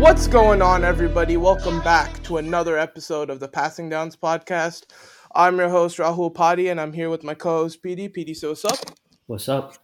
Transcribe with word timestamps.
What's 0.00 0.26
going 0.26 0.62
on, 0.62 0.82
everybody? 0.82 1.36
Welcome 1.36 1.82
back 1.82 2.22
to 2.22 2.38
another 2.38 2.78
episode 2.78 3.28
of 3.28 3.38
the 3.38 3.46
Passing 3.46 3.90
Downs 3.90 4.16
podcast. 4.16 4.86
I'm 5.34 5.58
your 5.58 5.68
host, 5.68 5.98
Rahul 5.98 6.32
Padhi, 6.32 6.70
and 6.70 6.80
I'm 6.80 6.94
here 6.94 7.10
with 7.10 7.22
my 7.22 7.34
co 7.34 7.50
host, 7.58 7.82
PD. 7.82 8.10
PD, 8.10 8.34
so 8.34 8.48
what's 8.48 8.64
up? 8.64 8.78
What's 9.26 9.48
up? 9.50 9.74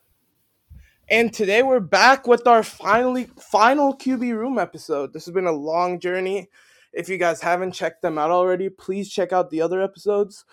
And 1.11 1.35
today 1.35 1.63
we're 1.63 1.81
back 1.81 2.27
with 2.27 2.47
our 2.47 2.63
finally 2.63 3.25
final 3.39 3.95
QB 3.95 4.35
room 4.35 4.59
episode. 4.59 5.13
This 5.13 5.27
has 5.27 5.35
been 5.35 5.47
a 5.47 5.53
long 5.53 6.01
journey. 6.01 6.49
If 6.95 7.11
you 7.11 7.19
guys 7.19 7.43
haven't 7.43 7.73
checked 7.73 8.01
them 8.01 8.17
out 8.17 8.31
already, 8.31 8.71
please 8.71 9.11
check 9.11 9.35
out 9.35 9.51
the 9.51 9.61
other 9.61 9.83
episodes. 9.83 10.47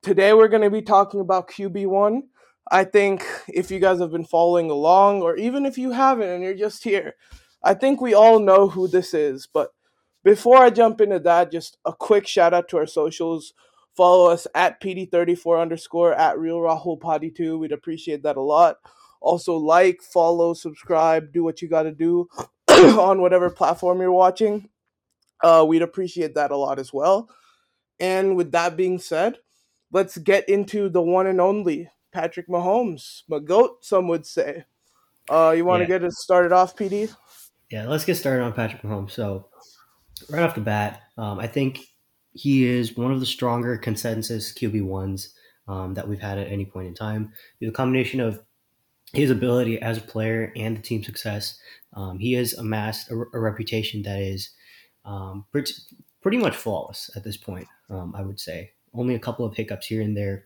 Today 0.00 0.32
we're 0.32 0.48
going 0.48 0.62
to 0.62 0.70
be 0.70 0.80
talking 0.80 1.20
about 1.20 1.50
QB1. 1.50 2.22
I 2.70 2.84
think 2.84 3.26
if 3.46 3.70
you 3.70 3.78
guys 3.78 4.00
have 4.00 4.10
been 4.10 4.24
following 4.24 4.70
along, 4.70 5.20
or 5.20 5.36
even 5.36 5.66
if 5.66 5.76
you 5.76 5.90
haven't 5.90 6.30
and 6.30 6.42
you're 6.42 6.54
just 6.54 6.82
here, 6.82 7.14
I 7.64 7.74
think 7.74 8.00
we 8.00 8.14
all 8.14 8.38
know 8.38 8.68
who 8.68 8.88
this 8.88 9.14
is. 9.14 9.46
But 9.46 9.72
before 10.24 10.58
I 10.58 10.70
jump 10.70 11.00
into 11.00 11.18
that, 11.20 11.52
just 11.52 11.78
a 11.84 11.92
quick 11.92 12.26
shout 12.26 12.54
out 12.54 12.68
to 12.68 12.78
our 12.78 12.86
socials. 12.86 13.54
Follow 13.96 14.30
us 14.30 14.46
at 14.54 14.80
PD34 14.80 15.60
underscore 15.60 16.14
at 16.14 16.38
Real 16.38 16.58
Rahul 16.58 16.98
Padhi 16.98 17.34
2. 17.34 17.58
We'd 17.58 17.72
appreciate 17.72 18.22
that 18.22 18.36
a 18.36 18.40
lot. 18.40 18.76
Also, 19.20 19.56
like, 19.56 20.00
follow, 20.02 20.54
subscribe, 20.54 21.32
do 21.32 21.44
what 21.44 21.62
you 21.62 21.68
got 21.68 21.84
to 21.84 21.92
do 21.92 22.28
on 22.68 23.20
whatever 23.20 23.50
platform 23.50 24.00
you're 24.00 24.10
watching. 24.10 24.68
Uh, 25.44 25.64
we'd 25.68 25.82
appreciate 25.82 26.34
that 26.34 26.50
a 26.50 26.56
lot 26.56 26.78
as 26.78 26.92
well. 26.92 27.28
And 28.00 28.36
with 28.36 28.50
that 28.52 28.76
being 28.76 28.98
said, 28.98 29.38
let's 29.92 30.18
get 30.18 30.48
into 30.48 30.88
the 30.88 31.02
one 31.02 31.26
and 31.26 31.40
only 31.40 31.90
Patrick 32.12 32.48
Mahomes, 32.48 33.22
my 33.28 33.38
goat, 33.38 33.84
some 33.84 34.08
would 34.08 34.26
say. 34.26 34.64
Uh, 35.30 35.52
you 35.56 35.64
want 35.64 35.80
to 35.80 35.84
Yeah. 35.84 35.98
get 35.98 36.04
us 36.04 36.18
started 36.18 36.50
off, 36.52 36.76
PD? 36.76 37.14
Yeah, 37.72 37.88
let's 37.88 38.04
get 38.04 38.16
started 38.16 38.42
on 38.42 38.52
Patrick 38.52 38.82
Mahomes. 38.82 39.12
So, 39.12 39.48
right 40.28 40.42
off 40.42 40.54
the 40.54 40.60
bat, 40.60 41.04
um, 41.16 41.38
I 41.38 41.46
think 41.46 41.80
he 42.34 42.66
is 42.66 42.98
one 42.98 43.10
of 43.10 43.18
the 43.18 43.24
stronger 43.24 43.78
consensus 43.78 44.52
QB 44.52 44.84
ones 44.84 45.34
um, 45.66 45.94
that 45.94 46.06
we've 46.06 46.20
had 46.20 46.36
at 46.36 46.48
any 46.48 46.66
point 46.66 46.88
in 46.88 46.94
time. 46.94 47.32
The 47.60 47.70
combination 47.70 48.20
of 48.20 48.42
his 49.14 49.30
ability 49.30 49.80
as 49.80 49.96
a 49.96 50.02
player 50.02 50.52
and 50.54 50.76
the 50.76 50.82
team 50.82 51.02
success, 51.02 51.58
um, 51.94 52.18
he 52.18 52.34
has 52.34 52.52
amassed 52.52 53.10
a, 53.10 53.14
a 53.32 53.40
reputation 53.40 54.02
that 54.02 54.20
is 54.20 54.50
um, 55.06 55.46
pretty, 55.50 55.72
pretty 56.20 56.36
much 56.36 56.54
flawless 56.54 57.10
at 57.16 57.24
this 57.24 57.38
point. 57.38 57.68
Um, 57.88 58.14
I 58.14 58.20
would 58.20 58.38
say 58.38 58.72
only 58.92 59.14
a 59.14 59.18
couple 59.18 59.46
of 59.46 59.56
hiccups 59.56 59.86
here 59.86 60.02
and 60.02 60.14
there 60.14 60.44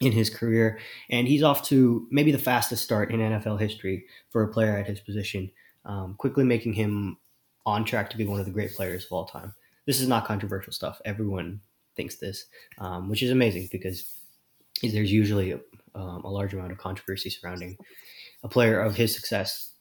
in 0.00 0.12
his 0.12 0.28
career, 0.28 0.78
and 1.08 1.26
he's 1.26 1.42
off 1.42 1.66
to 1.68 2.06
maybe 2.10 2.32
the 2.32 2.38
fastest 2.38 2.84
start 2.84 3.10
in 3.10 3.20
NFL 3.20 3.58
history 3.58 4.04
for 4.28 4.42
a 4.42 4.52
player 4.52 4.76
at 4.76 4.86
his 4.86 5.00
position 5.00 5.50
um, 5.84 6.14
quickly 6.18 6.44
making 6.44 6.72
him 6.72 7.16
on 7.66 7.84
track 7.84 8.10
to 8.10 8.16
be 8.16 8.26
one 8.26 8.40
of 8.40 8.46
the 8.46 8.52
great 8.52 8.74
players 8.74 9.04
of 9.04 9.12
all 9.12 9.24
time. 9.24 9.54
This 9.86 10.00
is 10.00 10.08
not 10.08 10.26
controversial 10.26 10.72
stuff. 10.72 11.00
Everyone 11.04 11.60
thinks 11.96 12.16
this, 12.16 12.46
um, 12.78 13.08
which 13.08 13.22
is 13.22 13.30
amazing 13.30 13.68
because 13.70 14.14
there's 14.82 15.12
usually 15.12 15.52
a, 15.52 15.60
um, 15.94 16.24
a 16.24 16.30
large 16.30 16.54
amount 16.54 16.72
of 16.72 16.78
controversy 16.78 17.30
surrounding 17.30 17.76
a 18.42 18.48
player 18.48 18.80
of 18.80 18.96
his 18.96 19.14
success. 19.14 19.72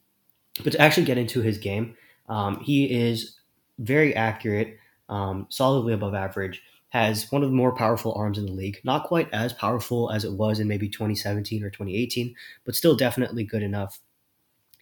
But 0.64 0.74
to 0.74 0.82
actually 0.82 1.06
get 1.06 1.18
into 1.18 1.42
his 1.42 1.58
game, 1.58 1.96
um, 2.28 2.60
he 2.60 2.86
is 2.86 3.38
very 3.80 4.16
accurate, 4.16 4.78
um, 5.08 5.48
solidly 5.50 5.94
above 5.94 6.14
average, 6.14 6.62
has 6.90 7.32
one 7.32 7.44
of 7.44 7.50
the 7.50 7.56
more 7.56 7.74
powerful 7.74 8.14
arms 8.16 8.38
in 8.38 8.46
the 8.46 8.52
league. 8.52 8.80
Not 8.84 9.06
quite 9.06 9.32
as 9.32 9.54
powerful 9.54 10.10
as 10.12 10.26
it 10.26 10.34
was 10.34 10.60
in 10.60 10.68
maybe 10.68 10.90
2017 10.90 11.64
or 11.64 11.70
2018, 11.70 12.36
but 12.66 12.76
still 12.76 12.96
definitely 12.96 13.44
good 13.44 13.64
enough 13.64 14.00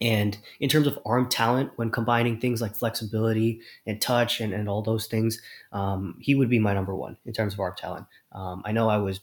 and 0.00 0.38
in 0.60 0.68
terms 0.68 0.86
of 0.86 0.98
arm 1.04 1.28
talent, 1.28 1.72
when 1.76 1.90
combining 1.90 2.38
things 2.38 2.60
like 2.60 2.76
flexibility 2.76 3.60
and 3.86 4.00
touch 4.00 4.40
and, 4.40 4.52
and 4.52 4.68
all 4.68 4.82
those 4.82 5.06
things, 5.06 5.40
um, 5.72 6.16
he 6.20 6.34
would 6.34 6.48
be 6.48 6.58
my 6.58 6.72
number 6.72 6.94
one 6.94 7.16
in 7.26 7.32
terms 7.32 7.54
of 7.54 7.60
arm 7.60 7.74
talent. 7.76 8.06
Um, 8.32 8.62
I 8.64 8.72
know 8.72 8.88
I 8.88 8.98
was 8.98 9.20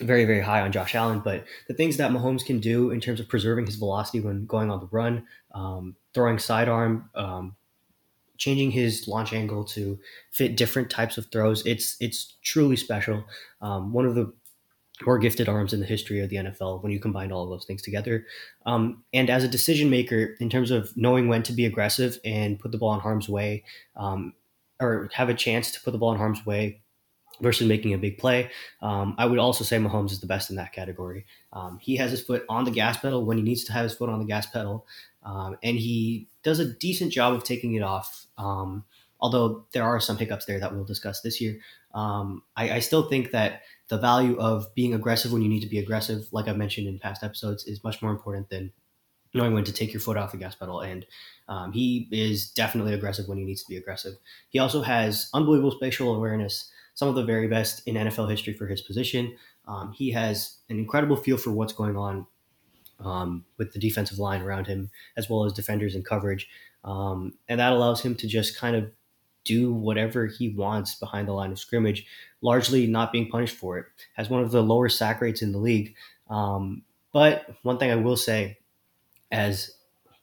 very, 0.00 0.24
very 0.24 0.40
high 0.40 0.60
on 0.60 0.72
Josh 0.72 0.94
Allen, 0.94 1.20
but 1.20 1.44
the 1.68 1.74
things 1.74 1.96
that 1.96 2.10
Mahomes 2.10 2.44
can 2.44 2.58
do 2.58 2.90
in 2.90 3.00
terms 3.00 3.20
of 3.20 3.28
preserving 3.28 3.66
his 3.66 3.76
velocity 3.76 4.20
when 4.20 4.44
going 4.44 4.70
on 4.70 4.80
the 4.80 4.88
run, 4.90 5.26
um, 5.54 5.96
throwing 6.12 6.38
sidearm, 6.38 7.08
um, 7.14 7.54
changing 8.36 8.72
his 8.72 9.06
launch 9.06 9.32
angle 9.32 9.64
to 9.64 9.98
fit 10.32 10.56
different 10.56 10.90
types 10.90 11.16
of 11.16 11.26
throws, 11.30 11.64
it's 11.64 11.96
it's 12.00 12.34
truly 12.42 12.76
special. 12.76 13.24
Um, 13.60 13.92
one 13.92 14.04
of 14.04 14.16
the 14.16 14.32
more 15.06 15.18
gifted 15.18 15.48
arms 15.48 15.72
in 15.72 15.80
the 15.80 15.86
history 15.86 16.20
of 16.20 16.30
the 16.30 16.36
NFL 16.36 16.82
when 16.82 16.92
you 16.92 16.98
combine 16.98 17.32
all 17.32 17.44
of 17.44 17.50
those 17.50 17.64
things 17.64 17.82
together. 17.82 18.26
Um, 18.66 19.04
and 19.12 19.30
as 19.30 19.44
a 19.44 19.48
decision 19.48 19.90
maker, 19.90 20.36
in 20.40 20.48
terms 20.50 20.70
of 20.70 20.92
knowing 20.96 21.28
when 21.28 21.42
to 21.44 21.52
be 21.52 21.66
aggressive 21.66 22.18
and 22.24 22.58
put 22.58 22.72
the 22.72 22.78
ball 22.78 22.94
in 22.94 23.00
harm's 23.00 23.28
way, 23.28 23.64
um, 23.96 24.34
or 24.80 25.08
have 25.12 25.28
a 25.28 25.34
chance 25.34 25.70
to 25.72 25.80
put 25.80 25.92
the 25.92 25.98
ball 25.98 26.12
in 26.12 26.18
harm's 26.18 26.44
way 26.44 26.82
versus 27.40 27.66
making 27.66 27.92
a 27.94 27.98
big 27.98 28.18
play, 28.18 28.50
um, 28.80 29.14
I 29.18 29.26
would 29.26 29.38
also 29.38 29.64
say 29.64 29.76
Mahomes 29.78 30.12
is 30.12 30.20
the 30.20 30.26
best 30.26 30.50
in 30.50 30.56
that 30.56 30.72
category. 30.72 31.26
Um, 31.52 31.78
he 31.80 31.96
has 31.96 32.10
his 32.10 32.22
foot 32.22 32.44
on 32.48 32.64
the 32.64 32.70
gas 32.70 32.98
pedal 32.98 33.24
when 33.24 33.36
he 33.36 33.42
needs 33.42 33.64
to 33.64 33.72
have 33.72 33.84
his 33.84 33.94
foot 33.94 34.08
on 34.08 34.18
the 34.18 34.24
gas 34.24 34.46
pedal, 34.46 34.86
um, 35.24 35.56
and 35.62 35.78
he 35.78 36.28
does 36.42 36.58
a 36.58 36.72
decent 36.74 37.12
job 37.12 37.34
of 37.34 37.44
taking 37.44 37.74
it 37.74 37.82
off. 37.82 38.26
Um, 38.36 38.84
although 39.20 39.64
there 39.72 39.84
are 39.84 40.00
some 40.00 40.16
hiccups 40.18 40.44
there 40.44 40.60
that 40.60 40.74
we'll 40.74 40.84
discuss 40.84 41.22
this 41.22 41.40
year, 41.40 41.58
I, 41.94 42.30
I 42.56 42.78
still 42.80 43.08
think 43.08 43.30
that 43.30 43.62
the 43.94 44.00
value 44.00 44.36
of 44.40 44.74
being 44.74 44.92
aggressive 44.92 45.30
when 45.30 45.40
you 45.40 45.48
need 45.48 45.60
to 45.60 45.68
be 45.68 45.78
aggressive, 45.78 46.26
like 46.32 46.48
I've 46.48 46.56
mentioned 46.56 46.88
in 46.88 46.98
past 46.98 47.22
episodes, 47.22 47.64
is 47.64 47.84
much 47.84 48.02
more 48.02 48.10
important 48.10 48.50
than 48.50 48.72
knowing 49.32 49.54
when 49.54 49.62
to 49.62 49.72
take 49.72 49.92
your 49.92 50.00
foot 50.00 50.16
off 50.16 50.32
the 50.32 50.36
gas 50.36 50.56
pedal. 50.56 50.80
And 50.80 51.06
um, 51.48 51.70
he 51.70 52.08
is 52.10 52.50
definitely 52.50 52.92
aggressive 52.92 53.28
when 53.28 53.38
he 53.38 53.44
needs 53.44 53.62
to 53.62 53.68
be 53.68 53.76
aggressive. 53.76 54.14
He 54.48 54.58
also 54.58 54.82
has 54.82 55.30
unbelievable 55.32 55.70
spatial 55.70 56.12
awareness, 56.12 56.72
some 56.94 57.08
of 57.08 57.14
the 57.14 57.22
very 57.22 57.46
best 57.46 57.86
in 57.86 57.94
NFL 57.94 58.28
history 58.28 58.52
for 58.52 58.66
his 58.66 58.80
position. 58.80 59.36
Um, 59.68 59.92
he 59.92 60.10
has 60.10 60.58
an 60.68 60.80
incredible 60.80 61.14
feel 61.14 61.36
for 61.36 61.52
what's 61.52 61.72
going 61.72 61.96
on 61.96 62.26
um, 62.98 63.44
with 63.58 63.74
the 63.74 63.78
defensive 63.78 64.18
line 64.18 64.42
around 64.42 64.66
him, 64.66 64.90
as 65.16 65.30
well 65.30 65.44
as 65.44 65.52
defenders 65.52 65.94
and 65.94 66.04
coverage. 66.04 66.48
Um, 66.82 67.34
and 67.48 67.60
that 67.60 67.72
allows 67.72 68.00
him 68.00 68.16
to 68.16 68.26
just 68.26 68.58
kind 68.58 68.74
of 68.74 68.90
do 69.44 69.72
whatever 69.72 70.26
he 70.26 70.50
wants 70.50 70.94
behind 70.94 71.28
the 71.28 71.32
line 71.32 71.52
of 71.52 71.58
scrimmage, 71.58 72.06
largely 72.40 72.86
not 72.86 73.12
being 73.12 73.28
punished 73.28 73.56
for 73.56 73.78
it. 73.78 73.86
Has 74.14 74.30
one 74.30 74.42
of 74.42 74.50
the 74.50 74.62
lower 74.62 74.88
sack 74.88 75.20
rates 75.20 75.42
in 75.42 75.52
the 75.52 75.58
league. 75.58 75.94
Um, 76.28 76.82
but 77.12 77.46
one 77.62 77.78
thing 77.78 77.90
I 77.90 77.96
will 77.96 78.16
say, 78.16 78.58
as 79.30 79.70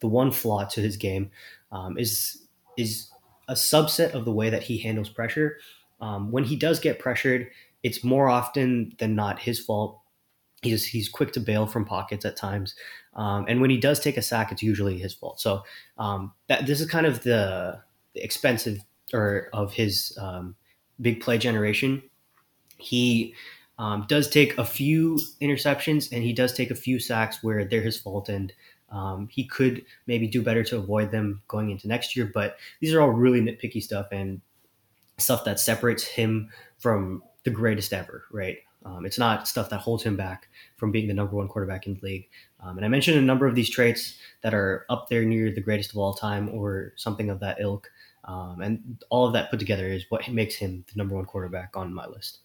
the 0.02 0.08
one 0.08 0.32
flaw 0.32 0.66
to 0.66 0.82
his 0.82 0.98
game, 0.98 1.32
um, 1.72 1.98
is 1.98 2.46
is 2.78 3.10
a 3.48 3.54
subset 3.54 4.14
of 4.14 4.26
the 4.26 4.32
way 4.32 4.50
that 4.50 4.64
he 4.64 4.78
handles 4.78 5.10
pressure. 5.10 5.58
Um, 6.00 6.32
when 6.32 6.44
he 6.44 6.56
does 6.56 6.80
get 6.80 7.00
pressured, 7.00 7.50
it's 7.84 8.04
more 8.04 8.30
often 8.30 8.94
than 8.98 9.16
not 9.16 9.40
his 9.40 9.60
fault. 9.60 10.00
He's 10.62 10.86
he's 10.86 11.10
quick 11.10 11.32
to 11.34 11.40
bail 11.40 11.66
from 11.66 11.86
pockets 11.86 12.26
at 12.26 12.36
times, 12.36 12.76
um, 13.16 13.46
and 13.48 13.62
when 13.62 13.70
he 13.70 13.78
does 13.78 14.00
take 14.00 14.18
a 14.18 14.22
sack, 14.22 14.52
it's 14.52 14.64
usually 14.64 15.00
his 15.00 15.14
fault. 15.14 15.40
So 15.40 15.64
um, 15.98 16.34
that 16.48 16.68
this 16.68 16.80
is 16.82 16.88
kind 16.88 17.06
of 17.06 17.24
the, 17.24 17.82
the 18.14 18.24
expensive 18.24 18.80
or 19.14 19.50
of 19.54 19.74
his 19.74 20.18
um, 20.20 20.56
big 21.00 21.22
play 21.22 21.38
generation. 21.38 22.02
He 22.78 23.36
um, 23.78 24.06
does 24.08 24.30
take 24.30 24.58
a 24.58 24.66
few 24.66 25.20
interceptions 25.42 26.12
and 26.12 26.24
he 26.24 26.34
does 26.34 26.54
take 26.54 26.72
a 26.72 26.76
few 26.76 27.00
sacks 27.00 27.44
where 27.44 27.66
they're 27.66 27.82
his 27.82 28.00
fault 28.00 28.30
and 28.30 28.54
um, 28.92 29.28
he 29.32 29.46
could 29.46 29.86
maybe 30.06 30.28
do 30.28 30.42
better 30.42 30.64
to 30.66 30.78
avoid 30.78 31.12
them 31.12 31.42
going 31.48 31.72
into 31.72 31.88
next 31.88 32.16
year. 32.16 32.30
But 32.34 32.58
these 32.80 32.94
are 32.94 33.02
all 33.02 33.10
really 33.10 33.42
nitpicky 33.42 33.82
stuff 33.82 34.08
and 34.12 34.42
stuff 35.18 35.46
that 35.46 35.60
separates 35.60 36.04
him 36.04 36.50
from 36.80 37.24
the 37.44 37.50
greatest 37.50 37.94
ever, 37.94 38.26
right? 38.32 38.58
Um, 38.84 39.06
it's 39.06 39.20
not 39.20 39.48
stuff 39.48 39.70
that 39.70 39.80
holds 39.80 40.04
him 40.04 40.18
back 40.18 40.48
from 40.76 40.92
being 40.92 41.08
the 41.08 41.14
number 41.14 41.36
one 41.36 41.48
quarterback 41.48 41.86
in 41.86 41.94
the 41.94 42.06
league. 42.06 42.30
Um, 42.60 42.78
and 42.78 42.86
I 42.86 42.90
mentioned 42.90 43.18
a 43.18 43.22
number 43.22 43.46
of 43.46 43.56
these 43.56 43.70
traits 43.70 44.18
that 44.42 44.54
are 44.54 44.86
up 44.90 45.08
there 45.10 45.24
near 45.24 45.52
the 45.52 45.62
greatest 45.62 45.92
of 45.92 45.98
all 45.98 46.14
time 46.14 46.50
or 46.50 46.94
something 46.96 47.30
of 47.30 47.40
that 47.40 47.60
ilk. 47.60 47.90
Um, 48.24 48.62
and 48.62 49.04
all 49.10 49.26
of 49.26 49.34
that 49.34 49.50
put 49.50 49.60
together 49.60 49.88
is 49.88 50.06
what 50.10 50.28
makes 50.30 50.56
him 50.56 50.86
the 50.88 50.98
number 50.98 51.16
one 51.16 51.26
quarterback 51.26 51.76
on 51.76 51.94
my 51.94 52.06
list. 52.06 52.40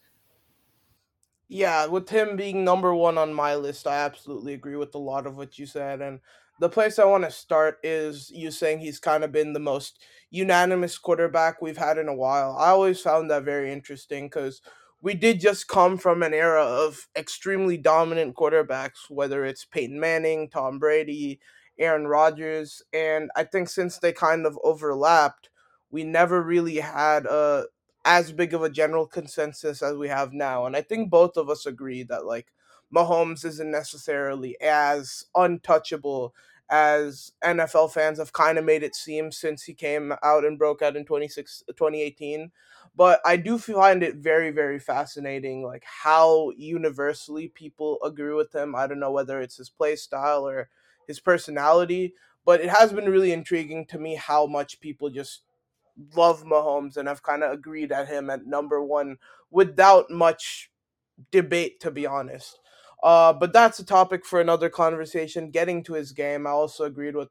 Yeah, 1.49 1.87
with 1.87 2.09
him 2.09 2.37
being 2.37 2.65
number 2.65 2.95
one 2.95 3.19
on 3.19 3.33
my 3.33 3.55
list, 3.55 3.87
I 3.87 3.97
absolutely 3.97 4.55
agree 4.55 4.77
with 4.77 4.95
a 4.95 4.99
lot 4.99 5.27
of 5.27 5.37
what 5.37 5.59
you 5.59 5.67
said. 5.67 6.01
And 6.01 6.21
the 6.59 6.69
place 6.69 6.99
I 6.99 7.05
want 7.05 7.25
to 7.25 7.31
start 7.31 7.79
is 7.83 8.31
you 8.31 8.51
saying 8.51 8.81
he's 8.81 8.99
kind 8.99 9.23
of 9.23 9.31
been 9.31 9.53
the 9.53 9.61
most 9.61 10.03
unanimous 10.31 10.99
quarterback 10.99 11.63
we've 11.63 11.77
had 11.77 11.99
in 11.99 12.09
a 12.09 12.15
while. 12.15 12.57
I 12.59 12.71
always 12.71 13.01
found 13.01 13.31
that 13.31 13.45
very 13.45 13.73
interesting 13.73 14.27
because 14.27 14.61
we 15.03 15.15
did 15.15 15.39
just 15.39 15.69
come 15.69 15.99
from 15.99 16.23
an 16.23 16.35
era 16.35 16.65
of 16.65 17.07
extremely 17.17 17.77
dominant 17.77 18.35
quarterbacks, 18.35 19.09
whether 19.09 19.45
it's 19.45 19.65
Peyton 19.65 20.01
Manning, 20.01 20.49
Tom 20.49 20.79
Brady, 20.79 21.39
Aaron 21.79 22.07
Rodgers. 22.09 22.83
And 22.93 23.31
I 23.37 23.45
think 23.45 23.69
since 23.69 23.99
they 23.99 24.13
kind 24.13 24.47
of 24.47 24.59
overlapped, 24.65 25.51
we 25.91 26.05
never 26.05 26.43
really 26.43 26.77
had 26.77 27.27
a 27.27 27.67
as 28.05 28.31
big 28.33 28.55
of 28.55 28.63
a 28.63 28.71
general 28.71 29.07
consensus 29.07 29.83
as 29.83 29.97
we 29.97 30.09
have 30.09 30.33
now. 30.33 30.65
And 30.65 30.77
I 30.77 30.83
think 30.83 31.11
both 31.11 31.37
of 31.37 31.51
us 31.51 31.67
agree 31.67 32.05
that 32.05 32.25
like 32.25 32.53
Mahomes 32.95 33.45
isn't 33.45 33.71
necessarily 33.71 34.57
as 34.61 35.25
untouchable 35.35 36.35
as 36.71 37.33
NFL 37.45 37.93
fans 37.93 38.19
have 38.19 38.33
kind 38.33 38.59
of 38.59 38.65
made 38.65 38.83
it 38.83 38.95
seem 38.95 39.31
since 39.31 39.65
he 39.65 39.75
came 39.75 40.13
out 40.23 40.45
and 40.45 40.59
broke 40.59 40.83
out 40.83 40.97
in 40.97 41.05
26, 41.05 41.65
2018. 41.77 42.51
But 42.97 43.21
I 43.25 43.37
do 43.37 43.59
find 43.59 44.03
it 44.03 44.17
very, 44.17 44.51
very 44.51 44.79
fascinating, 44.79 45.63
like 45.65 45.85
how 45.85 46.51
universally 46.57 47.49
people 47.49 47.99
agree 48.05 48.33
with 48.33 48.55
him. 48.55 48.75
I 48.75 48.87
don't 48.87 49.01
know 49.01 49.13
whether 49.13 49.41
it's 49.41 49.57
his 49.57 49.69
play 49.69 49.97
style 49.97 50.47
or 50.49 50.69
his 51.07 51.21
personality, 51.21 52.15
but 52.45 52.61
it 52.61 52.71
has 52.71 52.93
been 52.93 53.11
really 53.11 53.33
intriguing 53.33 53.87
to 53.87 53.99
me 53.99 54.15
how 54.15 54.47
much 54.47 54.81
people 54.81 55.11
just 55.11 55.43
love 56.15 56.45
Mahomes 56.45 56.97
and 56.97 57.09
have 57.09 57.23
kind 57.23 57.43
of 57.43 57.53
agreed 57.53 57.93
at 57.93 58.09
him 58.09 58.31
at 58.31 58.47
number 58.47 58.83
one 58.83 59.19
without 59.51 60.11
much 60.11 60.71
debate, 61.31 61.81
to 61.81 61.91
be 61.91 62.07
honest. 62.07 62.59
Uh, 63.03 63.33
but 63.33 63.53
that's 63.53 63.79
a 63.79 63.85
topic 63.85 64.25
for 64.25 64.41
another 64.41 64.69
conversation. 64.69 65.51
Getting 65.51 65.83
to 65.85 65.95
his 65.95 66.13
game, 66.13 66.47
I 66.47 66.51
also 66.51 66.85
agreed 66.85 67.15
with 67.15 67.29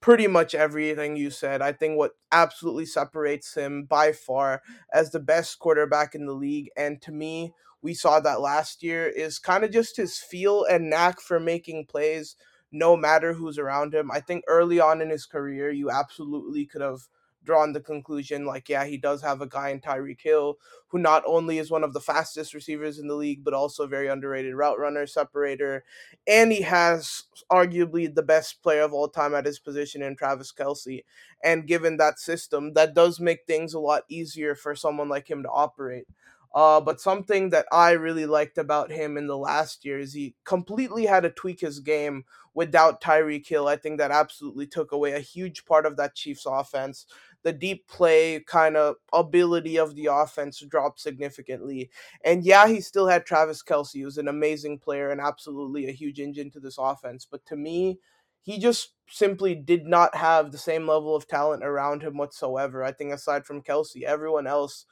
pretty 0.00 0.26
much 0.26 0.54
everything 0.54 1.16
you 1.16 1.30
said. 1.30 1.60
I 1.62 1.72
think 1.72 1.98
what 1.98 2.12
absolutely 2.32 2.86
separates 2.86 3.54
him 3.54 3.84
by 3.84 4.12
far 4.12 4.62
as 4.92 5.10
the 5.10 5.20
best 5.20 5.58
quarterback 5.58 6.14
in 6.14 6.26
the 6.26 6.32
league, 6.32 6.70
and 6.76 7.00
to 7.02 7.12
me, 7.12 7.52
we 7.82 7.94
saw 7.94 8.20
that 8.20 8.40
last 8.40 8.82
year, 8.82 9.06
is 9.08 9.38
kind 9.38 9.64
of 9.64 9.70
just 9.70 9.96
his 9.96 10.18
feel 10.18 10.64
and 10.64 10.90
knack 10.90 11.20
for 11.20 11.40
making 11.40 11.86
plays 11.86 12.36
no 12.72 12.96
matter 12.96 13.32
who's 13.32 13.58
around 13.58 13.94
him. 13.94 14.10
I 14.10 14.20
think 14.20 14.44
early 14.46 14.80
on 14.80 15.00
in 15.00 15.10
his 15.10 15.26
career, 15.26 15.70
you 15.70 15.90
absolutely 15.90 16.66
could 16.66 16.82
have 16.82 17.00
drawn 17.44 17.72
the 17.72 17.80
conclusion 17.80 18.44
like, 18.44 18.68
yeah, 18.68 18.84
he 18.84 18.96
does 18.96 19.22
have 19.22 19.40
a 19.40 19.46
guy 19.46 19.70
in 19.70 19.80
Tyreek 19.80 20.20
Hill 20.20 20.58
who 20.88 20.98
not 20.98 21.22
only 21.26 21.58
is 21.58 21.70
one 21.70 21.84
of 21.84 21.92
the 21.92 22.00
fastest 22.00 22.52
receivers 22.52 22.98
in 22.98 23.06
the 23.06 23.14
league, 23.14 23.44
but 23.44 23.54
also 23.54 23.84
a 23.84 23.88
very 23.88 24.08
underrated 24.08 24.54
route 24.54 24.78
runner, 24.78 25.06
separator, 25.06 25.84
and 26.26 26.52
he 26.52 26.62
has 26.62 27.24
arguably 27.50 28.12
the 28.12 28.22
best 28.22 28.62
player 28.62 28.82
of 28.82 28.92
all 28.92 29.08
time 29.08 29.34
at 29.34 29.46
his 29.46 29.58
position 29.58 30.02
in 30.02 30.16
Travis 30.16 30.52
Kelce. 30.52 31.04
And 31.42 31.66
given 31.66 31.96
that 31.96 32.18
system, 32.18 32.74
that 32.74 32.94
does 32.94 33.20
make 33.20 33.46
things 33.46 33.72
a 33.72 33.80
lot 33.80 34.02
easier 34.08 34.54
for 34.54 34.74
someone 34.74 35.08
like 35.08 35.30
him 35.30 35.42
to 35.42 35.48
operate. 35.48 36.06
Uh, 36.52 36.80
but 36.80 37.00
something 37.00 37.50
that 37.50 37.66
I 37.70 37.92
really 37.92 38.26
liked 38.26 38.58
about 38.58 38.90
him 38.90 39.16
in 39.16 39.28
the 39.28 39.36
last 39.36 39.84
year 39.84 40.00
is 40.00 40.12
he 40.12 40.34
completely 40.44 41.06
had 41.06 41.22
to 41.22 41.30
tweak 41.30 41.60
his 41.60 41.78
game 41.78 42.24
without 42.54 43.00
Tyreek 43.00 43.46
Hill. 43.46 43.68
I 43.68 43.76
think 43.76 43.98
that 43.98 44.10
absolutely 44.10 44.66
took 44.66 44.90
away 44.90 45.12
a 45.12 45.20
huge 45.20 45.64
part 45.64 45.86
of 45.86 45.96
that 45.96 46.16
Chiefs 46.16 46.46
offense 46.46 47.06
the 47.42 47.52
deep 47.52 47.88
play 47.88 48.40
kind 48.46 48.76
of 48.76 48.96
ability 49.12 49.78
of 49.78 49.94
the 49.94 50.06
offense 50.06 50.62
dropped 50.68 51.00
significantly. 51.00 51.90
And 52.24 52.44
yeah, 52.44 52.68
he 52.68 52.80
still 52.80 53.06
had 53.06 53.24
Travis 53.24 53.62
Kelce, 53.62 54.02
who's 54.02 54.18
an 54.18 54.28
amazing 54.28 54.78
player 54.78 55.10
and 55.10 55.20
absolutely 55.20 55.88
a 55.88 55.92
huge 55.92 56.20
engine 56.20 56.50
to 56.52 56.60
this 56.60 56.76
offense. 56.78 57.26
But 57.30 57.44
to 57.46 57.56
me, 57.56 57.98
he 58.42 58.58
just 58.58 58.94
simply 59.08 59.54
did 59.54 59.86
not 59.86 60.14
have 60.14 60.52
the 60.52 60.58
same 60.58 60.86
level 60.86 61.14
of 61.14 61.26
talent 61.26 61.64
around 61.64 62.02
him 62.02 62.16
whatsoever. 62.16 62.82
I 62.82 62.92
think 62.92 63.12
aside 63.12 63.46
from 63.46 63.62
Kelce, 63.62 64.02
everyone 64.02 64.46
else 64.46 64.86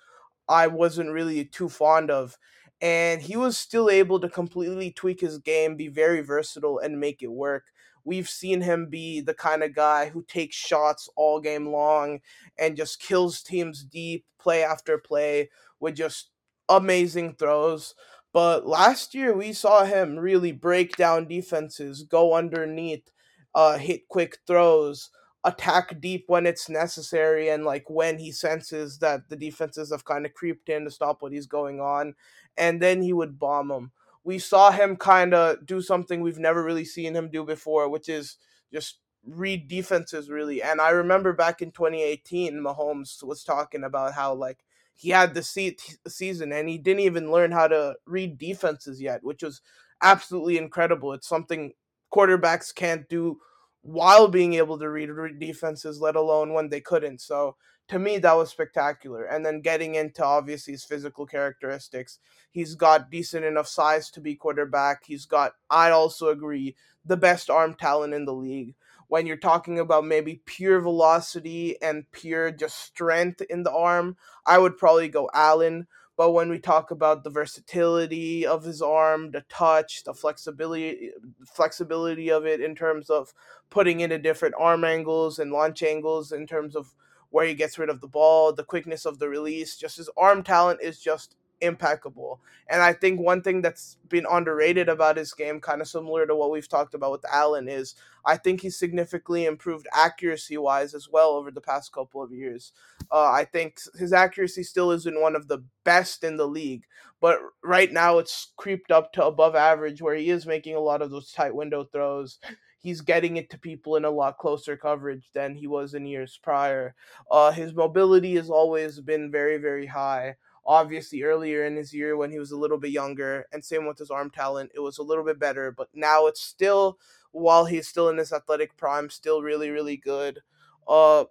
I 0.48 0.66
wasn't 0.66 1.10
really 1.12 1.44
too 1.44 1.68
fond 1.68 2.10
of. 2.10 2.38
And 2.80 3.20
he 3.20 3.36
was 3.36 3.58
still 3.58 3.90
able 3.90 4.20
to 4.20 4.28
completely 4.28 4.92
tweak 4.92 5.20
his 5.20 5.38
game, 5.38 5.76
be 5.76 5.88
very 5.88 6.20
versatile, 6.20 6.78
and 6.78 7.00
make 7.00 7.22
it 7.22 7.32
work. 7.32 7.64
We've 8.04 8.28
seen 8.28 8.60
him 8.60 8.88
be 8.88 9.20
the 9.20 9.34
kind 9.34 9.62
of 9.62 9.74
guy 9.74 10.08
who 10.08 10.22
takes 10.22 10.56
shots 10.56 11.08
all 11.16 11.40
game 11.40 11.68
long 11.68 12.20
and 12.58 12.76
just 12.76 13.00
kills 13.00 13.42
teams 13.42 13.84
deep, 13.84 14.24
play 14.38 14.64
after 14.64 14.98
play, 14.98 15.50
with 15.80 15.94
just 15.94 16.30
amazing 16.68 17.34
throws. 17.34 17.94
But 18.32 18.66
last 18.66 19.14
year, 19.14 19.34
we 19.34 19.52
saw 19.52 19.84
him 19.84 20.18
really 20.18 20.52
break 20.52 20.96
down 20.96 21.28
defenses, 21.28 22.02
go 22.02 22.34
underneath, 22.34 23.10
uh, 23.54 23.78
hit 23.78 24.08
quick 24.08 24.38
throws, 24.46 25.10
attack 25.44 26.00
deep 26.00 26.24
when 26.26 26.46
it's 26.46 26.68
necessary, 26.68 27.48
and 27.48 27.64
like 27.64 27.88
when 27.88 28.18
he 28.18 28.30
senses 28.30 28.98
that 28.98 29.28
the 29.28 29.36
defenses 29.36 29.90
have 29.90 30.04
kind 30.04 30.26
of 30.26 30.34
creeped 30.34 30.68
in 30.68 30.84
to 30.84 30.90
stop 30.90 31.22
what 31.22 31.32
he's 31.32 31.46
going 31.46 31.80
on, 31.80 32.14
and 32.56 32.82
then 32.82 33.00
he 33.00 33.12
would 33.12 33.38
bomb 33.38 33.68
them 33.68 33.92
we 34.28 34.38
saw 34.38 34.70
him 34.70 34.94
kind 34.94 35.32
of 35.32 35.64
do 35.64 35.80
something 35.80 36.20
we've 36.20 36.38
never 36.38 36.62
really 36.62 36.84
seen 36.84 37.16
him 37.16 37.30
do 37.30 37.42
before, 37.44 37.88
which 37.88 38.10
is 38.10 38.36
just 38.70 38.98
read 39.26 39.68
defenses 39.68 40.28
really. 40.28 40.62
And 40.62 40.82
I 40.82 40.90
remember 40.90 41.32
back 41.32 41.62
in 41.62 41.70
2018, 41.70 42.52
Mahomes 42.52 43.24
was 43.24 43.42
talking 43.42 43.84
about 43.84 44.12
how 44.12 44.34
like 44.34 44.58
he 44.94 45.08
had 45.08 45.32
the 45.32 45.42
season 45.42 46.52
and 46.52 46.68
he 46.68 46.76
didn't 46.76 47.00
even 47.00 47.32
learn 47.32 47.52
how 47.52 47.68
to 47.68 47.94
read 48.04 48.36
defenses 48.36 49.00
yet, 49.00 49.24
which 49.24 49.42
was 49.42 49.62
absolutely 50.02 50.58
incredible. 50.58 51.14
It's 51.14 51.26
something 51.26 51.72
quarterbacks 52.14 52.74
can't 52.74 53.08
do 53.08 53.38
while 53.82 54.28
being 54.28 54.54
able 54.54 54.78
to 54.78 54.88
read, 54.88 55.10
defenses, 55.38 56.00
let 56.00 56.16
alone 56.16 56.52
when 56.52 56.68
they 56.68 56.80
couldn't. 56.80 57.20
So 57.20 57.56
to 57.88 57.98
me 57.98 58.18
that 58.18 58.36
was 58.36 58.50
spectacular. 58.50 59.24
And 59.24 59.44
then 59.44 59.60
getting 59.60 59.94
into 59.94 60.24
obviously 60.24 60.72
his 60.72 60.84
physical 60.84 61.26
characteristics 61.26 62.18
he's 62.50 62.74
got 62.74 63.10
decent 63.10 63.44
enough 63.44 63.68
size 63.68 64.10
to 64.10 64.20
be 64.20 64.34
quarterback. 64.34 65.04
He's 65.06 65.26
got 65.26 65.52
i 65.70 65.90
also 65.90 66.28
agree 66.28 66.76
the 67.04 67.16
best 67.16 67.48
arm 67.50 67.74
talent 67.74 68.14
in 68.14 68.24
the 68.24 68.34
league. 68.34 68.74
When 69.08 69.26
you're 69.26 69.38
talking 69.38 69.78
about 69.78 70.04
maybe 70.04 70.42
pure 70.44 70.80
velocity 70.80 71.80
and 71.80 72.04
pure 72.12 72.50
just 72.50 72.78
strength 72.78 73.40
in 73.48 73.62
the 73.62 73.72
arm 73.72 74.16
i 74.46 74.58
would 74.58 74.76
probably 74.76 75.08
go 75.08 75.30
allen 75.32 75.86
but 76.18 76.32
when 76.32 76.50
we 76.50 76.58
talk 76.58 76.90
about 76.90 77.24
the 77.24 77.30
versatility 77.30 78.46
of 78.46 78.64
his 78.64 78.82
arm 78.82 79.30
the 79.30 79.40
touch 79.48 80.04
the 80.04 80.12
flexibility 80.12 81.12
flexibility 81.46 82.30
of 82.30 82.44
it 82.44 82.60
in 82.60 82.74
terms 82.74 83.08
of 83.08 83.32
putting 83.70 84.00
into 84.00 84.18
different 84.18 84.54
arm 84.58 84.84
angles 84.84 85.38
and 85.38 85.52
launch 85.52 85.82
angles 85.82 86.32
in 86.32 86.46
terms 86.46 86.76
of 86.76 86.94
where 87.30 87.46
he 87.46 87.54
gets 87.54 87.78
rid 87.78 87.90
of 87.90 88.00
the 88.00 88.08
ball, 88.08 88.52
the 88.52 88.64
quickness 88.64 89.04
of 89.04 89.18
the 89.18 89.28
release, 89.28 89.76
just 89.76 89.98
his 89.98 90.10
arm 90.16 90.42
talent 90.42 90.80
is 90.82 91.00
just 91.00 91.36
impeccable. 91.60 92.40
And 92.68 92.82
I 92.82 92.92
think 92.92 93.20
one 93.20 93.42
thing 93.42 93.62
that's 93.62 93.96
been 94.08 94.26
underrated 94.30 94.88
about 94.88 95.16
his 95.16 95.32
game, 95.32 95.60
kind 95.60 95.80
of 95.80 95.88
similar 95.88 96.26
to 96.26 96.34
what 96.34 96.50
we've 96.50 96.68
talked 96.68 96.94
about 96.94 97.12
with 97.12 97.24
Allen, 97.32 97.68
is 97.68 97.94
I 98.24 98.36
think 98.36 98.60
he's 98.60 98.78
significantly 98.78 99.46
improved 99.46 99.86
accuracy 99.92 100.58
wise 100.58 100.94
as 100.94 101.08
well 101.10 101.30
over 101.30 101.50
the 101.50 101.60
past 101.60 101.92
couple 101.92 102.22
of 102.22 102.32
years. 102.32 102.72
Uh, 103.10 103.30
I 103.30 103.44
think 103.44 103.78
his 103.98 104.12
accuracy 104.12 104.62
still 104.62 104.90
isn't 104.92 105.20
one 105.20 105.36
of 105.36 105.48
the 105.48 105.64
best 105.84 106.24
in 106.24 106.36
the 106.36 106.48
league, 106.48 106.84
but 107.20 107.38
right 107.64 107.92
now 107.92 108.18
it's 108.18 108.52
creeped 108.56 108.90
up 108.90 109.12
to 109.14 109.24
above 109.24 109.54
average 109.54 110.02
where 110.02 110.14
he 110.14 110.30
is 110.30 110.46
making 110.46 110.76
a 110.76 110.80
lot 110.80 111.02
of 111.02 111.10
those 111.10 111.32
tight 111.32 111.54
window 111.54 111.84
throws 111.84 112.38
he's 112.78 113.00
getting 113.00 113.36
it 113.36 113.50
to 113.50 113.58
people 113.58 113.96
in 113.96 114.04
a 114.04 114.10
lot 114.10 114.38
closer 114.38 114.76
coverage 114.76 115.30
than 115.34 115.54
he 115.54 115.66
was 115.66 115.94
in 115.94 116.06
years 116.06 116.38
prior. 116.42 116.94
Uh, 117.30 117.50
his 117.50 117.74
mobility 117.74 118.36
has 118.36 118.50
always 118.50 119.00
been 119.00 119.30
very, 119.30 119.58
very 119.58 119.86
high. 119.86 120.36
Obviously, 120.68 121.24
earlier 121.24 121.64
in 121.66 121.76
his 121.76 121.94
year 121.94 122.16
when 122.16 122.30
he 122.30 122.38
was 122.38 122.52
a 122.52 122.58
little 122.58 122.78
bit 122.78 122.92
younger, 122.92 123.46
and 123.52 123.64
same 123.64 123.86
with 123.88 123.98
his 123.98 124.10
arm 124.12 124.30
talent, 124.30 124.72
it 124.76 124.80
was 124.80 124.98
a 124.98 125.04
little 125.04 125.24
bit 125.24 125.40
better. 125.40 125.72
But 125.72 125.88
now 125.94 126.26
it's 126.28 126.42
still, 126.42 126.98
while 127.32 127.66
he's 127.66 127.88
still 127.88 128.10
in 128.10 128.18
his 128.18 128.32
athletic 128.34 128.76
prime, 128.76 129.10
still 129.10 129.42
really, 129.42 129.70
really 129.70 129.96
good. 129.98 130.40
Uh, 130.88 131.24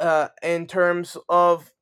uh, 0.00 0.28
in 0.42 0.66
terms 0.66 1.16
of 1.28 1.72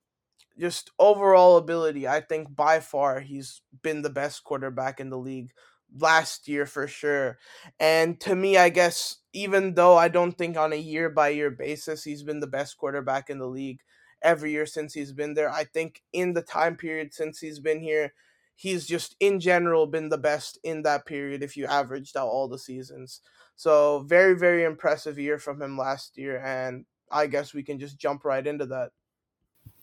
just 0.59 0.91
overall 0.99 1.57
ability, 1.57 2.09
I 2.09 2.21
think 2.21 2.55
by 2.55 2.81
far 2.81 3.21
he's 3.21 3.63
been 3.83 4.03
the 4.03 4.11
best 4.11 4.45
quarterback 4.45 5.01
in 5.01 5.11
the 5.11 5.19
league 5.19 5.53
last 5.99 6.49
year 6.49 6.67
for 6.67 6.87
sure. 6.89 7.39
And 7.81 8.21
to 8.21 8.35
me, 8.35 8.57
I 8.59 8.69
guess 8.71 9.19
even 9.33 9.75
though 9.75 9.97
I 9.97 10.09
don't 10.09 10.37
think 10.37 10.57
on 10.57 10.73
a 10.73 10.77
year 10.77 11.11
by 11.11 11.31
year 11.31 11.51
basis 11.51 12.05
he's 12.05 12.23
been 12.23 12.41
the 12.41 12.47
best 12.47 12.77
quarterback 12.79 13.31
in 13.31 13.39
the 13.39 13.47
league 13.49 13.81
every 14.23 14.53
year 14.53 14.67
since 14.67 14.95
he's 14.95 15.13
been 15.13 15.35
there, 15.35 15.51
I 15.51 15.65
think 15.65 16.03
in 16.13 16.35
the 16.35 16.43
time 16.43 16.77
period 16.77 17.13
since 17.13 17.41
he's 17.41 17.59
been 17.59 17.81
here, 17.81 18.15
he's 18.55 18.87
just 18.87 19.17
in 19.21 19.41
general 19.41 19.87
been 19.87 20.09
the 20.09 20.19
best 20.19 20.59
in 20.63 20.83
that 20.83 21.07
period 21.07 21.43
if 21.43 21.57
you 21.57 21.67
averaged 21.67 22.17
out 22.17 22.29
all 22.29 22.49
the 22.49 22.59
seasons. 22.59 23.21
So, 23.57 24.01
very 24.07 24.37
very 24.37 24.65
impressive 24.65 25.19
year 25.19 25.39
from 25.39 25.61
him 25.61 25.77
last 25.77 26.17
year 26.17 26.43
and 26.45 26.85
I 27.13 27.27
guess 27.27 27.53
we 27.53 27.63
can 27.63 27.79
just 27.79 27.99
jump 27.99 28.25
right 28.25 28.47
into 28.47 28.67
that. 28.67 28.91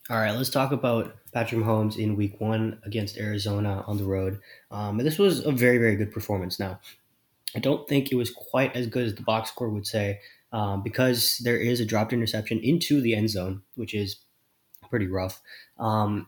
All 0.09 0.17
right, 0.17 0.35
let's 0.35 0.49
talk 0.49 0.71
about 0.71 1.13
Patrick 1.33 1.61
Mahomes 1.61 1.97
in 1.97 2.15
Week 2.15 2.41
One 2.41 2.79
against 2.83 3.17
Arizona 3.17 3.83
on 3.85 3.97
the 3.97 4.05
road. 4.05 4.39
Um, 4.71 4.97
this 4.97 5.19
was 5.19 5.45
a 5.45 5.51
very, 5.51 5.77
very 5.77 5.95
good 5.95 6.11
performance. 6.11 6.59
Now, 6.59 6.79
I 7.55 7.59
don't 7.59 7.87
think 7.87 8.11
it 8.11 8.15
was 8.15 8.31
quite 8.31 8.75
as 8.75 8.87
good 8.87 9.05
as 9.05 9.13
the 9.13 9.21
box 9.21 9.51
score 9.51 9.69
would 9.69 9.85
say, 9.85 10.19
um, 10.51 10.81
because 10.81 11.39
there 11.43 11.57
is 11.57 11.79
a 11.79 11.85
dropped 11.85 12.11
interception 12.11 12.59
into 12.59 13.01
the 13.01 13.13
end 13.13 13.29
zone, 13.29 13.61
which 13.75 13.93
is 13.93 14.17
pretty 14.89 15.07
rough. 15.07 15.41
Um, 15.77 16.27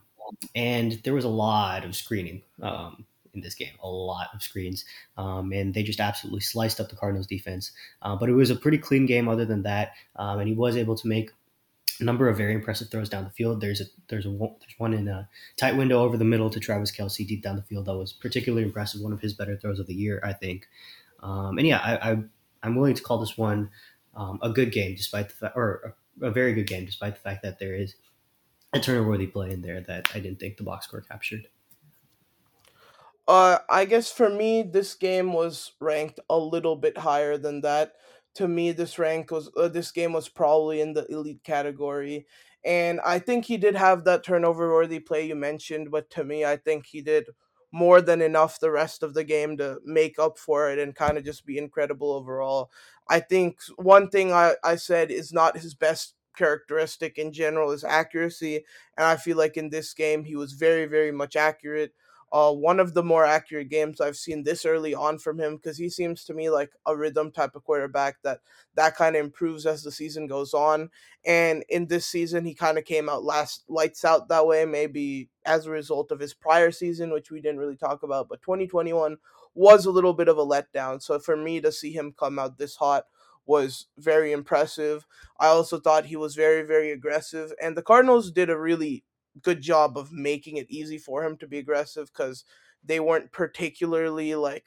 and 0.54 0.92
there 1.04 1.14
was 1.14 1.24
a 1.24 1.28
lot 1.28 1.84
of 1.84 1.94
screening 1.94 2.42
um, 2.62 3.04
in 3.34 3.40
this 3.40 3.54
game, 3.54 3.72
a 3.82 3.88
lot 3.88 4.28
of 4.34 4.42
screens, 4.42 4.84
um, 5.16 5.52
and 5.52 5.74
they 5.74 5.82
just 5.82 6.00
absolutely 6.00 6.40
sliced 6.40 6.80
up 6.80 6.88
the 6.88 6.96
Cardinals 6.96 7.26
defense. 7.26 7.72
Uh, 8.00 8.16
but 8.16 8.28
it 8.28 8.34
was 8.34 8.50
a 8.50 8.56
pretty 8.56 8.78
clean 8.78 9.06
game, 9.06 9.28
other 9.28 9.44
than 9.44 9.62
that, 9.62 9.92
um, 10.16 10.38
and 10.38 10.48
he 10.48 10.54
was 10.54 10.76
able 10.76 10.96
to 10.96 11.08
make 11.08 11.30
a 12.00 12.04
number 12.04 12.28
of 12.28 12.36
very 12.36 12.54
impressive 12.54 12.90
throws 12.90 13.08
down 13.08 13.24
the 13.24 13.30
field. 13.30 13.60
There's 13.60 13.80
a 13.80 13.84
there's 14.08 14.26
a 14.26 14.30
there's 14.30 14.78
one 14.78 14.94
in 14.94 15.08
a 15.08 15.28
tight 15.56 15.76
window 15.76 16.02
over 16.02 16.16
the 16.16 16.24
middle 16.24 16.50
to 16.50 16.60
Travis 16.60 16.94
Kelce 16.94 17.26
deep 17.26 17.42
down 17.42 17.56
the 17.56 17.62
field 17.62 17.86
that 17.86 17.96
was 17.96 18.12
particularly 18.12 18.64
impressive. 18.64 19.00
One 19.00 19.12
of 19.12 19.20
his 19.20 19.34
better 19.34 19.56
throws 19.56 19.78
of 19.78 19.86
the 19.86 19.94
year, 19.94 20.20
I 20.24 20.32
think. 20.32 20.66
Um, 21.22 21.58
and 21.58 21.66
yeah, 21.66 21.78
I, 21.78 22.12
I 22.12 22.16
I'm 22.62 22.74
willing 22.74 22.94
to 22.94 23.02
call 23.02 23.18
this 23.18 23.36
one 23.36 23.70
um, 24.14 24.38
a 24.42 24.50
good 24.50 24.72
game, 24.72 24.94
despite 24.94 25.28
the 25.28 25.34
fact, 25.34 25.56
or 25.56 25.94
a, 26.20 26.26
a, 26.26 26.30
very 26.30 26.52
good 26.52 26.66
game, 26.66 26.84
despite 26.84 27.14
the 27.14 27.20
fact 27.20 27.42
that 27.42 27.58
there 27.58 27.74
is 27.74 27.94
a 28.72 28.80
turnover 28.80 29.08
worthy 29.10 29.26
play 29.26 29.50
in 29.50 29.62
there 29.62 29.80
that 29.82 30.08
I 30.14 30.20
didn't 30.20 30.40
think 30.40 30.56
the 30.56 30.64
box 30.64 30.86
score 30.86 31.00
captured. 31.02 31.48
Uh, 33.28 33.58
I 33.70 33.84
guess 33.84 34.10
for 34.10 34.28
me, 34.28 34.62
this 34.62 34.94
game 34.94 35.32
was 35.32 35.72
ranked 35.80 36.18
a 36.28 36.38
little 36.38 36.76
bit 36.76 36.98
higher 36.98 37.38
than 37.38 37.60
that. 37.60 37.94
To 38.34 38.48
me, 38.48 38.72
this 38.72 38.98
rank 38.98 39.30
was 39.30 39.50
uh, 39.56 39.68
this 39.68 39.92
game 39.92 40.12
was 40.12 40.28
probably 40.28 40.80
in 40.80 40.94
the 40.94 41.06
elite 41.06 41.44
category, 41.44 42.26
and 42.64 43.00
I 43.00 43.18
think 43.18 43.44
he 43.44 43.58
did 43.58 43.76
have 43.76 44.04
that 44.04 44.24
turnover 44.24 44.72
worthy 44.72 44.98
play 45.00 45.26
you 45.26 45.34
mentioned. 45.36 45.90
But 45.90 46.10
to 46.10 46.24
me, 46.24 46.44
I 46.44 46.56
think 46.56 46.86
he 46.86 47.02
did 47.02 47.28
more 47.70 48.00
than 48.00 48.20
enough 48.20 48.58
the 48.58 48.70
rest 48.70 49.02
of 49.02 49.14
the 49.14 49.24
game 49.24 49.56
to 49.58 49.78
make 49.84 50.18
up 50.18 50.38
for 50.38 50.70
it 50.70 50.78
and 50.78 50.94
kind 50.94 51.16
of 51.16 51.24
just 51.24 51.46
be 51.46 51.58
incredible 51.58 52.10
overall. 52.12 52.70
I 53.08 53.20
think 53.20 53.60
one 53.76 54.08
thing 54.10 54.32
I, 54.32 54.54
I 54.64 54.76
said 54.76 55.10
is 55.10 55.32
not 55.32 55.58
his 55.58 55.74
best 55.74 56.14
characteristic 56.36 57.18
in 57.18 57.32
general 57.32 57.72
is 57.72 57.84
accuracy, 57.84 58.64
and 58.96 59.06
I 59.06 59.16
feel 59.16 59.36
like 59.36 59.56
in 59.56 59.70
this 59.70 59.94
game 59.94 60.24
he 60.24 60.36
was 60.36 60.52
very 60.52 60.86
very 60.86 61.12
much 61.12 61.36
accurate 61.36 61.92
uh, 62.32 62.50
one 62.50 62.80
of 62.80 62.94
the 62.94 63.02
more 63.02 63.26
accurate 63.26 63.68
games 63.68 64.00
I've 64.00 64.16
seen 64.16 64.42
this 64.42 64.64
early 64.64 64.94
on 64.94 65.18
from 65.18 65.38
him 65.38 65.56
because 65.56 65.76
he 65.76 65.90
seems 65.90 66.24
to 66.24 66.34
me 66.34 66.48
like 66.48 66.70
a 66.86 66.96
rhythm 66.96 67.30
type 67.30 67.54
of 67.54 67.62
quarterback 67.62 68.16
that 68.22 68.40
that 68.74 68.96
kind 68.96 69.16
of 69.16 69.22
improves 69.22 69.66
as 69.66 69.82
the 69.82 69.92
season 69.92 70.26
goes 70.26 70.54
on. 70.54 70.88
And 71.26 71.62
in 71.68 71.88
this 71.88 72.06
season, 72.06 72.46
he 72.46 72.54
kind 72.54 72.78
of 72.78 72.86
came 72.86 73.10
out 73.10 73.22
last 73.22 73.64
lights 73.68 74.02
out 74.02 74.28
that 74.28 74.46
way, 74.46 74.64
maybe 74.64 75.28
as 75.44 75.66
a 75.66 75.70
result 75.70 76.10
of 76.10 76.20
his 76.20 76.32
prior 76.32 76.70
season, 76.70 77.12
which 77.12 77.30
we 77.30 77.42
didn't 77.42 77.60
really 77.60 77.76
talk 77.76 78.02
about. 78.02 78.30
But 78.30 78.40
2021 78.40 79.18
was 79.54 79.84
a 79.84 79.90
little 79.90 80.14
bit 80.14 80.28
of 80.28 80.38
a 80.38 80.46
letdown. 80.46 81.02
So 81.02 81.18
for 81.18 81.36
me 81.36 81.60
to 81.60 81.70
see 81.70 81.92
him 81.92 82.14
come 82.18 82.38
out 82.38 82.56
this 82.56 82.76
hot 82.76 83.04
was 83.46 83.86
very 83.98 84.32
impressive. 84.32 85.06
I 85.38 85.48
also 85.48 85.78
thought 85.80 86.06
he 86.06 86.16
was 86.16 86.34
very, 86.34 86.62
very 86.62 86.90
aggressive. 86.92 87.52
And 87.60 87.76
the 87.76 87.82
Cardinals 87.82 88.30
did 88.30 88.50
a 88.50 88.58
really 88.58 89.04
good 89.42 89.60
job 89.60 89.96
of 89.96 90.12
making 90.12 90.56
it 90.56 90.70
easy 90.70 90.98
for 90.98 91.24
him 91.24 91.36
to 91.38 91.46
be 91.46 91.58
aggressive 91.58 92.10
because 92.12 92.44
they 92.84 93.00
weren't 93.00 93.32
particularly 93.32 94.34
like 94.34 94.64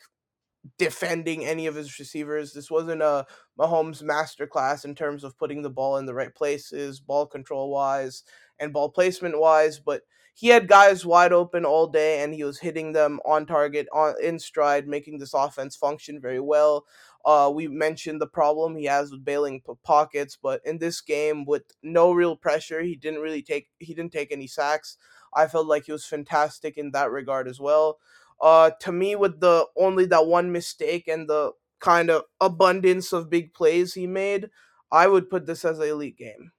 defending 0.78 1.46
any 1.46 1.68
of 1.68 1.76
his 1.76 2.00
receivers. 2.00 2.54
This 2.54 2.72
wasn't 2.72 3.02
a 3.02 3.26
Mahomes 3.60 4.04
masterclass 4.04 4.86
in 4.86 4.96
terms 4.96 5.24
of 5.24 5.38
putting 5.38 5.62
the 5.62 5.70
ball 5.70 5.98
in 5.98 6.06
the 6.06 6.14
right 6.14 6.34
places, 6.34 7.00
ball 7.00 7.28
control 7.28 7.70
wise, 7.70 8.24
and 8.60 8.74
ball 8.74 8.90
placement 8.90 9.40
wise, 9.40 9.80
but 9.80 10.02
he 10.34 10.50
had 10.50 10.68
guys 10.68 11.06
wide 11.06 11.32
open 11.32 11.64
all 11.64 11.88
day 11.88 12.22
and 12.22 12.34
he 12.34 12.44
was 12.44 12.60
hitting 12.60 12.92
them 12.92 13.20
on 13.26 13.46
target 13.46 13.88
on 13.94 14.16
in 14.22 14.38
stride, 14.38 14.88
making 14.88 15.18
this 15.18 15.34
offense 15.34 15.78
function 15.78 16.20
very 16.20 16.42
well. 16.42 16.86
Uh, 17.26 17.52
we 17.54 17.68
mentioned 17.68 18.22
the 18.22 18.28
problem 18.28 18.76
he 18.76 18.86
has 18.86 19.12
with 19.12 19.26
bailing 19.26 19.62
pockets, 19.84 20.38
but 20.40 20.62
in 20.64 20.78
this 20.78 21.02
game 21.02 21.44
with 21.44 21.64
no 21.82 22.12
real 22.12 22.36
pressure, 22.36 22.82
he 22.82 22.96
didn't 22.96 23.22
really 23.22 23.42
take 23.42 23.70
he 23.80 23.94
didn't 23.94 24.14
take 24.14 24.32
any 24.32 24.48
sacks. 24.48 24.98
I 25.34 25.48
felt 25.48 25.68
like 25.68 25.86
he 25.86 25.92
was 25.92 26.06
fantastic 26.06 26.78
in 26.78 26.92
that 26.92 27.12
regard 27.12 27.48
as 27.48 27.60
well. 27.60 28.00
Uh, 28.40 28.72
to 28.82 28.92
me, 28.92 29.16
with 29.16 29.40
the 29.40 29.68
only 29.76 30.06
that 30.06 30.28
one 30.28 30.52
mistake 30.52 31.08
and 31.08 31.28
the 31.28 31.54
kind 31.80 32.10
of 32.10 32.24
abundance 32.40 33.12
of 33.12 33.30
big 33.30 33.54
plays 33.54 33.94
he 33.96 34.08
made, 34.08 34.50
I 34.92 35.08
would 35.08 35.30
put 35.30 35.46
this 35.46 35.66
as 35.66 35.80
an 35.80 35.88
elite 35.88 36.18
game. 36.18 36.52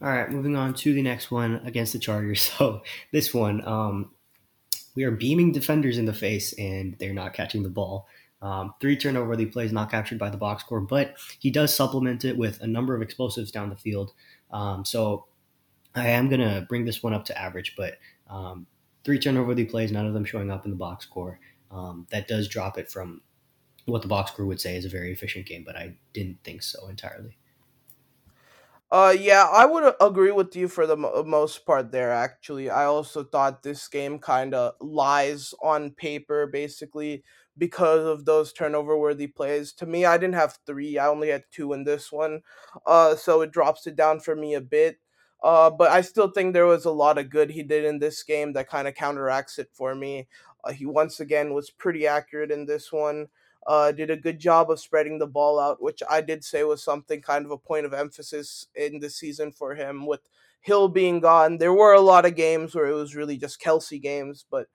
All 0.00 0.08
right, 0.08 0.30
moving 0.30 0.56
on 0.56 0.74
to 0.74 0.92
the 0.92 1.02
next 1.02 1.30
one 1.30 1.56
against 1.66 1.92
the 1.92 1.98
Chargers. 1.98 2.50
So 2.58 2.82
this 3.12 3.32
one, 3.34 3.64
um, 3.66 4.12
we 4.94 5.04
are 5.04 5.10
beaming 5.12 5.52
defenders 5.52 5.98
in 5.98 6.06
the 6.06 6.14
face, 6.14 6.52
and 6.54 6.96
they're 6.98 7.14
not 7.14 7.34
catching 7.34 7.62
the 7.62 7.70
ball. 7.70 8.08
Um, 8.40 8.74
three 8.80 8.96
turnover 8.96 9.28
worthy 9.30 9.46
plays 9.46 9.72
not 9.72 9.90
captured 9.90 10.18
by 10.18 10.30
the 10.30 10.36
box 10.36 10.62
score, 10.62 10.80
but 10.80 11.16
he 11.38 11.50
does 11.50 11.74
supplement 11.74 12.24
it 12.24 12.36
with 12.36 12.60
a 12.60 12.66
number 12.66 12.94
of 12.94 13.02
explosives 13.02 13.50
down 13.50 13.70
the 13.70 13.76
field. 13.76 14.12
Um, 14.50 14.84
so 14.84 15.26
I 15.94 16.08
am 16.08 16.28
going 16.28 16.40
to 16.40 16.64
bring 16.68 16.84
this 16.84 17.02
one 17.02 17.14
up 17.14 17.24
to 17.26 17.38
average, 17.38 17.74
but 17.76 17.94
um, 18.28 18.66
three 19.04 19.18
turnover 19.18 19.48
worthy 19.48 19.64
plays, 19.64 19.90
none 19.90 20.06
of 20.06 20.14
them 20.14 20.24
showing 20.24 20.50
up 20.50 20.64
in 20.64 20.70
the 20.70 20.76
box 20.76 21.04
score. 21.04 21.40
Um, 21.70 22.06
that 22.10 22.28
does 22.28 22.48
drop 22.48 22.78
it 22.78 22.90
from 22.90 23.20
what 23.86 24.02
the 24.02 24.08
box 24.08 24.32
score 24.32 24.46
would 24.46 24.60
say 24.60 24.76
is 24.76 24.84
a 24.84 24.88
very 24.88 25.12
efficient 25.12 25.46
game, 25.46 25.64
but 25.66 25.76
I 25.76 25.96
didn't 26.12 26.42
think 26.44 26.62
so 26.62 26.88
entirely. 26.88 27.36
Uh, 28.90 29.14
yeah, 29.18 29.46
I 29.52 29.66
would 29.66 29.94
agree 30.00 30.32
with 30.32 30.56
you 30.56 30.66
for 30.66 30.86
the 30.86 30.96
mo- 30.96 31.22
most 31.26 31.66
part 31.66 31.92
there, 31.92 32.10
actually. 32.10 32.70
I 32.70 32.84
also 32.84 33.22
thought 33.22 33.62
this 33.62 33.86
game 33.86 34.18
kind 34.18 34.54
of 34.54 34.74
lies 34.80 35.52
on 35.62 35.90
paper, 35.90 36.46
basically, 36.46 37.22
because 37.58 38.06
of 38.06 38.24
those 38.24 38.52
turnover 38.52 38.96
worthy 38.96 39.26
plays. 39.26 39.72
To 39.74 39.86
me, 39.86 40.04
I 40.04 40.16
didn't 40.16 40.36
have 40.36 40.58
three, 40.66 40.98
I 40.98 41.08
only 41.08 41.28
had 41.28 41.44
two 41.50 41.72
in 41.72 41.84
this 41.84 42.10
one. 42.12 42.42
Uh, 42.86 43.16
so 43.16 43.42
it 43.42 43.52
drops 43.52 43.86
it 43.86 43.96
down 43.96 44.20
for 44.20 44.34
me 44.34 44.54
a 44.54 44.60
bit. 44.60 44.98
Uh, 45.42 45.70
but 45.70 45.90
I 45.90 46.00
still 46.00 46.30
think 46.30 46.52
there 46.52 46.66
was 46.66 46.84
a 46.84 46.90
lot 46.90 47.18
of 47.18 47.30
good 47.30 47.50
he 47.50 47.62
did 47.62 47.84
in 47.84 47.98
this 47.98 48.22
game 48.22 48.52
that 48.54 48.68
kind 48.68 48.88
of 48.88 48.94
counteracts 48.94 49.58
it 49.58 49.68
for 49.72 49.94
me. 49.94 50.26
Uh, 50.64 50.72
he 50.72 50.86
once 50.86 51.20
again 51.20 51.54
was 51.54 51.70
pretty 51.70 52.06
accurate 52.06 52.50
in 52.50 52.66
this 52.66 52.92
one 52.92 53.28
uh, 53.68 53.92
did 53.92 54.10
a 54.10 54.16
good 54.16 54.38
job 54.38 54.70
of 54.70 54.80
spreading 54.80 55.18
the 55.18 55.26
ball 55.26 55.60
out, 55.60 55.82
which 55.82 56.02
I 56.08 56.22
did 56.22 56.42
say 56.42 56.64
was 56.64 56.82
something 56.82 57.20
kind 57.20 57.44
of 57.44 57.50
a 57.50 57.58
point 57.58 57.84
of 57.84 57.92
emphasis 57.92 58.66
in 58.74 58.98
the 58.98 59.10
season 59.10 59.52
for 59.52 59.74
him. 59.74 60.06
With 60.06 60.20
Hill 60.60 60.88
being 60.88 61.20
gone, 61.20 61.58
there 61.58 61.74
were 61.74 61.92
a 61.92 62.00
lot 62.00 62.24
of 62.24 62.34
games 62.34 62.74
where 62.74 62.86
it 62.86 62.94
was 62.94 63.14
really 63.14 63.36
just 63.36 63.60
Kelce 63.60 64.00
games, 64.00 64.46
but 64.50 64.68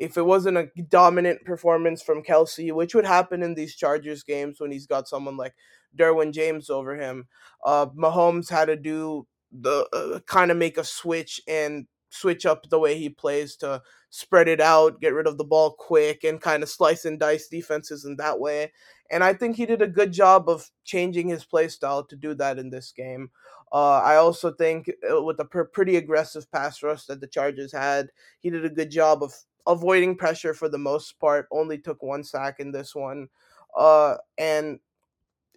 if 0.00 0.16
it 0.16 0.24
wasn't 0.24 0.56
a 0.56 0.70
dominant 0.88 1.44
performance 1.44 2.02
from 2.02 2.22
Kelce, 2.22 2.72
which 2.72 2.94
would 2.94 3.04
happen 3.04 3.42
in 3.42 3.54
these 3.54 3.76
Chargers 3.76 4.22
games 4.22 4.58
when 4.58 4.70
he's 4.70 4.86
got 4.86 5.06
someone 5.06 5.36
like 5.36 5.54
Derwin 5.96 6.32
James 6.32 6.70
over 6.70 6.96
him, 6.96 7.28
uh, 7.66 7.86
Mahomes 7.88 8.48
had 8.48 8.64
to 8.64 8.76
do 8.76 9.26
the 9.52 9.86
uh, 9.92 10.20
kind 10.20 10.50
of 10.50 10.56
make 10.56 10.78
a 10.78 10.84
switch 10.84 11.38
and 11.46 11.86
switch 12.08 12.46
up 12.46 12.68
the 12.70 12.78
way 12.78 12.96
he 12.96 13.10
plays 13.10 13.56
to 13.56 13.82
spread 14.08 14.48
it 14.48 14.60
out, 14.60 15.02
get 15.02 15.12
rid 15.12 15.26
of 15.26 15.36
the 15.36 15.44
ball 15.44 15.72
quick, 15.78 16.24
and 16.24 16.40
kind 16.40 16.62
of 16.62 16.70
slice 16.70 17.04
and 17.04 17.20
dice 17.20 17.46
defenses 17.48 18.06
in 18.06 18.16
that 18.16 18.40
way. 18.40 18.72
And 19.10 19.22
I 19.22 19.34
think 19.34 19.56
he 19.56 19.66
did 19.66 19.82
a 19.82 19.86
good 19.86 20.12
job 20.12 20.48
of 20.48 20.70
changing 20.84 21.28
his 21.28 21.44
play 21.44 21.68
style 21.68 22.04
to 22.04 22.16
do 22.16 22.34
that 22.36 22.58
in 22.58 22.70
this 22.70 22.90
game. 22.90 23.30
Uh, 23.70 23.98
I 23.98 24.16
also 24.16 24.50
think 24.50 24.90
uh, 25.08 25.22
with 25.22 25.36
the 25.36 25.44
pretty 25.44 25.96
aggressive 25.96 26.50
pass 26.50 26.82
rush 26.82 27.04
that 27.04 27.20
the 27.20 27.26
Chargers 27.26 27.72
had, 27.72 28.08
he 28.40 28.50
did 28.50 28.64
a 28.64 28.70
good 28.70 28.90
job 28.90 29.22
of 29.22 29.34
avoiding 29.66 30.16
pressure 30.16 30.54
for 30.54 30.68
the 30.68 30.78
most 30.78 31.18
part. 31.20 31.46
Only 31.50 31.78
took 31.78 32.02
one 32.02 32.24
sack 32.24 32.60
in 32.60 32.72
this 32.72 32.94
one. 32.94 33.28
Uh, 33.76 34.16
and 34.38 34.80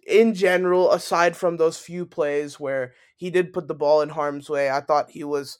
in 0.06 0.34
general, 0.34 0.92
aside 0.92 1.36
from 1.36 1.56
those 1.56 1.78
few 1.78 2.06
plays 2.06 2.60
where 2.60 2.92
he 3.16 3.30
did 3.30 3.52
put 3.52 3.68
the 3.68 3.74
ball 3.74 4.02
in 4.02 4.10
harm's 4.10 4.50
way, 4.50 4.70
I 4.70 4.80
thought 4.80 5.10
he 5.10 5.24
was 5.24 5.58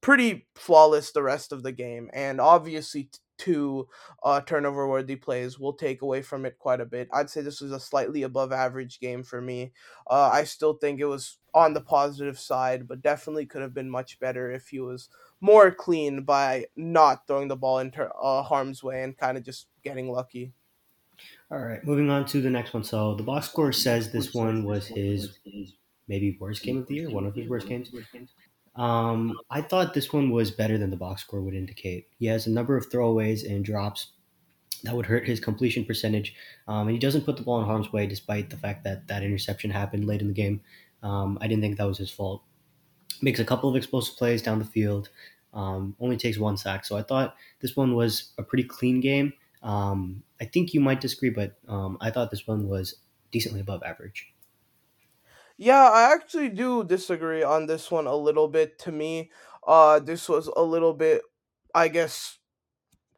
pretty 0.00 0.48
flawless 0.54 1.12
the 1.12 1.22
rest 1.22 1.52
of 1.52 1.62
the 1.62 1.72
game. 1.72 2.10
And 2.12 2.40
obviously, 2.40 3.10
two 3.38 3.88
uh, 4.22 4.40
turnover 4.42 4.86
worthy 4.88 5.16
plays 5.16 5.58
will 5.58 5.72
take 5.72 6.02
away 6.02 6.22
from 6.22 6.44
it 6.46 6.58
quite 6.58 6.80
a 6.80 6.86
bit. 6.86 7.08
I'd 7.12 7.30
say 7.30 7.40
this 7.40 7.60
was 7.60 7.72
a 7.72 7.80
slightly 7.80 8.22
above 8.22 8.52
average 8.52 9.00
game 9.00 9.22
for 9.22 9.40
me. 9.40 9.72
Uh, 10.08 10.30
I 10.32 10.44
still 10.44 10.74
think 10.74 11.00
it 11.00 11.06
was 11.06 11.38
on 11.54 11.74
the 11.74 11.80
positive 11.80 12.38
side, 12.38 12.86
but 12.86 13.02
definitely 13.02 13.46
could 13.46 13.62
have 13.62 13.74
been 13.74 13.90
much 13.90 14.20
better 14.20 14.50
if 14.50 14.68
he 14.68 14.80
was 14.80 15.08
more 15.40 15.70
clean 15.70 16.22
by 16.22 16.66
not 16.76 17.26
throwing 17.26 17.48
the 17.48 17.56
ball 17.56 17.78
into 17.78 18.06
uh, 18.06 18.42
harm's 18.42 18.82
way 18.82 19.02
and 19.02 19.16
kind 19.16 19.36
of 19.36 19.44
just 19.44 19.66
getting 19.82 20.10
lucky. 20.10 20.52
All 21.50 21.58
right, 21.58 21.84
moving 21.84 22.10
on 22.10 22.24
to 22.26 22.40
the 22.40 22.50
next 22.50 22.72
one. 22.72 22.84
So 22.84 23.14
the 23.14 23.22
box 23.22 23.48
score 23.48 23.72
says 23.72 24.12
this 24.12 24.32
one 24.32 24.64
was 24.64 24.86
his 24.86 25.38
maybe 26.08 26.36
worst 26.40 26.62
game 26.62 26.78
of 26.78 26.86
the 26.86 26.94
year, 26.94 27.10
one 27.10 27.26
of 27.26 27.34
his 27.34 27.48
worst 27.48 27.68
games. 27.68 27.90
Um, 28.76 29.36
I 29.50 29.60
thought 29.60 29.94
this 29.94 30.12
one 30.12 30.30
was 30.30 30.50
better 30.50 30.78
than 30.78 30.90
the 30.90 30.96
box 30.96 31.22
score 31.22 31.40
would 31.40 31.54
indicate. 31.54 32.08
He 32.18 32.26
has 32.26 32.46
a 32.46 32.50
number 32.50 32.76
of 32.76 32.88
throwaways 32.88 33.44
and 33.48 33.64
drops 33.64 34.12
that 34.84 34.94
would 34.94 35.06
hurt 35.06 35.26
his 35.26 35.40
completion 35.40 35.84
percentage, 35.84 36.34
um, 36.68 36.86
and 36.86 36.92
he 36.92 36.98
doesn't 36.98 37.26
put 37.26 37.36
the 37.36 37.42
ball 37.42 37.60
in 37.60 37.66
harm's 37.66 37.92
way 37.92 38.06
despite 38.06 38.48
the 38.48 38.56
fact 38.56 38.84
that 38.84 39.08
that 39.08 39.22
interception 39.22 39.70
happened 39.70 40.06
late 40.06 40.20
in 40.20 40.28
the 40.28 40.34
game. 40.34 40.60
Um, 41.02 41.38
I 41.40 41.48
didn't 41.48 41.62
think 41.62 41.76
that 41.78 41.86
was 41.86 41.98
his 41.98 42.10
fault. 42.10 42.42
Makes 43.22 43.40
a 43.40 43.44
couple 43.44 43.68
of 43.68 43.76
explosive 43.76 44.16
plays 44.16 44.42
down 44.42 44.58
the 44.58 44.64
field. 44.64 45.10
Um, 45.52 45.96
only 46.00 46.16
takes 46.16 46.38
one 46.38 46.56
sack, 46.56 46.84
so 46.84 46.96
I 46.96 47.02
thought 47.02 47.34
this 47.60 47.76
one 47.76 47.94
was 47.94 48.32
a 48.38 48.42
pretty 48.42 48.64
clean 48.64 49.00
game. 49.00 49.32
Um, 49.62 50.22
I 50.40 50.44
think 50.44 50.72
you 50.72 50.80
might 50.80 51.00
disagree, 51.00 51.30
but 51.30 51.58
um, 51.68 51.98
I 52.00 52.10
thought 52.10 52.30
this 52.30 52.46
one 52.46 52.68
was 52.68 52.96
decently 53.30 53.60
above 53.60 53.82
average. 53.82 54.32
Yeah, 55.58 55.90
I 55.90 56.14
actually 56.14 56.48
do 56.48 56.84
disagree 56.84 57.42
on 57.42 57.66
this 57.66 57.90
one 57.90 58.06
a 58.06 58.16
little 58.16 58.48
bit. 58.48 58.78
To 58.80 58.92
me, 58.92 59.30
uh, 59.66 59.98
this 59.98 60.28
was 60.28 60.46
a 60.56 60.62
little 60.62 60.94
bit, 60.94 61.20
I 61.74 61.88
guess, 61.88 62.38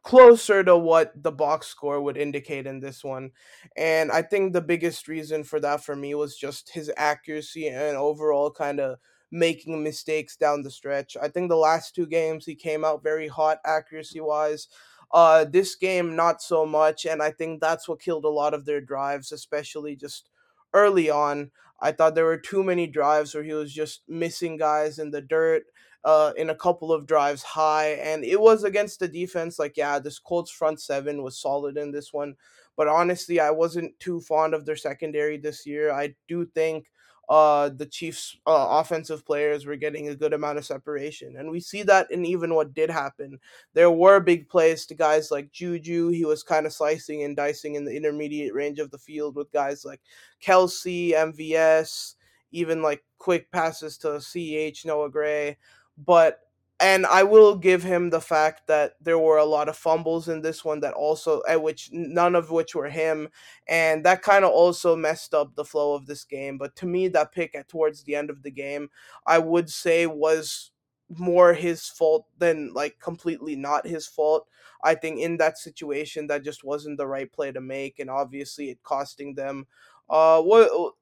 closer 0.03 0.61
to 0.65 0.77
what 0.77 1.13
the 1.15 1.31
box 1.31 1.67
score 1.67 2.01
would 2.01 2.17
indicate 2.17 2.67
in 2.67 2.81
this 2.81 3.03
one. 3.03 3.31
And 3.77 4.11
I 4.11 4.21
think 4.21 4.51
the 4.51 4.61
biggest 4.61 5.07
reason 5.07 5.45
for 5.45 5.61
that 5.61 5.85
for 5.85 5.95
me 5.95 6.13
was 6.15 6.35
just 6.35 6.71
his 6.71 6.91
accuracy 6.97 7.69
and 7.69 7.95
overall 7.95 8.51
kind 8.51 8.81
of 8.81 8.97
making 9.33 9.81
mistakes 9.81 10.37
down 10.37 10.61
the 10.61 10.69
stretch. 10.69 11.17
I 11.19 11.27
think 11.27 11.49
the 11.49 11.55
last 11.55 11.95
two 11.95 12.05
games 12.05 12.45
he 12.45 12.53
came 12.53 12.85
out 12.85 13.01
very 13.01 13.27
hot 13.27 13.57
accuracy 13.65 14.21
wise. 14.21 14.67
Uh, 15.11 15.43
this 15.43 15.75
game, 15.75 16.15
not 16.15 16.41
so 16.41 16.65
much, 16.65 17.05
and 17.05 17.21
I 17.21 17.31
think 17.31 17.59
that's 17.59 17.89
what 17.89 17.99
killed 17.99 18.25
a 18.25 18.29
lot 18.29 18.53
of 18.53 18.65
their 18.65 18.79
drives, 18.79 19.31
especially 19.31 19.95
just 19.95 20.29
early 20.73 21.09
on. 21.09 21.51
I 21.81 21.91
thought 21.91 22.13
there 22.13 22.25
were 22.25 22.37
too 22.37 22.63
many 22.63 22.85
drives 22.87 23.33
where 23.33 23.43
he 23.43 23.53
was 23.53 23.73
just 23.73 24.03
missing 24.07 24.55
guys 24.57 24.99
in 24.99 25.11
the 25.11 25.21
dirt. 25.21 25.63
Uh, 26.05 26.33
in 26.35 26.49
a 26.49 26.55
couple 26.55 26.91
of 26.91 27.07
drives 27.07 27.43
high, 27.43 27.91
and 27.91 28.25
it 28.25 28.37
was 28.37 28.65
against 28.65 28.99
the 28.99 29.07
defense. 29.07 29.57
Like, 29.57 29.77
yeah, 29.77 29.99
this 29.99 30.19
Colts 30.19 30.51
front 30.51 30.81
seven 30.81 31.23
was 31.23 31.39
solid 31.39 31.77
in 31.77 31.93
this 31.93 32.11
one, 32.11 32.35
but 32.75 32.89
honestly, 32.89 33.39
I 33.39 33.51
wasn't 33.51 33.97
too 34.01 34.19
fond 34.19 34.53
of 34.53 34.65
their 34.65 34.75
secondary 34.75 35.37
this 35.37 35.65
year. 35.65 35.93
I 35.93 36.13
do 36.27 36.45
think 36.45 36.91
uh, 37.29 37.69
the 37.69 37.85
Chiefs' 37.85 38.37
uh, 38.45 38.67
offensive 38.69 39.25
players 39.25 39.65
were 39.65 39.75
getting 39.75 40.09
a 40.09 40.15
good 40.15 40.33
amount 40.33 40.57
of 40.57 40.65
separation. 40.65 41.37
And 41.37 41.49
we 41.49 41.59
see 41.59 41.83
that 41.83 42.11
in 42.11 42.25
even 42.25 42.53
what 42.53 42.73
did 42.73 42.89
happen. 42.89 43.39
There 43.73 43.91
were 43.91 44.19
big 44.19 44.49
plays 44.49 44.85
to 44.87 44.95
guys 44.95 45.31
like 45.31 45.51
Juju. 45.51 46.09
He 46.09 46.25
was 46.25 46.43
kind 46.43 46.65
of 46.65 46.73
slicing 46.73 47.23
and 47.23 47.35
dicing 47.35 47.75
in 47.75 47.85
the 47.85 47.95
intermediate 47.95 48.53
range 48.53 48.79
of 48.79 48.91
the 48.91 48.97
field 48.97 49.35
with 49.35 49.51
guys 49.51 49.85
like 49.85 50.01
Kelce, 50.43 51.13
MVS, 51.13 52.15
even 52.51 52.81
like 52.81 53.03
quick 53.19 53.49
passes 53.51 53.97
to 53.99 54.19
CH, 54.19 54.85
Noah 54.85 55.09
Gray. 55.09 55.57
But 55.97 56.41
and 56.83 57.05
I 57.05 57.23
will 57.23 57.55
give 57.55 57.81
him 57.81 58.09
the 58.09 58.19
fact 58.19 58.67
that 58.67 58.95
there 58.99 59.17
were 59.17 59.37
a 59.37 59.45
lot 59.45 59.69
of 59.69 59.77
fumbles 59.77 60.27
in 60.27 60.41
this 60.41 60.65
one 60.65 60.81
that 60.81 60.93
also 60.93 61.41
at 61.47 61.63
which 61.63 61.89
none 61.93 62.35
of 62.35 62.51
which 62.51 62.75
were 62.75 62.89
him. 62.89 63.29
And 63.69 64.03
that 64.05 64.21
kind 64.21 64.43
of 64.43 64.51
also 64.51 64.93
messed 64.93 65.33
up 65.33 65.55
the 65.55 65.63
flow 65.63 65.93
of 65.95 66.07
this 66.07 66.25
game. 66.25 66.57
But 66.57 66.75
to 66.77 66.85
me 66.85 67.07
that 67.07 67.31
pick 67.31 67.55
at 67.55 67.69
towards 67.69 68.03
the 68.03 68.15
end 68.15 68.29
of 68.29 68.43
the 68.43 68.51
game 68.51 68.89
I 69.25 69.39
would 69.39 69.69
say 69.69 70.07
was 70.07 70.71
more 71.09 71.53
his 71.53 71.87
fault 71.87 72.25
than 72.37 72.73
like 72.73 72.99
completely 72.99 73.55
not 73.55 73.87
his 73.87 74.05
fault. 74.05 74.45
I 74.83 74.95
think 74.95 75.21
in 75.21 75.37
that 75.37 75.57
situation 75.57 76.27
that 76.27 76.43
just 76.43 76.65
wasn't 76.65 76.97
the 76.97 77.07
right 77.07 77.31
play 77.31 77.53
to 77.53 77.61
make 77.61 77.99
and 77.99 78.09
obviously 78.09 78.69
it 78.71 78.83
costing 78.83 79.35
them. 79.35 79.67
Uh 80.09 80.41
what 80.41 80.93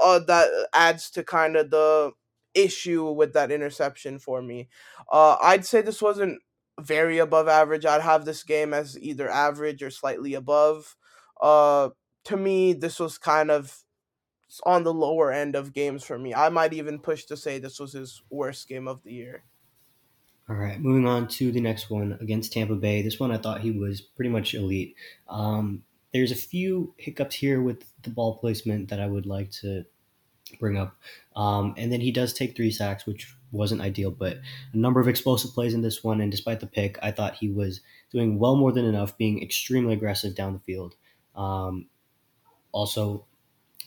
uh, 0.00 0.20
that 0.20 0.48
adds 0.72 1.10
to 1.10 1.24
kind 1.24 1.56
of 1.56 1.70
the 1.70 2.12
issue 2.56 3.10
with 3.10 3.34
that 3.34 3.52
interception 3.52 4.18
for 4.18 4.42
me. 4.42 4.68
Uh, 5.10 5.36
I'd 5.40 5.66
say 5.66 5.82
this 5.82 6.02
wasn't 6.02 6.40
very 6.80 7.18
above 7.18 7.48
average. 7.48 7.86
I'd 7.86 8.02
have 8.02 8.24
this 8.24 8.42
game 8.42 8.74
as 8.74 8.98
either 8.98 9.28
average 9.28 9.82
or 9.82 9.90
slightly 9.90 10.34
above. 10.34 10.96
Uh, 11.40 11.90
to 12.24 12.36
me, 12.36 12.72
this 12.72 12.98
was 12.98 13.18
kind 13.18 13.50
of 13.50 13.84
on 14.64 14.84
the 14.84 14.94
lower 14.94 15.32
end 15.32 15.54
of 15.54 15.72
games 15.72 16.04
for 16.04 16.18
me. 16.18 16.34
I 16.34 16.48
might 16.48 16.72
even 16.72 16.98
push 16.98 17.24
to 17.26 17.36
say 17.36 17.58
this 17.58 17.78
was 17.78 17.92
his 17.92 18.22
worst 18.30 18.68
game 18.68 18.88
of 18.88 19.02
the 19.02 19.12
year. 19.12 19.44
All 20.48 20.56
right, 20.56 20.80
moving 20.80 21.06
on 21.06 21.26
to 21.28 21.50
the 21.50 21.60
next 21.60 21.90
one 21.90 22.16
against 22.20 22.52
Tampa 22.52 22.76
Bay. 22.76 23.02
This 23.02 23.18
one 23.18 23.32
I 23.32 23.38
thought 23.38 23.62
he 23.62 23.72
was 23.72 24.00
pretty 24.00 24.30
much 24.30 24.54
elite. 24.54 24.94
Um, 25.28 25.82
there's 26.12 26.30
a 26.30 26.36
few 26.36 26.94
hiccups 26.96 27.34
here 27.34 27.60
with 27.60 27.84
the 28.02 28.10
ball 28.10 28.38
placement 28.38 28.88
that 28.90 29.00
I 29.00 29.06
would 29.06 29.26
like 29.26 29.50
to 29.62 29.84
bring 30.60 30.76
up. 30.76 30.96
Um, 31.34 31.74
and 31.76 31.92
then 31.92 32.00
he 32.00 32.12
does 32.12 32.32
take 32.32 32.56
three 32.56 32.70
sacks, 32.70 33.06
which 33.06 33.34
wasn't 33.50 33.80
ideal, 33.80 34.10
but 34.10 34.38
a 34.72 34.76
number 34.76 35.00
of 35.00 35.08
explosive 35.08 35.52
plays 35.52 35.74
in 35.74 35.82
this 35.82 36.04
one. 36.04 36.20
And 36.20 36.30
despite 36.30 36.60
the 36.60 36.66
pick, 36.66 36.98
I 37.02 37.10
thought 37.10 37.36
he 37.36 37.48
was 37.48 37.80
doing 38.10 38.38
well 38.38 38.56
more 38.56 38.72
than 38.72 38.84
enough, 38.84 39.18
being 39.18 39.42
extremely 39.42 39.94
aggressive 39.94 40.34
down 40.34 40.52
the 40.52 40.60
field. 40.60 40.94
Um, 41.34 41.86
also, 42.72 43.26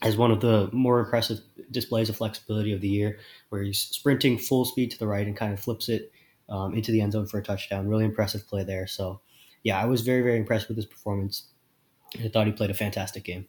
as 0.01 0.18
one 0.18 0.32
of 0.32 0.42
the 0.42 0.70
more 0.72 1.00
impressive 1.00 1.39
displays 1.72 2.10
of 2.10 2.18
flexibility 2.18 2.74
of 2.74 2.82
the 2.82 2.88
year, 2.88 3.20
where 3.50 3.62
he's 3.62 3.80
sprinting 3.80 4.38
full 4.38 4.66
speed 4.66 4.92
to 4.92 5.00
the 5.00 5.08
right 5.08 5.28
and 5.28 5.36
kind 5.36 5.54
of 5.54 5.60
flips 5.60 5.89
it 5.89 6.12
um, 6.48 6.74
into 6.74 6.92
the 6.92 7.01
end 7.01 7.13
zone 7.13 7.28
for 7.28 7.39
a 7.39 7.44
touchdown. 7.44 7.88
Really 7.88 8.06
impressive 8.06 8.48
play 8.48 8.63
there. 8.63 8.88
So, 8.88 9.22
yeah, 9.63 9.82
I 9.82 9.86
was 9.86 10.01
very, 10.01 10.22
very 10.22 10.38
impressed 10.38 10.68
with 10.68 10.78
his 10.78 10.86
performance. 10.86 11.48
I 12.18 12.27
thought 12.29 12.48
he 12.48 12.53
played 12.53 12.72
a 12.72 12.75
fantastic 12.75 13.24
game. 13.24 13.48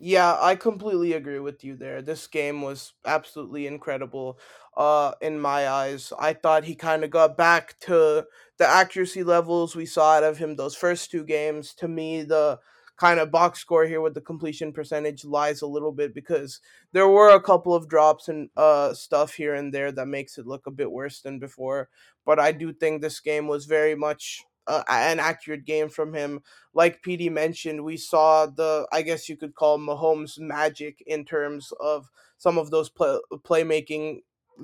Yeah, 0.00 0.36
I 0.40 0.56
completely 0.56 1.12
agree 1.12 1.38
with 1.38 1.62
you 1.64 1.76
there. 1.76 2.02
This 2.02 2.26
game 2.26 2.62
was 2.62 2.92
absolutely 3.06 3.66
incredible 3.66 4.38
uh 4.76 5.12
in 5.20 5.38
my 5.40 5.68
eyes. 5.68 6.12
I 6.18 6.32
thought 6.32 6.64
he 6.64 6.74
kind 6.74 7.04
of 7.04 7.10
got 7.10 7.36
back 7.36 7.78
to 7.80 8.26
the 8.58 8.66
accuracy 8.66 9.22
levels 9.22 9.76
we 9.76 9.86
saw 9.86 10.14
out 10.16 10.24
of 10.24 10.38
him 10.38 10.56
those 10.56 10.74
first 10.74 11.10
two 11.12 11.24
games. 11.24 11.74
To 11.74 11.86
me, 11.88 12.22
the 12.24 12.58
kind 12.96 13.20
of 13.20 13.30
box 13.30 13.60
score 13.60 13.86
here 13.86 14.00
with 14.00 14.14
the 14.14 14.20
completion 14.20 14.72
percentage 14.72 15.24
lies 15.24 15.62
a 15.62 15.66
little 15.66 15.92
bit 15.92 16.12
because 16.14 16.60
there 16.92 17.08
were 17.08 17.30
a 17.30 17.40
couple 17.40 17.74
of 17.74 17.88
drops 17.88 18.28
and 18.28 18.50
uh 18.56 18.92
stuff 18.94 19.34
here 19.34 19.54
and 19.54 19.72
there 19.72 19.92
that 19.92 20.06
makes 20.06 20.38
it 20.38 20.46
look 20.46 20.66
a 20.66 20.70
bit 20.72 20.90
worse 20.90 21.20
than 21.20 21.38
before, 21.38 21.88
but 22.26 22.40
I 22.40 22.50
do 22.52 22.72
think 22.72 23.00
this 23.00 23.20
game 23.20 23.46
was 23.46 23.64
very 23.66 23.94
much 23.94 24.42
uh, 24.66 24.82
an 24.88 25.20
accurate 25.20 25.64
game 25.64 25.88
from 25.88 26.12
him 26.14 26.40
like 26.74 27.02
PD 27.02 27.30
mentioned, 27.30 27.82
we 27.82 27.96
saw 27.96 28.46
the 28.46 28.86
I 28.92 29.02
guess 29.02 29.28
you 29.28 29.36
could 29.36 29.54
call 29.54 29.78
Mahomes 29.78 30.38
magic 30.38 31.02
in 31.06 31.24
terms 31.24 31.72
of 31.80 32.08
some 32.38 32.58
of 32.58 32.70
those 32.70 32.90
play, 32.90 33.18
playmaking 33.44 34.20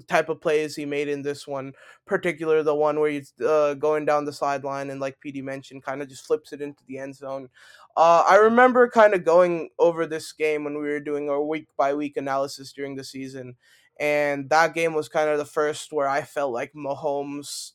type 0.06 0.28
of 0.28 0.40
plays 0.40 0.76
he 0.76 0.84
made 0.84 1.08
in 1.08 1.22
this 1.22 1.46
one, 1.46 1.72
particular 2.06 2.62
the 2.62 2.74
one 2.74 3.00
where 3.00 3.10
he's 3.10 3.32
uh, 3.44 3.74
going 3.74 4.04
down 4.04 4.24
the 4.24 4.32
sideline 4.32 4.90
and 4.90 5.00
like 5.00 5.18
PD 5.24 5.42
mentioned, 5.42 5.82
kind 5.82 6.02
of 6.02 6.08
just 6.08 6.26
flips 6.26 6.52
it 6.52 6.60
into 6.60 6.82
the 6.86 6.98
end 6.98 7.14
zone. 7.14 7.48
Uh, 7.96 8.24
I 8.28 8.36
remember 8.36 8.88
kind 8.88 9.14
of 9.14 9.24
going 9.24 9.70
over 9.78 10.06
this 10.06 10.32
game 10.32 10.64
when 10.64 10.74
we 10.74 10.88
were 10.88 11.00
doing 11.00 11.28
our 11.28 11.42
week 11.42 11.68
by 11.76 11.94
week 11.94 12.16
analysis 12.16 12.72
during 12.72 12.96
the 12.96 13.04
season, 13.04 13.56
and 13.98 14.48
that 14.50 14.74
game 14.74 14.94
was 14.94 15.08
kind 15.08 15.28
of 15.28 15.38
the 15.38 15.44
first 15.44 15.92
where 15.92 16.08
I 16.08 16.22
felt 16.22 16.52
like 16.52 16.72
Mahomes, 16.72 17.72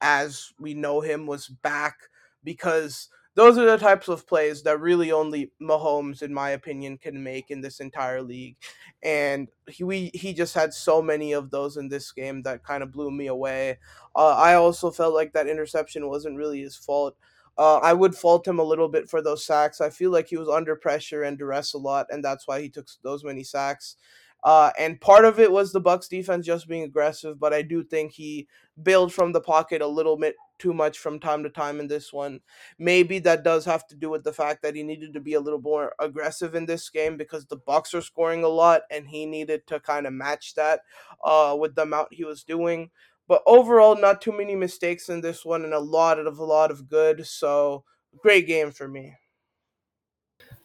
as 0.00 0.52
we 0.58 0.74
know 0.74 1.00
him, 1.00 1.26
was 1.26 1.48
back 1.48 1.96
because 2.44 3.08
those 3.34 3.56
are 3.56 3.66
the 3.66 3.76
types 3.76 4.08
of 4.08 4.26
plays 4.26 4.64
that 4.64 4.80
really 4.80 5.12
only 5.12 5.52
Mahomes, 5.62 6.22
in 6.22 6.34
my 6.34 6.50
opinion, 6.50 6.98
can 6.98 7.22
make 7.22 7.50
in 7.50 7.60
this 7.60 7.78
entire 7.78 8.20
league. 8.20 8.56
And 9.02 9.48
he 9.68 9.84
we, 9.84 10.10
he 10.12 10.32
just 10.32 10.54
had 10.54 10.74
so 10.74 11.00
many 11.00 11.32
of 11.32 11.50
those 11.50 11.76
in 11.76 11.88
this 11.88 12.10
game 12.10 12.42
that 12.42 12.64
kind 12.64 12.82
of 12.82 12.90
blew 12.90 13.12
me 13.12 13.28
away. 13.28 13.78
Uh, 14.16 14.34
I 14.34 14.54
also 14.54 14.90
felt 14.90 15.14
like 15.14 15.32
that 15.34 15.46
interception 15.46 16.08
wasn't 16.08 16.36
really 16.36 16.62
his 16.62 16.74
fault. 16.74 17.16
Uh, 17.56 17.78
I 17.78 17.92
would 17.92 18.14
fault 18.14 18.46
him 18.46 18.58
a 18.58 18.64
little 18.64 18.88
bit 18.88 19.08
for 19.08 19.22
those 19.22 19.44
sacks. 19.44 19.80
I 19.80 19.90
feel 19.90 20.10
like 20.10 20.28
he 20.28 20.36
was 20.36 20.48
under 20.48 20.76
pressure 20.76 21.22
and 21.22 21.38
duress 21.38 21.74
a 21.74 21.78
lot, 21.78 22.06
and 22.10 22.24
that's 22.24 22.46
why 22.46 22.60
he 22.60 22.68
took 22.68 22.86
those 23.02 23.24
many 23.24 23.44
sacks. 23.44 23.96
Uh, 24.44 24.70
and 24.78 25.00
part 25.00 25.24
of 25.24 25.40
it 25.40 25.50
was 25.50 25.72
the 25.72 25.80
Bucks 25.80 26.08
defense 26.08 26.46
just 26.46 26.68
being 26.68 26.84
aggressive, 26.84 27.40
but 27.40 27.52
I 27.52 27.62
do 27.62 27.82
think 27.82 28.12
he 28.12 28.46
bailed 28.80 29.12
from 29.12 29.32
the 29.32 29.40
pocket 29.40 29.82
a 29.82 29.86
little 29.86 30.16
bit 30.16 30.36
too 30.58 30.72
much 30.72 30.98
from 30.98 31.18
time 31.18 31.42
to 31.42 31.50
time 31.50 31.80
in 31.80 31.88
this 31.88 32.12
one. 32.12 32.40
Maybe 32.78 33.18
that 33.20 33.42
does 33.42 33.64
have 33.64 33.86
to 33.88 33.96
do 33.96 34.10
with 34.10 34.24
the 34.24 34.32
fact 34.32 34.62
that 34.62 34.76
he 34.76 34.82
needed 34.82 35.12
to 35.14 35.20
be 35.20 35.34
a 35.34 35.40
little 35.40 35.60
more 35.60 35.92
aggressive 35.98 36.54
in 36.54 36.66
this 36.66 36.88
game 36.88 37.16
because 37.16 37.46
the 37.46 37.56
Bucks 37.56 37.94
are 37.94 38.00
scoring 38.00 38.44
a 38.44 38.48
lot 38.48 38.82
and 38.90 39.08
he 39.08 39.26
needed 39.26 39.66
to 39.68 39.80
kind 39.80 40.06
of 40.06 40.12
match 40.12 40.54
that 40.54 40.80
uh, 41.24 41.56
with 41.58 41.74
the 41.74 41.82
amount 41.82 42.12
he 42.12 42.24
was 42.24 42.44
doing. 42.44 42.90
But 43.26 43.42
overall, 43.46 43.96
not 44.00 44.22
too 44.22 44.32
many 44.32 44.54
mistakes 44.54 45.08
in 45.08 45.20
this 45.20 45.44
one 45.44 45.64
and 45.64 45.74
a 45.74 45.80
lot 45.80 46.18
of 46.18 46.38
a 46.38 46.44
lot 46.44 46.70
of 46.70 46.88
good. 46.88 47.26
So 47.26 47.84
great 48.16 48.46
game 48.46 48.70
for 48.70 48.88
me. 48.88 49.14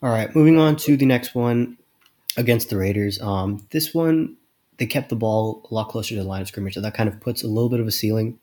All 0.01 0.09
right, 0.09 0.33
moving 0.35 0.59
on 0.59 0.75
to 0.77 0.95
the 0.95 1.05
next 1.05 1.33
one 1.33 1.77
against 2.37 2.69
the 2.69 2.77
Raiders. 2.77 3.21
Um, 3.21 3.65
this 3.71 3.93
one, 3.93 4.37
they 4.77 4.85
kept 4.85 5.09
the 5.09 5.15
ball 5.15 5.67
a 5.69 5.73
lot 5.73 5.89
closer 5.89 6.15
to 6.15 6.21
the 6.21 6.27
line 6.27 6.41
of 6.41 6.47
scrimmage, 6.47 6.73
so 6.73 6.81
that 6.81 6.93
kind 6.93 7.09
of 7.09 7.19
puts 7.21 7.43
a 7.43 7.47
little 7.47 7.69
bit 7.69 7.79
of 7.79 7.87
a 7.87 7.91
ceiling 7.91 8.39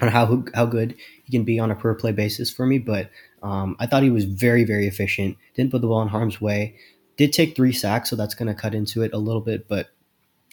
on 0.00 0.08
how 0.08 0.44
how 0.54 0.66
good 0.66 0.94
he 1.24 1.32
can 1.32 1.44
be 1.44 1.58
on 1.58 1.70
a 1.70 1.74
per 1.74 1.94
play 1.94 2.12
basis 2.12 2.50
for 2.50 2.66
me. 2.66 2.78
But 2.78 3.10
um, 3.42 3.76
I 3.78 3.86
thought 3.86 4.02
he 4.02 4.10
was 4.10 4.24
very 4.24 4.64
very 4.64 4.86
efficient. 4.86 5.36
Didn't 5.54 5.70
put 5.70 5.80
the 5.80 5.88
ball 5.88 6.02
in 6.02 6.08
harm's 6.08 6.40
way. 6.40 6.76
Did 7.16 7.32
take 7.32 7.54
three 7.54 7.72
sacks, 7.72 8.10
so 8.10 8.16
that's 8.16 8.34
going 8.34 8.48
to 8.48 8.54
cut 8.54 8.74
into 8.74 9.02
it 9.02 9.12
a 9.12 9.18
little 9.18 9.42
bit. 9.42 9.68
But 9.68 9.88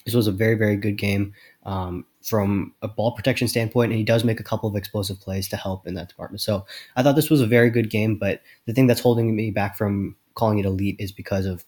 this 0.06 0.13
was 0.13 0.28
a 0.28 0.32
very 0.32 0.56
very 0.56 0.76
good 0.76 0.98
game 0.98 1.34
um, 1.63 2.06
from 2.24 2.74
a 2.82 2.88
ball 2.88 3.13
protection 3.13 3.48
standpoint, 3.48 3.92
and 3.92 3.98
he 3.98 4.06
does 4.06 4.24
make 4.24 4.40
a 4.40 4.44
couple 4.44 4.70
of 4.70 4.76
explosive 4.76 5.20
plays 5.20 5.48
to 5.50 5.58
help 5.58 5.88
in 5.88 5.96
that 5.96 6.10
department. 6.10 6.42
So 6.42 6.66
I 6.96 7.04
thought 7.04 7.16
this 7.16 7.30
was 7.30 7.42
a 7.42 7.48
very 7.48 7.70
good 7.70 7.90
game. 7.90 8.18
But 8.18 8.42
the 8.66 8.74
thing 8.74 8.88
that's 8.88 9.02
holding 9.02 9.36
me 9.36 9.52
back 9.52 9.78
from 9.78 10.16
calling 10.36 10.60
it 10.60 10.66
elite 10.66 10.98
is 11.00 11.12
because 11.12 11.46
of 11.46 11.66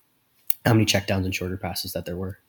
how 0.66 0.74
many 0.74 0.86
checkdowns 0.86 1.26
and 1.26 1.34
shorter 1.34 1.58
passes 1.58 1.94
that 1.94 2.06
there 2.06 2.18
were. 2.18 2.40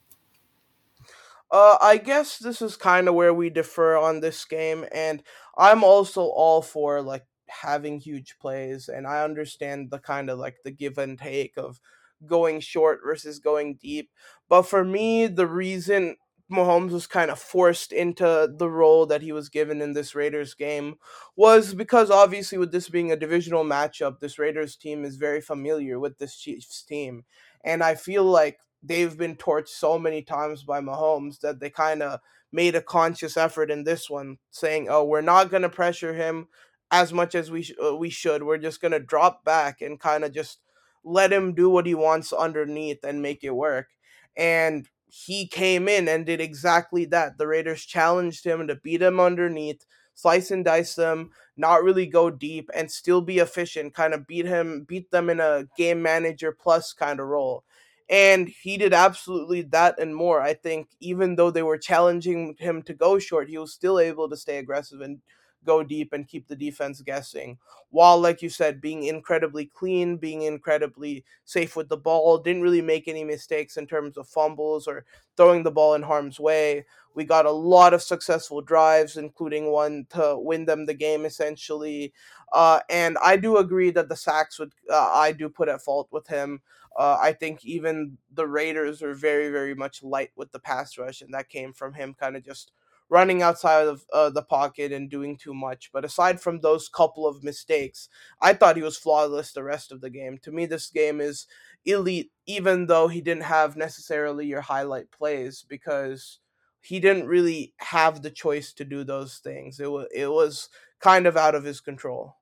Uh, 1.51 1.77
I 1.81 1.97
guess 1.97 2.39
this 2.39 2.63
is 2.63 2.77
kind 2.77 3.09
of 3.09 3.15
where 3.15 3.35
we 3.35 3.51
differ 3.51 3.97
on 3.97 4.21
this 4.21 4.45
game, 4.45 4.85
and 4.93 5.23
I'm 5.59 5.83
also 5.83 6.23
all 6.23 6.63
for 6.63 7.03
like 7.03 7.25
having 7.49 7.99
huge 7.99 8.37
plays, 8.39 8.89
and 8.89 9.07
I 9.07 9.25
understand 9.25 9.91
the 9.91 9.99
kind 9.99 10.31
of 10.31 10.39
like 10.39 10.59
the 10.65 10.71
give 10.71 10.97
and 10.99 11.19
take 11.19 11.57
of 11.57 11.81
going 12.27 12.61
short 12.61 13.01
versus 13.05 13.41
going 13.41 13.77
deep. 13.77 14.11
But 14.49 14.63
for 14.63 14.85
me, 14.85 15.27
the 15.27 15.47
reason 15.47 16.17
Mahomes 16.51 16.91
was 16.91 17.07
kind 17.07 17.31
of 17.31 17.39
forced 17.39 17.93
into 17.93 18.53
the 18.57 18.69
role 18.69 19.07
that 19.07 19.23
he 19.23 19.33
was 19.33 19.49
given 19.49 19.81
in 19.81 19.93
this 19.93 20.15
Raiders 20.15 20.55
game 20.55 20.97
was 21.37 21.75
because 21.75 22.11
obviously 22.11 22.59
with 22.59 22.73
this 22.73 22.89
being 22.89 23.13
a 23.13 23.17
divisional 23.17 23.65
matchup, 23.65 24.19
this 24.19 24.39
Raiders 24.39 24.77
team 24.77 25.05
is 25.05 25.17
very 25.17 25.41
familiar 25.41 25.99
with 25.99 26.19
this 26.19 26.37
Chiefs 26.37 26.83
team. 26.83 27.25
And 27.65 27.83
I 27.83 27.95
feel 27.95 28.25
like 28.25 28.59
they've 28.83 29.17
been 29.17 29.37
torched 29.37 29.69
so 29.69 29.99
many 29.99 30.23
times 30.23 30.63
by 30.65 30.81
Mahomes 30.81 31.41
that 31.41 31.61
they 31.61 31.71
kind 31.71 32.03
of 32.03 32.21
made 32.53 32.75
a 32.75 32.83
conscious 32.83 33.37
effort 33.37 33.71
in 33.71 33.85
this 33.85 34.09
one, 34.11 34.39
saying, 34.51 34.89
"Oh, 34.91 35.05
we're 35.05 35.21
not 35.21 35.51
going 35.51 35.63
to 35.63 35.69
pressure 35.69 36.15
him." 36.15 36.49
as 36.91 37.13
much 37.13 37.35
as 37.35 37.51
we 37.51 37.63
sh- 37.63 37.73
uh, 37.83 37.95
we 37.97 38.11
should. 38.11 38.43
We're 38.43 38.59
just 38.59 38.81
gonna 38.81 38.99
drop 38.99 39.45
back 39.45 39.81
and 39.81 40.01
kind 40.01 40.25
of 40.25 40.33
just 40.33 40.59
let 41.05 41.33
him 41.33 41.55
do 41.55 41.71
what 41.71 41.87
he 41.87 41.95
wants 41.95 42.33
underneath 42.33 43.05
and 43.05 43.23
make 43.23 43.45
it 43.45 43.51
work. 43.55 43.89
And 44.37 44.89
he 45.07 45.47
came 45.47 45.89
in 45.89 46.09
and 46.09 46.27
did 46.27 46.41
exactly 46.41 47.05
that. 47.07 47.39
The 47.39 47.47
Raiders 47.47 47.85
challenged 47.85 48.45
him 48.45 48.67
to 48.69 48.77
beat 48.77 49.03
him 49.03 49.19
underneath, 49.21 49.85
slice 50.21 50.51
and 50.51 50.65
dice 50.65 50.95
them, 50.95 51.31
not 51.57 51.83
really 51.83 52.07
go 52.07 52.31
deep, 52.31 52.71
and 52.75 52.91
still 52.91 53.21
be 53.21 53.39
efficient. 53.39 53.95
Kind 53.95 54.15
of 54.15 54.27
beat 54.27 54.47
him, 54.47 54.85
beat 54.89 55.11
them 55.11 55.31
in 55.31 55.41
a 55.41 55.67
game 55.77 56.03
manager 56.03 56.53
plus 56.53 56.93
kind 56.93 57.21
of 57.21 57.27
role. 57.27 57.65
And 58.09 58.49
he 58.49 58.77
did 58.77 58.93
absolutely 58.93 59.63
that 59.63 60.01
and 60.01 60.15
more. 60.15 60.41
I 60.41 60.55
think 60.55 60.89
even 60.99 61.37
though 61.37 61.51
they 61.51 61.63
were 61.63 61.79
challenging 61.79 62.57
him 62.59 62.83
to 62.83 62.95
go 62.95 63.19
short, 63.21 63.49
he 63.49 63.57
was 63.57 63.73
still 63.73 64.01
able 64.01 64.29
to 64.29 64.37
stay 64.37 64.59
aggressive 64.59 65.01
and 65.01 65.21
go 65.65 65.83
deep 65.83 66.13
and 66.13 66.29
keep 66.29 66.49
the 66.49 66.57
defense 66.57 67.01
guessing. 67.01 67.59
While, 67.91 68.21
like 68.21 68.43
you 68.43 68.49
said, 68.49 68.81
being 68.81 69.05
incredibly 69.05 69.67
clean, 69.67 70.17
being 70.17 70.43
incredibly 70.43 71.25
safe 71.45 71.77
with 71.77 71.89
the 71.89 71.97
ball, 71.97 72.39
didn't 72.39 72.63
really 72.63 72.83
make 72.83 73.09
any 73.09 73.25
mistakes 73.25 73.77
in 73.77 73.87
terms 73.87 74.17
of 74.17 74.29
fumbles 74.29 74.87
or 74.87 75.05
throwing 75.37 75.63
the 75.63 75.71
ball 75.71 75.95
in 75.95 76.03
harm's 76.03 76.39
way. 76.39 76.87
We 77.15 77.25
got 77.25 77.47
a 77.47 77.51
lot 77.51 77.93
of 77.93 78.03
successful 78.03 78.61
drives, 78.61 79.17
including 79.17 79.71
one 79.73 80.07
to 80.11 80.37
win 80.39 80.65
them 80.65 80.87
the 80.87 80.95
game 80.95 81.25
essentially. 81.25 82.13
Uh, 82.53 82.81
and 82.89 83.19
I 83.23 83.37
do 83.37 83.57
agree 83.57 83.91
that 83.91 84.09
the 84.09 84.17
sacks 84.17 84.59
would 84.59 84.73
uh, 84.91 85.11
I 85.13 85.33
do 85.33 85.49
put 85.49 85.69
at 85.69 85.83
fault 85.83 86.09
with 86.11 86.27
him. 86.29 86.61
Uh, 86.97 87.17
I 87.21 87.33
think 87.33 87.65
even 87.65 88.19
the 88.35 88.47
Raiders 88.47 89.03
are 89.03 89.15
very, 89.15 89.49
very 89.51 89.75
much 89.75 90.03
light 90.03 90.31
with 90.37 90.51
the 90.53 90.59
pass 90.59 90.99
rush, 90.99 91.23
and 91.23 91.33
that 91.35 91.49
came 91.49 91.73
from 91.73 91.95
him 91.95 92.15
kind 92.19 92.37
of 92.37 92.45
just 92.45 92.73
running 93.11 93.43
outside 93.43 93.89
of 93.89 94.07
uh, 94.13 94.31
the 94.31 94.43
pocket 94.43 94.93
and 94.93 95.11
doing 95.11 95.37
too 95.37 95.53
much. 95.53 95.91
But 95.93 96.05
aside 96.05 96.41
from 96.41 96.61
those 96.61 96.89
couple 96.89 97.27
of 97.27 97.45
mistakes, 97.45 98.09
I 98.41 98.55
thought 98.55 98.77
he 98.77 98.83
was 98.83 98.97
flawless 98.97 99.53
the 99.53 99.65
rest 99.65 99.93
of 99.93 100.01
the 100.01 100.11
game. 100.11 100.39
To 100.43 100.53
me, 100.53 100.65
this 100.65 100.89
game 100.89 101.21
is 101.21 101.47
elite, 101.85 102.31
even 102.47 102.87
though 102.87 103.09
he 103.09 103.21
didn't 103.21 103.43
have 103.43 103.77
necessarily 103.77 104.47
your 104.47 104.61
highlight 104.63 105.11
plays 105.11 105.65
because 105.69 106.39
he 106.81 107.01
didn't 107.01 107.27
really 107.27 107.75
have 107.79 108.23
the 108.23 108.31
choice 108.31 108.73
to 108.75 108.85
do 108.85 109.05
those 109.05 109.39
things. 109.39 109.81
It 109.81 109.91
was 109.91 110.07
it 110.15 110.31
was 110.31 110.69
kind 111.01 111.27
of 111.27 111.37
out 111.37 111.55
of 111.55 111.65
his 111.65 111.81
control. 111.81 112.37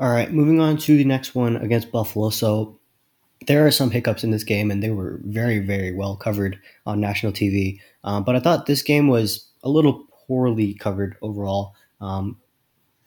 All 0.00 0.10
right, 0.10 0.32
moving 0.32 0.60
on 0.60 0.78
to 0.78 0.96
the 0.96 1.04
next 1.04 1.34
one 1.34 1.56
against 1.56 1.92
Buffalo. 1.92 2.30
So 2.30 2.77
there 3.46 3.66
are 3.66 3.70
some 3.70 3.90
hiccups 3.90 4.24
in 4.24 4.30
this 4.30 4.44
game, 4.44 4.70
and 4.70 4.82
they 4.82 4.90
were 4.90 5.20
very, 5.24 5.58
very 5.58 5.92
well 5.92 6.16
covered 6.16 6.58
on 6.86 7.00
national 7.00 7.32
TV. 7.32 7.80
Um, 8.04 8.24
but 8.24 8.36
I 8.36 8.40
thought 8.40 8.66
this 8.66 8.82
game 8.82 9.08
was 9.08 9.48
a 9.62 9.68
little 9.68 10.06
poorly 10.26 10.74
covered 10.74 11.16
overall. 11.22 11.74
Um, 12.00 12.38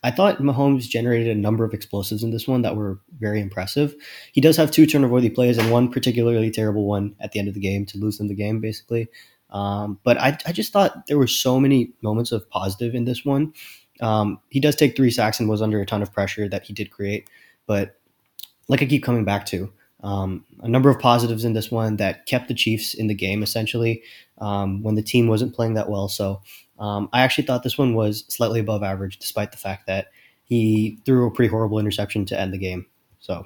I 0.03 0.09
thought 0.09 0.39
Mahomes 0.39 0.89
generated 0.89 1.27
a 1.27 1.39
number 1.39 1.63
of 1.63 1.73
explosives 1.73 2.23
in 2.23 2.31
this 2.31 2.47
one 2.47 2.63
that 2.63 2.75
were 2.75 2.99
very 3.19 3.39
impressive. 3.39 3.95
He 4.31 4.41
does 4.41 4.57
have 4.57 4.71
two 4.71 4.87
turnover-worthy 4.87 5.29
plays 5.29 5.59
and 5.59 5.69
one 5.69 5.91
particularly 5.91 6.49
terrible 6.49 6.85
one 6.85 7.15
at 7.19 7.31
the 7.31 7.39
end 7.39 7.47
of 7.47 7.53
the 7.53 7.59
game 7.59 7.85
to 7.87 7.99
lose 7.99 8.17
them 8.17 8.27
the 8.27 8.33
game, 8.33 8.59
basically. 8.59 9.09
Um, 9.51 9.99
but 10.03 10.17
I, 10.17 10.37
I, 10.45 10.53
just 10.53 10.71
thought 10.71 11.07
there 11.07 11.17
were 11.17 11.27
so 11.27 11.59
many 11.59 11.91
moments 12.01 12.31
of 12.31 12.49
positive 12.49 12.95
in 12.95 13.03
this 13.03 13.25
one. 13.25 13.53
Um, 13.99 14.39
he 14.49 14.61
does 14.61 14.77
take 14.77 14.95
three 14.95 15.11
sacks 15.11 15.41
and 15.41 15.49
was 15.49 15.61
under 15.61 15.81
a 15.81 15.85
ton 15.85 16.01
of 16.01 16.13
pressure 16.13 16.47
that 16.47 16.63
he 16.63 16.73
did 16.73 16.89
create. 16.89 17.29
But 17.67 17.99
like 18.69 18.81
I 18.81 18.85
keep 18.85 19.03
coming 19.03 19.25
back 19.25 19.45
to, 19.47 19.71
um, 20.03 20.45
a 20.61 20.67
number 20.67 20.89
of 20.89 20.99
positives 20.99 21.45
in 21.45 21.53
this 21.53 21.71
one 21.71 21.97
that 21.97 22.25
kept 22.25 22.47
the 22.47 22.53
Chiefs 22.53 22.93
in 22.93 23.07
the 23.07 23.13
game 23.13 23.43
essentially 23.43 24.01
um, 24.39 24.81
when 24.83 24.95
the 24.95 25.03
team 25.03 25.27
wasn't 25.27 25.55
playing 25.55 25.75
that 25.75 25.89
well. 25.89 26.07
So 26.07 26.41
um, 26.79 27.09
I 27.13 27.21
actually 27.21 27.45
thought 27.45 27.63
this 27.63 27.77
one 27.77 27.93
was 27.93 28.25
slightly 28.27 28.59
above 28.59 28.83
average, 28.83 29.19
despite 29.19 29.51
the 29.51 29.57
fact 29.57 29.85
that 29.87 30.07
he 30.43 30.97
threw 31.05 31.27
a 31.27 31.31
pretty 31.31 31.49
horrible 31.49 31.79
interception 31.79 32.25
to 32.25 32.39
end 32.39 32.53
the 32.53 32.57
game. 32.57 32.87
So, 33.19 33.45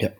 yeah. 0.00 0.10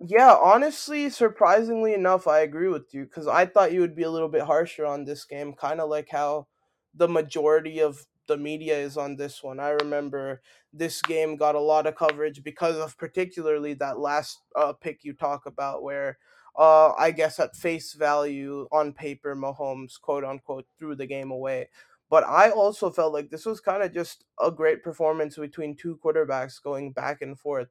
Yeah, 0.00 0.34
honestly, 0.34 1.08
surprisingly 1.08 1.94
enough, 1.94 2.26
I 2.26 2.40
agree 2.40 2.68
with 2.68 2.92
you 2.92 3.04
because 3.04 3.28
I 3.28 3.46
thought 3.46 3.72
you 3.72 3.80
would 3.80 3.94
be 3.94 4.02
a 4.02 4.10
little 4.10 4.28
bit 4.28 4.42
harsher 4.42 4.84
on 4.84 5.04
this 5.04 5.24
game, 5.24 5.52
kind 5.52 5.80
of 5.80 5.88
like 5.88 6.08
how 6.10 6.48
the 6.94 7.08
majority 7.08 7.80
of 7.80 8.04
the 8.26 8.36
media 8.36 8.76
is 8.76 8.96
on 8.96 9.16
this 9.16 9.42
one. 9.42 9.60
I 9.60 9.70
remember 9.70 10.40
this 10.72 11.02
game 11.02 11.36
got 11.36 11.54
a 11.54 11.60
lot 11.60 11.86
of 11.86 11.96
coverage 11.96 12.42
because 12.42 12.76
of 12.76 12.96
particularly 12.96 13.74
that 13.74 13.98
last 13.98 14.38
uh, 14.56 14.72
pick 14.72 15.04
you 15.04 15.12
talk 15.12 15.46
about, 15.46 15.82
where 15.82 16.18
uh, 16.56 16.92
I 16.98 17.10
guess 17.10 17.38
at 17.40 17.56
face 17.56 17.94
value 17.94 18.68
on 18.72 18.92
paper, 18.92 19.34
Mahomes 19.34 20.00
quote 20.00 20.24
unquote 20.24 20.66
threw 20.78 20.94
the 20.94 21.06
game 21.06 21.30
away. 21.30 21.68
But 22.08 22.24
I 22.24 22.50
also 22.50 22.90
felt 22.90 23.12
like 23.12 23.30
this 23.30 23.46
was 23.46 23.60
kind 23.60 23.82
of 23.84 23.94
just 23.94 24.24
a 24.40 24.50
great 24.50 24.82
performance 24.82 25.36
between 25.36 25.76
two 25.76 25.98
quarterbacks 26.04 26.60
going 26.62 26.92
back 26.92 27.22
and 27.22 27.38
forth. 27.38 27.68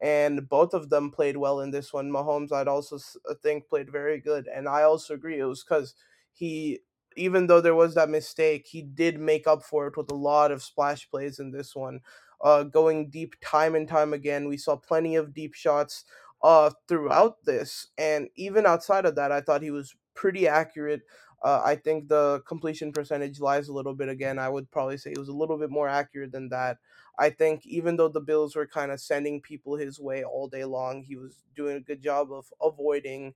And 0.00 0.48
both 0.48 0.74
of 0.74 0.88
them 0.88 1.10
played 1.10 1.36
well 1.36 1.60
in 1.60 1.70
this 1.70 1.92
one. 1.92 2.10
Mahomes, 2.10 2.52
I'd 2.52 2.68
also 2.68 2.96
uh, 3.30 3.34
think, 3.42 3.68
played 3.68 3.92
very 3.92 4.18
good. 4.18 4.48
And 4.48 4.66
I 4.66 4.82
also 4.82 5.14
agree 5.14 5.38
it 5.38 5.44
was 5.44 5.62
because 5.62 5.94
he 6.32 6.80
even 7.16 7.46
though 7.46 7.60
there 7.60 7.74
was 7.74 7.94
that 7.94 8.08
mistake, 8.10 8.66
he 8.66 8.82
did 8.82 9.18
make 9.20 9.46
up 9.46 9.62
for 9.62 9.86
it 9.86 9.96
with 9.96 10.10
a 10.10 10.14
lot 10.14 10.50
of 10.50 10.62
splash 10.62 11.08
plays 11.10 11.38
in 11.38 11.50
this 11.52 11.74
one. 11.74 12.00
Uh, 12.40 12.64
going 12.64 13.08
deep 13.08 13.36
time 13.40 13.74
and 13.74 13.86
time 13.88 14.12
again. 14.12 14.48
We 14.48 14.56
saw 14.56 14.76
plenty 14.76 15.14
of 15.16 15.32
deep 15.32 15.54
shots 15.54 16.04
uh, 16.42 16.70
throughout 16.88 17.44
this. 17.44 17.88
And 17.96 18.28
even 18.36 18.66
outside 18.66 19.06
of 19.06 19.14
that, 19.16 19.30
I 19.30 19.40
thought 19.40 19.62
he 19.62 19.70
was 19.70 19.94
pretty 20.14 20.48
accurate. 20.48 21.02
Uh, 21.44 21.60
I 21.64 21.76
think 21.76 22.08
the 22.08 22.42
completion 22.46 22.92
percentage 22.92 23.40
lies 23.40 23.68
a 23.68 23.72
little 23.72 23.94
bit 23.94 24.08
again. 24.08 24.38
I 24.38 24.48
would 24.48 24.70
probably 24.70 24.96
say 24.96 25.10
he 25.10 25.18
was 25.18 25.28
a 25.28 25.34
little 25.34 25.58
bit 25.58 25.70
more 25.70 25.88
accurate 25.88 26.32
than 26.32 26.48
that. 26.50 26.78
I 27.18 27.30
think 27.30 27.66
even 27.66 27.96
though 27.96 28.08
the 28.08 28.20
Bills 28.20 28.56
were 28.56 28.66
kind 28.66 28.90
of 28.90 29.00
sending 29.00 29.40
people 29.40 29.76
his 29.76 30.00
way 30.00 30.24
all 30.24 30.48
day 30.48 30.64
long, 30.64 31.02
he 31.02 31.16
was 31.16 31.44
doing 31.54 31.76
a 31.76 31.80
good 31.80 32.00
job 32.00 32.32
of 32.32 32.46
avoiding 32.62 33.34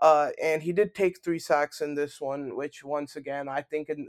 uh, 0.00 0.30
and 0.42 0.62
he 0.62 0.72
did 0.72 0.94
take 0.94 1.22
three 1.22 1.38
sacks 1.38 1.80
in 1.80 1.94
this 1.94 2.20
one, 2.20 2.56
which 2.56 2.82
once 2.82 3.16
again 3.16 3.48
I 3.48 3.62
think 3.62 3.88
in 3.90 4.08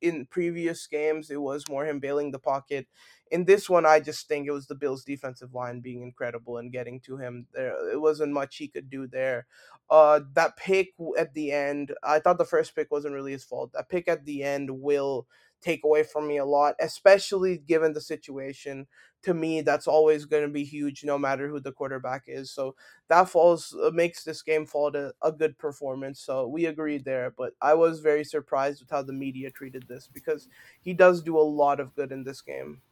in 0.00 0.26
previous 0.26 0.86
games 0.86 1.30
it 1.30 1.40
was 1.40 1.68
more 1.68 1.86
him 1.86 2.00
bailing 2.00 2.30
the 2.30 2.38
pocket. 2.38 2.86
In 3.30 3.46
this 3.46 3.70
one, 3.70 3.86
I 3.86 3.98
just 3.98 4.28
think 4.28 4.46
it 4.46 4.50
was 4.52 4.66
the 4.66 4.74
Bills' 4.74 5.04
defensive 5.04 5.54
line 5.54 5.80
being 5.80 6.02
incredible 6.02 6.58
and 6.58 6.70
getting 6.70 7.00
to 7.00 7.16
him. 7.16 7.46
There, 7.54 7.92
it 7.92 8.00
wasn't 8.00 8.34
much 8.34 8.56
he 8.56 8.68
could 8.68 8.90
do 8.90 9.06
there. 9.06 9.46
Uh, 9.88 10.20
that 10.34 10.56
pick 10.58 10.92
at 11.18 11.32
the 11.32 11.50
end, 11.50 11.94
I 12.02 12.18
thought 12.18 12.36
the 12.36 12.44
first 12.44 12.74
pick 12.74 12.90
wasn't 12.90 13.14
really 13.14 13.32
his 13.32 13.44
fault. 13.44 13.72
That 13.72 13.88
pick 13.88 14.08
at 14.08 14.26
the 14.26 14.42
end 14.42 14.70
will 14.70 15.26
take 15.62 15.84
away 15.84 16.02
from 16.02 16.26
me 16.26 16.38
a 16.38 16.44
lot, 16.44 16.74
especially 16.80 17.58
given 17.58 17.92
the 17.92 18.00
situation. 18.00 18.86
To 19.22 19.34
me, 19.34 19.60
that's 19.60 19.86
always 19.86 20.24
going 20.24 20.42
to 20.42 20.48
be 20.48 20.64
huge, 20.64 21.04
no 21.04 21.16
matter 21.16 21.48
who 21.48 21.60
the 21.60 21.70
quarterback 21.70 22.24
is. 22.26 22.50
So 22.50 22.74
that 23.08 23.28
falls 23.28 23.74
uh, 23.80 23.90
makes 23.92 24.24
this 24.24 24.42
game 24.42 24.66
fall 24.66 24.90
to 24.92 25.12
a 25.22 25.30
good 25.30 25.56
performance. 25.58 26.20
So 26.20 26.48
we 26.48 26.66
agreed 26.66 27.04
there, 27.04 27.32
but 27.36 27.52
I 27.62 27.74
was 27.74 28.00
very 28.00 28.24
surprised 28.24 28.80
with 28.80 28.90
how 28.90 29.02
the 29.02 29.12
media 29.12 29.50
treated 29.50 29.86
this 29.88 30.08
because 30.12 30.48
he 30.80 30.92
does 30.92 31.22
do 31.22 31.38
a 31.38 31.40
lot 31.40 31.78
of 31.78 31.94
good 31.94 32.10
in 32.10 32.24
this 32.24 32.40
game. 32.40 32.82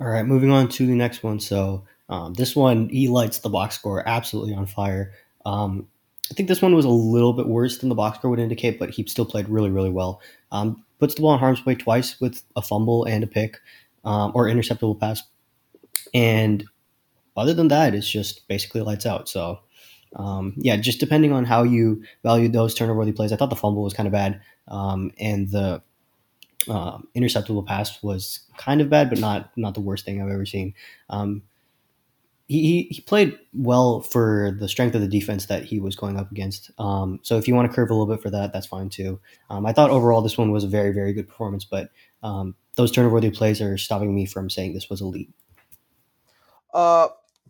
All 0.00 0.06
right, 0.06 0.24
moving 0.24 0.50
on 0.52 0.68
to 0.68 0.86
the 0.86 0.94
next 0.94 1.22
one. 1.22 1.40
So 1.40 1.84
um, 2.08 2.34
this 2.34 2.54
one, 2.54 2.88
he 2.88 3.08
lights 3.08 3.38
the 3.38 3.48
box 3.48 3.74
score 3.74 4.06
absolutely 4.06 4.54
on 4.54 4.66
fire. 4.66 5.12
Um, 5.44 5.88
I 6.30 6.34
think 6.34 6.48
this 6.48 6.62
one 6.62 6.74
was 6.74 6.84
a 6.84 6.90
little 6.90 7.32
bit 7.32 7.46
worse 7.46 7.78
than 7.78 7.88
the 7.88 7.94
box 7.94 8.18
score 8.18 8.30
would 8.30 8.38
indicate, 8.38 8.78
but 8.78 8.90
he 8.90 9.04
still 9.06 9.26
played 9.26 9.48
really, 9.48 9.70
really 9.70 9.90
well. 9.90 10.20
Um, 10.50 10.84
puts 11.02 11.16
the 11.16 11.20
ball 11.20 11.32
in 11.32 11.40
harm's 11.40 11.66
way 11.66 11.74
twice 11.74 12.20
with 12.20 12.44
a 12.54 12.62
fumble 12.62 13.04
and 13.04 13.24
a 13.24 13.26
pick 13.26 13.58
um, 14.04 14.30
or 14.36 14.46
interceptable 14.46 15.00
pass. 15.00 15.20
And 16.14 16.64
other 17.36 17.52
than 17.54 17.66
that, 17.68 17.92
it's 17.92 18.08
just 18.08 18.46
basically 18.46 18.82
lights 18.82 19.04
out. 19.04 19.28
So, 19.28 19.58
um, 20.14 20.54
yeah, 20.56 20.76
just 20.76 21.00
depending 21.00 21.32
on 21.32 21.44
how 21.44 21.64
you 21.64 22.04
value 22.22 22.48
those 22.48 22.72
turnover 22.72 23.00
worthy 23.00 23.10
plays. 23.10 23.32
I 23.32 23.36
thought 23.36 23.50
the 23.50 23.56
fumble 23.56 23.82
was 23.82 23.94
kind 23.94 24.06
of 24.06 24.12
bad, 24.12 24.40
um, 24.68 25.10
and 25.18 25.50
the 25.50 25.82
um, 26.68 27.08
interceptable 27.16 27.66
pass 27.66 28.00
was 28.00 28.38
kind 28.56 28.80
of 28.80 28.88
bad, 28.88 29.10
but 29.10 29.18
not 29.18 29.50
not 29.56 29.74
the 29.74 29.80
worst 29.80 30.04
thing 30.04 30.22
I've 30.22 30.30
ever 30.30 30.46
seen. 30.46 30.72
Um, 31.10 31.42
he, 32.60 32.82
he 32.90 33.00
played 33.00 33.38
well 33.52 34.00
for 34.00 34.56
the 34.58 34.68
strength 34.68 34.94
of 34.94 35.00
the 35.00 35.08
defense 35.08 35.46
that 35.46 35.64
he 35.64 35.80
was 35.80 35.96
going 35.96 36.18
up 36.18 36.30
against. 36.30 36.70
Um, 36.78 37.20
so 37.22 37.38
if 37.38 37.48
you 37.48 37.54
want 37.54 37.70
to 37.70 37.74
curve 37.74 37.90
a 37.90 37.94
little 37.94 38.12
bit 38.12 38.22
for 38.22 38.30
that, 38.30 38.52
that's 38.52 38.66
fine 38.66 38.88
too. 38.88 39.20
Um, 39.50 39.64
I 39.66 39.72
thought 39.72 39.90
overall 39.90 40.22
this 40.22 40.38
one 40.38 40.50
was 40.50 40.64
a 40.64 40.68
very 40.68 40.92
very 40.92 41.12
good 41.12 41.28
performance, 41.28 41.64
but 41.64 41.90
um, 42.22 42.54
those 42.76 42.90
turnover 42.90 43.14
worthy 43.14 43.30
plays 43.30 43.60
are 43.60 43.78
stopping 43.78 44.14
me 44.14 44.26
from 44.26 44.50
saying 44.50 44.74
this 44.74 44.90
was 44.90 45.00
elite. 45.00 45.30
Uh, 46.72 47.08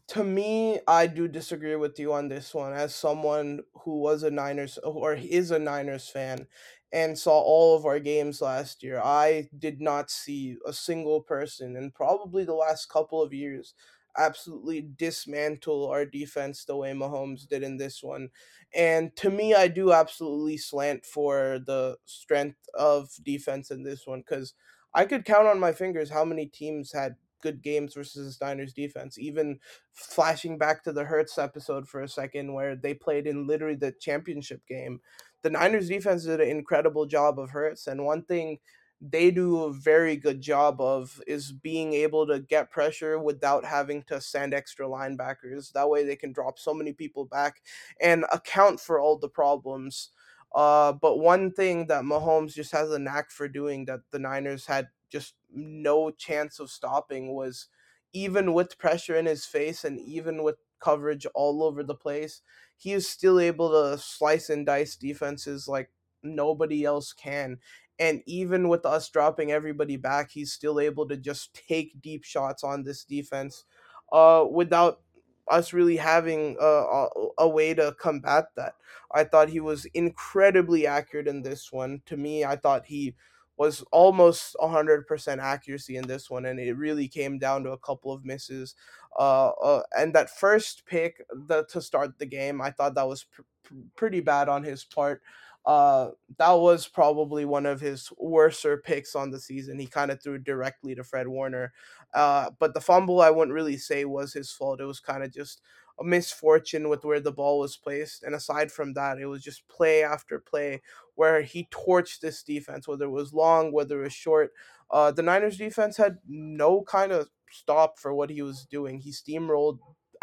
to 0.08 0.24
me, 0.24 0.80
I 0.86 1.06
do 1.06 1.28
disagree 1.28 1.76
with 1.76 1.98
you 1.98 2.12
on 2.12 2.28
this 2.28 2.52
one. 2.52 2.72
As 2.72 2.94
someone 2.94 3.60
who 3.74 4.00
was 4.00 4.24
a 4.24 4.30
Niners 4.30 4.78
or 4.78 5.14
is 5.14 5.50
a 5.50 5.58
Niners 5.58 6.08
fan 6.08 6.46
and 6.92 7.18
saw 7.18 7.40
all 7.40 7.76
of 7.76 7.86
our 7.86 7.98
games 7.98 8.42
last 8.42 8.82
year, 8.82 9.00
I 9.02 9.48
did 9.58 9.80
not 9.80 10.10
see 10.10 10.56
a 10.66 10.72
single 10.72 11.22
person 11.22 11.76
in 11.76 11.92
probably 11.92 12.44
the 12.44 12.54
last 12.54 12.90
couple 12.90 13.22
of 13.22 13.32
years 13.32 13.74
absolutely 14.16 14.82
dismantle 14.82 15.88
our 15.88 16.04
defense 16.04 16.64
the 16.64 16.76
way 16.76 16.92
Mahomes 16.92 17.46
did 17.46 17.62
in 17.62 17.76
this 17.76 18.02
one. 18.02 18.28
And 18.74 19.14
to 19.16 19.30
me, 19.30 19.54
I 19.54 19.68
do 19.68 19.92
absolutely 19.92 20.56
slant 20.56 21.04
for 21.04 21.58
the 21.64 21.96
strength 22.04 22.68
of 22.74 23.10
defense 23.22 23.70
in 23.70 23.82
this 23.82 24.06
one 24.06 24.20
because 24.20 24.54
I 24.94 25.04
could 25.04 25.24
count 25.24 25.46
on 25.46 25.60
my 25.60 25.72
fingers 25.72 26.10
how 26.10 26.24
many 26.24 26.46
teams 26.46 26.92
had 26.92 27.16
good 27.42 27.62
games 27.62 27.94
versus 27.94 28.38
the 28.38 28.46
Niners 28.46 28.72
defense. 28.72 29.18
Even 29.18 29.58
flashing 29.92 30.58
back 30.58 30.84
to 30.84 30.92
the 30.92 31.04
Hurts 31.04 31.38
episode 31.38 31.88
for 31.88 32.02
a 32.02 32.08
second, 32.08 32.54
where 32.54 32.76
they 32.76 32.94
played 32.94 33.26
in 33.26 33.46
literally 33.46 33.74
the 33.74 33.92
championship 33.92 34.66
game, 34.66 35.00
the 35.42 35.50
Niners 35.50 35.88
defense 35.88 36.24
did 36.24 36.40
an 36.40 36.48
incredible 36.48 37.04
job 37.04 37.38
of 37.38 37.50
Hurts. 37.50 37.86
And 37.86 38.04
one 38.04 38.24
thing 38.24 38.58
they 39.04 39.32
do 39.32 39.64
a 39.64 39.72
very 39.72 40.16
good 40.16 40.40
job 40.40 40.80
of 40.80 41.20
is 41.26 41.50
being 41.50 41.92
able 41.92 42.24
to 42.24 42.38
get 42.38 42.70
pressure 42.70 43.18
without 43.18 43.64
having 43.64 44.04
to 44.04 44.20
send 44.20 44.54
extra 44.54 44.86
linebackers. 44.86 45.72
That 45.72 45.90
way 45.90 46.04
they 46.04 46.14
can 46.14 46.32
drop 46.32 46.56
so 46.56 46.72
many 46.72 46.92
people 46.92 47.24
back 47.24 47.62
and 48.00 48.24
account 48.32 48.78
for 48.78 49.00
all 49.00 49.18
the 49.18 49.28
problems. 49.28 50.10
Uh, 50.54 50.92
but 50.92 51.18
one 51.18 51.50
thing 51.50 51.88
that 51.88 52.04
Mahomes 52.04 52.54
just 52.54 52.70
has 52.70 52.92
a 52.92 52.98
knack 52.98 53.32
for 53.32 53.48
doing 53.48 53.86
that 53.86 54.00
the 54.12 54.20
Niners 54.20 54.66
had 54.66 54.88
just 55.10 55.34
no 55.52 56.10
chance 56.12 56.60
of 56.60 56.70
stopping 56.70 57.34
was 57.34 57.68
even 58.12 58.52
with 58.52 58.78
pressure 58.78 59.16
in 59.16 59.26
his 59.26 59.44
face 59.44 59.84
and 59.84 59.98
even 59.98 60.44
with 60.44 60.56
coverage 60.78 61.26
all 61.34 61.64
over 61.64 61.82
the 61.82 61.94
place, 61.94 62.42
he 62.76 62.92
is 62.92 63.08
still 63.08 63.40
able 63.40 63.70
to 63.70 63.98
slice 63.98 64.48
and 64.48 64.66
dice 64.66 64.94
defenses 64.94 65.66
like 65.66 65.90
nobody 66.22 66.84
else 66.84 67.12
can. 67.12 67.58
And 68.02 68.22
even 68.26 68.68
with 68.68 68.84
us 68.84 69.08
dropping 69.08 69.52
everybody 69.52 69.96
back, 69.96 70.30
he's 70.32 70.52
still 70.52 70.80
able 70.80 71.06
to 71.08 71.16
just 71.16 71.54
take 71.54 72.00
deep 72.02 72.24
shots 72.24 72.64
on 72.64 72.82
this 72.82 73.04
defense 73.04 73.64
uh, 74.12 74.44
without 74.50 75.00
us 75.48 75.72
really 75.72 75.96
having 75.96 76.56
a, 76.60 76.64
a, 76.64 77.08
a 77.38 77.48
way 77.48 77.74
to 77.74 77.94
combat 78.00 78.46
that. 78.56 78.74
I 79.14 79.24
thought 79.24 79.48
he 79.50 79.60
was 79.60 79.84
incredibly 79.94 80.86
accurate 80.86 81.28
in 81.28 81.42
this 81.42 81.70
one. 81.70 82.02
To 82.06 82.16
me, 82.16 82.44
I 82.44 82.56
thought 82.56 82.86
he 82.86 83.14
was 83.56 83.84
almost 83.92 84.56
100% 84.60 85.38
accuracy 85.38 85.96
in 85.96 86.06
this 86.06 86.30
one 86.30 86.46
and 86.46 86.58
it 86.58 86.72
really 86.72 87.06
came 87.06 87.38
down 87.38 87.62
to 87.64 87.70
a 87.70 87.78
couple 87.78 88.12
of 88.12 88.24
misses 88.24 88.74
uh, 89.18 89.50
uh 89.50 89.82
and 89.96 90.14
that 90.14 90.30
first 90.30 90.84
pick 90.86 91.22
the, 91.30 91.64
to 91.66 91.80
start 91.80 92.18
the 92.18 92.26
game 92.26 92.60
i 92.62 92.70
thought 92.70 92.94
that 92.94 93.06
was 93.06 93.24
pr- 93.24 93.42
pr- 93.62 93.74
pretty 93.94 94.20
bad 94.20 94.48
on 94.48 94.64
his 94.64 94.84
part 94.84 95.22
uh 95.64 96.08
that 96.38 96.52
was 96.52 96.88
probably 96.88 97.44
one 97.44 97.66
of 97.66 97.80
his 97.80 98.10
worser 98.18 98.76
picks 98.76 99.14
on 99.14 99.30
the 99.30 99.38
season 99.38 99.78
he 99.78 99.86
kind 99.86 100.10
of 100.10 100.20
threw 100.22 100.38
directly 100.38 100.94
to 100.94 101.04
fred 101.04 101.28
warner 101.28 101.72
uh 102.14 102.50
but 102.58 102.74
the 102.74 102.80
fumble 102.80 103.20
i 103.20 103.30
wouldn't 103.30 103.54
really 103.54 103.76
say 103.76 104.04
was 104.04 104.32
his 104.32 104.50
fault 104.50 104.80
it 104.80 104.84
was 104.84 105.00
kind 105.00 105.22
of 105.22 105.32
just 105.32 105.60
a 106.00 106.04
misfortune 106.04 106.88
with 106.88 107.04
where 107.04 107.20
the 107.20 107.32
ball 107.32 107.58
was 107.58 107.76
placed. 107.76 108.22
And 108.22 108.34
aside 108.34 108.72
from 108.72 108.94
that, 108.94 109.18
it 109.18 109.26
was 109.26 109.42
just 109.42 109.66
play 109.68 110.02
after 110.02 110.38
play 110.38 110.82
where 111.14 111.42
he 111.42 111.68
torched 111.70 112.20
this 112.20 112.42
defense, 112.42 112.88
whether 112.88 113.04
it 113.04 113.10
was 113.10 113.34
long, 113.34 113.72
whether 113.72 114.00
it 114.00 114.04
was 114.04 114.12
short. 114.12 114.52
Uh, 114.90 115.10
the 115.10 115.22
Niners 115.22 115.58
defense 115.58 115.96
had 115.96 116.18
no 116.26 116.82
kind 116.82 117.12
of 117.12 117.28
stop 117.50 117.98
for 117.98 118.14
what 118.14 118.30
he 118.30 118.42
was 118.42 118.64
doing. 118.66 119.00
He 119.00 119.12
steamrolled 119.12 119.78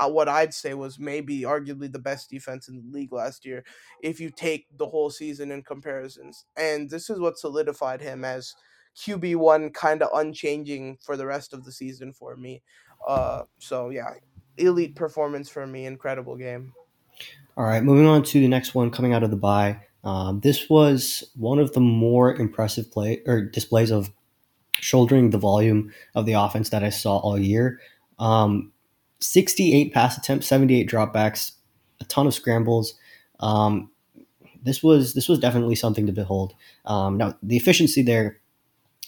what 0.07 0.29
I'd 0.29 0.53
say 0.53 0.73
was 0.73 0.99
maybe 0.99 1.41
arguably 1.41 1.91
the 1.91 1.99
best 1.99 2.29
defense 2.29 2.67
in 2.67 2.75
the 2.77 2.97
league 2.97 3.11
last 3.11 3.45
year 3.45 3.63
if 4.01 4.19
you 4.19 4.29
take 4.29 4.67
the 4.77 4.87
whole 4.87 5.09
season 5.09 5.51
in 5.51 5.63
comparisons. 5.63 6.45
And 6.55 6.89
this 6.89 7.09
is 7.09 7.19
what 7.19 7.37
solidified 7.37 8.01
him 8.01 8.23
as 8.23 8.55
QB1 8.97 9.73
kind 9.73 10.01
of 10.01 10.09
unchanging 10.13 10.97
for 11.01 11.17
the 11.17 11.25
rest 11.25 11.53
of 11.53 11.65
the 11.65 11.71
season 11.71 12.13
for 12.13 12.35
me. 12.35 12.61
Uh, 13.07 13.43
so 13.59 13.89
yeah, 13.89 14.11
elite 14.57 14.95
performance 14.95 15.49
for 15.49 15.65
me. 15.65 15.85
Incredible 15.85 16.35
game. 16.35 16.73
All 17.57 17.65
right, 17.65 17.83
moving 17.83 18.05
on 18.05 18.23
to 18.23 18.39
the 18.39 18.47
next 18.47 18.73
one 18.73 18.91
coming 18.91 19.13
out 19.13 19.23
of 19.23 19.31
the 19.31 19.35
bye. 19.35 19.81
Um, 20.03 20.39
this 20.39 20.69
was 20.69 21.29
one 21.35 21.59
of 21.59 21.73
the 21.73 21.81
more 21.81 22.33
impressive 22.33 22.91
play 22.91 23.21
or 23.25 23.41
displays 23.41 23.91
of 23.91 24.11
shouldering 24.79 25.29
the 25.29 25.37
volume 25.37 25.93
of 26.15 26.25
the 26.25 26.33
offense 26.33 26.69
that 26.69 26.83
I 26.83 26.89
saw 26.89 27.17
all 27.17 27.37
year. 27.37 27.81
Um, 28.17 28.71
68 29.19 29.93
pass 29.93 30.17
attempts, 30.17 30.47
78 30.47 30.89
dropbacks, 30.89 31.53
a 31.99 32.05
ton 32.05 32.27
of 32.27 32.33
scrambles. 32.33 32.95
Um, 33.39 33.91
this 34.61 34.83
was 34.83 35.13
this 35.13 35.29
was 35.29 35.39
definitely 35.39 35.75
something 35.75 36.05
to 36.05 36.11
behold. 36.11 36.53
Um, 36.85 37.17
now 37.17 37.37
the 37.41 37.57
efficiency 37.57 38.01
there 38.01 38.39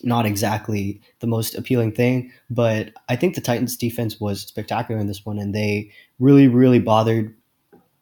not 0.03 0.25
exactly 0.25 1.01
the 1.19 1.27
most 1.27 1.55
appealing 1.55 1.91
thing, 1.91 2.31
but 2.49 2.93
I 3.09 3.15
think 3.15 3.35
the 3.35 3.41
Titans 3.41 3.77
defense 3.77 4.19
was 4.19 4.41
spectacular 4.41 4.99
in 4.99 5.07
this 5.07 5.25
one, 5.25 5.39
and 5.39 5.53
they 5.53 5.91
really, 6.19 6.47
really 6.47 6.79
bothered 6.79 7.35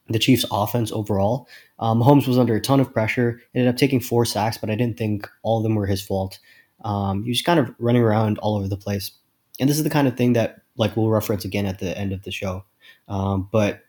the 0.07 0.19
Chiefs 0.19 0.45
offense 0.51 0.91
overall. 0.91 1.47
Um, 1.77 2.01
Holmes 2.01 2.27
was 2.27 2.37
under 2.37 2.55
a 2.55 2.61
ton 2.61 2.79
of 2.79 2.91
pressure, 2.91 3.41
ended 3.53 3.69
up 3.69 3.77
taking 3.77 3.99
four 3.99 4.25
sacks, 4.25 4.57
but 4.57 4.69
I 4.69 4.75
didn't 4.75 4.97
think 4.97 5.29
all 5.43 5.57
of 5.57 5.63
them 5.63 5.75
were 5.75 5.85
his 5.85 6.01
fault. 6.01 6.39
Um, 6.83 7.23
he 7.23 7.29
was 7.29 7.41
kind 7.41 7.59
of 7.59 7.73
running 7.79 8.01
around 8.01 8.37
all 8.39 8.55
over 8.55 8.67
the 8.67 8.77
place. 8.77 9.11
And 9.59 9.69
this 9.69 9.77
is 9.77 9.83
the 9.83 9.89
kind 9.89 10.07
of 10.07 10.15
thing 10.15 10.33
that 10.33 10.61
like 10.79 10.97
we'll 10.97 11.09
reference 11.09 11.45
again 11.45 11.65
at 11.65 11.79
the 11.79 11.95
end 11.97 12.11
of 12.11 12.23
the 12.23 12.31
show. 12.31 12.63
Um, 13.07 13.47
but 13.51 13.81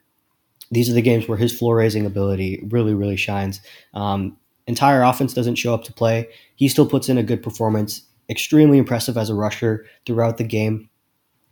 these 0.70 0.90
are 0.90 0.94
the 0.94 1.02
games 1.02 1.28
where 1.28 1.38
his 1.38 1.56
floor 1.56 1.76
raising 1.76 2.06
ability 2.06 2.62
really, 2.68 2.94
really 2.94 3.16
shines. 3.16 3.60
Um, 3.94 4.36
entire 4.66 5.02
offense 5.02 5.32
doesn't 5.34 5.56
show 5.56 5.74
up 5.74 5.84
to 5.84 5.92
play, 5.92 6.28
he 6.56 6.68
still 6.68 6.86
puts 6.86 7.08
in 7.08 7.18
a 7.18 7.22
good 7.22 7.42
performance. 7.42 8.02
Extremely 8.28 8.78
impressive 8.78 9.16
as 9.16 9.28
a 9.28 9.34
rusher 9.34 9.86
throughout 10.06 10.36
the 10.36 10.44
game. 10.44 10.88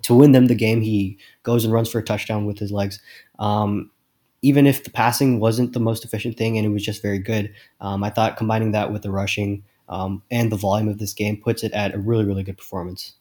To 0.03 0.15
win 0.15 0.31
them 0.31 0.47
the 0.47 0.55
game, 0.55 0.81
he 0.81 1.19
goes 1.43 1.65
and 1.65 1.73
runs 1.73 1.91
for 1.91 1.99
a 1.99 2.05
touchdown 2.05 2.47
with 2.47 2.59
his 2.59 2.71
legs. 2.71 3.01
Um, 3.41 3.91
even 4.43 4.65
if 4.65 4.85
the 4.85 4.91
passing 4.91 5.41
wasn't 5.41 5.73
the 5.73 5.81
most 5.81 6.05
efficient 6.05 6.37
thing 6.37 6.57
and 6.57 6.65
it 6.65 6.71
was 6.71 6.85
just 6.85 7.03
very 7.03 7.19
good, 7.19 7.53
um, 7.81 8.05
I 8.05 8.11
thought 8.11 8.37
combining 8.37 8.71
that 8.73 8.93
with 8.93 9.03
the 9.03 9.11
rushing 9.11 9.65
um, 9.89 10.23
and 10.31 10.53
the 10.53 10.57
volume 10.57 10.89
of 10.89 10.99
this 10.99 11.15
game 11.15 11.37
puts 11.37 11.65
it 11.65 11.73
at 11.73 11.95
a 11.95 11.99
really, 11.99 12.25
really 12.25 12.45
good 12.45 12.59
performance. 12.59 13.15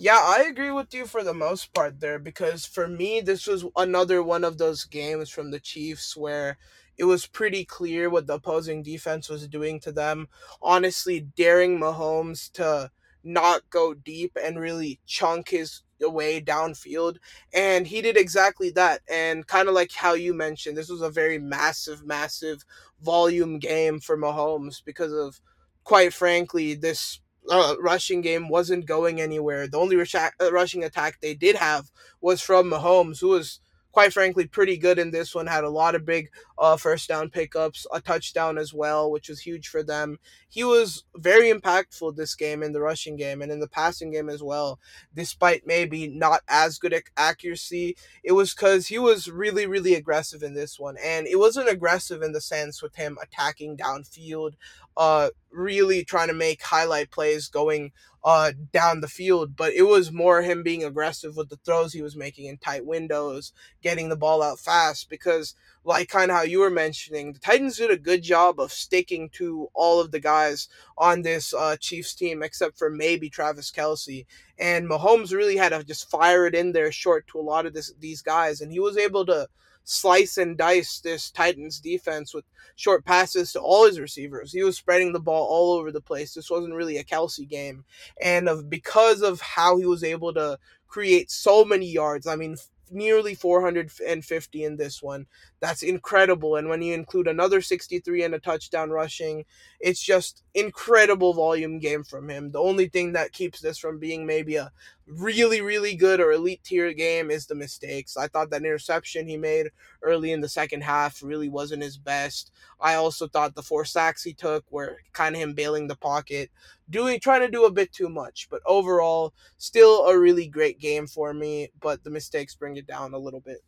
Yeah, 0.00 0.20
I 0.22 0.44
agree 0.48 0.70
with 0.70 0.94
you 0.94 1.06
for 1.06 1.24
the 1.24 1.34
most 1.34 1.74
part 1.74 1.98
there 2.00 2.18
because 2.20 2.64
for 2.64 2.86
me, 2.86 3.20
this 3.20 3.46
was 3.48 3.64
another 3.76 4.22
one 4.22 4.44
of 4.44 4.56
those 4.56 4.84
games 4.84 5.28
from 5.28 5.50
the 5.50 5.58
Chiefs 5.58 6.16
where 6.16 6.56
it 6.96 7.04
was 7.04 7.26
pretty 7.26 7.64
clear 7.64 8.08
what 8.08 8.26
the 8.28 8.34
opposing 8.34 8.82
defense 8.84 9.28
was 9.28 9.48
doing 9.48 9.80
to 9.80 9.90
them. 9.92 10.28
Honestly, 10.62 11.20
daring 11.20 11.78
Mahomes 11.80 12.50
to 12.52 12.90
not 13.24 13.68
go 13.70 13.92
deep 13.92 14.36
and 14.40 14.60
really 14.60 15.00
chunk 15.04 15.48
his 15.48 15.82
way 16.00 16.40
downfield. 16.40 17.16
And 17.52 17.84
he 17.88 18.00
did 18.00 18.16
exactly 18.16 18.70
that. 18.70 19.00
And 19.10 19.48
kind 19.48 19.68
of 19.68 19.74
like 19.74 19.90
how 19.92 20.14
you 20.14 20.32
mentioned, 20.32 20.76
this 20.76 20.88
was 20.90 21.02
a 21.02 21.10
very 21.10 21.40
massive, 21.40 22.06
massive 22.06 22.64
volume 23.02 23.58
game 23.58 23.98
for 23.98 24.16
Mahomes 24.16 24.80
because 24.84 25.12
of, 25.12 25.40
quite 25.82 26.14
frankly, 26.14 26.74
this 26.74 27.20
uh, 27.50 27.74
rushing 27.80 28.20
game 28.20 28.48
wasn't 28.48 28.86
going 28.86 29.20
anywhere. 29.20 29.66
The 29.66 29.78
only 29.78 29.96
uh, 30.00 30.52
rushing 30.52 30.84
attack 30.84 31.18
they 31.20 31.34
did 31.34 31.56
have 31.56 31.90
was 32.20 32.40
from 32.40 32.70
Mahomes, 32.70 33.20
who 33.20 33.28
was 33.28 33.60
quite 33.98 34.12
frankly 34.12 34.46
pretty 34.46 34.76
good 34.76 34.96
in 34.96 35.10
this 35.10 35.34
one. 35.34 35.48
Had 35.48 35.64
a 35.64 35.68
lot 35.68 35.96
of 35.96 36.06
big 36.06 36.30
uh, 36.56 36.76
first 36.76 37.08
down 37.08 37.30
pickups, 37.30 37.84
a 37.92 38.00
touchdown 38.00 38.56
as 38.56 38.72
well, 38.72 39.10
which 39.10 39.28
was 39.28 39.40
huge 39.40 39.66
for 39.66 39.82
them. 39.82 40.20
He 40.48 40.62
was 40.62 41.02
very 41.16 41.52
impactful 41.52 42.14
this 42.14 42.36
game 42.36 42.62
in 42.62 42.72
the 42.72 42.80
rushing 42.80 43.16
game 43.16 43.42
and 43.42 43.50
in 43.50 43.58
the 43.58 43.66
passing 43.66 44.12
game 44.12 44.28
as 44.28 44.40
well. 44.40 44.78
Despite 45.12 45.66
maybe 45.66 46.06
not 46.06 46.42
as 46.46 46.78
good 46.78 46.94
accuracy, 47.16 47.96
it 48.22 48.30
was 48.30 48.54
because 48.54 48.86
he 48.86 49.00
was 49.00 49.28
really 49.28 49.66
really 49.66 49.96
aggressive 49.96 50.44
in 50.44 50.54
this 50.54 50.78
one, 50.78 50.96
and 51.02 51.26
it 51.26 51.40
wasn't 51.40 51.68
aggressive 51.68 52.22
in 52.22 52.30
the 52.30 52.40
sense 52.40 52.80
with 52.80 52.94
him 52.94 53.18
attacking 53.20 53.76
downfield, 53.76 54.52
uh, 54.96 55.30
really 55.50 56.04
trying 56.04 56.28
to 56.28 56.34
make 56.34 56.62
highlight 56.62 57.10
plays 57.10 57.48
going 57.48 57.90
uh, 58.28 58.52
down 58.74 59.00
the 59.00 59.08
field, 59.08 59.56
but 59.56 59.72
it 59.72 59.84
was 59.84 60.12
more 60.12 60.42
him 60.42 60.62
being 60.62 60.84
aggressive 60.84 61.34
with 61.34 61.48
the 61.48 61.56
throws 61.64 61.94
he 61.94 62.02
was 62.02 62.14
making 62.14 62.44
in 62.44 62.58
tight 62.58 62.84
windows, 62.84 63.54
getting 63.82 64.10
the 64.10 64.16
ball 64.16 64.42
out 64.42 64.60
fast. 64.60 65.08
Because, 65.08 65.54
like 65.82 66.10
kind 66.10 66.30
of 66.30 66.36
how 66.36 66.42
you 66.42 66.58
were 66.60 66.68
mentioning, 66.68 67.32
the 67.32 67.38
Titans 67.38 67.78
did 67.78 67.90
a 67.90 67.96
good 67.96 68.22
job 68.22 68.60
of 68.60 68.70
sticking 68.70 69.30
to 69.30 69.68
all 69.72 69.98
of 69.98 70.10
the 70.10 70.20
guys 70.20 70.68
on 70.98 71.22
this 71.22 71.54
uh, 71.54 71.78
Chiefs 71.80 72.14
team, 72.14 72.42
except 72.42 72.76
for 72.76 72.90
maybe 72.90 73.30
Travis 73.30 73.72
Kelce. 73.72 74.26
And 74.58 74.86
Mahomes 74.86 75.32
really 75.32 75.56
had 75.56 75.70
to 75.70 75.82
just 75.82 76.10
fire 76.10 76.44
it 76.44 76.54
in 76.54 76.72
there 76.72 76.92
short 76.92 77.26
to 77.28 77.40
a 77.40 77.40
lot 77.40 77.64
of 77.64 77.72
this, 77.72 77.94
these 77.98 78.20
guys, 78.20 78.60
and 78.60 78.70
he 78.70 78.78
was 78.78 78.98
able 78.98 79.24
to 79.24 79.48
slice 79.88 80.36
and 80.36 80.58
dice 80.58 81.00
this 81.00 81.30
Titans 81.30 81.80
defense 81.80 82.34
with 82.34 82.44
short 82.76 83.06
passes 83.06 83.52
to 83.52 83.60
all 83.60 83.86
his 83.86 83.98
receivers. 83.98 84.52
He 84.52 84.62
was 84.62 84.76
spreading 84.76 85.12
the 85.12 85.20
ball 85.20 85.46
all 85.46 85.72
over 85.72 85.90
the 85.90 86.00
place. 86.00 86.34
This 86.34 86.50
wasn't 86.50 86.74
really 86.74 86.98
a 86.98 87.04
Kelce 87.04 87.48
game. 87.48 87.84
And 88.22 88.48
of 88.48 88.68
because 88.68 89.22
of 89.22 89.40
how 89.40 89.78
he 89.78 89.86
was 89.86 90.04
able 90.04 90.34
to 90.34 90.58
create 90.88 91.30
so 91.30 91.64
many 91.64 91.86
yards, 91.86 92.26
I 92.26 92.36
mean 92.36 92.56
nearly 92.90 93.34
450 93.34 94.64
in 94.64 94.76
this 94.76 95.02
one. 95.02 95.26
That's 95.60 95.82
incredible. 95.82 96.56
And 96.56 96.68
when 96.68 96.82
you 96.82 96.94
include 96.94 97.26
another 97.26 97.60
63 97.60 98.22
and 98.22 98.34
a 98.34 98.38
touchdown 98.38 98.90
rushing, 98.90 99.44
it's 99.80 100.02
just 100.02 100.44
incredible 100.54 101.34
volume 101.34 101.78
game 101.80 102.04
from 102.04 102.28
him. 102.28 102.52
The 102.52 102.60
only 102.60 102.88
thing 102.88 103.12
that 103.12 103.32
keeps 103.32 103.60
this 103.60 103.78
from 103.78 103.98
being 103.98 104.24
maybe 104.24 104.56
a 104.56 104.70
really, 105.06 105.60
really 105.60 105.96
good 105.96 106.20
or 106.20 106.32
elite 106.32 106.62
tier 106.62 106.92
game 106.92 107.30
is 107.30 107.46
the 107.46 107.54
mistakes. 107.54 108.16
I 108.16 108.28
thought 108.28 108.50
that 108.50 108.62
interception 108.62 109.26
he 109.26 109.36
made 109.36 109.70
early 110.02 110.32
in 110.32 110.40
the 110.40 110.48
second 110.48 110.82
half 110.82 111.22
really 111.22 111.48
wasn't 111.48 111.82
his 111.82 111.96
best. 111.96 112.52
I 112.80 112.94
also 112.94 113.26
thought 113.26 113.54
the 113.54 113.62
four 113.62 113.84
sacks 113.84 114.22
he 114.22 114.34
took 114.34 114.64
were 114.70 114.98
kind 115.12 115.34
of 115.34 115.40
him 115.40 115.54
bailing 115.54 115.88
the 115.88 115.96
pocket, 115.96 116.50
doing 116.88 117.18
trying 117.18 117.40
to 117.40 117.50
do 117.50 117.64
a 117.64 117.72
bit 117.72 117.92
too 117.92 118.08
much. 118.08 118.48
But 118.48 118.60
overall, 118.64 119.34
still 119.56 120.06
a 120.06 120.16
really 120.16 120.46
great 120.46 120.78
game 120.78 121.06
for 121.08 121.34
me. 121.34 121.70
But 121.80 122.04
the 122.04 122.10
mistakes 122.10 122.54
bring 122.54 122.76
it 122.76 122.86
down 122.86 123.14
a 123.14 123.18
little 123.18 123.40
bit. 123.40 123.58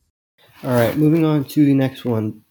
All 0.62 0.70
right, 0.70 0.96
moving 0.96 1.24
on 1.24 1.44
to 1.44 1.64
the 1.64 1.74
next 1.74 2.04
one. 2.04 2.42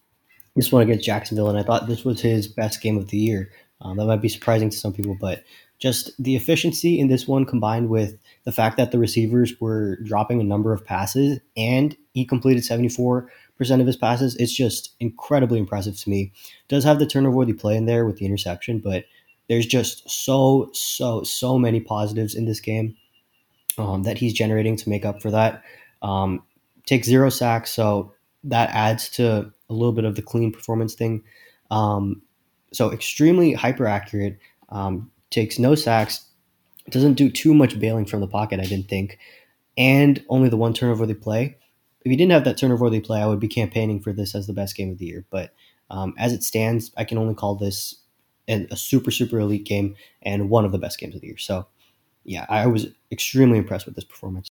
This 0.55 0.71
one 0.71 0.81
against 0.81 1.05
Jacksonville, 1.05 1.49
and 1.49 1.57
I 1.57 1.63
thought 1.63 1.87
this 1.87 2.03
was 2.03 2.21
his 2.21 2.47
best 2.47 2.81
game 2.81 2.97
of 2.97 3.09
the 3.09 3.17
year. 3.17 3.51
Um, 3.81 3.97
that 3.97 4.05
might 4.05 4.21
be 4.21 4.29
surprising 4.29 4.69
to 4.69 4.77
some 4.77 4.93
people, 4.93 5.15
but 5.19 5.43
just 5.79 6.11
the 6.21 6.35
efficiency 6.35 6.99
in 6.99 7.07
this 7.07 7.27
one 7.27 7.45
combined 7.45 7.89
with 7.89 8.19
the 8.43 8.51
fact 8.51 8.77
that 8.77 8.91
the 8.91 8.99
receivers 8.99 9.59
were 9.61 9.97
dropping 10.03 10.41
a 10.41 10.43
number 10.43 10.73
of 10.73 10.85
passes 10.85 11.39
and 11.55 11.95
he 12.13 12.25
completed 12.25 12.63
74% 12.63 13.27
of 13.59 13.87
his 13.87 13.95
passes, 13.95 14.35
it's 14.35 14.53
just 14.53 14.95
incredibly 14.99 15.57
impressive 15.57 15.97
to 15.97 16.09
me. 16.09 16.33
Does 16.67 16.83
have 16.83 16.99
the 16.99 17.05
turnover 17.05 17.37
worthy 17.37 17.53
play 17.53 17.77
in 17.77 17.85
there 17.85 18.05
with 18.05 18.17
the 18.17 18.25
interception, 18.25 18.79
but 18.79 19.05
there's 19.47 19.65
just 19.65 20.09
so, 20.09 20.69
so, 20.73 21.23
so 21.23 21.57
many 21.57 21.79
positives 21.79 22.35
in 22.35 22.45
this 22.45 22.59
game 22.59 22.97
um, 23.77 24.03
that 24.03 24.17
he's 24.17 24.33
generating 24.33 24.75
to 24.75 24.89
make 24.89 25.05
up 25.05 25.21
for 25.21 25.31
that. 25.31 25.63
Um, 26.01 26.43
takes 26.89 27.07
zero 27.07 27.29
sacks, 27.29 27.71
so 27.71 28.13
that 28.43 28.71
adds 28.71 29.09
to 29.09 29.51
a 29.69 29.73
little 29.73 29.93
bit 29.93 30.05
of 30.05 30.15
the 30.15 30.23
clean 30.23 30.51
performance 30.51 30.95
thing. 30.95 31.23
Um, 31.69 32.23
so 32.73 32.91
extremely 32.91 33.53
hyper 33.53 33.85
accurate. 33.85 34.39
Um, 34.69 35.11
takes 35.29 35.59
no 35.59 35.75
sacks. 35.75 36.25
Doesn't 36.89 37.13
do 37.13 37.29
too 37.29 37.53
much 37.53 37.79
bailing 37.79 38.07
from 38.07 38.21
the 38.21 38.27
pocket, 38.27 38.59
I 38.59 38.63
didn't 38.63 38.89
think, 38.89 39.19
and 39.77 40.23
only 40.29 40.49
the 40.49 40.57
one 40.57 40.73
turnover 40.73 41.05
they 41.05 41.13
play. 41.13 41.57
If 42.03 42.09
he 42.09 42.15
didn't 42.15 42.31
have 42.31 42.45
that 42.45 42.57
turnover 42.57 42.89
they 42.89 43.01
play, 43.01 43.21
I 43.21 43.27
would 43.27 43.39
be 43.39 43.47
campaigning 43.47 44.01
for 44.01 44.11
this 44.11 44.33
as 44.33 44.47
the 44.47 44.53
best 44.53 44.75
game 44.75 44.91
of 44.91 44.97
the 44.97 45.05
year. 45.05 45.25
But 45.29 45.53
um, 45.91 46.15
as 46.17 46.33
it 46.33 46.43
stands, 46.43 46.91
I 46.97 47.03
can 47.03 47.19
only 47.19 47.35
call 47.35 47.55
this 47.55 47.95
a 48.47 48.75
super 48.75 49.11
super 49.11 49.39
elite 49.39 49.63
game 49.63 49.95
and 50.23 50.49
one 50.49 50.65
of 50.65 50.71
the 50.71 50.79
best 50.79 50.97
games 50.97 51.13
of 51.13 51.21
the 51.21 51.27
year. 51.27 51.37
So 51.37 51.67
yeah, 52.23 52.47
I 52.49 52.65
was 52.65 52.87
extremely 53.11 53.59
impressed 53.59 53.85
with 53.85 53.93
this 53.93 54.05
performance. 54.05 54.48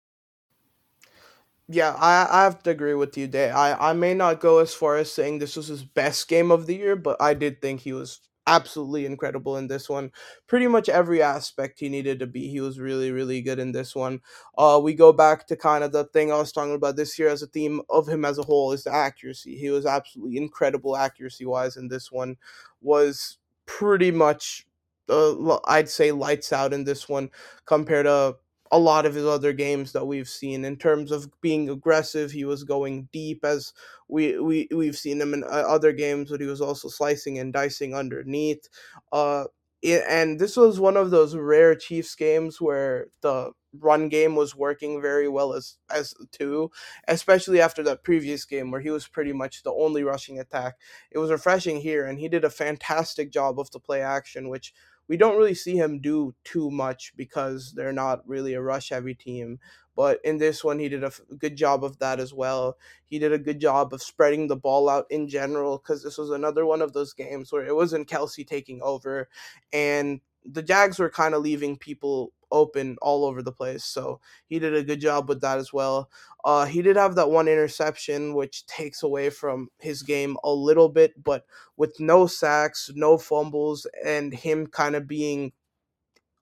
Yeah, 1.69 1.95
I, 1.99 2.27
I 2.31 2.45
have 2.45 2.63
to 2.63 2.71
agree 2.71 2.95
with 2.95 3.17
you, 3.19 3.27
Day. 3.27 3.51
I, 3.51 3.91
I 3.91 3.93
may 3.93 4.15
not 4.15 4.41
go 4.41 4.59
as 4.59 4.73
far 4.75 4.97
as 4.97 5.13
saying 5.13 5.39
this 5.39 5.57
was 5.57 5.67
his 5.69 5.85
best 5.85 6.27
game 6.29 6.51
of 6.51 6.67
the 6.67 6.75
year, 6.77 6.97
but 6.97 7.21
I 7.21 7.35
did 7.35 7.61
think 7.61 7.81
he 7.81 7.93
was 7.93 8.21
absolutely 8.47 9.05
incredible 9.05 9.59
in 9.59 9.67
this 9.69 9.87
one. 9.91 10.11
Pretty 10.47 10.67
much 10.67 10.89
every 10.89 11.21
aspect 11.21 11.79
he 11.81 11.91
needed 11.91 12.21
to 12.21 12.27
be, 12.27 12.49
he 12.49 12.61
was 12.63 12.79
really, 12.81 13.11
really 13.13 13.43
good 13.43 13.59
in 13.59 13.73
this 13.73 13.95
one. 13.95 14.21
Uh, 14.57 14.81
we 14.83 14.95
go 14.95 15.13
back 15.13 15.47
to 15.49 15.57
kind 15.57 15.85
of 15.85 15.93
the 15.93 16.05
thing 16.05 16.33
I 16.33 16.39
was 16.39 16.53
talking 16.53 16.75
about 16.75 16.97
this 16.97 17.19
year 17.19 17.29
as 17.29 17.43
a 17.43 17.47
theme 17.47 17.83
of 17.91 18.09
him 18.09 18.25
as 18.25 18.39
a 18.39 18.43
whole 18.43 18.73
is 18.73 18.85
the 18.85 18.95
accuracy. 18.95 19.55
He 19.59 19.69
was 19.69 19.85
absolutely 19.85 20.39
incredible 20.39 20.97
accuracy 20.97 21.45
wise 21.45 21.77
in 21.77 21.89
this 21.89 22.11
one. 22.11 22.37
Was 22.81 23.37
pretty 23.67 24.11
much, 24.11 24.67
uh, 25.11 25.59
I'd 25.67 25.91
say, 25.91 26.13
lights 26.13 26.51
out 26.51 26.73
in 26.73 26.85
this 26.85 27.11
one 27.11 27.29
compared 27.67 28.07
to 28.07 28.37
a 28.71 28.79
lot 28.79 29.07
of 29.07 29.15
his 29.15 29.25
other 29.25 29.53
games 29.53 29.93
that 29.93 30.07
we've 30.07 30.29
seen 30.29 30.65
in 30.65 30.77
terms 30.77 31.11
of 31.11 31.31
being 31.41 31.69
aggressive. 31.69 32.31
He 32.31 32.45
was 32.45 32.65
going 32.65 33.09
deep 33.13 33.45
as 33.45 33.73
we 34.09 34.39
we 34.39 34.69
we've 34.75 34.97
seen 34.97 35.21
him 35.21 35.35
in 35.35 35.45
uh, 35.45 35.47
other 35.47 35.93
games, 35.93 36.31
but 36.31 36.41
he 36.41 36.47
was 36.47 36.61
also 36.61 36.89
slicing 36.89 37.39
and 37.39 37.53
dicing 37.53 37.95
underneath. 37.95 38.69
Uh, 39.13 39.45
it, 39.83 40.03
and 40.09 40.41
this 40.41 40.57
was 40.57 40.81
one 40.81 40.97
of 40.97 41.11
those 41.11 41.37
rare 41.37 41.75
Chiefs 41.75 42.15
games 42.15 42.61
where 42.61 43.07
the 43.21 43.53
run 43.79 44.09
game 44.09 44.35
was 44.35 44.57
working 44.57 45.01
very 45.01 45.29
well 45.29 45.53
as 45.53 45.77
as 45.91 46.15
two, 46.33 46.71
especially 47.07 47.61
after 47.61 47.83
that 47.83 48.03
previous 48.03 48.45
game 48.45 48.71
where 48.71 48.81
he 48.81 48.91
was 48.91 49.07
pretty 49.07 49.33
much 49.33 49.63
the 49.63 49.73
only 49.73 50.03
rushing 50.03 50.39
attack. 50.39 50.77
It 51.11 51.19
was 51.19 51.31
refreshing 51.31 51.81
here, 51.81 52.05
and 52.07 52.19
he 52.19 52.29
did 52.29 52.45
a 52.45 52.51
fantastic 52.51 53.31
job 53.31 53.59
of 53.61 53.71
the 53.71 53.81
play 53.81 54.03
action, 54.03 54.49
which 54.49 54.73
we 55.09 55.17
don't 55.17 55.37
really 55.37 55.55
see 55.55 55.77
him 55.77 56.01
do 56.01 56.35
too 56.45 56.71
much 56.71 57.13
because 57.17 57.73
they're 57.73 57.93
not 57.93 58.27
really 58.29 58.55
a 58.55 58.63
rush 58.63 58.91
heavy 58.91 59.15
team. 59.15 59.59
But 59.97 60.21
in 60.23 60.39
this 60.39 60.63
one, 60.63 60.79
he 60.79 60.89
did 60.89 61.03
a 61.03 61.11
good 61.39 61.57
job 61.57 61.83
of 61.83 61.99
that 61.99 62.21
as 62.21 62.33
well. 62.33 62.77
He 63.05 63.19
did 63.19 63.33
a 63.33 63.39
good 63.39 63.61
job 63.61 63.93
of 63.93 64.03
spreading 64.03 64.47
the 64.47 64.57
ball 64.57 64.89
out 64.89 65.07
in 65.11 65.29
general 65.29 65.79
because 65.79 66.05
this 66.05 66.19
was 66.19 66.31
another 66.31 66.65
one 66.65 66.83
of 66.83 66.93
those 66.93 67.13
games 67.15 67.51
where 67.51 67.67
it 67.67 67.75
wasn't 67.75 68.09
Kelce 68.09 68.47
taking 68.47 68.81
over 68.83 69.29
and 69.73 70.21
the 70.45 70.63
Jags 70.63 70.99
were 70.99 71.11
kind 71.11 71.35
of 71.35 71.43
leaving 71.43 71.77
people 71.77 72.33
open 72.51 72.97
all 73.03 73.25
over 73.25 73.43
the 73.43 73.53
place. 73.53 73.85
So 73.85 74.21
he 74.47 74.59
did 74.59 74.75
a 74.75 74.85
good 74.85 75.01
job 75.01 75.29
with 75.29 75.41
that 75.43 75.59
as 75.59 75.73
well. 75.73 76.11
Uh, 76.45 76.67
he 76.67 76.83
did 76.83 76.97
have 76.97 77.15
that 77.17 77.31
one 77.31 77.49
interception, 77.49 78.35
which 78.35 78.67
takes 78.67 79.03
away 79.03 79.31
from 79.31 79.69
his 79.79 80.03
game 80.03 80.37
a 80.45 80.53
little 80.53 80.89
bit, 80.89 81.23
but 81.23 81.47
with 81.77 81.99
no 82.01 82.27
sacks, 82.27 82.91
no 82.95 83.19
fumbles, 83.19 83.87
and 84.05 84.33
him 84.33 84.67
kind 84.67 84.97
of 84.97 85.07
being 85.09 85.53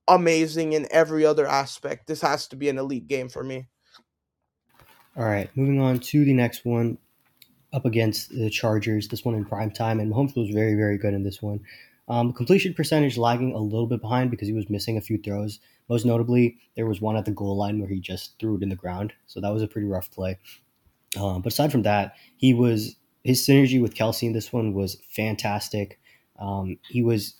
amazing 0.07 0.73
in 0.73 0.87
every 0.91 1.25
other 1.25 1.47
aspect, 1.47 2.07
this 2.07 2.21
has 2.21 2.47
to 2.49 2.55
be 2.55 2.69
an 2.69 2.77
elite 2.77 3.07
game 3.07 3.29
for 3.29 3.43
me. 3.43 3.67
All 5.15 5.25
right, 5.25 5.49
moving 5.57 5.79
on 5.79 5.99
to 5.99 6.25
the 6.25 6.33
next 6.33 6.63
one 6.63 6.97
up 7.73 7.85
against 7.85 8.29
the 8.29 8.49
Chargers, 8.49 9.09
this 9.09 9.25
one 9.25 9.35
in 9.35 9.45
prime 9.45 9.71
time, 9.71 9.99
and 9.99 10.11
Mahomes 10.13 10.35
was 10.37 10.49
very, 10.49 10.75
very 10.75 10.97
good 10.97 11.13
in 11.13 11.23
this 11.23 11.41
one. 11.41 11.65
Um, 12.09 12.31
completion 12.31 12.73
percentage 12.73 13.17
lagging 13.17 13.53
a 13.53 13.59
little 13.59 13.87
bit 13.87 14.01
behind 14.01 14.31
because 14.31 14.47
he 14.47 14.53
was 14.53 14.69
missing 14.69 14.97
a 14.97 15.01
few 15.01 15.17
throws. 15.17 15.59
Most 15.89 16.05
notably, 16.05 16.57
there 16.75 16.85
was 16.85 17.01
one 17.01 17.17
at 17.17 17.25
the 17.25 17.31
goal 17.31 17.57
line 17.57 17.79
where 17.79 17.89
he 17.89 17.99
just 17.99 18.39
threw 18.39 18.55
it 18.55 18.63
in 18.63 18.69
the 18.69 18.75
ground, 18.75 19.13
so 19.25 19.41
that 19.41 19.53
was 19.53 19.61
a 19.61 19.67
pretty 19.67 19.87
rough 19.87 20.09
play. 20.11 20.37
Um, 21.17 21.41
but 21.41 21.53
aside 21.53 21.71
from 21.71 21.83
that, 21.83 22.15
he 22.37 22.53
was 22.53 22.95
his 23.23 23.45
synergy 23.45 23.81
with 23.81 23.93
Kelce 23.93 24.23
in 24.23 24.33
this 24.33 24.53
one 24.53 24.73
was 24.73 24.97
fantastic. 25.09 25.99
Um, 26.39 26.77
he 26.89 27.01
was 27.01 27.35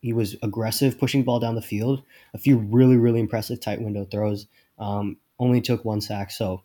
he 0.00 0.12
was 0.12 0.36
aggressive, 0.42 0.98
pushing 0.98 1.24
ball 1.24 1.40
down 1.40 1.54
the 1.54 1.62
field. 1.62 2.02
A 2.34 2.38
few 2.38 2.58
really 2.58 2.96
really 2.96 3.20
impressive 3.20 3.60
tight 3.60 3.80
window 3.80 4.04
throws. 4.04 4.46
Um, 4.78 5.16
only 5.38 5.60
took 5.60 5.84
one 5.84 6.00
sack, 6.00 6.30
so 6.30 6.62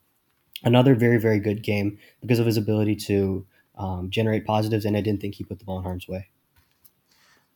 another 0.63 0.93
very 0.95 1.19
very 1.19 1.39
good 1.39 1.63
game 1.63 1.99
because 2.21 2.39
of 2.39 2.45
his 2.45 2.57
ability 2.57 2.95
to 2.97 3.45
um, 3.77 4.09
generate 4.09 4.45
positives. 4.45 4.85
And 4.85 4.97
I 4.97 5.01
didn't 5.01 5.21
think 5.21 5.35
he 5.35 5.43
put 5.43 5.59
the 5.59 5.65
ball 5.65 5.77
in 5.77 5.83
harm's 5.83 6.07
way. 6.07 6.27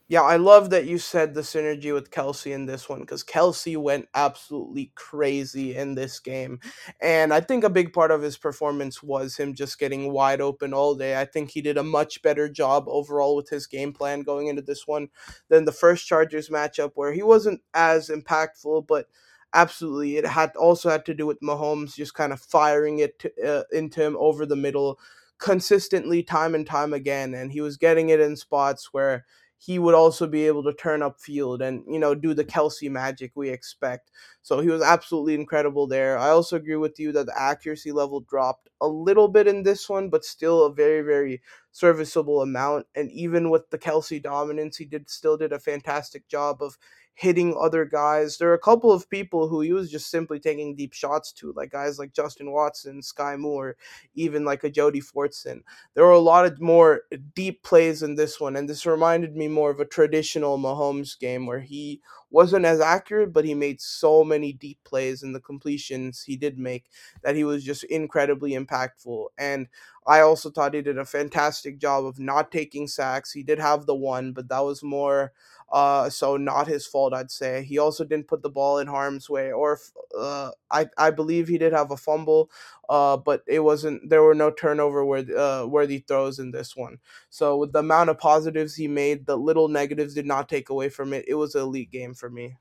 Yeah, 0.09 0.21
I 0.21 0.37
love 0.37 0.69
that 0.69 0.85
you 0.85 0.99
said 0.99 1.33
the 1.33 1.41
synergy 1.41 1.93
with 1.93 2.11
Kelce 2.11 2.53
in 2.53 2.65
this 2.65 2.87
one 2.87 3.01
because 3.01 3.25
Kelce 3.25 3.75
went 3.75 4.07
absolutely 4.15 4.93
crazy 4.95 5.75
in 5.75 5.95
this 5.95 6.19
game. 6.21 6.61
And 7.01 7.33
I 7.33 7.41
think 7.41 7.65
a 7.65 7.69
big 7.69 7.91
part 7.91 8.11
of 8.11 8.21
his 8.21 8.37
performance 8.37 9.03
was 9.03 9.35
him 9.35 9.53
just 9.53 9.77
getting 9.79 10.13
wide 10.13 10.39
open 10.39 10.73
all 10.73 10.95
day. 10.95 11.19
I 11.19 11.25
think 11.25 11.51
he 11.51 11.61
did 11.61 11.77
a 11.77 11.83
much 11.83 12.21
better 12.21 12.47
job 12.47 12.85
overall 12.87 13.35
with 13.35 13.49
his 13.49 13.67
game 13.67 13.91
plan 13.91 14.21
going 14.21 14.47
into 14.47 14.61
this 14.61 14.87
one 14.87 15.09
than 15.49 15.65
the 15.65 15.73
first 15.73 16.07
Chargers 16.07 16.47
matchup, 16.47 16.91
where 16.95 17.11
he 17.11 17.21
wasn't 17.23 17.59
as 17.73 18.07
impactful, 18.07 18.87
but 18.87 19.07
absolutely 19.53 20.15
it 20.17 20.25
had 20.25 20.55
also 20.55 20.89
had 20.89 21.05
to 21.05 21.13
do 21.13 21.25
with 21.25 21.39
Mahomes 21.41 21.95
just 21.95 22.13
kind 22.13 22.31
of 22.31 22.39
firing 22.39 22.99
it 22.99 23.19
to, 23.19 23.31
uh, 23.45 23.63
into 23.73 24.01
him 24.03 24.15
over 24.19 24.45
the 24.45 24.55
middle 24.55 24.99
consistently 25.39 26.23
time 26.23 26.55
and 26.55 26.65
time 26.65 26.93
again. 26.93 27.33
And 27.33 27.51
he 27.51 27.61
was 27.61 27.77
getting 27.77 28.09
it 28.09 28.19
in 28.19 28.35
spots 28.35 28.89
where 28.91 29.25
he 29.57 29.79
would 29.79 29.95
also 29.95 30.27
be 30.27 30.45
able 30.45 30.63
to 30.63 30.73
turn 30.73 31.01
up 31.01 31.19
field 31.19 31.61
and 31.61 31.83
you 31.87 31.99
know 31.99 32.13
do 32.13 32.33
the 32.33 32.45
mm. 32.45 32.49
Kelce 32.49 32.89
magic 32.89 33.31
we 33.35 33.49
expect. 33.49 34.11
So 34.41 34.59
he 34.59 34.69
was 34.69 34.81
absolutely 34.81 35.33
incredible 35.35 35.87
there. 35.87 36.17
I 36.17 36.29
also 36.29 36.55
agree 36.55 36.75
with 36.75 36.99
you 36.99 37.11
that 37.13 37.25
the 37.25 37.39
accuracy 37.39 37.91
level 37.91 38.21
dropped 38.21 38.69
a 38.79 38.87
little 38.87 39.27
bit 39.27 39.47
in 39.47 39.63
this 39.63 39.89
one, 39.89 40.09
but 40.09 40.25
still 40.25 40.65
a 40.65 40.73
very 40.73 41.01
very 41.01 41.41
serviceable 41.71 42.41
amount. 42.41 42.87
And 42.95 43.11
even 43.11 43.49
with 43.49 43.69
the 43.69 43.77
Kelce 43.77 44.21
dominance, 44.21 44.77
he 44.77 44.85
did 44.85 45.09
still 45.09 45.37
did 45.37 45.53
a 45.53 45.59
fantastic 45.59 46.27
job 46.27 46.61
of 46.61 46.77
hitting 47.17 47.57
other 47.59 47.83
guys. 47.83 48.37
There 48.37 48.51
are 48.51 48.53
a 48.53 48.59
couple 48.59 48.91
of 48.91 49.09
people 49.09 49.47
who 49.47 49.61
he 49.61 49.73
was 49.73 49.89
just 49.89 50.11
simply 50.11 50.39
taking 50.39 50.75
deep 50.75 50.93
shots 50.93 51.31
to, 51.33 51.51
like 51.53 51.71
guys 51.71 51.97
like 51.97 52.13
Justin 52.13 52.51
Watson, 52.51 53.01
Sky 53.01 53.35
Moore, 53.35 53.75
even 54.13 54.45
like 54.45 54.63
a 54.63 54.69
Jody 54.69 55.01
Fortson. 55.01 55.63
There 55.95 56.05
were 56.05 56.11
a 56.11 56.19
lot 56.19 56.45
of 56.45 56.61
more 56.61 57.01
deep 57.33 57.63
plays 57.63 58.03
in 58.03 58.13
this 58.13 58.39
one, 58.39 58.55
and 58.55 58.69
this 58.69 58.85
reminded 58.85 59.35
me 59.35 59.47
more 59.47 59.71
of 59.71 59.79
a 59.79 59.85
traditional 59.85 60.59
Mahomes 60.59 61.17
game 61.17 61.47
where 61.47 61.59
he 61.59 62.01
wasn't 62.29 62.65
as 62.65 62.79
accurate, 62.79 63.33
but 63.33 63.45
he 63.45 63.55
made 63.55 63.81
so 63.81 64.23
many 64.23 64.53
deep 64.53 64.77
plays 64.83 65.23
in 65.23 65.33
the 65.33 65.39
completions 65.39 66.21
he 66.21 66.35
did 66.35 66.59
make 66.59 66.85
that 67.23 67.35
he 67.35 67.43
was 67.43 67.63
just 67.63 67.83
incredibly 67.85 68.51
impactful. 68.51 69.25
And 69.39 69.67
I 70.05 70.19
also 70.21 70.51
thought 70.51 70.75
he 70.75 70.81
did 70.81 70.99
a 70.99 71.05
fantastic 71.05 71.79
job 71.79 72.05
of 72.05 72.19
not 72.19 72.51
taking 72.51 72.87
sacks. 72.87 73.31
He 73.31 73.41
did 73.41 73.59
have 73.59 73.87
the 73.87 73.95
one, 73.95 74.33
but 74.33 74.49
that 74.49 74.59
was 74.59 74.83
more 74.83 75.33
Uh, 75.71 76.09
so 76.09 76.37
not 76.37 76.67
his 76.67 76.87
fault, 76.87 77.13
I'd 77.13 77.31
say. 77.31 77.63
He 77.63 77.77
also 77.77 78.05
didn't 78.05 78.27
put 78.27 78.41
the 78.41 78.49
ball 78.49 78.79
in 78.79 78.87
harm's 78.87 79.29
way, 79.29 79.51
or 79.51 79.79
uh, 80.17 80.51
I 80.71 80.87
I 80.97 81.11
believe 81.11 81.47
he 81.47 81.57
did 81.57 81.73
have 81.73 81.91
a 81.91 81.97
fumble, 81.97 82.49
uh, 82.87 83.17
but 83.17 83.43
it 83.47 83.59
wasn't. 83.59 84.09
There 84.09 84.23
were 84.23 84.35
no 84.35 84.49
turnover 84.49 85.05
worthy 85.05 85.35
uh, 85.35 85.65
worthy 85.65 85.99
throws 85.99 86.39
in 86.39 86.51
this 86.51 86.75
one. 86.75 86.99
So 87.29 87.57
with 87.57 87.73
the 87.73 87.79
amount 87.79 88.09
of 88.09 88.17
positives 88.17 88.75
he 88.75 88.87
made, 88.87 89.25
the 89.25 89.37
little 89.37 89.67
negatives 89.67 90.13
did 90.13 90.25
not 90.25 90.47
take 90.47 90.69
away 90.69 90.89
from 90.89 91.11
it. 91.13 91.25
It 91.27 91.35
was 91.35 91.55
an 91.55 91.61
elite 91.61 91.91
game 91.91 92.13
for 92.13 92.29
me. 92.29 92.57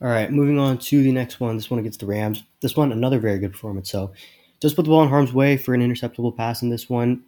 All 0.00 0.08
right, 0.08 0.30
moving 0.30 0.58
on 0.58 0.78
to 0.78 1.02
the 1.02 1.12
next 1.12 1.40
one. 1.40 1.56
This 1.56 1.70
one 1.70 1.80
against 1.80 2.00
the 2.00 2.06
Rams. 2.06 2.44
This 2.60 2.76
one, 2.76 2.92
another 2.92 3.18
very 3.18 3.38
good 3.38 3.52
performance. 3.52 3.90
So, 3.90 4.12
just 4.60 4.76
put 4.76 4.84
the 4.84 4.90
ball 4.90 5.02
in 5.02 5.08
harm's 5.08 5.32
way 5.32 5.56
for 5.56 5.74
an 5.74 5.80
interceptable 5.82 6.36
pass 6.36 6.62
in 6.62 6.70
this 6.70 6.88
one. 6.88 7.24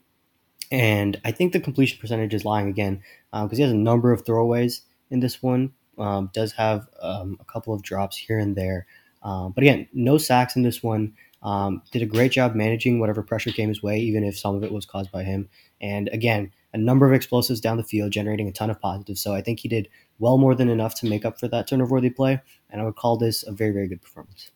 And 0.70 1.20
I 1.24 1.30
think 1.30 1.52
the 1.52 1.60
completion 1.60 1.98
percentage 2.00 2.34
is 2.34 2.44
lying 2.44 2.68
again 2.68 3.02
because 3.30 3.52
um, 3.52 3.56
he 3.56 3.62
has 3.62 3.72
a 3.72 3.76
number 3.76 4.12
of 4.12 4.24
throwaways 4.24 4.80
in 5.10 5.20
this 5.20 5.42
one. 5.42 5.72
Um, 5.98 6.30
does 6.34 6.52
have 6.52 6.88
um, 7.00 7.38
a 7.40 7.44
couple 7.44 7.72
of 7.72 7.82
drops 7.82 8.16
here 8.16 8.38
and 8.38 8.56
there. 8.56 8.86
Um, 9.22 9.52
but 9.52 9.62
again, 9.62 9.88
no 9.92 10.18
sacks 10.18 10.56
in 10.56 10.62
this 10.62 10.82
one. 10.82 11.14
Um, 11.42 11.82
did 11.92 12.02
a 12.02 12.06
great 12.06 12.32
job 12.32 12.54
managing 12.54 12.98
whatever 12.98 13.22
pressure 13.22 13.50
came 13.50 13.68
his 13.68 13.82
way, 13.82 13.98
even 13.98 14.24
if 14.24 14.38
some 14.38 14.56
of 14.56 14.64
it 14.64 14.72
was 14.72 14.84
caused 14.84 15.12
by 15.12 15.22
him. 15.22 15.48
And 15.80 16.08
again, 16.08 16.50
a 16.72 16.78
number 16.78 17.06
of 17.06 17.12
explosives 17.12 17.60
down 17.60 17.76
the 17.76 17.84
field, 17.84 18.10
generating 18.10 18.48
a 18.48 18.52
ton 18.52 18.70
of 18.70 18.80
positives. 18.80 19.20
So 19.20 19.34
I 19.34 19.42
think 19.42 19.60
he 19.60 19.68
did 19.68 19.88
well 20.18 20.38
more 20.38 20.54
than 20.54 20.68
enough 20.68 20.94
to 20.96 21.06
make 21.06 21.24
up 21.24 21.38
for 21.38 21.48
that 21.48 21.68
turnover 21.68 21.94
worthy 21.94 22.10
play. 22.10 22.40
And 22.70 22.80
I 22.80 22.84
would 22.84 22.96
call 22.96 23.16
this 23.16 23.46
a 23.46 23.52
very, 23.52 23.70
very 23.70 23.86
good 23.86 24.02
performance. 24.02 24.50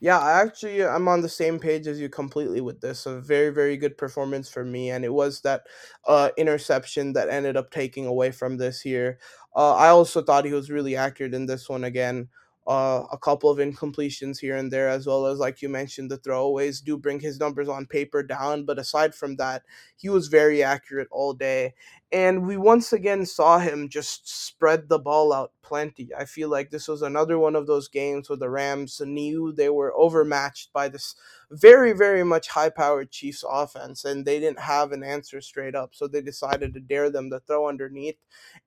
Yeah, 0.00 0.18
I 0.18 0.42
actually 0.42 0.84
I'm 0.84 1.08
on 1.08 1.22
the 1.22 1.28
same 1.28 1.58
page 1.58 1.86
as 1.86 1.98
you 1.98 2.08
completely 2.10 2.60
with 2.60 2.80
this. 2.80 3.06
A 3.06 3.18
very 3.20 3.48
very 3.50 3.76
good 3.78 3.96
performance 3.96 4.48
for 4.48 4.62
me, 4.64 4.90
and 4.90 5.04
it 5.04 5.12
was 5.12 5.40
that 5.40 5.62
uh, 6.06 6.30
interception 6.36 7.14
that 7.14 7.30
ended 7.30 7.56
up 7.56 7.70
taking 7.70 8.06
away 8.06 8.30
from 8.30 8.58
this 8.58 8.80
here. 8.82 9.18
Uh, 9.54 9.74
I 9.74 9.88
also 9.88 10.22
thought 10.22 10.44
he 10.44 10.52
was 10.52 10.70
really 10.70 10.96
accurate 10.96 11.32
in 11.34 11.46
this 11.46 11.68
one 11.68 11.84
again. 11.84 12.28
Uh, 12.66 13.04
a 13.12 13.18
couple 13.18 13.48
of 13.48 13.58
incompletions 13.58 14.40
here 14.40 14.56
and 14.56 14.72
there, 14.72 14.88
as 14.88 15.06
well 15.06 15.26
as 15.26 15.38
like 15.38 15.62
you 15.62 15.68
mentioned, 15.68 16.10
the 16.10 16.18
throwaways 16.18 16.82
do 16.82 16.98
bring 16.98 17.20
his 17.20 17.38
numbers 17.38 17.68
on 17.68 17.86
paper 17.86 18.24
down. 18.24 18.64
But 18.64 18.80
aside 18.80 19.14
from 19.14 19.36
that, 19.36 19.62
he 19.96 20.08
was 20.08 20.26
very 20.26 20.64
accurate 20.64 21.06
all 21.12 21.32
day, 21.32 21.74
and 22.10 22.46
we 22.46 22.56
once 22.56 22.92
again 22.92 23.24
saw 23.24 23.58
him 23.58 23.88
just 23.88 24.28
spread 24.28 24.88
the 24.88 24.98
ball 24.98 25.32
out 25.32 25.52
plenty. 25.62 26.08
I 26.16 26.24
feel 26.24 26.48
like 26.48 26.70
this 26.70 26.88
was 26.88 27.02
another 27.02 27.38
one 27.38 27.54
of 27.56 27.66
those 27.66 27.88
games 27.88 28.28
where 28.28 28.36
the 28.36 28.50
Rams 28.50 29.00
knew 29.04 29.52
they 29.52 29.68
were 29.68 29.96
overmatched 29.96 30.72
by 30.72 30.88
this 30.88 31.14
very, 31.50 31.92
very 31.92 32.24
much 32.24 32.48
high 32.48 32.70
powered 32.70 33.10
Chiefs 33.10 33.44
offense, 33.48 34.04
and 34.04 34.24
they 34.24 34.40
didn't 34.40 34.60
have 34.60 34.92
an 34.92 35.04
answer 35.04 35.40
straight 35.40 35.74
up. 35.74 35.94
So 35.94 36.08
they 36.08 36.20
decided 36.20 36.74
to 36.74 36.80
dare 36.80 37.10
them 37.10 37.30
to 37.30 37.40
throw 37.40 37.68
underneath. 37.68 38.16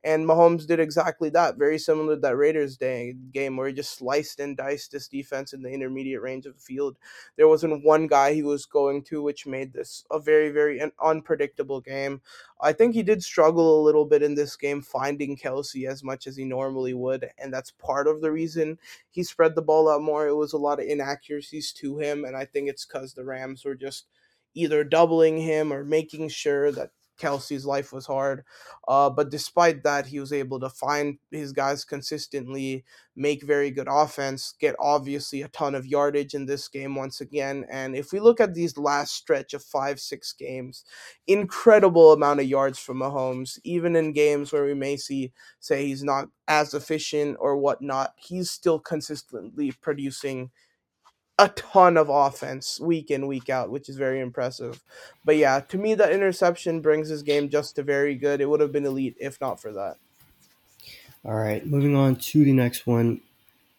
And 0.03 0.25
Mahomes 0.25 0.65
did 0.65 0.80
exactly 0.80 1.30
that, 1.32 1.57
very 1.57 1.77
similar 1.77 2.15
to 2.15 2.21
that 2.21 2.38
Raiders 2.38 2.77
day 2.77 3.15
game 3.34 3.57
where 3.57 3.67
he 3.67 3.73
just 3.73 3.97
sliced 3.97 4.39
and 4.39 4.55
diced 4.55 4.91
this 4.91 5.07
defense 5.07 5.53
in 5.53 5.61
the 5.61 5.71
intermediate 5.71 6.21
range 6.21 6.45
of 6.45 6.55
the 6.55 6.61
field. 6.61 6.97
There 7.36 7.47
wasn't 7.47 7.84
one 7.84 8.07
guy 8.07 8.34
he 8.34 8.43
was 8.43 8.65
going 8.65 9.03
to, 9.05 9.21
which 9.21 9.45
made 9.45 9.73
this 9.73 10.05
a 10.09 10.19
very, 10.19 10.49
very 10.49 10.82
unpredictable 11.03 11.82
game. 11.82 12.21
I 12.62 12.74
think 12.74 12.93
he 12.93 13.03
did 13.03 13.24
struggle 13.24 13.80
a 13.80 13.86
little 13.86 14.05
bit 14.05 14.22
in 14.22 14.36
this 14.36 14.55
game 14.55 14.82
finding 14.82 15.38
Kelce 15.38 15.88
as 15.88 16.03
much 16.03 16.28
as 16.28 16.36
he 16.36 16.43
normally 16.45 16.93
would, 16.93 17.30
and 17.38 17.53
that's 17.53 17.72
part 17.72 18.07
of 18.07 18.22
the 18.22 18.32
reason 18.32 18.78
he 19.10 19.24
spread 19.24 19.55
the 19.55 19.62
ball 19.62 19.89
out 19.89 20.01
more. 20.01 20.28
It 20.28 20.36
was 20.36 20.53
a 20.53 20.57
lot 20.57 20.80
of 20.80 20.86
inaccuracies 20.88 21.72
to 21.74 21.97
him, 21.99 22.26
and 22.26 22.36
I 22.36 22.45
think 22.45 22.70
it's 22.70 22.86
because 22.86 23.14
the 23.14 23.24
Rams 23.26 23.64
were 23.66 23.76
just 23.76 24.07
either 24.55 24.84
doubling 24.84 25.38
him 25.39 25.72
or 25.72 25.84
making 25.86 26.30
sure 26.30 26.72
that 26.74 26.91
Kelce's 27.20 27.65
life 27.65 27.91
was 27.93 28.05
hard. 28.05 28.43
Uh, 28.88 29.09
but 29.09 29.30
despite 29.30 29.84
that, 29.84 30.07
he 30.07 30.20
was 30.20 30.34
able 30.34 30.59
to 30.59 30.70
find 30.70 31.20
his 31.32 31.51
guys 31.51 31.86
consistently, 31.86 32.86
make 33.15 33.43
very 33.43 33.70
good 33.70 33.88
offense, 33.89 34.55
get 34.59 34.76
obviously 34.80 35.41
a 35.41 35.47
ton 35.49 35.76
of 35.76 35.86
yardage 35.86 36.34
in 36.34 36.45
this 36.45 36.67
game 36.67 36.95
once 36.95 37.22
again. 37.22 37.65
And 37.70 37.95
if 37.95 38.11
we 38.11 38.20
look 38.20 38.39
at 38.39 38.53
these 38.53 38.78
last 38.78 39.13
stretch 39.13 39.53
of 39.53 39.63
five, 39.63 39.99
six 39.99 40.34
games, 40.34 40.84
incredible 41.28 42.13
amount 42.13 42.39
of 42.39 42.47
yards 42.47 42.80
from 42.80 42.99
Mahomes, 42.99 43.59
even 43.63 43.95
in 43.95 44.13
games 44.13 44.51
where 44.51 44.65
we 44.65 44.74
may 44.74 44.97
see, 44.97 45.32
say, 45.59 45.86
he's 45.86 46.03
not 46.03 46.30
as 46.47 46.74
efficient 46.74 47.38
or 47.39 47.57
whatnot, 47.57 48.13
he's 48.17 48.49
still 48.49 48.80
consistently 48.80 49.72
producing 49.72 50.49
a 51.39 51.47
ton 51.49 51.95
of 51.95 52.09
offense 52.09 52.79
week 52.81 53.09
in 53.09 53.25
week 53.25 53.49
out, 53.49 53.71
which 53.71 53.87
is 53.87 53.95
very 53.95 54.19
impressive. 54.19 54.83
But 55.23 55.37
yeah, 55.37 55.61
to 55.61 55.77
me, 55.77 55.95
that 55.95 56.11
interception 56.11 56.81
brings 56.81 57.07
his 57.07 57.23
game 57.23 57.49
just 57.49 57.77
to 57.77 57.83
very 57.83 58.13
good. 58.13 58.41
It 58.41 58.49
would 58.49 58.59
have 58.59 58.73
been 58.73 58.85
elite 58.85 59.15
if 59.19 59.39
not 59.39 59.59
for 59.59 59.71
that. 59.71 59.95
All 61.23 61.35
right, 61.35 61.65
moving 61.65 61.95
on 61.95 62.17
to 62.17 62.43
the 62.43 62.53
next 62.53 62.85
one. 62.85 63.21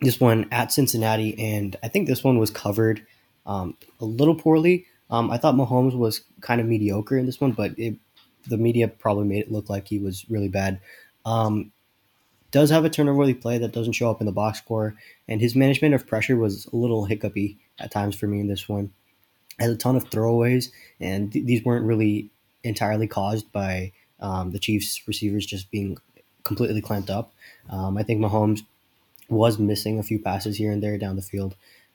This 0.00 0.18
one 0.18 0.48
at 0.50 0.72
Cincinnati, 0.72 1.38
and 1.38 1.76
I 1.82 1.88
think 1.88 2.08
this 2.08 2.24
one 2.24 2.38
was 2.38 2.50
covered 2.50 3.06
um, 3.44 3.76
a 4.00 4.06
little 4.06 4.34
poorly. 4.34 4.86
Um, 5.11 5.30
I 5.30 5.36
thought 5.36 5.54
Mahomes 5.54 5.96
was 5.96 6.22
kind 6.40 6.61
of 6.61 6.66
mediocre 6.66 7.18
in 7.18 7.26
this 7.26 7.40
one, 7.40 7.52
but 7.52 7.78
it, 7.78 7.96
the 8.48 8.56
media 8.56 8.88
probably 8.88 9.26
made 9.26 9.40
it 9.40 9.52
look 9.52 9.68
like 9.68 9.88
he 9.88 9.98
was 9.98 10.24
really 10.30 10.48
bad. 10.48 10.80
Um, 11.26 11.72
does 12.51 12.70
have 12.70 12.84
a 12.84 12.90
turnover-worthy 12.90 13.34
play 13.34 13.59
that 13.59 13.72
doesn't 13.72 13.92
show 13.92 14.11
up 14.11 14.20
in 14.20 14.26
the 14.26 14.32
box 14.32 14.59
score, 14.59 14.94
and 15.28 15.40
his 15.40 15.55
management 15.55 15.94
of 15.94 16.07
pressure 16.07 16.36
was 16.36 16.66
a 16.66 16.76
little 16.76 17.05
hiccupy 17.05 17.59
at 17.78 17.90
times 17.90 18.16
for 18.16 18.26
me 18.26 18.40
in 18.40 18.48
this 18.48 18.68
one. 18.68 18.92
Had 19.59 19.70
a 19.70 19.76
ton 19.76 19.96
of 19.96 20.09
throwaways, 20.11 20.70
and 21.01 21.32
th- 21.32 21.44
these 21.44 21.64
weren't 21.64 21.84
really 21.84 22.30
entirely 22.64 23.07
caused 23.07 23.51
by 23.53 23.92
um, 24.20 24.53
the 24.53 24.59
Chiefs 24.59 25.03
receivers 25.07 25.46
just 25.46 25.70
being 25.70 25.96
completely 26.44 26.80
clamped 26.80 27.11
up. 27.11 27.32
Um, 27.68 27.96
I 27.96 28.03
think 28.03 28.20
Mahomes 28.20 28.62
was 29.28 29.59
missing 29.59 29.98
a 29.98 30.03
few 30.03 30.18
passes 30.18 30.57
here 30.57 30.72
and 30.72 30.82
there 30.82 30.98
down 30.98 31.16
the 31.16 31.22
field. 31.22 31.55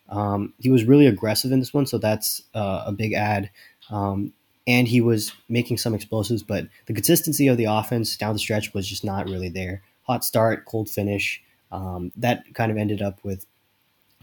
Um, 0.09 0.53
he 0.59 0.69
was 0.69 0.85
really 0.85 1.07
aggressive 1.07 1.51
in 1.51 1.59
this 1.59 1.73
one, 1.73 1.85
so 1.85 1.97
that's 1.97 2.43
uh, 2.53 2.83
a 2.85 2.91
big 2.91 3.13
add. 3.13 3.49
Um, 3.89 4.33
and 4.67 4.87
he 4.87 5.01
was 5.01 5.33
making 5.49 5.77
some 5.77 5.93
explosives, 5.93 6.43
but 6.43 6.67
the 6.85 6.93
consistency 6.93 7.47
of 7.47 7.57
the 7.57 7.65
offense 7.65 8.15
down 8.15 8.33
the 8.33 8.39
stretch 8.39 8.73
was 8.73 8.87
just 8.87 9.03
not 9.03 9.25
really 9.25 9.49
there 9.49 9.83
hot 10.05 10.23
start, 10.23 10.65
cold 10.65 10.89
finish. 10.89 11.43
Um, 11.71 12.11
that 12.15 12.53
kind 12.53 12.71
of 12.71 12.77
ended 12.77 13.01
up 13.01 13.19
with 13.23 13.45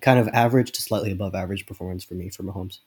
kind 0.00 0.18
of 0.18 0.28
average 0.28 0.72
to 0.72 0.82
slightly 0.82 1.12
above 1.12 1.34
average 1.34 1.66
performance 1.66 2.04
for 2.04 2.14
me 2.14 2.28
for 2.28 2.42
Mahomes. 2.42 2.78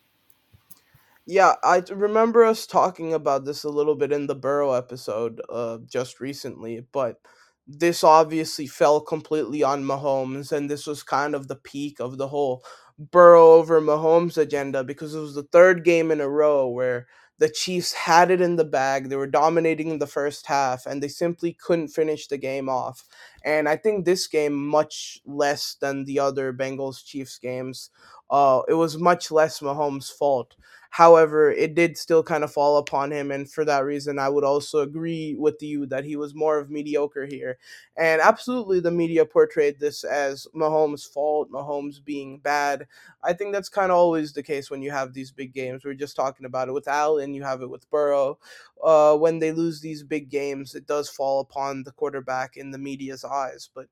Yeah, 1.28 1.56
I 1.64 1.82
remember 1.92 2.44
us 2.44 2.68
talking 2.68 3.14
about 3.14 3.46
this 3.46 3.64
a 3.64 3.70
little 3.70 3.96
bit 3.96 4.12
in 4.12 4.28
the 4.28 4.36
Burrow 4.36 4.74
episode 4.74 5.42
uh, 5.50 5.80
just 5.90 6.20
recently, 6.20 6.86
but 6.92 7.20
this 7.68 8.04
obviously 8.04 8.68
fell 8.68 9.02
completely 9.02 9.64
on 9.64 9.84
Mahomes, 9.84 10.52
and 10.52 10.70
this 10.70 10.86
was 10.86 11.02
kind 11.02 11.34
of 11.34 11.48
the 11.48 11.56
peak 11.56 12.00
of 12.00 12.18
the 12.18 12.28
whole 12.28 12.64
Burrow 13.00 13.54
over 13.54 13.82
Mahomes 13.82 14.38
agenda 14.38 14.84
because 14.84 15.16
it 15.16 15.20
was 15.20 15.34
the 15.34 15.44
third 15.44 15.84
game 15.84 16.12
in 16.12 16.22
a 16.22 16.30
row 16.30 16.68
where 16.68 17.08
the 17.38 17.50
Chiefs 17.50 17.94
had 17.94 18.32
it 18.32 18.42
in 18.42 18.56
the 18.56 18.64
bag. 18.66 19.10
They 19.10 19.16
were 19.16 19.28
dominating 19.28 19.90
in 19.90 20.00
the 20.00 20.08
first 20.08 20.46
half, 20.48 20.86
and 20.86 21.02
they 21.04 21.08
simply 21.10 21.54
couldn't 21.54 21.90
finish 21.90 22.28
the 22.28 22.38
game 22.38 22.70
off. 22.70 23.04
And 23.44 23.68
I 23.68 23.76
think 23.76 24.06
this 24.06 24.28
game, 24.28 24.56
much 24.68 25.20
less 25.26 25.76
than 25.80 26.06
the 26.06 26.20
other 26.20 26.54
Bengals 26.54 27.04
Chiefs 27.04 27.38
games, 27.38 27.90
uh, 28.30 28.62
it 28.68 28.74
was 28.74 28.98
much 28.98 29.32
less 29.32 29.60
Mahomes' 29.60 30.12
fault. 30.12 30.56
However, 30.96 31.52
it 31.52 31.76
did 31.76 31.98
still 31.98 32.24
kind 32.24 32.42
of 32.46 32.54
fall 32.54 32.78
upon 32.78 33.12
him, 33.12 33.30
and 33.30 33.52
for 33.52 33.66
that 33.66 33.84
reason, 33.84 34.18
I 34.18 34.30
would 34.30 34.46
also 34.46 34.80
agree 34.80 35.36
with 35.38 35.62
you 35.62 35.86
that 35.88 36.06
he 36.06 36.16
was 36.16 36.34
more 36.34 36.58
of 36.58 36.70
mediocre 36.70 37.26
here. 37.26 37.58
And 37.98 38.22
absolutely, 38.22 38.80
the 38.80 38.92
media 38.92 39.26
portrayed 39.26 39.78
this 39.78 40.06
as 40.06 40.48
Mahomes' 40.56 41.06
fault, 41.12 41.52
Mahomes 41.52 42.04
being 42.04 42.40
bad. 42.40 42.88
I 43.22 43.34
think 43.34 43.52
that's 43.52 43.68
kind 43.68 43.92
of 43.92 43.98
always 43.98 44.32
the 44.32 44.44
case 44.44 44.72
when 44.72 44.82
you 44.82 44.92
have 44.92 45.12
these 45.14 45.32
big 45.32 45.54
games. 45.54 45.84
We 45.84 45.92
are 45.92 45.96
just 45.96 46.16
talking 46.16 46.46
about 46.46 46.70
it 46.70 46.74
with 46.74 46.88
Allen, 46.88 47.34
you 47.34 47.44
have 47.44 47.62
it 47.62 47.70
with 47.70 47.90
Burrow. 47.90 48.40
Uh, 48.82 49.18
when 49.18 49.40
they 49.40 49.52
lose 49.52 49.82
these 49.82 50.04
big 50.04 50.30
games, 50.30 50.76
it 50.76 50.88
does 50.88 51.10
fall 51.10 51.42
upon 51.42 51.84
the 51.84 51.92
quarterback 51.92 52.56
in 52.56 52.72
the 52.72 52.78
media's 52.78 53.26
eyes. 53.26 53.70
But 53.74 53.88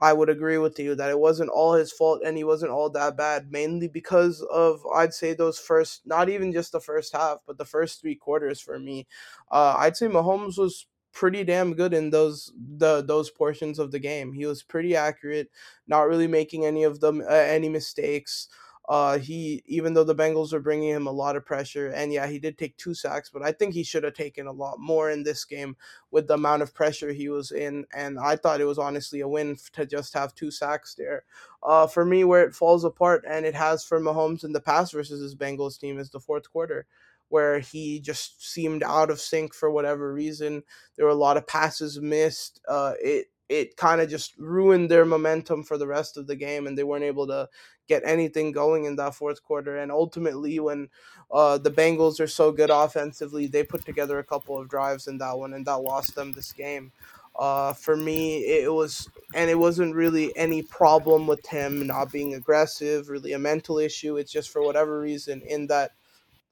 I 0.00 0.12
would 0.12 0.28
agree 0.28 0.58
with 0.58 0.78
you 0.78 0.94
that 0.94 1.10
it 1.10 1.18
wasn't 1.18 1.50
all 1.50 1.72
his 1.74 1.90
fault 1.92 2.20
and 2.24 2.36
he 2.36 2.44
wasn't 2.44 2.70
all 2.72 2.90
that 2.90 3.16
bad, 3.16 3.50
mainly 3.50 3.88
because 3.88 4.42
of, 4.52 4.80
I'd 4.94 5.14
say, 5.14 5.32
those 5.32 5.58
first, 5.58 6.02
not 6.04 6.28
even 6.28 6.52
just 6.52 6.72
the 6.72 6.80
first 6.80 7.14
half, 7.14 7.38
but 7.46 7.56
the 7.58 7.64
first 7.64 8.00
three 8.00 8.14
quarters 8.14 8.60
for 8.60 8.78
me. 8.78 9.06
Uh, 9.50 9.74
I'd 9.78 9.96
say 9.96 10.06
Mahomes 10.08 10.58
was 10.58 10.86
pretty 11.12 11.44
damn 11.44 11.72
good 11.72 11.94
in 11.94 12.10
those 12.10 12.52
the 12.76 13.00
those 13.02 13.30
portions 13.30 13.78
of 13.78 13.90
the 13.90 13.98
game. 13.98 14.32
He 14.34 14.44
was 14.44 14.62
pretty 14.62 14.94
accurate, 14.94 15.50
not 15.86 16.08
really 16.08 16.26
making 16.26 16.66
any 16.66 16.84
of 16.84 17.00
them 17.00 17.22
uh, 17.22 17.32
any 17.32 17.68
mistakes. 17.70 18.48
Uh, 18.88 19.18
he 19.18 19.62
even 19.66 19.94
though 19.94 20.04
the 20.04 20.14
Bengals 20.14 20.52
were 20.52 20.60
bringing 20.60 20.90
him 20.90 21.06
a 21.08 21.12
lot 21.12 21.34
of 21.36 21.44
pressure, 21.44 21.88
and 21.88 22.12
yeah, 22.12 22.26
he 22.26 22.38
did 22.38 22.56
take 22.56 22.76
two 22.76 22.94
sacks, 22.94 23.30
but 23.32 23.42
I 23.42 23.50
think 23.52 23.74
he 23.74 23.82
should 23.82 24.04
have 24.04 24.14
taken 24.14 24.46
a 24.46 24.52
lot 24.52 24.78
more 24.78 25.10
in 25.10 25.22
this 25.24 25.44
game 25.44 25.76
with 26.12 26.28
the 26.28 26.34
amount 26.34 26.62
of 26.62 26.72
pressure 26.74 27.12
he 27.12 27.28
was 27.28 27.50
in. 27.50 27.84
And 27.94 28.18
I 28.18 28.36
thought 28.36 28.60
it 28.60 28.64
was 28.66 28.78
honestly 28.78 29.20
a 29.20 29.28
win 29.28 29.56
to 29.72 29.86
just 29.86 30.14
have 30.14 30.34
two 30.34 30.50
sacks 30.52 30.94
there. 30.94 31.24
Uh, 31.62 31.86
for 31.86 32.04
me, 32.04 32.24
where 32.24 32.44
it 32.44 32.54
falls 32.54 32.84
apart, 32.84 33.24
and 33.28 33.44
it 33.44 33.54
has 33.54 33.84
for 33.84 34.00
Mahomes 34.00 34.44
in 34.44 34.52
the 34.52 34.60
past 34.60 34.92
versus 34.92 35.20
his 35.20 35.34
Bengals 35.34 35.78
team, 35.80 35.98
is 35.98 36.10
the 36.10 36.20
fourth 36.20 36.50
quarter. 36.52 36.86
where 37.28 37.58
he 37.58 37.98
just 38.00 38.44
seemed 38.52 38.82
out 38.84 39.10
of 39.10 39.20
sync 39.20 39.52
for 39.54 39.70
whatever 39.70 40.12
reason. 40.12 40.62
There 40.96 41.06
were 41.06 41.12
a 41.12 41.14
lot 41.14 41.36
of 41.36 41.46
passes 41.46 42.00
missed. 42.00 42.60
Uh, 42.68 42.94
it 43.00 43.26
it 43.48 43.76
kind 43.76 44.00
of 44.00 44.08
just 44.08 44.36
ruined 44.38 44.90
their 44.90 45.04
momentum 45.04 45.62
for 45.62 45.78
the 45.78 45.86
rest 45.86 46.16
of 46.16 46.26
the 46.26 46.34
game, 46.36 46.66
and 46.66 46.76
they 46.76 46.82
weren't 46.84 47.04
able 47.04 47.26
to 47.28 47.48
get 47.86 48.02
anything 48.04 48.52
going 48.52 48.84
in 48.84 48.96
that 48.96 49.14
fourth 49.14 49.42
quarter. 49.42 49.78
And 49.78 49.92
ultimately, 49.92 50.58
when 50.60 50.88
uh, 51.30 51.58
the 51.58 51.70
Bengals 51.70 52.20
are 52.20 52.26
so 52.26 52.52
good 52.52 52.70
offensively, 52.70 53.46
they 53.46 53.62
put 53.62 53.84
together 53.84 54.18
a 54.18 54.24
couple 54.24 54.58
of 54.58 54.68
drives 54.68 55.06
in 55.06 55.18
that 55.18 55.38
one, 55.38 55.54
and 55.54 55.66
that 55.66 55.78
lost 55.78 56.14
them 56.14 56.32
this 56.32 56.52
game. 56.52 56.92
Uh, 57.38 57.74
for 57.74 57.96
me, 57.96 58.38
it 58.38 58.72
was, 58.72 59.10
and 59.34 59.50
it 59.50 59.58
wasn't 59.58 59.94
really 59.94 60.34
any 60.36 60.62
problem 60.62 61.26
with 61.26 61.44
him 61.46 61.86
not 61.86 62.10
being 62.10 62.34
aggressive, 62.34 63.10
really 63.10 63.34
a 63.34 63.38
mental 63.38 63.78
issue. 63.78 64.16
It's 64.16 64.32
just 64.32 64.50
for 64.50 64.62
whatever 64.62 65.00
reason 65.00 65.42
in 65.42 65.66
that 65.66 65.92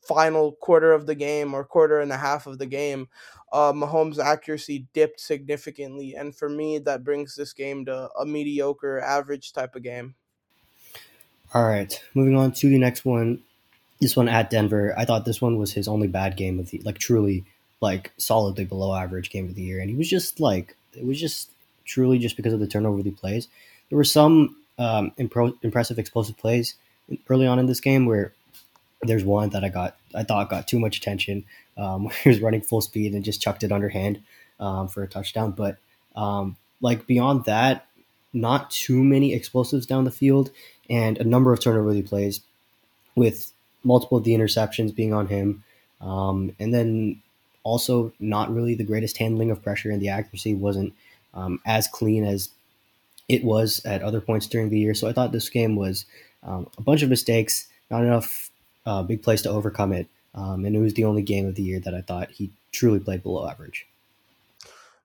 final 0.03 0.53
quarter 0.53 0.93
of 0.93 1.07
the 1.07 1.14
game 1.14 1.55
or 1.55 1.64
quarter 1.64 2.01
and 2.01 2.12
a 2.12 2.18
half 2.18 2.47
of 2.47 2.59
the 2.59 2.66
game, 2.66 3.09
uh, 3.53 3.72
Mahomes' 3.72 4.18
accuracy 4.18 4.87
dipped 4.93 5.20
significantly, 5.20 6.14
and 6.14 6.35
for 6.35 6.49
me, 6.49 6.78
that 6.78 7.05
brings 7.05 7.35
this 7.35 7.53
game 7.53 7.85
to 7.87 8.11
a 8.18 8.26
mediocre, 8.26 9.01
average 9.01 9.53
type 9.53 9.76
of 9.76 9.82
game. 9.82 10.14
All 11.55 11.64
right, 11.64 12.02
moving 12.14 12.36
on 12.36 12.50
to 12.52 12.68
the 12.68 12.78
next 12.78 13.05
one. 13.05 13.40
This 14.00 14.16
one 14.16 14.28
at 14.28 14.50
Denver, 14.50 14.92
I 14.98 15.05
thought 15.05 15.24
this 15.24 15.40
one 15.40 15.57
was 15.57 15.72
his 15.72 15.86
only 15.86 16.09
bad 16.09 16.36
game 16.36 16.59
of 16.59 16.70
the 16.70 16.80
like 16.84 16.98
truly 16.98 17.44
like 17.80 18.12
solidly 18.18 18.64
below 18.64 18.92
average 18.92 19.30
game 19.30 19.48
of 19.48 19.55
the 19.55 19.62
year, 19.62 19.80
and 19.80 19.88
he 19.88 19.94
was 19.94 20.11
just 20.11 20.40
like 20.40 20.76
it 20.94 21.07
was 21.07 21.20
just 21.20 21.50
truly 21.84 22.18
just 22.18 22.36
because 22.36 22.52
of 22.52 22.59
the 22.59 22.66
turnover 22.66 23.00
he 23.02 23.11
plays. 23.12 23.46
There 23.88 23.96
were 23.96 24.02
some 24.02 24.57
um, 24.78 25.12
impro- 25.16 25.57
impressive 25.62 25.98
explosive 25.98 26.36
plays 26.36 26.74
early 27.28 27.46
on 27.46 27.61
in 27.61 27.66
this 27.66 27.80
game 27.80 28.07
where 28.07 28.32
there's 29.02 29.24
one 29.24 29.50
that 29.50 29.62
I 29.62 29.68
got 29.68 29.96
I 30.12 30.24
thought 30.24 30.50
got 30.50 30.66
too 30.66 30.80
much 30.80 30.96
attention. 30.96 31.44
Um, 31.78 32.11
he 32.24 32.30
was 32.30 32.40
running 32.40 32.62
full 32.62 32.80
speed 32.80 33.14
and 33.14 33.24
just 33.24 33.40
chucked 33.40 33.62
it 33.62 33.70
underhand 33.70 34.20
um, 34.59 34.88
for 34.88 35.05
a 35.05 35.09
touchdown. 35.09 35.52
But 35.52 35.76
um, 36.16 36.57
like 36.80 37.07
beyond 37.07 37.44
that, 37.44 37.86
not 38.35 38.70
too 38.70 39.03
many 39.03 39.32
explosives 39.32 39.87
down 39.87 40.05
the 40.05 40.11
field 40.11 40.51
and 40.91 41.18
a 41.18 41.24
number 41.24 41.53
of 41.53 41.61
turnover 41.61 42.01
plays 42.03 42.41
with 43.14 43.53
multiple 43.85 44.18
of 44.18 44.24
the 44.24 44.35
interceptions 44.35 44.95
being 44.95 45.14
on 45.14 45.28
him. 45.28 45.62
Um, 46.01 46.55
and 46.59 46.74
then 46.74 47.22
also 47.62 48.12
not 48.18 48.53
really 48.53 48.74
the 48.74 48.85
greatest 48.85 49.18
handling 49.18 49.51
of 49.51 49.62
pressure 49.62 49.91
and 49.91 50.03
the 50.03 50.09
accuracy 50.09 50.55
wasn't 50.55 50.93
um, 51.32 51.61
as 51.64 51.89
clean 51.89 52.24
as 52.24 52.51
it 53.28 53.43
was 53.43 53.80
at 53.85 54.03
other 54.03 54.20
points 54.20 54.47
during 54.47 54.68
the 54.68 54.78
year. 54.78 54.95
So 54.95 55.09
I 55.09 55.12
thought 55.12 55.32
this 55.32 55.49
game 55.49 55.76
was 55.76 56.05
um, 56.43 56.68
a 56.76 56.82
bunch 56.82 57.03
of 57.03 57.09
mistakes, 57.09 57.68
not 57.91 58.03
enough 58.03 58.51
uh, 58.85 59.03
big 59.03 59.22
plays 59.22 59.43
to 59.43 59.51
overcome 59.51 59.93
it. 59.93 60.09
Um, 60.35 60.64
and 60.64 60.74
it 60.74 60.80
was 60.80 60.95
the 60.95 61.05
only 61.05 61.22
game 61.22 61.47
of 61.47 61.55
the 61.55 61.62
year 61.62 61.80
that 61.80 61.95
I 61.95 62.01
thought 62.01 62.32
he 62.32 62.51
truly 62.72 62.99
played 62.99 63.22
below 63.22 63.49
average. 63.49 63.87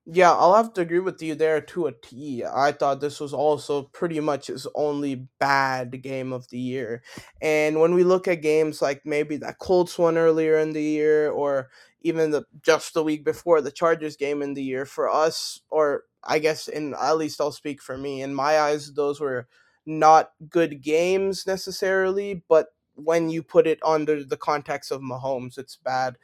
Yeah, 0.06 0.32
I'll 0.32 0.54
have 0.54 0.72
to 0.74 0.80
agree 0.80 0.98
with 0.98 1.22
you 1.22 1.34
there 1.34 1.60
to 1.60 1.86
a 1.86 1.92
T. 1.92 2.42
I 2.44 2.72
thought 2.72 3.00
this 3.00 3.20
was 3.20 3.32
also 3.34 3.82
pretty 3.82 4.18
much 4.18 4.46
his 4.48 4.66
only 4.74 5.26
bad 5.38 6.02
game 6.02 6.32
of 6.32 6.48
the 6.48 6.58
year. 6.58 7.02
And 7.40 7.80
when 7.80 7.94
we 7.94 8.02
look 8.02 8.26
at 8.26 8.36
games 8.42 8.80
like 8.82 9.02
maybe 9.04 9.36
that 9.38 9.58
Colts 9.58 9.98
one 9.98 10.16
earlier 10.18 10.58
in 10.58 10.72
the 10.72 10.82
year 10.82 11.30
or 11.30 11.68
even 12.02 12.30
the 12.30 12.44
just 12.62 12.94
the 12.94 13.04
week 13.04 13.24
before 13.24 13.60
the 13.60 13.70
Chargers 13.70 14.16
game 14.16 14.40
in 14.42 14.54
the 14.54 14.62
year 14.64 14.86
for 14.86 15.08
us 15.10 15.60
or 15.68 16.04
I 16.24 16.38
guess 16.38 16.66
in 16.66 16.94
at 16.94 17.18
least 17.18 17.40
I'll 17.40 17.52
speak 17.52 17.82
for 17.82 17.96
me. 17.98 18.22
In 18.22 18.34
my 18.34 18.58
eyes 18.58 18.92
those 18.94 19.20
were 19.20 19.46
not 19.86 20.32
good 20.48 20.82
games 20.82 21.46
necessarily, 21.46 22.42
but 22.48 22.68
when 22.94 23.30
you 23.30 23.42
put 23.42 23.66
it 23.66 23.78
under 23.84 24.24
the 24.24 24.36
context 24.36 24.90
of 24.90 25.00
Mahomes, 25.00 25.56
it's 25.58 25.76
bad. 25.76 26.16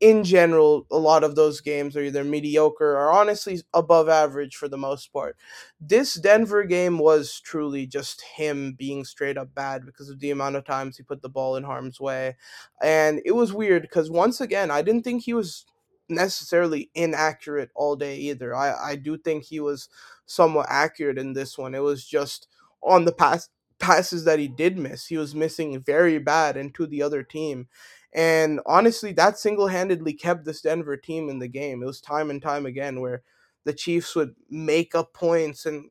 In 0.00 0.24
general, 0.24 0.86
a 0.90 0.96
lot 0.96 1.24
of 1.24 1.34
those 1.34 1.60
games 1.60 1.94
are 1.94 2.02
either 2.02 2.24
mediocre 2.24 2.92
or 2.96 3.12
honestly 3.12 3.60
above 3.74 4.08
average 4.08 4.56
for 4.56 4.66
the 4.66 4.78
most 4.78 5.12
part. 5.12 5.36
This 5.78 6.14
Denver 6.14 6.64
game 6.64 6.98
was 6.98 7.38
truly 7.38 7.86
just 7.86 8.22
him 8.22 8.72
being 8.78 9.04
straight 9.04 9.36
up 9.36 9.54
bad 9.54 9.84
because 9.84 10.08
of 10.08 10.18
the 10.20 10.30
amount 10.30 10.56
of 10.56 10.64
times 10.64 10.96
he 10.96 11.02
put 11.02 11.20
the 11.20 11.28
ball 11.28 11.56
in 11.56 11.64
harm's 11.64 12.00
way. 12.00 12.36
And 12.82 13.20
it 13.26 13.32
was 13.32 13.52
weird 13.52 13.82
because 13.82 14.10
once 14.10 14.40
again, 14.40 14.70
I 14.70 14.80
didn't 14.80 15.02
think 15.02 15.22
he 15.24 15.34
was 15.34 15.66
necessarily 16.08 16.90
inaccurate 16.94 17.68
all 17.74 17.94
day 17.94 18.16
either. 18.16 18.54
I, 18.56 18.92
I 18.92 18.96
do 18.96 19.18
think 19.18 19.44
he 19.44 19.60
was 19.60 19.90
somewhat 20.24 20.66
accurate 20.70 21.18
in 21.18 21.34
this 21.34 21.58
one. 21.58 21.74
It 21.74 21.82
was 21.82 22.06
just 22.06 22.48
on 22.82 23.04
the 23.04 23.12
pass 23.12 23.50
passes 23.78 24.24
that 24.24 24.38
he 24.38 24.46
did 24.48 24.78
miss. 24.78 25.06
He 25.06 25.16
was 25.16 25.34
missing 25.34 25.78
very 25.80 26.18
bad 26.18 26.56
into 26.56 26.86
the 26.86 27.02
other 27.02 27.22
team. 27.22 27.68
And 28.12 28.60
honestly, 28.66 29.12
that 29.12 29.38
single 29.38 29.68
handedly 29.68 30.12
kept 30.12 30.44
this 30.44 30.62
Denver 30.62 30.96
team 30.96 31.28
in 31.28 31.38
the 31.38 31.48
game. 31.48 31.82
It 31.82 31.86
was 31.86 32.00
time 32.00 32.30
and 32.30 32.42
time 32.42 32.66
again 32.66 33.00
where 33.00 33.22
the 33.64 33.72
Chiefs 33.72 34.14
would 34.16 34.34
make 34.48 34.94
up 34.94 35.12
points 35.12 35.66
and 35.66 35.88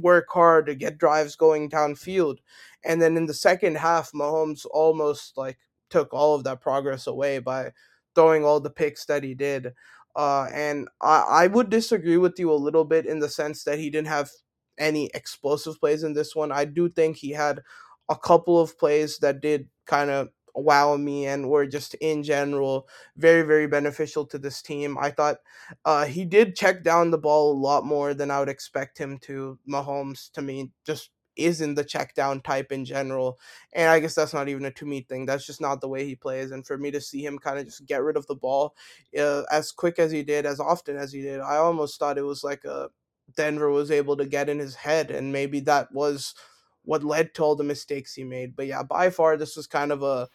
work 0.00 0.26
hard 0.30 0.66
to 0.66 0.74
get 0.74 0.98
drives 0.98 1.36
going 1.36 1.70
downfield. 1.70 2.38
And 2.84 3.00
then 3.00 3.16
in 3.16 3.26
the 3.26 3.34
second 3.34 3.76
half, 3.76 4.10
Mahomes 4.12 4.66
almost 4.70 5.36
like 5.36 5.58
took 5.90 6.12
all 6.12 6.34
of 6.34 6.44
that 6.44 6.60
progress 6.60 7.06
away 7.06 7.38
by 7.38 7.72
throwing 8.14 8.44
all 8.44 8.58
the 8.60 8.70
picks 8.70 9.04
that 9.06 9.22
he 9.22 9.34
did. 9.34 9.72
Uh, 10.16 10.48
and 10.52 10.88
I, 11.00 11.24
I 11.28 11.46
would 11.48 11.70
disagree 11.70 12.16
with 12.16 12.38
you 12.38 12.52
a 12.52 12.54
little 12.54 12.84
bit 12.84 13.06
in 13.06 13.18
the 13.18 13.28
sense 13.28 13.64
that 13.64 13.78
he 13.78 13.90
didn't 13.90 14.08
have 14.08 14.30
any 14.78 15.10
explosive 15.14 15.78
plays 15.78 16.02
in 16.02 16.14
this 16.14 16.34
one. 16.34 16.52
I 16.52 16.64
do 16.64 16.88
think 16.88 17.16
he 17.16 17.30
had 17.30 17.60
a 18.08 18.16
couple 18.16 18.60
of 18.60 18.78
plays 18.78 19.18
that 19.18 19.40
did 19.40 19.68
kind 19.86 20.10
of 20.10 20.28
wow 20.54 20.96
me 20.96 21.26
and 21.26 21.48
were 21.48 21.66
just 21.66 21.94
in 21.94 22.22
general 22.22 22.88
very 23.16 23.42
very 23.42 23.66
beneficial 23.66 24.24
to 24.26 24.38
this 24.38 24.62
team. 24.62 24.96
I 24.98 25.10
thought 25.10 25.38
uh, 25.84 26.04
he 26.06 26.24
did 26.24 26.56
check 26.56 26.82
down 26.82 27.10
the 27.10 27.18
ball 27.18 27.52
a 27.52 27.58
lot 27.58 27.84
more 27.84 28.14
than 28.14 28.30
I 28.30 28.40
would 28.40 28.48
expect 28.48 28.98
him 28.98 29.18
to. 29.20 29.58
Mahomes 29.68 30.30
to 30.32 30.42
me 30.42 30.70
just 30.86 31.10
isn't 31.36 31.74
the 31.74 31.82
check 31.84 32.14
down 32.14 32.40
type 32.40 32.70
in 32.70 32.84
general. 32.84 33.38
And 33.72 33.88
I 33.90 33.98
guess 33.98 34.14
that's 34.14 34.32
not 34.34 34.48
even 34.48 34.64
a 34.66 34.70
to 34.72 34.86
me 34.86 35.00
thing. 35.00 35.26
That's 35.26 35.44
just 35.46 35.60
not 35.60 35.80
the 35.80 35.88
way 35.88 36.04
he 36.06 36.14
plays. 36.14 36.52
And 36.52 36.64
for 36.64 36.78
me 36.78 36.92
to 36.92 37.00
see 37.00 37.24
him 37.24 37.38
kind 37.40 37.58
of 37.58 37.64
just 37.64 37.86
get 37.86 38.02
rid 38.04 38.16
of 38.16 38.26
the 38.28 38.36
ball 38.36 38.74
uh, 39.18 39.42
as 39.50 39.72
quick 39.72 39.98
as 39.98 40.12
he 40.12 40.22
did, 40.22 40.46
as 40.46 40.60
often 40.60 40.96
as 40.96 41.12
he 41.12 41.22
did, 41.22 41.40
I 41.40 41.56
almost 41.56 41.98
thought 41.98 42.18
it 42.18 42.22
was 42.22 42.44
like 42.44 42.64
a 42.64 42.88
Denver 43.36 43.70
was 43.70 43.90
able 43.90 44.16
to 44.18 44.26
get 44.26 44.48
in 44.50 44.58
his 44.58 44.74
head, 44.74 45.10
and 45.10 45.32
maybe 45.32 45.60
that 45.60 45.90
was 45.92 46.34
what 46.82 47.02
led 47.02 47.34
to 47.34 47.42
all 47.42 47.56
the 47.56 47.64
mistakes 47.64 48.14
he 48.14 48.22
made. 48.24 48.54
But 48.54 48.66
yeah, 48.66 48.82
by 48.82 49.10
far, 49.10 49.36
this 49.36 49.56
was 49.56 49.66
kind 49.66 49.90
of 49.90 50.02
a 50.02 50.28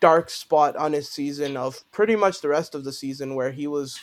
dark 0.00 0.30
spot 0.30 0.76
on 0.76 0.92
his 0.92 1.08
season 1.08 1.56
of 1.56 1.84
pretty 1.92 2.16
much 2.16 2.40
the 2.40 2.48
rest 2.48 2.74
of 2.74 2.84
the 2.84 2.92
season 2.92 3.34
where 3.34 3.50
he 3.50 3.66
was 3.66 4.00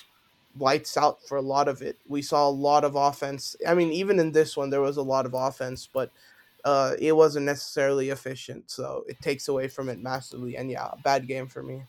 lights 0.58 0.98
out 0.98 1.20
for 1.28 1.38
a 1.38 1.42
lot 1.42 1.68
of 1.68 1.82
it. 1.82 1.98
We 2.08 2.22
saw 2.22 2.48
a 2.48 2.52
lot 2.52 2.84
of 2.84 2.96
offense. 2.96 3.56
I 3.68 3.74
mean, 3.76 3.92
even 3.92 4.20
in 4.20 4.32
this 4.32 4.58
one, 4.58 4.70
there 4.70 4.82
was 4.82 4.98
a 4.98 5.02
lot 5.02 5.26
of 5.26 5.34
offense, 5.34 5.88
but 5.92 6.12
uh, 6.66 6.96
it 7.00 7.16
wasn't 7.16 7.46
necessarily 7.46 8.10
efficient. 8.10 8.70
So 8.70 9.06
it 9.08 9.22
takes 9.22 9.48
away 9.48 9.68
from 9.68 9.90
it 9.90 10.02
massively. 10.02 10.58
And 10.58 10.70
yeah, 10.70 10.92
bad 11.04 11.28
game 11.28 11.48
for 11.48 11.64
me. 11.64 11.84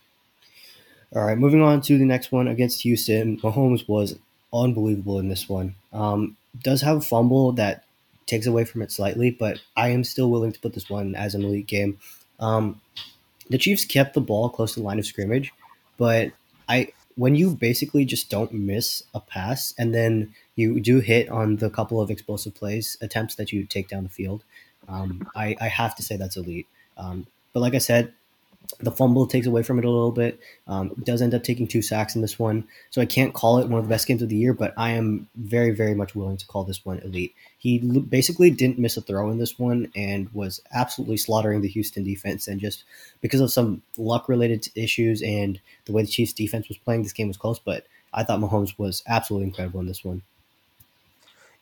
All 1.14 1.24
right, 1.24 1.36
moving 1.36 1.62
on 1.62 1.80
to 1.82 1.98
the 1.98 2.04
next 2.04 2.30
one 2.30 2.46
against 2.46 2.82
Houston. 2.82 3.38
Mahomes 3.40 3.88
was 3.88 4.16
unbelievable 4.52 5.18
in 5.18 5.28
this 5.28 5.48
one. 5.48 5.74
Um, 5.92 6.36
does 6.62 6.82
have 6.82 6.98
a 6.98 7.00
fumble 7.00 7.52
that 7.52 7.84
takes 8.26 8.46
away 8.46 8.64
from 8.64 8.82
it 8.82 8.92
slightly, 8.92 9.32
but 9.32 9.60
I 9.76 9.88
am 9.88 10.04
still 10.04 10.30
willing 10.30 10.52
to 10.52 10.60
put 10.60 10.74
this 10.74 10.88
one 10.88 11.16
as 11.16 11.34
an 11.34 11.42
elite 11.42 11.66
game. 11.66 11.98
Um, 12.38 12.80
the 13.50 13.58
Chiefs 13.58 13.84
kept 13.84 14.14
the 14.14 14.20
ball 14.20 14.48
close 14.48 14.74
to 14.74 14.80
the 14.80 14.86
line 14.86 14.98
of 14.98 15.06
scrimmage, 15.06 15.52
but 15.98 16.32
I 16.68 16.92
when 17.16 17.34
you 17.34 17.50
basically 17.50 18.04
just 18.06 18.30
don't 18.30 18.52
miss 18.52 19.02
a 19.12 19.20
pass 19.20 19.74
and 19.76 19.94
then 19.94 20.34
you 20.54 20.80
do 20.80 21.00
hit 21.00 21.28
on 21.28 21.56
the 21.56 21.68
couple 21.68 22.00
of 22.00 22.10
explosive 22.10 22.54
plays 22.54 22.96
attempts 23.02 23.34
that 23.34 23.52
you 23.52 23.64
take 23.64 23.88
down 23.88 24.04
the 24.04 24.08
field, 24.08 24.42
um, 24.88 25.28
I, 25.34 25.56
I, 25.60 25.68
have 25.68 25.94
to 25.96 26.02
say 26.02 26.16
that's 26.16 26.36
elite. 26.36 26.66
Um, 26.96 27.26
but 27.52 27.60
like 27.60 27.74
I 27.74 27.78
said, 27.78 28.14
the 28.78 28.92
fumble 28.92 29.26
takes 29.26 29.46
away 29.46 29.62
from 29.62 29.78
it 29.78 29.84
a 29.84 29.90
little 29.90 30.12
bit. 30.12 30.40
Um, 30.66 30.92
does 31.02 31.22
end 31.22 31.34
up 31.34 31.42
taking 31.42 31.66
two 31.66 31.82
sacks 31.82 32.14
in 32.14 32.22
this 32.22 32.38
one, 32.38 32.66
so 32.90 33.00
I 33.00 33.06
can't 33.06 33.34
call 33.34 33.58
it 33.58 33.68
one 33.68 33.80
of 33.80 33.84
the 33.84 33.92
best 33.92 34.06
games 34.06 34.22
of 34.22 34.28
the 34.28 34.36
year. 34.36 34.54
But 34.54 34.72
I 34.76 34.90
am 34.90 35.28
very, 35.36 35.70
very 35.70 35.94
much 35.94 36.14
willing 36.14 36.36
to 36.36 36.46
call 36.46 36.64
this 36.64 36.84
one 36.84 36.98
elite. 37.00 37.34
He 37.58 37.78
basically 37.78 38.50
didn't 38.50 38.78
miss 38.78 38.96
a 38.96 39.00
throw 39.00 39.30
in 39.30 39.38
this 39.38 39.58
one 39.58 39.90
and 39.94 40.32
was 40.32 40.60
absolutely 40.72 41.16
slaughtering 41.16 41.60
the 41.60 41.68
Houston 41.68 42.04
defense. 42.04 42.48
And 42.48 42.60
just 42.60 42.84
because 43.20 43.40
of 43.40 43.50
some 43.50 43.82
luck 43.98 44.28
related 44.28 44.68
issues 44.74 45.22
and 45.22 45.60
the 45.84 45.92
way 45.92 46.02
the 46.02 46.08
Chiefs 46.08 46.32
defense 46.32 46.68
was 46.68 46.78
playing, 46.78 47.02
this 47.02 47.12
game 47.12 47.28
was 47.28 47.36
close. 47.36 47.58
But 47.58 47.86
I 48.14 48.24
thought 48.24 48.40
Mahomes 48.40 48.78
was 48.78 49.02
absolutely 49.06 49.48
incredible 49.48 49.80
in 49.80 49.86
this 49.86 50.04
one. 50.04 50.22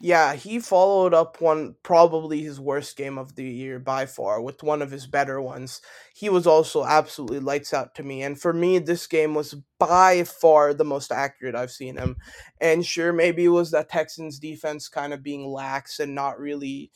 Yeah, 0.01 0.34
he 0.34 0.61
followed 0.61 1.12
up 1.12 1.40
one 1.40 1.74
probably 1.82 2.40
his 2.40 2.61
worst 2.61 2.96
game 2.96 3.18
of 3.18 3.34
the 3.34 3.42
year 3.44 3.80
by 3.80 4.07
far 4.07 4.40
with 4.40 4.62
one 4.62 4.80
of 4.80 4.92
his 4.92 5.09
better 5.09 5.40
ones. 5.40 5.80
He 6.14 6.28
was 6.28 6.46
also 6.46 6.84
absolutely 6.84 7.40
lights 7.40 7.74
out 7.74 7.96
to 7.96 8.05
me. 8.05 8.22
And 8.22 8.40
for 8.40 8.53
me, 8.53 8.78
this 8.78 9.09
game 9.09 9.34
was 9.34 9.57
by 9.80 10.22
far 10.22 10.72
the 10.72 10.84
most 10.84 11.11
accurate 11.11 11.57
I've 11.57 11.72
seen 11.72 11.96
him. 11.96 12.16
And 12.61 12.86
sure, 12.86 13.12
maybe 13.12 13.46
it 13.46 13.49
was 13.49 13.72
that 13.72 13.88
Texans 13.88 14.38
defense 14.38 14.88
kind 14.88 15.12
of 15.12 15.24
being 15.24 15.49
lax 15.49 15.99
and 15.99 16.14
not 16.14 16.38
really 16.38 16.92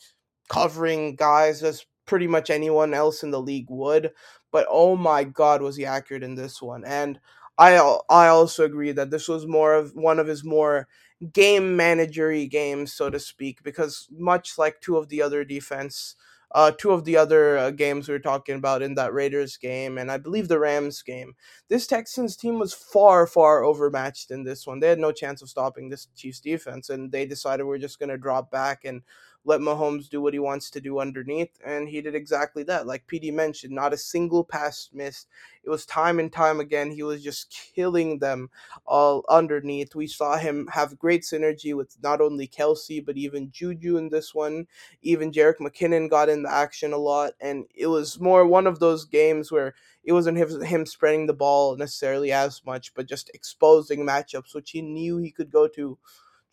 covering 0.49 1.15
guys 1.15 1.63
as 1.63 1.85
pretty 2.05 2.27
much 2.27 2.49
anyone 2.49 2.93
else 2.93 3.23
in 3.23 3.31
the 3.31 3.41
league 3.41 3.67
would. 3.69 4.11
But 4.51 4.67
oh 4.69 4.95
my 4.95 5.23
God, 5.23 5.61
was 5.61 5.75
he 5.75 5.85
accurate 5.85 6.23
in 6.23 6.35
this 6.35 6.61
one? 6.61 6.83
And 6.85 7.19
I 7.57 7.75
I 8.09 8.27
also 8.27 8.63
agree 8.65 8.91
that 8.93 9.11
this 9.11 9.27
was 9.27 9.45
more 9.47 9.73
of 9.73 9.93
one 9.95 10.19
of 10.19 10.27
his 10.27 10.43
more 10.43 10.87
game 11.31 11.77
managery 11.77 12.49
games, 12.49 12.93
so 12.93 13.09
to 13.09 13.19
speak, 13.19 13.63
because 13.63 14.07
much 14.11 14.57
like 14.57 14.81
two 14.81 14.97
of 14.97 15.09
the 15.09 15.21
other 15.21 15.43
defense, 15.43 16.15
uh, 16.53 16.71
two 16.71 16.91
of 16.91 17.03
the 17.03 17.17
other 17.17 17.57
uh, 17.57 17.71
games 17.71 18.07
we 18.07 18.13
were 18.13 18.19
talking 18.19 18.55
about 18.55 18.81
in 18.81 18.95
that 18.95 19.13
Raiders 19.13 19.57
game, 19.57 19.97
and 19.97 20.11
I 20.11 20.17
believe 20.17 20.47
the 20.47 20.59
Rams 20.59 21.01
game, 21.01 21.35
this 21.67 21.87
Texans 21.87 22.35
team 22.35 22.59
was 22.59 22.73
far, 22.73 23.25
far 23.25 23.63
overmatched 23.63 24.29
in 24.29 24.43
this 24.43 24.67
one. 24.67 24.79
They 24.79 24.89
had 24.89 24.99
no 24.99 25.11
chance 25.11 25.41
of 25.41 25.49
stopping 25.49 25.89
this 25.89 26.07
Chiefs 26.15 26.39
defense, 26.39 26.89
and 26.89 27.11
they 27.11 27.25
decided 27.25 27.63
we're 27.63 27.77
just 27.79 27.99
going 27.99 28.09
to 28.09 28.17
drop 28.17 28.51
back 28.51 28.85
and 28.85 29.01
let 29.45 29.59
Mahomes 29.59 30.09
do 30.09 30.21
what 30.21 30.33
he 30.33 30.39
wants 30.39 30.69
to 30.71 30.81
do 30.81 30.99
underneath, 30.99 31.59
and 31.65 31.89
he 31.89 32.01
did 32.01 32.15
exactly 32.15 32.63
that. 32.63 32.87
Like 32.87 33.07
PD 33.07 33.33
mentioned, 33.33 33.73
not 33.73 33.93
a 33.93 33.97
single 33.97 34.43
pass 34.43 34.89
missed. 34.93 35.27
It 35.63 35.69
was 35.69 35.85
time 35.85 36.19
and 36.19 36.31
time 36.31 36.59
again. 36.59 36.91
He 36.91 37.03
was 37.03 37.23
just 37.23 37.49
killing 37.75 38.19
them 38.19 38.49
all 38.85 39.23
underneath. 39.29 39.95
We 39.95 40.07
saw 40.07 40.37
him 40.37 40.67
have 40.71 40.99
great 40.99 41.23
synergy 41.23 41.75
with 41.75 41.97
not 42.01 42.21
only 42.21 42.47
Kelce, 42.47 43.05
but 43.05 43.17
even 43.17 43.51
Juju 43.51 43.97
in 43.97 44.09
this 44.09 44.33
one. 44.33 44.67
Even 45.01 45.31
Jerick 45.31 45.57
McKinnon 45.59 46.09
got 46.09 46.29
in 46.29 46.43
the 46.43 46.51
action 46.51 46.93
a 46.93 46.97
lot, 46.97 47.33
and 47.41 47.65
it 47.75 47.87
was 47.87 48.19
more 48.19 48.45
one 48.45 48.67
of 48.67 48.79
those 48.79 49.05
games 49.05 49.51
where 49.51 49.73
it 50.03 50.11
wasn't 50.11 50.37
him 50.37 50.85
spreading 50.85 51.27
the 51.27 51.33
ball 51.33 51.77
necessarily 51.77 52.31
as 52.31 52.61
much, 52.65 52.93
but 52.93 53.07
just 53.07 53.31
exposing 53.33 54.05
matchups, 54.05 54.53
which 54.53 54.71
he 54.71 54.81
knew 54.81 55.17
he 55.17 55.31
could 55.31 55.51
go 55.51 55.67
to 55.69 55.97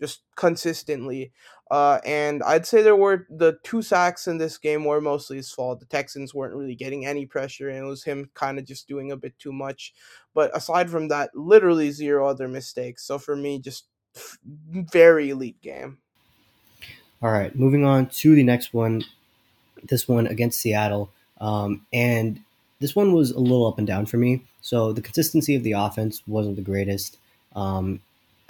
just 0.00 0.22
consistently. 0.34 1.32
Uh, 1.70 2.00
and 2.04 2.42
I'd 2.42 2.66
say 2.66 2.82
there 2.82 2.96
were 2.96 3.28
the 3.30 3.58
two 3.62 3.80
sacks 3.80 4.26
in 4.26 4.38
this 4.38 4.58
game 4.58 4.84
were 4.84 5.00
mostly 5.00 5.36
his 5.36 5.52
fault. 5.52 5.78
The 5.78 5.86
Texans 5.86 6.34
weren't 6.34 6.54
really 6.54 6.74
getting 6.74 7.06
any 7.06 7.26
pressure, 7.26 7.68
and 7.68 7.78
it 7.78 7.88
was 7.88 8.02
him 8.02 8.30
kind 8.34 8.58
of 8.58 8.64
just 8.64 8.88
doing 8.88 9.12
a 9.12 9.16
bit 9.16 9.38
too 9.38 9.52
much. 9.52 9.94
But 10.34 10.56
aside 10.56 10.90
from 10.90 11.08
that, 11.08 11.30
literally 11.34 11.92
zero 11.92 12.26
other 12.26 12.48
mistakes. 12.48 13.04
So 13.04 13.18
for 13.18 13.36
me, 13.36 13.60
just 13.60 13.84
very 14.54 15.30
elite 15.30 15.60
game. 15.60 15.98
All 17.22 17.30
right, 17.30 17.54
moving 17.54 17.84
on 17.84 18.06
to 18.06 18.34
the 18.34 18.42
next 18.42 18.74
one. 18.74 19.04
This 19.84 20.08
one 20.08 20.26
against 20.26 20.60
Seattle, 20.60 21.10
um, 21.40 21.86
and 21.92 22.40
this 22.80 22.96
one 22.96 23.12
was 23.12 23.30
a 23.30 23.38
little 23.38 23.66
up 23.66 23.78
and 23.78 23.86
down 23.86 24.06
for 24.06 24.16
me. 24.16 24.42
So 24.60 24.92
the 24.92 25.02
consistency 25.02 25.54
of 25.54 25.62
the 25.62 25.72
offense 25.72 26.22
wasn't 26.26 26.56
the 26.56 26.62
greatest. 26.62 27.18
Um, 27.54 28.00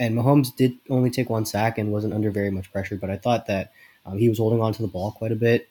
and 0.01 0.16
Mahomes 0.16 0.57
did 0.57 0.78
only 0.88 1.11
take 1.11 1.28
one 1.28 1.44
sack 1.44 1.76
and 1.76 1.92
wasn't 1.92 2.14
under 2.14 2.30
very 2.30 2.51
much 2.51 2.72
pressure, 2.72 2.96
but 2.96 3.11
I 3.11 3.18
thought 3.18 3.46
that 3.46 3.70
um, 4.07 4.16
he 4.16 4.30
was 4.30 4.38
holding 4.38 4.62
on 4.62 4.72
to 4.72 4.82
the 4.82 4.88
ball 4.88 5.12
quite 5.12 5.30
a 5.30 5.36
bit. 5.36 5.68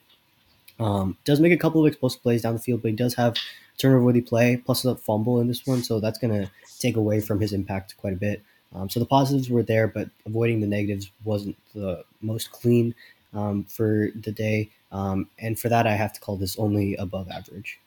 Um, 0.78 1.18
does 1.24 1.40
make 1.40 1.52
a 1.52 1.58
couple 1.58 1.82
of 1.82 1.88
explosive 1.88 2.22
plays 2.22 2.42
down 2.42 2.54
the 2.54 2.60
field, 2.60 2.80
but 2.80 2.92
he 2.92 2.96
does 2.96 3.14
have 3.14 3.36
turnover 3.76 4.04
worthy 4.04 4.20
play 4.20 4.56
plus 4.56 4.84
a 4.84 4.94
fumble 4.94 5.40
in 5.40 5.48
this 5.48 5.66
one, 5.66 5.82
so 5.82 5.98
that's 5.98 6.18
going 6.18 6.32
to 6.32 6.50
take 6.78 6.96
away 6.96 7.20
from 7.20 7.40
his 7.40 7.52
impact 7.52 7.96
quite 7.96 8.12
a 8.12 8.16
bit. 8.16 8.42
Um, 8.72 8.88
so 8.88 9.00
the 9.00 9.06
positives 9.06 9.50
were 9.50 9.64
there, 9.64 9.88
but 9.88 10.08
avoiding 10.24 10.60
the 10.60 10.68
negatives 10.68 11.10
wasn't 11.24 11.56
the 11.74 12.04
most 12.22 12.52
clean 12.52 12.94
um, 13.34 13.64
for 13.64 14.10
the 14.14 14.30
day. 14.30 14.70
Um, 14.92 15.28
and 15.40 15.58
for 15.58 15.68
that, 15.68 15.88
I 15.88 15.94
have 15.94 16.12
to 16.12 16.20
call 16.20 16.36
this 16.36 16.56
only 16.56 16.94
above 16.94 17.28
average. 17.30 17.80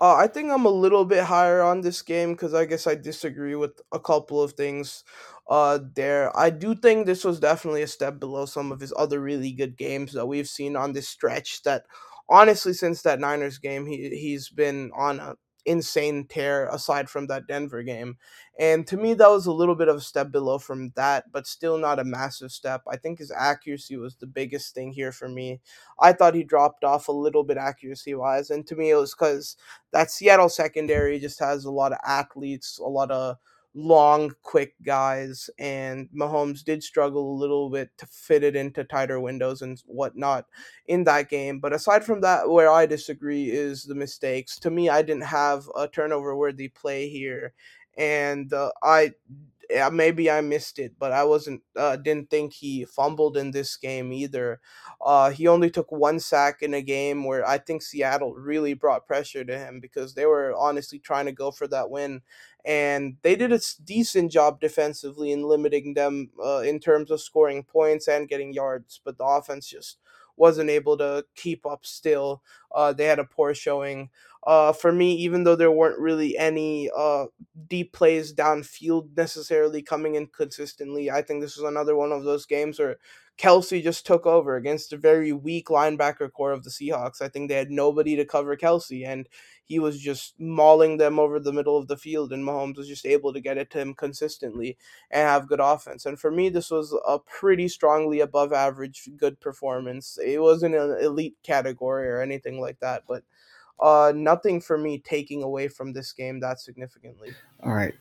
Uh, 0.00 0.14
I 0.14 0.28
think 0.28 0.50
I'm 0.50 0.64
a 0.64 0.68
little 0.70 1.04
bit 1.04 1.24
higher 1.24 1.60
on 1.62 1.80
this 1.80 2.02
game 2.02 2.32
because 2.32 2.54
I 2.54 2.64
guess 2.66 2.86
I 2.86 2.94
disagree 2.94 3.56
with 3.56 3.80
a 3.92 3.98
couple 3.98 4.40
of 4.40 4.52
things 4.52 5.02
uh, 5.50 5.80
there. 5.94 6.36
I 6.38 6.50
do 6.50 6.74
think 6.76 7.06
this 7.06 7.24
was 7.24 7.40
definitely 7.40 7.82
a 7.82 7.88
step 7.88 8.20
below 8.20 8.46
some 8.46 8.70
of 8.70 8.80
his 8.80 8.92
other 8.96 9.20
really 9.20 9.52
good 9.52 9.76
games 9.76 10.12
that 10.12 10.26
we've 10.26 10.46
seen 10.48 10.76
on 10.76 10.92
this 10.92 11.08
stretch. 11.08 11.62
That 11.64 11.84
honestly, 12.28 12.74
since 12.74 13.02
that 13.02 13.18
Niners 13.18 13.58
game, 13.58 13.86
he 13.86 14.10
he's 14.10 14.48
been 14.48 14.92
on 14.96 15.18
a 15.18 15.34
insane 15.66 16.26
tear 16.26 16.68
aside 16.68 17.10
from 17.10 17.26
that 17.26 17.46
Denver 17.46 17.82
game. 17.82 18.16
And 18.58 18.86
to 18.88 18.96
me, 18.96 19.14
that 19.14 19.28
was 19.28 19.46
a 19.46 19.52
little 19.52 19.74
bit 19.74 19.88
of 19.88 19.96
a 19.96 20.00
step 20.00 20.30
below 20.32 20.58
from 20.58 20.92
that, 20.96 21.30
but 21.30 21.46
still 21.46 21.78
not 21.78 21.98
a 21.98 22.04
massive 22.04 22.50
step. 22.50 22.82
I 22.88 22.96
think 22.96 23.18
his 23.18 23.30
accuracy 23.30 23.96
was 23.96 24.16
the 24.16 24.26
biggest 24.26 24.74
thing 24.74 24.92
here 24.92 25.12
for 25.12 25.28
me. 25.28 25.60
I 26.00 26.12
thought 26.12 26.34
he 26.34 26.44
dropped 26.44 26.84
off 26.84 27.08
a 27.08 27.12
little 27.12 27.44
bit 27.44 27.56
accuracy 27.56 28.14
wise. 28.14 28.50
And 28.50 28.66
to 28.66 28.76
me, 28.76 28.90
it 28.90 28.96
was 28.96 29.14
because 29.14 29.56
that 29.92 30.10
Seattle 30.10 30.48
secondary 30.48 31.18
just 31.18 31.38
has 31.40 31.64
a 31.64 31.70
lot 31.70 31.92
of 31.92 31.98
athletes, 32.04 32.78
a 32.78 32.88
lot 32.88 33.10
of 33.10 33.36
long, 33.78 34.32
quick 34.42 34.74
guys, 34.82 35.48
and 35.58 36.08
Mahomes 36.14 36.64
did 36.64 36.82
struggle 36.82 37.32
a 37.32 37.38
little 37.38 37.70
bit 37.70 37.90
to 37.98 38.06
fit 38.06 38.42
it 38.42 38.56
into 38.56 38.82
tighter 38.82 39.20
windows 39.20 39.62
and 39.62 39.80
whatnot 39.86 40.46
in 40.86 41.04
that 41.04 41.28
game. 41.30 41.60
But 41.60 41.72
aside 41.72 42.04
from 42.04 42.20
that, 42.22 42.50
where 42.50 42.70
I 42.70 42.86
disagree 42.86 43.50
is 43.50 43.84
the 43.84 43.94
mistakes. 43.94 44.58
To 44.60 44.70
me, 44.70 44.88
I 44.88 45.02
didn't 45.02 45.24
have 45.24 45.68
a 45.76 45.86
turnover 45.86 46.34
worthy 46.36 46.68
play 46.68 47.08
here, 47.08 47.54
and 47.96 48.52
uh, 48.52 48.72
I 48.82 49.12
yeah, 49.70 49.90
maybe 49.90 50.30
I 50.30 50.40
missed 50.40 50.78
it, 50.78 50.94
but 50.98 51.12
I 51.12 51.24
wasn't 51.24 51.62
uh, 51.76 51.96
didn't 51.96 52.30
think 52.30 52.54
he 52.54 52.84
fumbled 52.86 53.36
in 53.36 53.50
this 53.50 53.76
game 53.76 54.12
either. 54.12 54.60
Uh, 55.04 55.30
he 55.30 55.46
only 55.46 55.70
took 55.70 55.92
one 55.92 56.20
sack 56.20 56.62
in 56.62 56.72
a 56.72 56.80
game 56.80 57.24
where 57.24 57.46
I 57.46 57.58
think 57.58 57.82
Seattle 57.82 58.34
really 58.34 58.72
brought 58.72 59.06
pressure 59.06 59.44
to 59.44 59.58
him 59.58 59.80
because 59.80 60.14
they 60.14 60.24
were 60.24 60.54
honestly 60.56 60.98
trying 60.98 61.26
to 61.26 61.32
go 61.32 61.50
for 61.50 61.68
that 61.68 61.90
win, 61.90 62.22
and 62.68 63.16
they 63.22 63.34
did 63.34 63.50
a 63.50 63.60
decent 63.82 64.30
job 64.30 64.60
defensively 64.60 65.32
in 65.32 65.42
limiting 65.48 65.94
them 65.94 66.30
uh, 66.44 66.58
in 66.58 66.80
terms 66.80 67.10
of 67.10 67.22
scoring 67.22 67.64
points 67.64 68.08
and 68.08 68.28
getting 68.28 68.52
yards. 68.52 69.00
But 69.02 69.16
the 69.16 69.24
offense 69.24 69.68
just 69.68 69.96
wasn't 70.36 70.68
able 70.70 70.98
to 70.98 71.24
keep 71.34 71.64
up. 71.64 71.86
Still, 71.86 72.42
uh, 72.74 72.92
they 72.92 73.06
had 73.06 73.18
a 73.18 73.24
poor 73.24 73.54
showing. 73.54 74.10
Uh, 74.46 74.72
for 74.72 74.92
me, 74.92 75.14
even 75.14 75.44
though 75.44 75.56
there 75.56 75.72
weren't 75.72 75.98
really 75.98 76.36
any 76.38 76.90
uh, 76.96 77.24
deep 77.68 77.92
plays 77.94 78.34
downfield 78.34 79.16
necessarily 79.16 79.82
coming 79.82 80.14
in 80.14 80.26
consistently, 80.26 81.10
I 81.10 81.22
think 81.22 81.40
this 81.40 81.56
was 81.56 81.64
another 81.68 81.96
one 81.96 82.12
of 82.12 82.24
those 82.24 82.46
games 82.46 82.78
where 82.78 82.98
Kelce 83.38 83.82
just 83.82 84.04
took 84.04 84.26
over 84.26 84.56
against 84.56 84.92
a 84.92 84.96
very 84.96 85.32
weak 85.32 85.68
linebacker 85.68 86.30
corps 86.30 86.52
of 86.52 86.64
the 86.64 86.70
Seahawks. 86.70 87.22
I 87.22 87.28
think 87.28 87.48
they 87.48 87.54
had 87.54 87.70
nobody 87.70 88.16
to 88.16 88.24
cover 88.24 88.56
Kelce, 88.56 89.06
and 89.06 89.28
he 89.64 89.78
was 89.78 90.00
just 90.00 90.34
mauling 90.40 90.96
them 90.96 91.20
over 91.20 91.38
the 91.38 91.52
middle 91.52 91.76
of 91.76 91.86
the 91.86 91.96
field, 91.96 92.32
and 92.32 92.44
Mahomes 92.44 92.76
was 92.76 92.88
just 92.88 93.06
able 93.06 93.32
to 93.32 93.40
get 93.40 93.56
it 93.56 93.70
to 93.70 93.78
him 93.78 93.94
consistently 93.94 94.76
and 95.10 95.28
have 95.28 95.46
good 95.46 95.60
offense. 95.60 96.04
And 96.04 96.18
for 96.18 96.32
me, 96.32 96.48
this 96.48 96.70
was 96.70 96.92
a 97.06 97.20
pretty 97.20 97.68
strongly 97.68 98.18
above 98.18 98.52
average 98.52 99.08
good 99.16 99.38
performance. 99.38 100.18
It 100.24 100.42
wasn't 100.42 100.74
an 100.74 100.98
elite 101.00 101.36
category 101.44 102.08
or 102.08 102.20
anything 102.20 102.60
like 102.60 102.80
that, 102.80 103.04
but 103.06 103.22
uh, 103.78 104.12
nothing 104.16 104.60
for 104.60 104.76
me 104.76 104.98
taking 104.98 105.44
away 105.44 105.68
from 105.68 105.92
this 105.92 106.12
game 106.12 106.40
that 106.40 106.58
significantly. 106.58 107.30
All 107.62 107.72
right. 107.72 107.94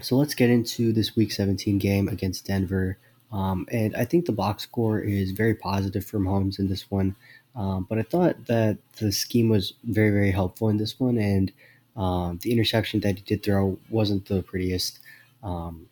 So 0.00 0.16
let's 0.16 0.34
get 0.34 0.48
into 0.48 0.92
this 0.94 1.14
week 1.14 1.30
17 1.30 1.78
game 1.78 2.08
against 2.08 2.46
Denver. 2.46 2.98
Um, 3.32 3.66
and 3.72 3.96
I 3.96 4.04
think 4.04 4.26
the 4.26 4.32
box 4.32 4.64
score 4.64 5.00
is 5.00 5.32
very 5.32 5.54
positive 5.54 6.04
for 6.04 6.18
Mahomes 6.18 6.58
in 6.58 6.68
this 6.68 6.90
one. 6.90 7.16
Um, 7.56 7.86
but 7.88 7.98
I 7.98 8.02
thought 8.02 8.46
that 8.46 8.78
the 8.98 9.10
scheme 9.10 9.48
was 9.48 9.74
very, 9.84 10.10
very 10.10 10.30
helpful 10.30 10.68
in 10.68 10.76
this 10.76 11.00
one. 11.00 11.18
And 11.18 11.52
um, 11.96 12.38
the 12.42 12.52
interception 12.52 13.00
that 13.00 13.16
he 13.16 13.22
did 13.22 13.42
throw 13.42 13.78
wasn't 13.90 14.26
the 14.26 14.42
prettiest. 14.42 15.00
Um, 15.42 15.88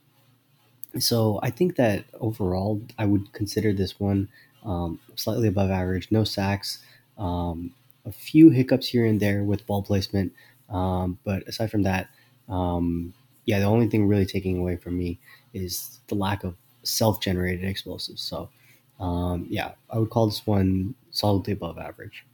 so 0.99 1.41
I 1.43 1.51
think 1.51 1.77
that 1.77 2.05
overall, 2.21 2.83
I 2.99 3.07
would 3.07 3.33
consider 3.33 3.73
this 3.73 3.99
one 3.99 4.29
um, 4.65 4.99
slightly 5.17 5.49
above 5.49 5.71
average. 5.71 6.09
No 6.11 6.25
sacks, 6.25 6.79
um, 7.17 7.73
a 8.05 8.13
few 8.13 8.51
hiccups 8.51 8.89
here 8.89 9.07
and 9.07 9.21
there 9.21 9.43
with 9.45 9.67
ball 9.67 9.83
placement. 9.83 10.33
but 10.69 11.47
aside 11.47 11.71
from 11.71 11.83
that, 11.85 12.09
yeah, 12.49 13.59
the 13.59 13.65
only 13.65 13.89
thing 13.89 14.07
really 14.07 14.27
taking 14.27 14.59
away 14.59 14.77
from 14.77 14.99
me 14.99 15.19
is 15.53 16.01
the 16.09 16.15
lack 16.15 16.45
of 16.45 16.55
self-generated 16.83 17.65
explosives. 17.65 18.23
So, 18.23 18.51
um, 18.99 19.47
yeah, 19.49 19.73
I 19.89 19.99
would 19.99 20.11
call 20.11 20.27
this 20.27 20.47
one 20.47 20.95
solidly 21.11 21.53
above 21.53 21.79
average. 21.79 22.25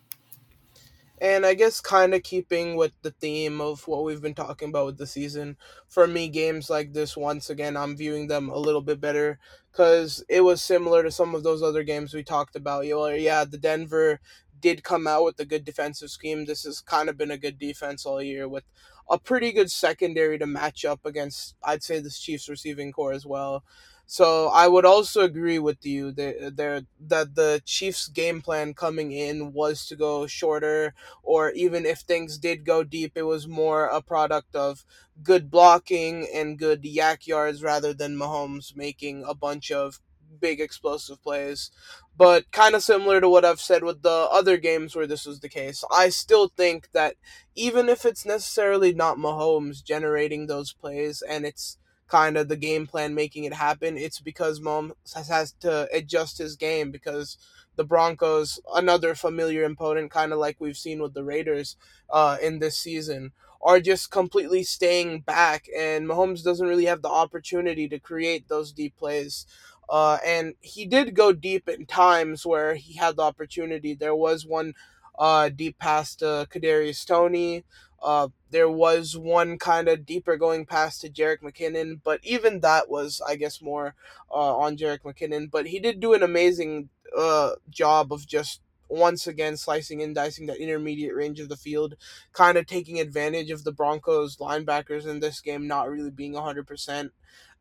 And 1.18 1.46
I 1.46 1.54
guess 1.54 1.80
kind 1.80 2.12
of 2.12 2.22
keeping 2.22 2.76
with 2.76 2.92
the 3.00 3.10
theme 3.10 3.60
of 3.60 3.88
what 3.88 4.04
we've 4.04 4.20
been 4.20 4.34
talking 4.34 4.68
about 4.68 4.84
with 4.84 4.98
the 4.98 5.06
season, 5.06 5.56
for 5.88 6.06
me, 6.06 6.28
games 6.28 6.68
like 6.68 6.92
this, 6.92 7.16
once 7.16 7.48
again, 7.48 7.74
I'm 7.74 7.96
viewing 7.96 8.26
them 8.26 8.50
a 8.50 8.58
little 8.58 8.82
bit 8.82 9.00
better 9.00 9.38
because 9.72 10.22
it 10.28 10.42
was 10.42 10.62
similar 10.62 11.02
to 11.02 11.10
some 11.10 11.34
of 11.34 11.42
those 11.42 11.62
other 11.62 11.82
games 11.84 12.12
we 12.12 12.22
talked 12.22 12.54
about. 12.54 12.84
You 12.84 12.96
know, 12.96 13.08
yeah, 13.08 13.44
the 13.44 13.56
Denver 13.56 14.20
did 14.60 14.84
come 14.84 15.06
out 15.06 15.24
with 15.24 15.40
a 15.40 15.46
good 15.46 15.64
defensive 15.64 16.10
scheme. 16.10 16.44
This 16.44 16.64
has 16.64 16.80
kind 16.82 17.08
of 17.08 17.16
been 17.16 17.30
a 17.30 17.38
good 17.38 17.58
defense 17.58 18.04
all 18.04 18.20
year 18.22 18.46
with 18.46 18.64
a 19.08 19.18
pretty 19.18 19.52
good 19.52 19.70
secondary 19.70 20.38
to 20.38 20.46
match 20.46 20.84
up 20.84 21.06
against, 21.06 21.54
I'd 21.62 21.82
say, 21.82 21.98
this 21.98 22.18
Chiefs 22.18 22.48
receiving 22.48 22.92
corps 22.92 23.12
as 23.12 23.24
well. 23.24 23.64
So 24.08 24.48
I 24.48 24.68
would 24.68 24.84
also 24.84 25.22
agree 25.22 25.58
with 25.58 25.84
you 25.84 26.12
that 26.12 26.46
uh, 26.46 26.50
there 26.54 26.82
that 27.00 27.34
the 27.34 27.60
Chiefs' 27.64 28.06
game 28.08 28.40
plan 28.40 28.72
coming 28.72 29.10
in 29.10 29.52
was 29.52 29.84
to 29.86 29.96
go 29.96 30.26
shorter, 30.28 30.94
or 31.24 31.50
even 31.50 31.84
if 31.84 32.00
things 32.00 32.38
did 32.38 32.64
go 32.64 32.84
deep, 32.84 33.12
it 33.16 33.22
was 33.24 33.48
more 33.48 33.86
a 33.86 34.00
product 34.00 34.54
of 34.54 34.84
good 35.22 35.50
blocking 35.50 36.26
and 36.32 36.58
good 36.58 36.82
YAC 36.84 37.26
yards 37.26 37.62
rather 37.64 37.92
than 37.92 38.16
Mahomes 38.16 38.76
making 38.76 39.24
a 39.26 39.34
bunch 39.34 39.72
of 39.72 40.00
big 40.40 40.60
explosive 40.60 41.20
plays. 41.22 41.70
But 42.16 42.50
kind 42.52 42.74
of 42.76 42.82
similar 42.84 43.20
to 43.20 43.28
what 43.28 43.44
I've 43.44 43.60
said 43.60 43.82
with 43.82 44.02
the 44.02 44.28
other 44.30 44.56
games 44.56 44.94
where 44.94 45.06
this 45.08 45.26
was 45.26 45.40
the 45.40 45.48
case, 45.48 45.82
I 45.90 46.10
still 46.10 46.48
think 46.48 46.90
that 46.92 47.16
even 47.56 47.88
if 47.88 48.04
it's 48.04 48.24
necessarily 48.24 48.94
not 48.94 49.18
Mahomes 49.18 49.82
generating 49.84 50.46
those 50.46 50.72
plays 50.72 51.22
and 51.28 51.44
it's 51.44 51.76
kind 52.08 52.36
of 52.36 52.48
the 52.48 52.56
game 52.56 52.86
plan 52.86 53.14
making 53.14 53.44
it 53.44 53.54
happen, 53.54 53.96
it's 53.96 54.20
because 54.20 54.60
Mahomes 54.60 54.92
has, 55.28 55.52
to 55.60 55.88
adjust 55.92 56.38
his 56.38 56.56
game 56.56 56.90
because 56.90 57.36
the 57.76 57.84
Broncos, 57.84 58.60
another 58.74 59.14
familiar 59.14 59.64
opponent, 59.64 60.10
kind 60.10 60.32
of 60.32 60.38
like 60.38 60.56
we've 60.58 60.76
seen 60.76 61.00
with 61.02 61.14
the 61.14 61.24
Raiders 61.24 61.76
uh, 62.10 62.36
in 62.42 62.58
this 62.58 62.76
season, 62.76 63.32
are 63.62 63.80
just 63.80 64.10
completely 64.10 64.62
staying 64.62 65.20
back, 65.20 65.66
and 65.76 66.06
Mahomes 66.06 66.44
doesn't 66.44 66.68
really 66.68 66.84
have 66.84 67.02
the 67.02 67.08
opportunity 67.08 67.88
to 67.88 67.98
create 67.98 68.48
those 68.48 68.72
deep 68.72 68.96
plays. 68.96 69.46
Uh, 69.88 70.18
and 70.24 70.54
he 70.60 70.84
did 70.86 71.14
go 71.14 71.32
deep 71.32 71.68
in 71.68 71.86
times 71.86 72.44
where 72.44 72.74
he 72.74 72.94
had 72.94 73.16
the 73.16 73.22
opportunity. 73.22 73.94
There 73.94 74.16
was 74.16 74.46
one 74.46 74.74
uh, 75.18 75.48
deep 75.48 75.78
pass 75.78 76.14
to 76.16 76.46
Kadarius 76.50 77.04
Toney. 77.06 77.64
Uh, 78.06 78.28
there 78.52 78.70
was 78.70 79.16
one 79.16 79.58
kind 79.58 79.88
of 79.88 80.06
deeper 80.06 80.36
going 80.36 80.64
pass 80.64 80.96
to 81.00 81.10
Jerick 81.10 81.42
McKinnon, 81.42 82.00
but 82.04 82.20
even 82.22 82.60
that 82.60 82.88
was, 82.88 83.20
I 83.26 83.34
guess, 83.34 83.60
more 83.60 83.96
uh, 84.30 84.56
on 84.56 84.76
Jerick 84.76 85.02
McKinnon. 85.02 85.50
But 85.50 85.66
he 85.66 85.80
did 85.80 85.98
do 85.98 86.14
an 86.14 86.22
amazing 86.22 86.88
uh, 87.18 87.56
job 87.68 88.12
of 88.12 88.24
just 88.24 88.60
once 88.88 89.26
again 89.26 89.56
slicing 89.56 90.00
and 90.02 90.14
dicing 90.14 90.46
that 90.46 90.58
intermediate 90.58 91.16
range 91.16 91.40
of 91.40 91.48
the 91.48 91.56
field, 91.56 91.96
kind 92.32 92.56
of 92.56 92.66
taking 92.66 93.00
advantage 93.00 93.50
of 93.50 93.64
the 93.64 93.72
Broncos 93.72 94.36
linebackers 94.36 95.04
in 95.04 95.18
this 95.18 95.40
game 95.40 95.66
not 95.66 95.90
really 95.90 96.10
being 96.10 96.34
100%. 96.34 97.10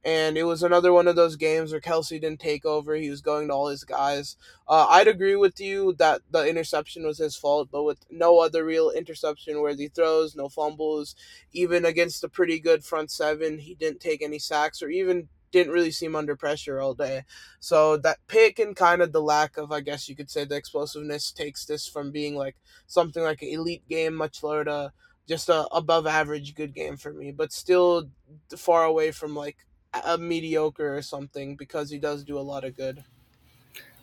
And 0.06 0.38
it 0.38 0.44
was 0.44 0.62
another 0.62 0.94
one 0.94 1.08
of 1.08 1.16
those 1.16 1.36
games 1.36 1.72
where 1.72 1.82
Kelce 1.82 2.22
didn't 2.22 2.40
take 2.40 2.64
over. 2.64 2.94
He 2.94 3.10
was 3.10 3.22
going 3.22 3.48
to 3.48 3.54
all 3.56 3.70
his 3.70 3.84
guys. 3.84 4.38
Uh, 4.68 4.86
I'd 4.88 5.08
agree 5.08 5.36
with 5.36 5.60
you 5.60 5.94
that 5.98 6.22
the 6.30 6.48
interception 6.48 7.04
was 7.08 7.18
his 7.18 7.36
fault, 7.36 7.70
but 7.72 7.84
with 7.84 8.06
no 8.12 8.40
other 8.40 8.64
real 8.64 8.92
interception 8.92 9.62
worthy 9.62 9.88
throws, 9.88 10.36
no 10.36 10.48
fumbles, 10.48 11.16
even 11.54 11.86
against 11.86 12.24
a 12.24 12.30
pretty 12.30 12.60
good 12.60 12.84
front 12.84 13.10
seven, 13.10 13.58
he 13.58 13.74
didn't 13.74 14.00
take 14.00 14.22
any 14.22 14.38
sacks 14.38 14.84
or 14.84 14.90
even 14.90 15.28
didn't 15.52 15.74
really 15.74 15.90
seem 15.90 16.16
under 16.16 16.36
pressure 16.36 16.80
all 16.80 16.94
day. 16.94 17.24
So 17.60 17.98
that 17.98 18.20
pick 18.28 18.60
and 18.60 18.76
kind 18.76 19.02
of 19.02 19.12
the 19.12 19.22
lack 19.22 19.58
of, 19.58 19.72
I 19.72 19.80
guess 19.80 20.08
you 20.08 20.16
could 20.16 20.30
say, 20.30 20.46
the 20.46 20.56
explosiveness 20.56 21.32
takes 21.32 21.66
this 21.66 21.88
from 21.88 22.12
being 22.12 22.36
like 22.36 22.58
something 22.86 23.24
like 23.24 23.42
an 23.42 23.48
elite 23.48 23.88
game, 23.90 24.14
much 24.14 24.44
lower 24.44 24.66
to 24.66 24.92
just 25.28 25.50
a 25.50 25.66
above 25.74 26.06
average 26.06 26.54
good 26.54 26.76
game 26.76 26.96
for 26.96 27.12
me, 27.12 27.32
but 27.32 27.52
still 27.52 28.10
far 28.56 28.84
away 28.84 29.10
from 29.12 29.36
like 29.36 29.58
a 30.06 30.18
mediocre 30.18 30.96
or 30.96 31.02
something 31.02 31.56
because 31.56 31.90
he 31.90 31.98
does 31.98 32.24
do 32.24 32.38
a 32.38 32.42
lot 32.42 32.64
of 32.64 32.76
good. 32.76 33.04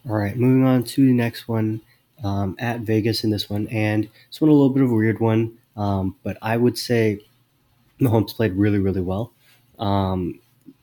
All 0.09 0.16
right, 0.16 0.36
moving 0.36 0.64
on 0.64 0.84
to 0.84 1.07
the 1.07 1.12
next 1.12 1.47
one 1.49 1.80
um, 2.24 2.57
at 2.59 2.80
Vegas 2.80 3.24
in 3.24 3.30
this 3.30 3.49
one, 3.49 3.68
and 3.68 4.09
this 4.28 4.40
one 4.40 4.51
a 4.51 4.53
little 4.53 4.70
bit 4.70 4.82
of 4.82 4.90
a 4.90 4.95
weird 4.95 5.20
one, 5.20 5.59
um, 5.76 6.16
but 6.22 6.36
I 6.43 6.57
would 6.57 6.76
say 6.76 7.20
Mahomes 8.01 8.34
played 8.34 8.55
really, 8.55 8.78
really 8.78 9.01
well. 9.01 9.32
Um, 9.78 10.40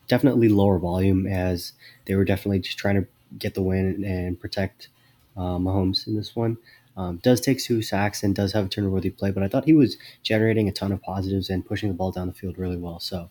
definitely 0.07 0.49
lower 0.49 0.79
volume 0.79 1.27
as 1.27 1.73
they 2.05 2.15
were 2.15 2.25
definitely 2.25 2.59
just 2.59 2.77
trying 2.77 2.95
to 2.95 3.07
get 3.37 3.53
the 3.53 3.61
win 3.61 4.03
and 4.03 4.39
protect 4.39 4.89
uh, 5.37 5.57
Mahomes 5.57 6.07
in 6.07 6.15
this 6.15 6.35
one. 6.35 6.57
Um, 6.97 7.17
does 7.17 7.39
take 7.39 7.63
two 7.63 7.81
sacks 7.81 8.23
and 8.23 8.35
does 8.35 8.51
have 8.53 8.65
a 8.65 8.69
turnover 8.69 8.95
worthy 8.95 9.09
play, 9.09 9.31
but 9.31 9.43
I 9.43 9.47
thought 9.47 9.65
he 9.65 9.73
was 9.73 9.95
generating 10.21 10.67
a 10.67 10.71
ton 10.71 10.91
of 10.91 11.01
positives 11.01 11.49
and 11.49 11.65
pushing 11.65 11.87
the 11.87 11.95
ball 11.95 12.11
down 12.11 12.27
the 12.27 12.33
field 12.33 12.57
really 12.57 12.75
well. 12.75 12.99
So, 12.99 13.29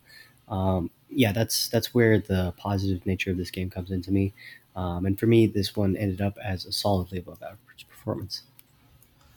um, 0.49 0.91
yeah, 1.11 1.32
that's 1.32 1.68
that's 1.68 1.94
where 1.94 2.18
the 2.18 2.52
positive 2.56 3.04
nature 3.06 3.30
of 3.30 3.36
this 3.36 3.50
game 3.50 3.70
comes 3.70 3.90
into 3.90 4.11
me. 4.11 4.32
Um, 4.76 5.06
and 5.06 5.18
for 5.18 5.26
me, 5.26 5.46
this 5.46 5.74
one 5.74 5.96
ended 5.96 6.20
up 6.20 6.38
as 6.42 6.64
a 6.64 6.72
solid 6.72 7.09
solidly 7.09 7.18
above 7.18 7.42
average 7.42 7.86
performance. 7.88 8.42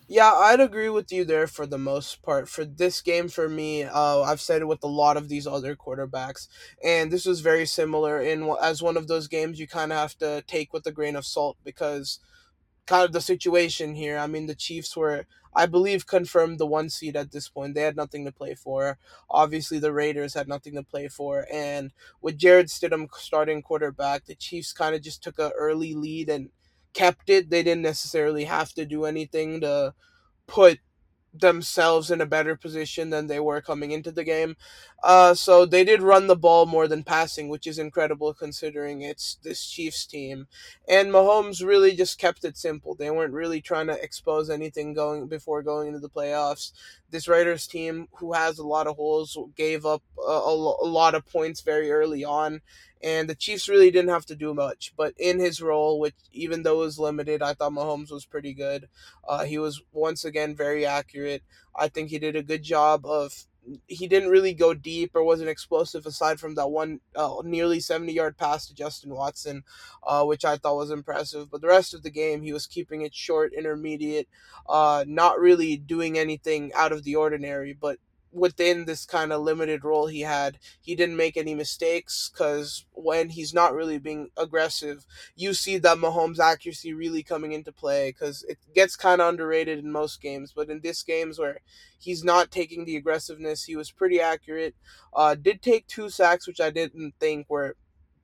Yeah, 0.07 0.33
I'd 0.33 0.59
agree 0.59 0.89
with 0.89 1.09
you 1.13 1.23
there 1.23 1.47
for 1.47 1.65
the 1.65 1.77
most 1.77 2.21
part. 2.21 2.49
For 2.49 2.65
this 2.65 3.01
game, 3.01 3.29
for 3.29 3.47
me, 3.47 3.83
uh, 3.83 4.21
I've 4.21 4.41
said 4.41 4.61
it 4.61 4.67
with 4.67 4.83
a 4.83 4.87
lot 4.87 5.15
of 5.15 5.29
these 5.29 5.47
other 5.47 5.73
quarterbacks, 5.73 6.49
and 6.83 7.09
this 7.09 7.25
was 7.25 7.39
very 7.39 7.65
similar. 7.65 8.19
In 8.19 8.53
as 8.61 8.83
one 8.83 8.97
of 8.97 9.07
those 9.07 9.29
games, 9.29 9.57
you 9.57 9.67
kind 9.67 9.93
of 9.93 9.97
have 9.97 10.17
to 10.17 10.43
take 10.47 10.73
with 10.73 10.85
a 10.85 10.91
grain 10.91 11.15
of 11.15 11.25
salt 11.25 11.57
because 11.63 12.19
kind 12.85 13.05
of 13.05 13.13
the 13.13 13.21
situation 13.21 13.95
here. 13.95 14.17
I 14.17 14.27
mean, 14.27 14.47
the 14.47 14.55
Chiefs 14.55 14.97
were, 14.97 15.25
I 15.53 15.65
believe, 15.65 16.07
confirmed 16.07 16.59
the 16.59 16.65
one 16.65 16.89
seed 16.89 17.15
at 17.15 17.31
this 17.31 17.49
point. 17.49 17.75
They 17.75 17.81
had 17.81 17.95
nothing 17.95 18.25
to 18.25 18.31
play 18.31 18.55
for. 18.55 18.97
Obviously, 19.29 19.79
the 19.79 19.93
Raiders 19.93 20.33
had 20.33 20.47
nothing 20.47 20.75
to 20.75 20.83
play 20.83 21.07
for, 21.07 21.45
and 21.51 21.91
with 22.21 22.37
Jarrett 22.37 22.67
Stidham 22.67 23.07
starting 23.15 23.61
quarterback, 23.61 24.25
the 24.25 24.35
Chiefs 24.35 24.73
kind 24.73 24.95
of 24.95 25.01
just 25.01 25.23
took 25.23 25.39
an 25.39 25.51
early 25.57 25.93
lead 25.93 26.29
and 26.29 26.49
kept 26.93 27.29
it. 27.29 27.49
They 27.49 27.63
didn't 27.63 27.83
necessarily 27.83 28.45
have 28.45 28.73
to 28.73 28.85
do 28.85 29.05
anything 29.05 29.61
to 29.61 29.93
put 30.47 30.79
themselves 31.33 32.11
in 32.11 32.19
a 32.21 32.25
better 32.25 32.55
position 32.57 33.09
than 33.09 33.27
they 33.27 33.39
were 33.39 33.61
coming 33.61 33.91
into 33.91 34.11
the 34.11 34.23
game. 34.23 34.55
Uh, 35.03 35.33
so 35.33 35.65
they 35.65 35.83
did 35.83 36.01
run 36.01 36.27
the 36.27 36.35
ball 36.35 36.65
more 36.65 36.87
than 36.87 37.03
passing, 37.03 37.49
which 37.49 37.65
is 37.65 37.79
incredible 37.79 38.33
considering 38.33 39.01
it's 39.01 39.35
this 39.43 39.65
Chiefs 39.65 40.05
team. 40.05 40.47
And 40.87 41.11
Mahomes 41.11 41.65
really 41.65 41.95
just 41.95 42.19
kept 42.19 42.43
it 42.45 42.57
simple. 42.57 42.93
They 42.93 43.09
weren't 43.09 43.33
really 43.33 43.61
trying 43.61 43.87
to 43.87 44.03
expose 44.03 44.49
anything 44.49 44.93
going 44.93 45.27
before 45.27 45.63
going 45.63 45.87
into 45.87 45.99
the 45.99 46.09
playoffs. 46.09 46.71
This 47.09 47.27
Raiders 47.27 47.65
team, 47.67 48.07
who 48.19 48.33
has 48.33 48.59
a 48.59 48.67
lot 48.67 48.87
of 48.87 48.95
holes, 48.95 49.37
gave 49.55 49.85
up 49.85 50.03
a, 50.19 50.31
a, 50.31 50.53
a 50.53 50.87
lot 50.87 51.15
of 51.15 51.25
points 51.25 51.61
very 51.61 51.91
early 51.91 52.23
on 52.23 52.61
and 53.03 53.27
the 53.27 53.35
Chiefs 53.35 53.67
really 53.67 53.91
didn't 53.91 54.11
have 54.11 54.25
to 54.27 54.35
do 54.35 54.53
much. 54.53 54.93
But 54.95 55.13
in 55.17 55.39
his 55.39 55.61
role, 55.61 55.99
which 55.99 56.15
even 56.31 56.63
though 56.63 56.81
it 56.81 56.85
was 56.85 56.99
limited, 56.99 57.41
I 57.41 57.53
thought 57.53 57.71
Mahomes 57.71 58.11
was 58.11 58.25
pretty 58.25 58.53
good. 58.53 58.87
Uh, 59.27 59.45
he 59.45 59.57
was 59.57 59.81
once 59.91 60.23
again 60.23 60.55
very 60.55 60.85
accurate. 60.85 61.43
I 61.75 61.87
think 61.87 62.09
he 62.09 62.19
did 62.19 62.35
a 62.35 62.43
good 62.43 62.63
job 62.63 63.05
of. 63.05 63.45
He 63.87 64.07
didn't 64.07 64.29
really 64.29 64.53
go 64.53 64.73
deep 64.73 65.11
or 65.15 65.23
wasn't 65.23 65.49
explosive 65.49 66.05
aside 66.05 66.39
from 66.39 66.55
that 66.55 66.69
one 66.69 66.99
uh, 67.15 67.35
nearly 67.43 67.79
70 67.79 68.11
yard 68.11 68.37
pass 68.37 68.65
to 68.67 68.73
Justin 68.73 69.11
Watson, 69.11 69.63
uh, 70.03 70.23
which 70.25 70.43
I 70.43 70.57
thought 70.57 70.77
was 70.77 70.91
impressive. 70.91 71.51
But 71.51 71.61
the 71.61 71.67
rest 71.67 71.93
of 71.93 72.03
the 72.03 72.09
game, 72.09 72.41
he 72.41 72.53
was 72.53 72.65
keeping 72.65 73.01
it 73.01 73.13
short, 73.13 73.53
intermediate, 73.53 74.27
uh, 74.67 75.05
not 75.07 75.39
really 75.39 75.77
doing 75.77 76.17
anything 76.17 76.71
out 76.73 76.91
of 76.91 77.03
the 77.03 77.15
ordinary, 77.15 77.73
but 77.73 77.99
within 78.31 78.85
this 78.85 79.05
kind 79.05 79.33
of 79.33 79.41
limited 79.41 79.83
role 79.83 80.07
he 80.07 80.21
had, 80.21 80.57
he 80.79 80.95
didn't 80.95 81.17
make 81.17 81.35
any 81.35 81.53
mistakes 81.53 82.29
because 82.31 82.85
when 82.93 83.29
he's 83.29 83.53
not 83.53 83.73
really 83.73 83.97
being 83.97 84.29
aggressive, 84.37 85.05
you 85.35 85.53
see 85.53 85.77
that 85.77 85.97
Mahomes' 85.97 86.39
accuracy 86.39 86.93
really 86.93 87.23
coming 87.23 87.51
into 87.51 87.71
play 87.71 88.09
because 88.09 88.43
it 88.43 88.57
gets 88.73 88.95
kind 88.95 89.21
of 89.21 89.29
underrated 89.29 89.79
in 89.79 89.91
most 89.91 90.21
games. 90.21 90.53
But 90.55 90.69
in 90.69 90.81
this 90.81 91.03
games 91.03 91.39
where 91.39 91.59
he's 91.99 92.23
not 92.23 92.51
taking 92.51 92.85
the 92.85 92.95
aggressiveness, 92.95 93.63
he 93.63 93.75
was 93.75 93.91
pretty 93.91 94.21
accurate. 94.21 94.75
Uh, 95.13 95.35
did 95.35 95.61
take 95.61 95.87
two 95.87 96.09
sacks, 96.09 96.47
which 96.47 96.61
I 96.61 96.69
didn't 96.69 97.15
think 97.19 97.49
were 97.49 97.75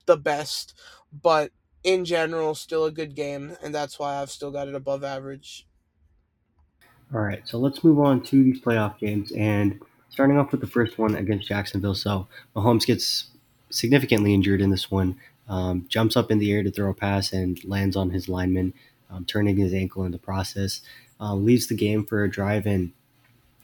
the 0.06 0.16
best, 0.16 0.74
but 1.12 1.52
in 1.84 2.04
general, 2.04 2.54
still 2.54 2.84
a 2.84 2.90
good 2.90 3.14
game, 3.14 3.56
and 3.62 3.74
that's 3.74 3.98
why 3.98 4.16
I've 4.16 4.30
still 4.30 4.50
got 4.50 4.68
it 4.68 4.74
above 4.74 5.04
average. 5.04 5.66
All 7.14 7.20
right, 7.20 7.46
so 7.46 7.58
let's 7.58 7.82
move 7.82 8.00
on 8.00 8.22
to 8.24 8.42
these 8.42 8.60
playoff 8.60 8.98
games 8.98 9.32
and 9.32 9.80
starting 10.10 10.38
off 10.38 10.52
with 10.52 10.60
the 10.60 10.66
first 10.66 10.98
one 10.98 11.14
against 11.14 11.48
Jacksonville. 11.48 11.94
So 11.94 12.26
Mahomes 12.56 12.86
gets 12.86 13.26
significantly 13.70 14.34
injured 14.34 14.60
in 14.60 14.70
this 14.70 14.90
one, 14.90 15.18
um, 15.48 15.86
jumps 15.88 16.16
up 16.16 16.30
in 16.30 16.38
the 16.38 16.52
air 16.52 16.62
to 16.62 16.70
throw 16.70 16.90
a 16.90 16.94
pass 16.94 17.32
and 17.32 17.62
lands 17.64 17.96
on 17.96 18.10
his 18.10 18.28
lineman, 18.28 18.74
um, 19.10 19.24
turning 19.24 19.56
his 19.56 19.72
ankle 19.72 20.04
in 20.04 20.12
the 20.12 20.18
process. 20.18 20.82
Uh, 21.20 21.34
leaves 21.34 21.66
the 21.66 21.74
game 21.74 22.04
for 22.04 22.22
a 22.22 22.30
drive 22.30 22.64
and 22.64 22.92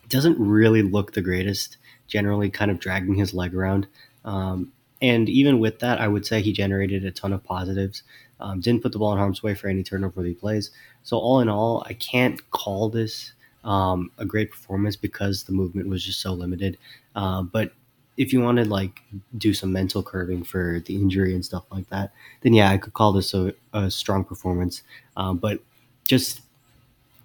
doesn't 0.09 0.39
really 0.39 0.83
look 0.83 1.13
the 1.13 1.23
greatest, 1.23 1.77
generally 2.09 2.51
kind 2.51 2.71
of 2.71 2.81
dragging 2.81 3.15
his 3.15 3.33
leg 3.33 3.55
around. 3.55 3.87
Um, 4.25 4.73
and 5.01 5.29
even 5.29 5.61
with 5.61 5.79
that, 5.81 6.01
I 6.01 6.09
would 6.09 6.27
say 6.27 6.41
he 6.41 6.53
generated 6.53 7.05
a 7.05 7.11
ton 7.11 7.33
of 7.33 7.45
positives. 7.45 8.03
Um, 8.41 8.61
didn't 8.61 8.83
put 8.83 8.93
the 8.93 8.99
ball 8.99 9.13
in 9.13 9.19
harm's 9.19 9.43
way 9.43 9.55
for 9.55 9.69
any 9.69 9.83
turnover 9.83 10.21
worthy 10.21 10.35
plays. 10.35 10.71
So 11.03 11.19
all 11.19 11.41
in 11.41 11.49
all, 11.49 11.85
I 11.87 11.93
can't 11.95 12.51
call 12.51 12.89
this 12.89 13.33
um, 13.65 14.11
a 14.19 14.25
great 14.25 14.51
performance 14.51 14.97
because 14.97 15.45
the 15.45 15.53
movement 15.53 15.89
was 15.89 16.05
just 16.05 16.21
so 16.21 16.33
limited. 16.33 16.79
Uh, 17.17 17.43
but 17.43 17.73
if 18.17 18.33
you 18.33 18.41
wanted 18.41 18.69
like 18.69 19.03
do 19.37 19.53
some 19.53 19.73
mental 19.73 20.03
curving 20.03 20.45
for 20.45 20.81
the 20.87 20.95
injury 20.95 21.35
and 21.35 21.45
stuff 21.45 21.65
like 21.71 21.89
that, 21.91 22.13
then 22.43 22.55
yeah, 22.55 22.71
I 22.71 22.79
could 22.79 22.95
call 22.95 23.13
this 23.13 23.35
a, 23.35 23.55
a 23.73 23.91
strong 23.91 24.25
performance. 24.25 24.83
Um, 25.17 25.39
but 25.39 25.61
just 26.05 26.43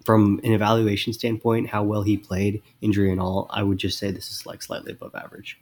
from 0.04 0.40
an 0.44 0.52
evaluation 0.52 1.12
standpoint, 1.12 1.68
how 1.68 1.82
well 1.82 2.02
he 2.02 2.16
played, 2.16 2.62
injury 2.80 3.10
and 3.10 3.20
all, 3.20 3.46
I 3.50 3.62
would 3.62 3.78
just 3.78 3.98
say 3.98 4.10
this 4.10 4.30
is 4.30 4.46
like 4.46 4.62
slightly 4.62 4.92
above 4.92 5.14
average. 5.14 5.58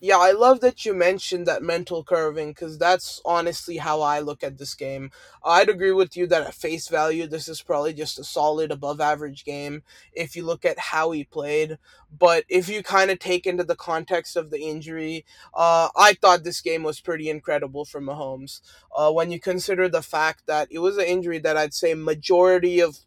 Yeah, 0.00 0.18
I 0.18 0.30
love 0.30 0.60
that 0.60 0.84
you 0.84 0.94
mentioned 0.94 1.46
that 1.48 1.60
mental 1.60 2.04
curving 2.04 2.50
because 2.50 2.78
that's 2.78 3.20
honestly 3.24 3.78
how 3.78 4.00
I 4.00 4.20
look 4.20 4.44
at 4.44 4.56
this 4.56 4.74
game. 4.74 5.10
I'd 5.44 5.68
agree 5.68 5.90
with 5.90 6.16
you 6.16 6.28
that 6.28 6.42
at 6.46 6.54
face 6.54 6.86
value, 6.86 7.26
this 7.26 7.48
is 7.48 7.62
probably 7.62 7.92
just 7.94 8.16
a 8.16 8.22
solid 8.22 8.70
above 8.70 9.00
average 9.00 9.44
game 9.44 9.82
if 10.12 10.36
you 10.36 10.44
look 10.44 10.64
at 10.64 10.78
how 10.78 11.10
he 11.10 11.24
played. 11.24 11.78
But 12.16 12.44
if 12.48 12.68
you 12.68 12.84
kind 12.84 13.10
of 13.10 13.18
take 13.18 13.44
into 13.44 13.64
the 13.64 13.74
context 13.74 14.36
of 14.36 14.50
the 14.50 14.60
injury, 14.60 15.24
uh, 15.52 15.88
I 15.96 16.12
thought 16.14 16.44
this 16.44 16.60
game 16.60 16.84
was 16.84 17.00
pretty 17.00 17.28
incredible 17.28 17.84
for 17.84 18.00
Mahomes. 18.00 18.60
Uh, 18.96 19.10
when 19.10 19.32
you 19.32 19.40
consider 19.40 19.88
the 19.88 20.02
fact 20.02 20.46
that 20.46 20.68
it 20.70 20.78
was 20.78 20.96
an 20.96 21.06
injury 21.06 21.38
that 21.40 21.56
I'd 21.56 21.74
say 21.74 21.94
majority 21.94 22.78
of 22.80 22.98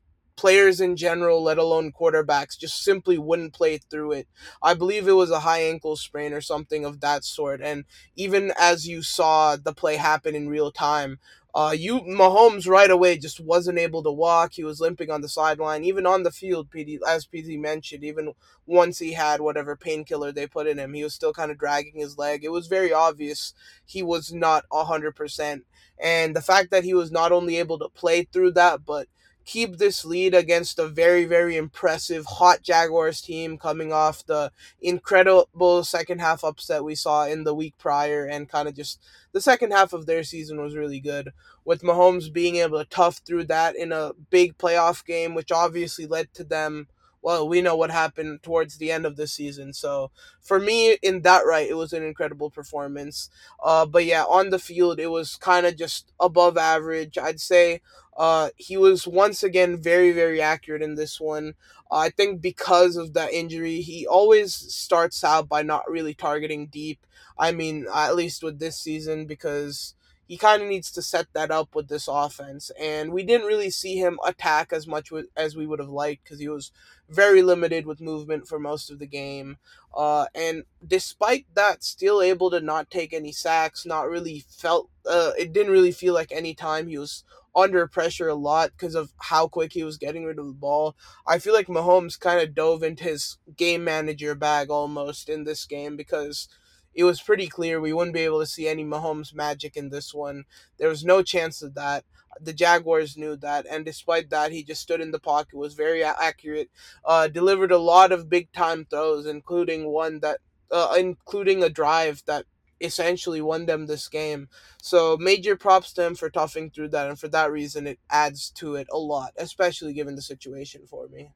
players 0.41 0.81
in 0.81 0.95
general, 0.95 1.43
let 1.43 1.59
alone 1.59 1.91
quarterbacks, 1.91 2.57
just 2.57 2.83
simply 2.83 3.15
wouldn't 3.19 3.53
play 3.53 3.77
through 3.77 4.13
it. 4.13 4.27
I 4.63 4.73
believe 4.73 5.07
it 5.07 5.11
was 5.11 5.29
a 5.29 5.41
high 5.41 5.61
ankle 5.61 5.95
sprain 5.95 6.33
or 6.33 6.41
something 6.41 6.83
of 6.83 6.99
that 7.01 7.23
sort. 7.23 7.61
And 7.61 7.85
even 8.15 8.51
as 8.59 8.87
you 8.87 9.03
saw 9.03 9.55
the 9.55 9.71
play 9.71 9.97
happen 9.97 10.33
in 10.33 10.49
real 10.49 10.71
time, 10.71 11.19
uh, 11.53 11.75
you 11.77 11.99
Mahomes 11.99 12.67
right 12.67 12.89
away 12.89 13.19
just 13.19 13.39
wasn't 13.39 13.77
able 13.77 14.01
to 14.01 14.11
walk. 14.11 14.53
He 14.53 14.63
was 14.63 14.81
limping 14.81 15.11
on 15.11 15.21
the 15.21 15.29
sideline, 15.29 15.83
even 15.83 16.07
on 16.07 16.23
the 16.23 16.31
field. 16.31 16.71
PD, 16.71 16.97
as 17.07 17.27
PD 17.27 17.59
mentioned, 17.59 18.03
even 18.03 18.33
once 18.65 18.97
he 18.97 19.13
had 19.13 19.41
whatever 19.41 19.75
painkiller 19.75 20.31
they 20.31 20.47
put 20.47 20.65
in 20.65 20.79
him, 20.79 20.95
he 20.95 21.03
was 21.03 21.13
still 21.13 21.33
kind 21.33 21.51
of 21.51 21.59
dragging 21.59 21.99
his 21.99 22.17
leg. 22.17 22.43
It 22.43 22.51
was 22.51 22.65
very 22.65 22.91
obvious 22.91 23.53
he 23.85 24.01
was 24.01 24.33
not 24.33 24.65
hundred 24.71 25.15
percent. 25.15 25.65
And 26.01 26.35
the 26.35 26.41
fact 26.41 26.71
that 26.71 26.83
he 26.83 26.95
was 26.95 27.11
not 27.11 27.31
only 27.31 27.57
able 27.57 27.77
to 27.77 27.89
play 27.89 28.23
through 28.23 28.53
that, 28.53 28.85
but 28.87 29.07
keep 29.45 29.77
this 29.77 30.05
lead 30.05 30.33
against 30.33 30.79
a 30.79 30.87
very, 30.87 31.25
very 31.25 31.57
impressive 31.57 32.25
hot 32.25 32.61
Jaguars 32.61 33.21
team 33.21 33.57
coming 33.57 33.91
off 33.91 34.25
the 34.25 34.51
incredible 34.81 35.83
second 35.83 36.19
half 36.19 36.43
upset 36.43 36.83
we 36.83 36.95
saw 36.95 37.25
in 37.25 37.43
the 37.43 37.53
week 37.53 37.75
prior 37.77 38.25
and 38.25 38.49
kind 38.49 38.67
of 38.67 38.75
just 38.75 39.01
the 39.31 39.41
second 39.41 39.71
half 39.71 39.93
of 39.93 40.05
their 40.05 40.23
season 40.23 40.61
was 40.61 40.75
really 40.75 40.99
good. 40.99 41.31
With 41.63 41.81
Mahomes 41.81 42.31
being 42.31 42.57
able 42.57 42.79
to 42.79 42.89
tough 42.89 43.17
through 43.17 43.45
that 43.45 43.75
in 43.75 43.91
a 43.91 44.11
big 44.29 44.57
playoff 44.57 45.05
game, 45.05 45.35
which 45.35 45.51
obviously 45.51 46.05
led 46.05 46.33
to 46.33 46.43
them 46.43 46.87
well, 47.21 47.47
we 47.47 47.61
know 47.61 47.75
what 47.75 47.91
happened 47.91 48.43
towards 48.43 48.77
the 48.77 48.91
end 48.91 49.05
of 49.05 49.15
the 49.15 49.27
season. 49.27 49.73
So 49.73 50.11
for 50.41 50.59
me, 50.59 50.97
in 51.01 51.21
that 51.21 51.45
right, 51.45 51.69
it 51.69 51.75
was 51.75 51.93
an 51.93 52.03
incredible 52.03 52.49
performance. 52.49 53.29
Uh, 53.63 53.85
but 53.85 54.05
yeah, 54.05 54.23
on 54.23 54.49
the 54.49 54.59
field, 54.59 54.99
it 54.99 55.07
was 55.07 55.35
kind 55.35 55.65
of 55.65 55.75
just 55.75 56.11
above 56.19 56.57
average. 56.57 57.17
I'd 57.17 57.39
say 57.39 57.81
uh, 58.17 58.49
he 58.57 58.77
was 58.77 59.07
once 59.07 59.43
again 59.43 59.77
very, 59.77 60.11
very 60.11 60.41
accurate 60.41 60.81
in 60.81 60.95
this 60.95 61.19
one. 61.19 61.53
Uh, 61.91 61.97
I 61.97 62.09
think 62.09 62.41
because 62.41 62.95
of 62.95 63.13
that 63.13 63.33
injury, 63.33 63.81
he 63.81 64.07
always 64.07 64.53
starts 64.53 65.23
out 65.23 65.47
by 65.47 65.61
not 65.61 65.89
really 65.89 66.13
targeting 66.13 66.67
deep. 66.67 67.05
I 67.37 67.51
mean, 67.51 67.85
at 67.93 68.15
least 68.15 68.43
with 68.43 68.59
this 68.59 68.77
season, 68.79 69.25
because 69.25 69.95
he 70.31 70.37
kind 70.37 70.61
of 70.61 70.69
needs 70.69 70.89
to 70.89 71.01
set 71.01 71.27
that 71.33 71.51
up 71.51 71.75
with 71.75 71.89
this 71.89 72.07
offense. 72.07 72.71
And 72.79 73.11
we 73.11 73.21
didn't 73.21 73.47
really 73.47 73.69
see 73.69 73.97
him 73.97 74.17
attack 74.25 74.71
as 74.71 74.87
much 74.87 75.11
as 75.35 75.57
we 75.57 75.67
would 75.67 75.79
have 75.79 75.89
liked 75.89 76.23
because 76.23 76.39
he 76.39 76.47
was 76.47 76.71
very 77.09 77.41
limited 77.41 77.85
with 77.85 77.99
movement 77.99 78.47
for 78.47 78.57
most 78.57 78.89
of 78.89 78.97
the 78.97 79.07
game. 79.07 79.57
Uh, 79.93 80.27
and 80.33 80.63
despite 80.87 81.47
that, 81.55 81.83
still 81.83 82.21
able 82.21 82.49
to 82.49 82.61
not 82.61 82.89
take 82.89 83.11
any 83.11 83.33
sacks, 83.33 83.85
not 83.85 84.07
really 84.07 84.45
felt, 84.47 84.89
uh, 85.05 85.31
it 85.37 85.51
didn't 85.51 85.73
really 85.73 85.91
feel 85.91 86.13
like 86.13 86.31
any 86.31 86.53
time 86.53 86.87
he 86.87 86.97
was 86.97 87.25
under 87.53 87.85
pressure 87.85 88.29
a 88.29 88.33
lot 88.33 88.71
because 88.71 88.95
of 88.95 89.11
how 89.17 89.49
quick 89.49 89.73
he 89.73 89.83
was 89.83 89.97
getting 89.97 90.23
rid 90.23 90.39
of 90.39 90.45
the 90.45 90.53
ball. 90.53 90.95
I 91.27 91.39
feel 91.39 91.53
like 91.53 91.67
Mahomes 91.67 92.17
kind 92.17 92.39
of 92.39 92.55
dove 92.55 92.83
into 92.83 93.03
his 93.03 93.37
game 93.57 93.83
manager 93.83 94.33
bag 94.33 94.69
almost 94.69 95.27
in 95.27 95.43
this 95.43 95.65
game 95.65 95.97
because 95.97 96.47
it 96.93 97.03
was 97.03 97.21
pretty 97.21 97.47
clear 97.47 97.79
we 97.79 97.93
wouldn't 97.93 98.13
be 98.13 98.21
able 98.21 98.39
to 98.39 98.45
see 98.45 98.67
any 98.67 98.83
Mahomes 98.83 99.33
magic 99.33 99.77
in 99.77 99.89
this 99.89 100.13
one. 100.13 100.45
There 100.77 100.89
was 100.89 101.03
no 101.05 101.23
chance 101.23 101.61
of 101.61 101.73
that. 101.75 102.05
The 102.39 102.53
Jaguars 102.53 103.17
knew 103.17 103.35
that, 103.37 103.65
and 103.69 103.83
despite 103.85 104.29
that, 104.29 104.51
he 104.51 104.63
just 104.63 104.81
stood 104.81 105.01
in 105.01 105.11
the 105.11 105.19
pocket, 105.19 105.55
was 105.57 105.73
very 105.73 106.03
accurate, 106.03 106.69
uh, 107.03 107.27
delivered 107.27 107.71
a 107.71 107.77
lot 107.77 108.11
of 108.11 108.29
big 108.29 108.51
time 108.53 108.85
throws, 108.85 109.25
including 109.25 109.87
one 109.89 110.19
that, 110.21 110.39
uh, 110.71 110.95
including 110.97 111.61
a 111.61 111.69
drive 111.69 112.23
that 112.25 112.45
essentially 112.79 113.41
won 113.41 113.65
them 113.65 113.85
this 113.85 114.07
game. 114.07 114.49
So 114.81 115.17
major 115.17 115.55
props 115.55 115.93
to 115.93 116.05
him 116.05 116.15
for 116.15 116.29
toughing 116.29 116.71
through 116.71 116.89
that, 116.89 117.09
and 117.09 117.19
for 117.19 117.27
that 117.29 117.51
reason, 117.51 117.85
it 117.85 117.99
adds 118.09 118.49
to 118.51 118.75
it 118.75 118.87
a 118.91 118.97
lot, 118.97 119.33
especially 119.37 119.93
given 119.93 120.15
the 120.15 120.21
situation 120.21 120.87
for 120.87 121.07
me. 121.07 121.33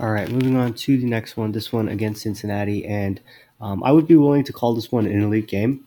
All 0.00 0.10
right, 0.10 0.30
moving 0.30 0.56
on 0.56 0.74
to 0.74 0.98
the 0.98 1.06
next 1.06 1.36
one. 1.36 1.52
This 1.52 1.72
one 1.72 1.88
against 1.88 2.22
Cincinnati, 2.22 2.84
and 2.84 3.20
um, 3.62 3.82
I 3.84 3.92
would 3.92 4.08
be 4.08 4.16
willing 4.16 4.44
to 4.44 4.52
call 4.52 4.74
this 4.74 4.90
one 4.90 5.06
an 5.06 5.22
elite 5.22 5.46
game. 5.46 5.86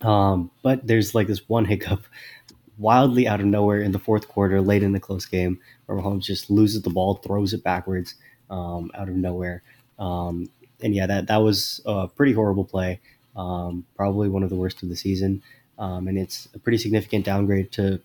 Um, 0.00 0.50
but 0.62 0.86
there's 0.86 1.14
like 1.14 1.28
this 1.28 1.48
one 1.48 1.64
hiccup 1.64 2.02
wildly 2.78 3.26
out 3.26 3.40
of 3.40 3.46
nowhere 3.46 3.80
in 3.80 3.92
the 3.92 3.98
fourth 3.98 4.28
quarter, 4.28 4.60
late 4.60 4.82
in 4.82 4.92
the 4.92 5.00
close 5.00 5.24
game, 5.24 5.60
where 5.86 5.96
Mahomes 5.96 6.24
just 6.24 6.50
loses 6.50 6.82
the 6.82 6.90
ball, 6.90 7.14
throws 7.14 7.54
it 7.54 7.62
backwards 7.62 8.16
um, 8.50 8.90
out 8.94 9.08
of 9.08 9.14
nowhere. 9.14 9.62
Um, 9.98 10.50
and 10.82 10.94
yeah, 10.94 11.06
that, 11.06 11.28
that 11.28 11.38
was 11.38 11.80
a 11.86 12.08
pretty 12.08 12.32
horrible 12.32 12.64
play, 12.64 13.00
um, 13.36 13.84
probably 13.96 14.28
one 14.28 14.42
of 14.42 14.50
the 14.50 14.56
worst 14.56 14.82
of 14.82 14.88
the 14.88 14.96
season. 14.96 15.42
Um, 15.78 16.08
and 16.08 16.18
it's 16.18 16.48
a 16.54 16.58
pretty 16.58 16.78
significant 16.78 17.24
downgrade 17.24 17.70
to 17.72 18.00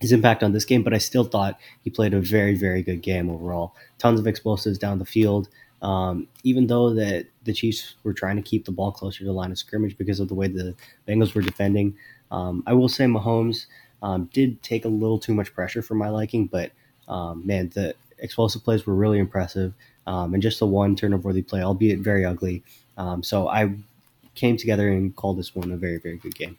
his 0.00 0.12
impact 0.12 0.42
on 0.42 0.52
this 0.52 0.64
game, 0.64 0.82
but 0.82 0.94
I 0.94 0.98
still 0.98 1.24
thought 1.24 1.58
he 1.82 1.90
played 1.90 2.14
a 2.14 2.20
very, 2.20 2.54
very 2.54 2.82
good 2.82 3.02
game 3.02 3.30
overall. 3.30 3.74
Tons 3.98 4.18
of 4.18 4.26
explosives 4.26 4.78
down 4.78 4.98
the 4.98 5.04
field. 5.04 5.48
Um, 5.82 6.28
even 6.44 6.68
though 6.68 6.94
that 6.94 7.26
the 7.44 7.52
Chiefs 7.52 7.96
were 8.04 8.12
trying 8.12 8.36
to 8.36 8.42
keep 8.42 8.64
the 8.64 8.72
ball 8.72 8.92
closer 8.92 9.18
to 9.18 9.24
the 9.24 9.32
line 9.32 9.50
of 9.50 9.58
scrimmage 9.58 9.98
because 9.98 10.20
of 10.20 10.28
the 10.28 10.34
way 10.34 10.46
the 10.46 10.74
Bengals 11.06 11.34
were 11.34 11.42
defending, 11.42 11.96
um, 12.30 12.62
I 12.66 12.72
will 12.72 12.88
say 12.88 13.04
Mahomes 13.04 13.66
um, 14.02 14.30
did 14.32 14.62
take 14.62 14.84
a 14.84 14.88
little 14.88 15.18
too 15.18 15.34
much 15.34 15.52
pressure 15.52 15.82
for 15.82 15.94
my 15.94 16.08
liking, 16.08 16.46
but 16.46 16.70
um, 17.08 17.46
man, 17.46 17.70
the 17.74 17.94
explosive 18.18 18.62
plays 18.62 18.86
were 18.86 18.94
really 18.94 19.18
impressive, 19.18 19.74
um, 20.06 20.34
and 20.34 20.42
just 20.42 20.60
the 20.60 20.66
one 20.66 20.96
turnover-worthy 20.96 21.42
play, 21.42 21.62
albeit 21.62 21.98
very 21.98 22.24
ugly. 22.24 22.62
Um, 22.96 23.22
so 23.22 23.48
I 23.48 23.74
came 24.34 24.56
together 24.56 24.88
and 24.88 25.14
called 25.14 25.38
this 25.38 25.54
one 25.54 25.72
a 25.72 25.76
very, 25.76 25.98
very 25.98 26.16
good 26.16 26.34
game. 26.34 26.56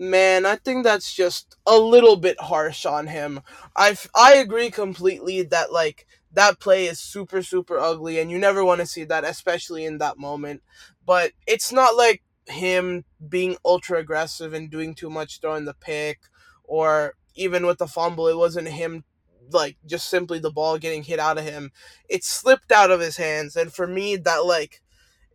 Man, 0.00 0.46
I 0.46 0.54
think 0.54 0.84
that's 0.84 1.12
just 1.12 1.56
a 1.66 1.76
little 1.76 2.14
bit 2.16 2.40
harsh 2.40 2.86
on 2.86 3.08
him. 3.08 3.40
I 3.74 3.96
I 4.14 4.34
agree 4.34 4.70
completely 4.70 5.42
that 5.42 5.72
like 5.72 6.06
that 6.32 6.60
play 6.60 6.86
is 6.86 7.00
super 7.00 7.42
super 7.42 7.78
ugly 7.78 8.18
and 8.18 8.30
you 8.30 8.38
never 8.38 8.64
want 8.64 8.80
to 8.80 8.86
see 8.86 9.04
that 9.04 9.24
especially 9.24 9.84
in 9.84 9.98
that 9.98 10.18
moment. 10.18 10.62
But 11.04 11.32
it's 11.46 11.72
not 11.72 11.96
like 11.96 12.22
him 12.46 13.04
being 13.28 13.56
ultra 13.64 13.98
aggressive 13.98 14.52
and 14.52 14.70
doing 14.70 14.94
too 14.94 15.10
much 15.10 15.40
throwing 15.40 15.64
the 15.64 15.74
pick 15.74 16.20
or 16.64 17.14
even 17.34 17.66
with 17.66 17.78
the 17.78 17.86
fumble 17.86 18.28
it 18.28 18.36
wasn't 18.36 18.68
him 18.68 19.04
like 19.50 19.76
just 19.86 20.08
simply 20.08 20.38
the 20.38 20.50
ball 20.50 20.78
getting 20.78 21.02
hit 21.02 21.18
out 21.18 21.38
of 21.38 21.44
him. 21.44 21.70
It 22.08 22.24
slipped 22.24 22.72
out 22.72 22.90
of 22.90 23.00
his 23.00 23.16
hands 23.16 23.56
and 23.56 23.72
for 23.72 23.86
me 23.86 24.16
that 24.16 24.44
like 24.44 24.82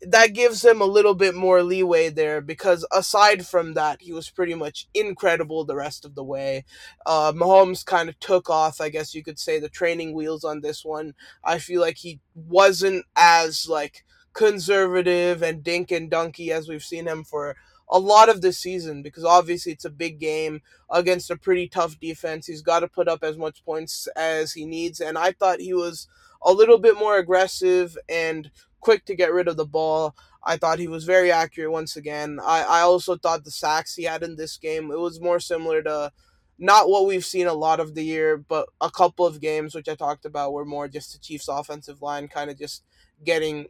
that 0.07 0.33
gives 0.33 0.63
him 0.63 0.81
a 0.81 0.85
little 0.85 1.15
bit 1.15 1.35
more 1.35 1.63
leeway 1.63 2.09
there 2.09 2.41
because 2.41 2.85
aside 2.91 3.45
from 3.45 3.73
that, 3.73 4.01
he 4.01 4.11
was 4.11 4.29
pretty 4.29 4.53
much 4.53 4.87
incredible 4.93 5.63
the 5.63 5.75
rest 5.75 6.05
of 6.05 6.15
the 6.15 6.23
way. 6.23 6.65
Uh, 7.05 7.31
Mahomes 7.31 7.85
kind 7.85 8.09
of 8.09 8.19
took 8.19 8.49
off, 8.49 8.81
I 8.81 8.89
guess 8.89 9.13
you 9.13 9.23
could 9.23 9.39
say, 9.39 9.59
the 9.59 9.69
training 9.69 10.13
wheels 10.13 10.43
on 10.43 10.61
this 10.61 10.83
one. 10.83 11.13
I 11.43 11.59
feel 11.59 11.81
like 11.81 11.97
he 11.97 12.19
wasn't 12.35 13.05
as 13.15 13.67
like 13.67 14.03
conservative 14.33 15.41
and 15.41 15.63
dink 15.63 15.91
and 15.91 16.09
dunky 16.09 16.49
as 16.49 16.67
we've 16.67 16.83
seen 16.83 17.07
him 17.07 17.23
for 17.23 17.55
a 17.89 17.99
lot 17.99 18.29
of 18.29 18.41
this 18.41 18.57
season 18.57 19.03
because 19.03 19.23
obviously 19.23 19.71
it's 19.71 19.85
a 19.85 19.89
big 19.89 20.19
game 20.19 20.61
against 20.89 21.29
a 21.29 21.37
pretty 21.37 21.67
tough 21.67 21.99
defense. 21.99 22.47
He's 22.47 22.61
got 22.61 22.79
to 22.79 22.87
put 22.87 23.07
up 23.07 23.23
as 23.23 23.37
much 23.37 23.63
points 23.63 24.07
as 24.15 24.53
he 24.53 24.65
needs, 24.65 24.99
and 24.99 25.17
I 25.17 25.31
thought 25.31 25.59
he 25.59 25.73
was 25.73 26.07
a 26.45 26.51
little 26.51 26.77
bit 26.77 26.97
more 26.97 27.17
aggressive 27.17 27.97
and 28.09 28.51
quick 28.83 29.05
to 29.05 29.15
get 29.15 29.33
rid 29.33 29.47
of 29.47 29.57
the 29.57 29.65
ball. 29.65 30.15
I 30.43 30.57
thought 30.57 30.79
he 30.79 30.87
was 30.87 31.05
very 31.05 31.31
accurate 31.31 31.71
once 31.71 31.95
again. 31.95 32.39
I, 32.43 32.63
I 32.63 32.79
also 32.81 33.15
thought 33.15 33.45
the 33.45 33.51
sacks 33.51 33.95
he 33.95 34.03
had 34.03 34.23
in 34.23 34.35
this 34.35 34.57
game, 34.57 34.91
it 34.91 34.99
was 34.99 35.21
more 35.21 35.39
similar 35.39 35.81
to 35.83 36.11
not 36.59 36.89
what 36.89 37.05
we've 37.05 37.25
seen 37.25 37.47
a 37.47 37.53
lot 37.53 37.79
of 37.79 37.95
the 37.95 38.03
year, 38.03 38.37
but 38.37 38.67
a 38.81 38.91
couple 38.91 39.25
of 39.25 39.41
games 39.41 39.73
which 39.73 39.89
I 39.89 39.95
talked 39.95 40.25
about 40.25 40.53
were 40.53 40.65
more 40.65 40.87
just 40.87 41.13
the 41.13 41.19
Chiefs 41.19 41.47
offensive 41.47 42.01
line 42.01 42.27
kind 42.27 42.51
of 42.51 42.59
just 42.59 42.83
getting 43.23 43.67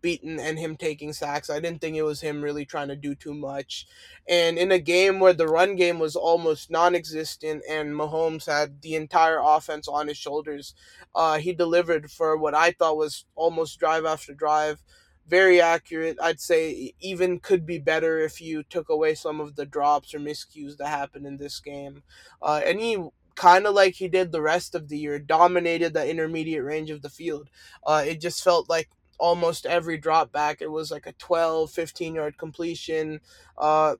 beaten 0.00 0.38
and 0.38 0.58
him 0.58 0.76
taking 0.76 1.12
sacks. 1.12 1.50
I 1.50 1.60
didn't 1.60 1.80
think 1.80 1.96
it 1.96 2.02
was 2.02 2.20
him 2.20 2.42
really 2.42 2.64
trying 2.64 2.88
to 2.88 2.96
do 2.96 3.14
too 3.14 3.34
much. 3.34 3.86
And 4.28 4.58
in 4.58 4.70
a 4.70 4.78
game 4.78 5.20
where 5.20 5.32
the 5.32 5.48
run 5.48 5.76
game 5.76 5.98
was 5.98 6.16
almost 6.16 6.70
non 6.70 6.94
existent 6.94 7.62
and 7.68 7.94
Mahomes 7.94 8.46
had 8.46 8.82
the 8.82 8.94
entire 8.94 9.40
offense 9.42 9.88
on 9.88 10.08
his 10.08 10.16
shoulders, 10.16 10.74
uh, 11.14 11.38
he 11.38 11.52
delivered 11.52 12.10
for 12.10 12.36
what 12.36 12.54
I 12.54 12.72
thought 12.72 12.96
was 12.96 13.24
almost 13.34 13.78
drive 13.78 14.04
after 14.04 14.34
drive. 14.34 14.82
Very 15.26 15.60
accurate. 15.60 16.16
I'd 16.20 16.40
say 16.40 16.94
even 17.00 17.38
could 17.38 17.64
be 17.64 17.78
better 17.78 18.20
if 18.20 18.40
you 18.40 18.62
took 18.64 18.88
away 18.88 19.14
some 19.14 19.40
of 19.40 19.54
the 19.56 19.66
drops 19.66 20.14
or 20.14 20.18
miscues 20.18 20.76
that 20.76 20.88
happened 20.88 21.26
in 21.26 21.36
this 21.36 21.60
game. 21.60 22.02
Uh, 22.40 22.60
and 22.64 22.80
he 22.80 22.98
kind 23.34 23.66
of 23.66 23.74
like 23.74 23.94
he 23.94 24.08
did 24.08 24.32
the 24.32 24.42
rest 24.42 24.74
of 24.74 24.88
the 24.88 24.98
year, 24.98 25.18
dominated 25.18 25.94
the 25.94 26.08
intermediate 26.08 26.64
range 26.64 26.90
of 26.90 27.02
the 27.02 27.08
field. 27.08 27.48
Uh, 27.86 28.02
it 28.06 28.20
just 28.20 28.42
felt 28.42 28.68
like 28.68 28.88
almost 29.18 29.66
every 29.66 29.98
drop 29.98 30.32
back. 30.32 30.60
It 30.60 30.70
was 30.70 30.90
like 30.90 31.06
a 31.06 31.12
12, 31.12 31.70
15 31.70 32.14
yard 32.14 32.38
completion. 32.38 33.20
Uh, 33.56 33.96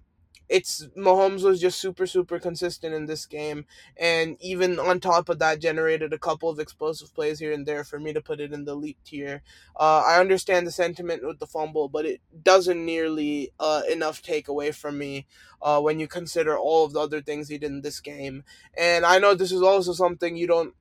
it's 0.53 0.87
Mahomes 0.97 1.43
was 1.43 1.61
just 1.61 1.79
super 1.81 2.07
super 2.07 2.39
consistent 2.39 2.95
in 2.95 3.07
this 3.07 3.25
game 3.25 3.65
and 3.97 4.37
even 4.41 4.79
on 4.79 5.01
top 5.01 5.31
of 5.31 5.39
that 5.39 5.61
generated 5.61 6.13
a 6.13 6.19
couple 6.19 6.51
of 6.51 6.59
explosive 6.59 7.15
plays 7.15 7.39
here 7.39 7.53
and 7.53 7.65
there 7.65 7.85
for 7.85 7.99
me 7.99 8.13
to 8.13 8.21
put 8.21 8.39
it 8.39 8.53
in 8.53 8.67
the 8.67 8.73
elite 8.73 8.99
tier. 9.03 9.43
Uh, 9.79 10.03
I 10.07 10.21
understand 10.21 10.67
the 10.67 10.71
sentiment 10.73 11.25
with 11.25 11.39
the 11.39 11.47
fumble, 11.47 11.89
but 11.89 12.05
it 12.05 12.21
doesn't 12.43 12.85
nearly 12.85 13.53
uh, 13.59 13.83
enough 13.91 14.21
take 14.21 14.47
away 14.47 14.73
from 14.73 14.99
me 14.99 15.27
uh, 15.63 15.81
when 15.81 15.99
you 15.99 16.07
consider 16.07 16.59
all 16.59 16.85
of 16.85 16.93
the 16.93 17.01
other 17.01 17.23
things 17.23 17.49
he 17.49 17.57
did 17.57 17.71
in 17.71 17.81
this 17.81 18.01
game. 18.01 18.45
And 18.77 19.07
I 19.07 19.19
know 19.19 19.35
this 19.35 19.53
is 19.53 19.63
also 19.63 19.95
something 19.95 20.37
you 20.37 20.47
don't 20.47 20.75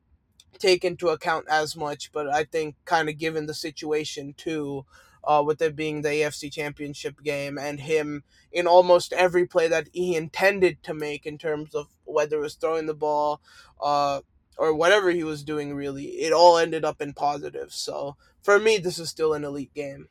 take 0.60 0.84
into 0.84 1.10
account 1.10 1.46
as 1.50 1.76
much, 1.76 2.12
but 2.12 2.28
I 2.30 2.44
think 2.44 2.76
kind 2.86 3.10
of 3.10 3.18
given 3.18 3.46
the 3.46 3.54
situation 3.54 4.34
too, 4.38 4.86
uh, 5.24 5.44
with 5.46 5.62
it 5.62 5.76
being 5.76 6.02
the 6.02 6.10
AFC 6.10 6.52
Championship 6.52 7.22
game 7.24 7.58
and 7.58 7.80
him 7.80 8.24
in 8.52 8.68
almost 8.68 9.14
every 9.14 9.46
play 9.46 9.68
that 9.68 9.88
he 9.94 10.16
intended 10.16 10.82
to 10.84 10.94
make 10.94 11.26
in 11.26 11.38
terms 11.38 11.76
of 11.76 11.88
whether 12.06 12.38
it 12.38 12.42
was 12.42 12.56
throwing 12.56 12.86
the 12.86 12.94
ball, 12.94 13.42
uh, 13.82 14.22
or 14.58 14.74
whatever 14.74 15.10
he 15.12 15.24
was 15.24 15.44
doing 15.44 15.74
really, 15.74 16.06
it 16.06 16.34
all 16.34 16.58
ended 16.58 16.86
up 16.86 17.02
in 17.02 17.14
positive. 17.14 17.72
So 17.72 18.16
for 18.42 18.60
me, 18.60 18.78
this 18.78 19.00
is 19.00 19.10
still 19.10 19.34
an 19.34 19.44
elite 19.44 19.74
game. 19.74 20.08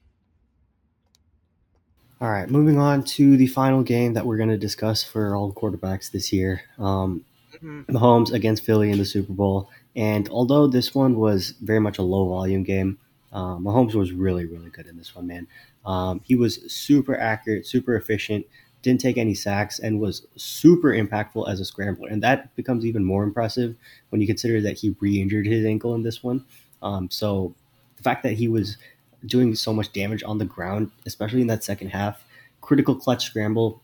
All 2.21 2.29
right, 2.29 2.51
moving 2.51 2.79
on 2.79 3.03
to 3.05 3.37
the 3.39 3.47
final 3.47 3.83
game 3.83 4.13
that 4.15 4.27
we're 4.27 4.37
going 4.37 4.51
to 4.51 4.59
discuss 4.59 5.03
for 5.03 5.35
all 5.35 5.53
quarterbacks 5.55 6.11
this 6.11 6.33
year. 6.35 6.63
Um, 6.79 7.25
mm-hmm. 7.55 7.97
Mahomes 7.97 8.31
against 8.31 8.63
Philly 8.65 8.91
in 8.91 8.99
the 8.99 9.07
Super 9.07 9.33
Bowl. 9.33 9.71
And 10.01 10.31
although 10.31 10.67
this 10.67 10.95
one 10.95 11.17
was 11.17 11.51
very 11.61 11.79
much 11.79 11.99
a 11.99 12.03
low 12.03 12.27
volume 12.27 12.63
game, 12.63 12.99
uh, 13.35 13.57
Mahomes 13.57 13.95
was 13.95 14.13
really, 14.13 14.47
really 14.47 14.71
good 14.71 14.87
in 14.87 14.97
this 14.97 15.15
one, 15.15 15.27
man. 15.27 15.47
Um, 15.85 16.23
he 16.25 16.35
was 16.35 16.73
super 16.73 17.15
accurate, 17.15 17.67
super 17.67 17.95
efficient, 17.95 18.47
didn't 18.81 19.03
take 19.03 19.19
any 19.19 19.35
sacks, 19.35 19.79
and 19.79 20.01
was 20.01 20.27
super 20.37 20.89
impactful 20.89 21.47
as 21.47 21.61
a 21.61 21.67
scrambler. 21.67 22.09
And 22.09 22.23
that 22.23 22.57
becomes 22.57 22.87
even 22.87 23.05
more 23.05 23.25
impressive 23.25 23.77
when 24.09 24.23
you 24.23 24.27
consider 24.27 24.63
that 24.63 24.79
he 24.79 24.97
re 25.01 25.21
injured 25.21 25.47
his 25.47 25.67
ankle 25.67 25.95
in 25.95 26.03
this 26.03 26.23
one. 26.23 26.47
Um, 26.81 27.11
so 27.11 27.55
the 27.99 28.03
fact 28.03 28.23
that 28.23 28.33
he 28.33 28.49
was 28.49 28.79
doing 29.27 29.55
so 29.55 29.71
much 29.71 29.93
damage 29.93 30.23
on 30.23 30.39
the 30.39 30.47
ground, 30.47 30.93
especially 31.05 31.43
in 31.43 31.47
that 31.49 31.63
second 31.63 31.89
half, 31.89 32.25
critical 32.63 32.95
clutch 32.95 33.27
scramble 33.27 33.83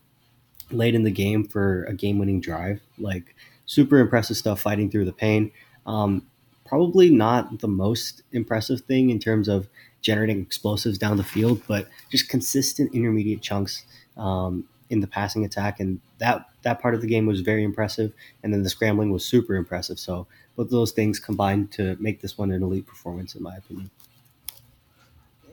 late 0.71 0.95
in 0.95 1.03
the 1.03 1.11
game 1.11 1.47
for 1.47 1.83
a 1.83 1.93
game 1.93 2.17
winning 2.17 2.41
drive, 2.41 2.81
like 2.97 3.35
super 3.67 3.99
impressive 3.99 4.35
stuff 4.35 4.59
fighting 4.59 4.89
through 4.89 5.05
the 5.05 5.13
pain. 5.13 5.51
Um, 5.87 6.27
probably 6.65 7.09
not 7.09 7.59
the 7.59 7.67
most 7.67 8.21
impressive 8.31 8.81
thing 8.81 9.09
in 9.09 9.19
terms 9.19 9.47
of 9.47 9.67
generating 10.01 10.41
explosives 10.41 10.97
down 10.97 11.17
the 11.17 11.23
field, 11.23 11.61
but 11.67 11.87
just 12.11 12.29
consistent 12.29 12.93
intermediate 12.93 13.41
chunks 13.41 13.83
um, 14.17 14.65
in 14.89 14.99
the 14.99 15.07
passing 15.07 15.43
attack, 15.43 15.79
and 15.79 15.99
that 16.19 16.49
that 16.61 16.81
part 16.81 16.93
of 16.93 17.01
the 17.01 17.07
game 17.07 17.25
was 17.25 17.41
very 17.41 17.63
impressive. 17.63 18.13
And 18.43 18.53
then 18.53 18.63
the 18.63 18.69
scrambling 18.69 19.11
was 19.11 19.25
super 19.25 19.55
impressive. 19.55 19.99
So 19.99 20.27
both 20.55 20.69
those 20.69 20.91
things 20.91 21.19
combined 21.19 21.71
to 21.73 21.95
make 21.99 22.21
this 22.21 22.37
one 22.37 22.51
an 22.51 22.63
elite 22.63 22.87
performance, 22.87 23.35
in 23.35 23.43
my 23.43 23.55
opinion 23.55 23.89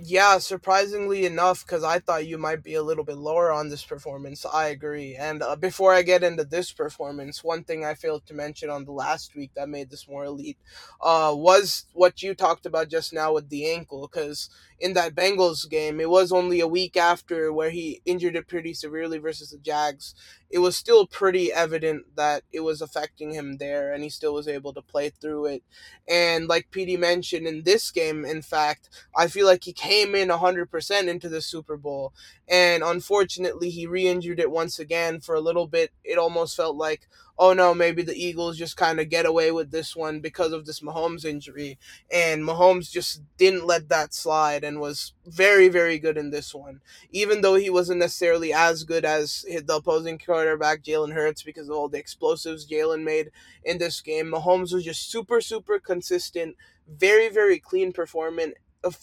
yeah, 0.04 0.38
surprisingly 0.38 1.24
enough, 1.24 1.64
because 1.64 1.82
I 1.82 1.98
thought 1.98 2.26
you 2.26 2.38
might 2.38 2.62
be 2.62 2.74
a 2.74 2.82
little 2.82 3.04
bit 3.04 3.16
lower 3.16 3.50
on 3.50 3.68
this 3.70 3.84
performance. 3.84 4.44
I 4.44 4.68
agree. 4.68 5.16
And 5.16 5.42
uh, 5.42 5.56
before 5.56 5.92
I 5.94 6.02
get 6.02 6.22
into 6.22 6.44
this 6.44 6.72
performance, 6.72 7.42
one 7.42 7.64
thing 7.64 7.84
I 7.84 7.94
failed 7.94 8.26
to 8.26 8.34
mention 8.34 8.70
on 8.70 8.84
the 8.84 8.92
last 8.92 9.34
week 9.34 9.52
that 9.56 9.68
made 9.68 9.90
this 9.90 10.06
more 10.08 10.24
elite 10.24 10.58
uh, 11.00 11.32
was 11.34 11.86
what 11.92 12.22
you 12.22 12.34
talked 12.34 12.66
about 12.66 12.88
just 12.88 13.12
now 13.12 13.32
with 13.32 13.48
the 13.48 13.70
ankle. 13.70 14.06
Because 14.06 14.50
in 14.80 14.92
that 14.94 15.14
Bengals 15.14 15.68
game, 15.68 16.00
it 16.00 16.10
was 16.10 16.32
only 16.32 16.60
a 16.60 16.66
week 16.66 16.96
after 16.96 17.52
where 17.52 17.70
he 17.70 18.02
injured 18.04 18.36
it 18.36 18.48
pretty 18.48 18.74
severely 18.74 19.18
versus 19.18 19.50
the 19.50 19.58
Jags. 19.58 20.14
It 20.50 20.58
was 20.58 20.76
still 20.76 21.06
pretty 21.06 21.52
evident 21.52 22.16
that 22.16 22.42
it 22.52 22.60
was 22.60 22.80
affecting 22.80 23.32
him 23.32 23.56
there, 23.58 23.92
and 23.92 24.02
he 24.02 24.10
still 24.10 24.34
was 24.34 24.46
able 24.46 24.72
to 24.74 24.82
play 24.82 25.10
through 25.10 25.46
it. 25.46 25.62
And 26.08 26.48
like 26.48 26.70
PD 26.70 26.98
mentioned 26.98 27.46
in 27.46 27.62
this 27.62 27.90
game, 27.90 28.24
in 28.24 28.42
fact, 28.42 28.88
I 29.16 29.26
feel 29.26 29.46
like 29.46 29.64
he 29.64 29.72
came 29.72 30.14
in 30.14 30.28
100% 30.28 31.08
into 31.08 31.28
the 31.28 31.40
Super 31.40 31.76
Bowl. 31.76 32.12
And 32.48 32.82
unfortunately, 32.82 33.70
he 33.70 33.86
re 33.86 34.06
injured 34.06 34.38
it 34.38 34.50
once 34.50 34.78
again 34.78 35.20
for 35.20 35.34
a 35.34 35.40
little 35.40 35.66
bit. 35.66 35.90
It 36.04 36.18
almost 36.18 36.56
felt 36.56 36.76
like, 36.76 37.08
oh 37.38 37.52
no, 37.52 37.74
maybe 37.74 38.02
the 38.02 38.14
Eagles 38.14 38.56
just 38.56 38.76
kind 38.76 39.00
of 39.00 39.08
get 39.08 39.26
away 39.26 39.50
with 39.50 39.70
this 39.70 39.96
one 39.96 40.20
because 40.20 40.52
of 40.52 40.66
this 40.66 40.80
Mahomes 40.80 41.24
injury. 41.24 41.78
And 42.12 42.42
Mahomes 42.42 42.90
just 42.90 43.22
didn't 43.36 43.66
let 43.66 43.88
that 43.88 44.14
slide 44.14 44.64
and 44.64 44.80
was 44.80 45.12
very, 45.26 45.68
very 45.68 45.98
good 45.98 46.16
in 46.16 46.30
this 46.30 46.54
one. 46.54 46.80
Even 47.10 47.40
though 47.40 47.56
he 47.56 47.70
wasn't 47.70 48.00
necessarily 48.00 48.52
as 48.52 48.84
good 48.84 49.04
as 49.04 49.42
the 49.42 49.76
opposing 49.76 50.18
quarterback, 50.18 50.82
Jalen 50.82 51.12
Hurts, 51.12 51.42
because 51.42 51.68
of 51.68 51.76
all 51.76 51.88
the 51.88 51.98
explosives 51.98 52.68
Jalen 52.68 53.02
made 53.02 53.30
in 53.64 53.78
this 53.78 54.00
game, 54.00 54.26
Mahomes 54.26 54.72
was 54.72 54.84
just 54.84 55.10
super, 55.10 55.40
super 55.40 55.78
consistent, 55.78 56.56
very, 56.88 57.28
very 57.28 57.58
clean 57.58 57.92
performance 57.92 58.54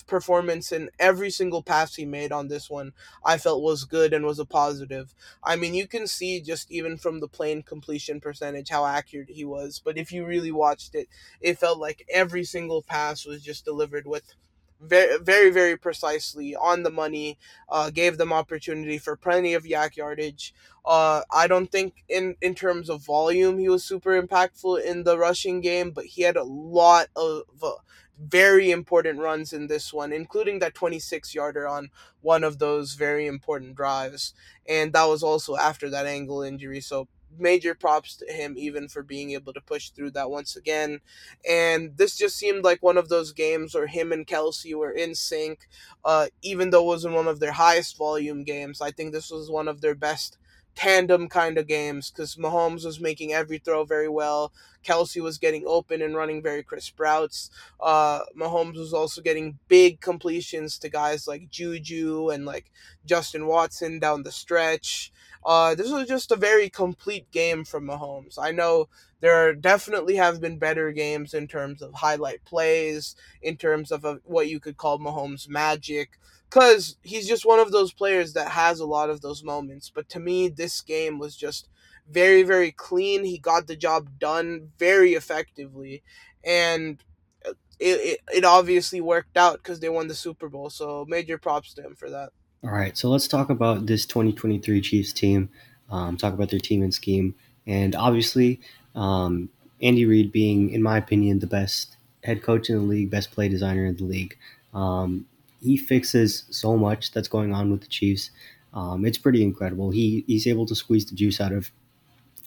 performance 0.07 0.71
in 0.71 0.89
every 0.99 1.29
single 1.29 1.61
pass 1.63 1.95
he 1.95 2.05
made 2.05 2.31
on 2.31 2.47
this 2.47 2.69
one 2.69 2.93
I 3.25 3.37
felt 3.37 3.61
was 3.61 3.83
good 3.83 4.13
and 4.13 4.25
was 4.25 4.39
a 4.39 4.45
positive. 4.45 5.13
I 5.43 5.55
mean, 5.55 5.73
you 5.73 5.87
can 5.87 6.07
see 6.07 6.41
just 6.41 6.71
even 6.71 6.97
from 6.97 7.19
the 7.19 7.27
plain 7.27 7.63
completion 7.63 8.19
percentage 8.19 8.69
how 8.69 8.85
accurate 8.85 9.29
he 9.29 9.45
was, 9.45 9.81
but 9.83 9.97
if 9.97 10.11
you 10.11 10.25
really 10.25 10.51
watched 10.51 10.95
it, 10.95 11.07
it 11.39 11.57
felt 11.59 11.79
like 11.79 12.05
every 12.09 12.43
single 12.43 12.81
pass 12.81 13.25
was 13.25 13.43
just 13.43 13.65
delivered 13.65 14.07
with 14.07 14.33
very, 14.79 15.19
very, 15.19 15.51
very 15.51 15.77
precisely 15.77 16.55
on 16.55 16.81
the 16.83 16.89
money. 16.89 17.37
Uh, 17.69 17.91
gave 17.91 18.17
them 18.17 18.33
opportunity 18.33 18.97
for 18.97 19.15
plenty 19.15 19.53
of 19.53 19.63
YAC 19.63 19.95
yardage. 19.97 20.53
Uh, 20.83 21.21
I 21.31 21.45
don't 21.47 21.71
think 21.71 22.03
in 22.09 22.35
in 22.41 22.55
terms 22.55 22.89
of 22.89 23.05
volume 23.05 23.59
he 23.59 23.69
was 23.69 23.83
super 23.83 24.19
impactful 24.19 24.83
in 24.83 25.03
the 25.03 25.17
rushing 25.19 25.61
game, 25.61 25.91
but 25.91 26.05
he 26.05 26.23
had 26.23 26.35
a 26.35 26.43
lot 26.43 27.07
of 27.15 27.43
uh, 27.61 27.73
very 28.21 28.71
important 28.71 29.19
runs 29.19 29.53
in 29.53 29.67
this 29.67 29.91
one, 29.93 30.13
including 30.13 30.59
that 30.59 30.75
26 30.75 31.33
yarder 31.33 31.67
on 31.67 31.89
one 32.21 32.43
of 32.43 32.59
those 32.59 32.93
very 32.93 33.27
important 33.27 33.75
drives. 33.75 34.33
And 34.67 34.93
that 34.93 35.05
was 35.05 35.23
also 35.23 35.55
after 35.57 35.89
that 35.89 36.05
ankle 36.05 36.41
injury. 36.41 36.81
So 36.81 37.07
major 37.37 37.73
props 37.73 38.17
to 38.17 38.25
him 38.31 38.55
even 38.57 38.87
for 38.87 39.03
being 39.03 39.31
able 39.31 39.53
to 39.53 39.61
push 39.61 39.89
through 39.89 40.11
that 40.11 40.29
once 40.29 40.55
again. 40.55 40.99
And 41.47 41.97
this 41.97 42.17
just 42.17 42.35
seemed 42.37 42.63
like 42.63 42.83
one 42.83 42.97
of 42.97 43.09
those 43.09 43.31
games 43.31 43.73
where 43.73 43.87
him 43.87 44.11
and 44.11 44.27
Kelce 44.27 44.75
were 44.75 44.91
in 44.91 45.15
sync. 45.15 45.67
Uh, 46.03 46.27
even 46.41 46.69
though 46.69 46.83
it 46.83 46.87
wasn't 46.87 47.15
one 47.15 47.27
of 47.27 47.39
their 47.39 47.53
highest 47.53 47.97
volume 47.97 48.43
games, 48.43 48.81
I 48.81 48.91
think 48.91 49.13
this 49.13 49.31
was 49.31 49.49
one 49.49 49.67
of 49.67 49.81
their 49.81 49.95
best 49.95 50.37
tandem 50.75 51.27
kind 51.27 51.57
of 51.57 51.67
games 51.67 52.11
because 52.11 52.35
Mahomes 52.35 52.85
was 52.85 52.99
making 52.99 53.33
every 53.33 53.57
throw 53.57 53.83
very 53.83 54.09
well. 54.09 54.51
Kelce 54.83 55.21
was 55.21 55.37
getting 55.37 55.63
open 55.67 56.01
and 56.01 56.15
running 56.15 56.41
very 56.41 56.63
crisp 56.63 56.99
routes. 56.99 57.49
Uh, 57.79 58.21
Mahomes 58.37 58.77
was 58.77 58.93
also 58.93 59.21
getting 59.21 59.59
big 59.67 60.01
completions 60.01 60.79
to 60.79 60.89
guys 60.89 61.27
like 61.27 61.49
Juju 61.49 62.29
and 62.29 62.45
like 62.45 62.71
Justin 63.05 63.45
Watson 63.47 63.99
down 63.99 64.23
the 64.23 64.31
stretch. 64.31 65.11
Uh, 65.45 65.75
this 65.75 65.91
was 65.91 66.07
just 66.07 66.31
a 66.31 66.35
very 66.35 66.69
complete 66.69 67.29
game 67.31 67.63
from 67.63 67.87
Mahomes. 67.87 68.37
I 68.39 68.51
know 68.51 68.87
there 69.21 69.53
definitely 69.53 70.15
have 70.15 70.41
been 70.41 70.57
better 70.57 70.91
games 70.91 71.33
in 71.33 71.47
terms 71.47 71.81
of 71.81 71.93
highlight 71.93 72.43
plays, 72.45 73.15
in 73.41 73.57
terms 73.57 73.91
of 73.91 74.05
a, 74.05 74.19
what 74.23 74.49
you 74.49 74.59
could 74.59 74.77
call 74.77 74.99
Mahomes 74.99 75.47
magic, 75.47 76.19
because 76.51 76.97
he's 77.01 77.27
just 77.27 77.45
one 77.45 77.59
of 77.59 77.71
those 77.71 77.93
players 77.93 78.33
that 78.33 78.49
has 78.49 78.81
a 78.81 78.85
lot 78.85 79.09
of 79.09 79.21
those 79.21 79.41
moments. 79.41 79.89
But 79.93 80.09
to 80.09 80.19
me, 80.19 80.49
this 80.49 80.81
game 80.81 81.17
was 81.17 81.35
just 81.35 81.69
very, 82.09 82.43
very 82.43 82.71
clean. 82.71 83.23
He 83.23 83.37
got 83.37 83.67
the 83.67 83.75
job 83.77 84.19
done 84.19 84.69
very 84.77 85.13
effectively, 85.13 86.03
and 86.43 87.01
it, 87.45 87.49
it, 87.79 88.19
it 88.33 88.45
obviously 88.45 88.99
worked 88.99 89.37
out 89.37 89.57
because 89.57 89.79
they 89.79 89.87
won 89.87 90.07
the 90.07 90.13
Super 90.13 90.49
Bowl. 90.49 90.69
So 90.69 91.05
major 91.07 91.37
props 91.37 91.73
to 91.75 91.83
him 91.83 91.95
for 91.95 92.09
that. 92.09 92.31
All 92.63 92.71
right, 92.71 92.95
so 92.97 93.09
let's 93.09 93.27
talk 93.27 93.49
about 93.49 93.87
this 93.87 94.05
2023 94.05 94.81
Chiefs 94.81 95.13
team. 95.13 95.49
Um, 95.89 96.17
talk 96.17 96.33
about 96.33 96.49
their 96.49 96.59
team 96.59 96.83
and 96.83 96.93
scheme, 96.93 97.33
and 97.65 97.95
obviously, 97.95 98.59
um, 98.93 99.49
Andy 99.81 100.05
Reid 100.05 100.31
being, 100.31 100.69
in 100.69 100.83
my 100.83 100.97
opinion, 100.97 101.39
the 101.39 101.47
best 101.47 101.95
head 102.23 102.43
coach 102.43 102.69
in 102.69 102.75
the 102.75 102.81
league, 102.81 103.09
best 103.09 103.31
play 103.31 103.49
designer 103.49 103.85
in 103.85 103.95
the 103.95 104.03
league. 104.03 104.37
Um, 104.73 105.25
he 105.61 105.77
fixes 105.77 106.45
so 106.49 106.75
much 106.75 107.11
that's 107.11 107.27
going 107.27 107.53
on 107.53 107.71
with 107.71 107.81
the 107.81 107.87
Chiefs. 107.87 108.31
Um, 108.73 109.05
it's 109.05 109.17
pretty 109.17 109.43
incredible. 109.43 109.91
He 109.91 110.23
he's 110.27 110.47
able 110.47 110.65
to 110.65 110.75
squeeze 110.75 111.05
the 111.05 111.15
juice 111.15 111.39
out 111.39 111.51
of 111.51 111.71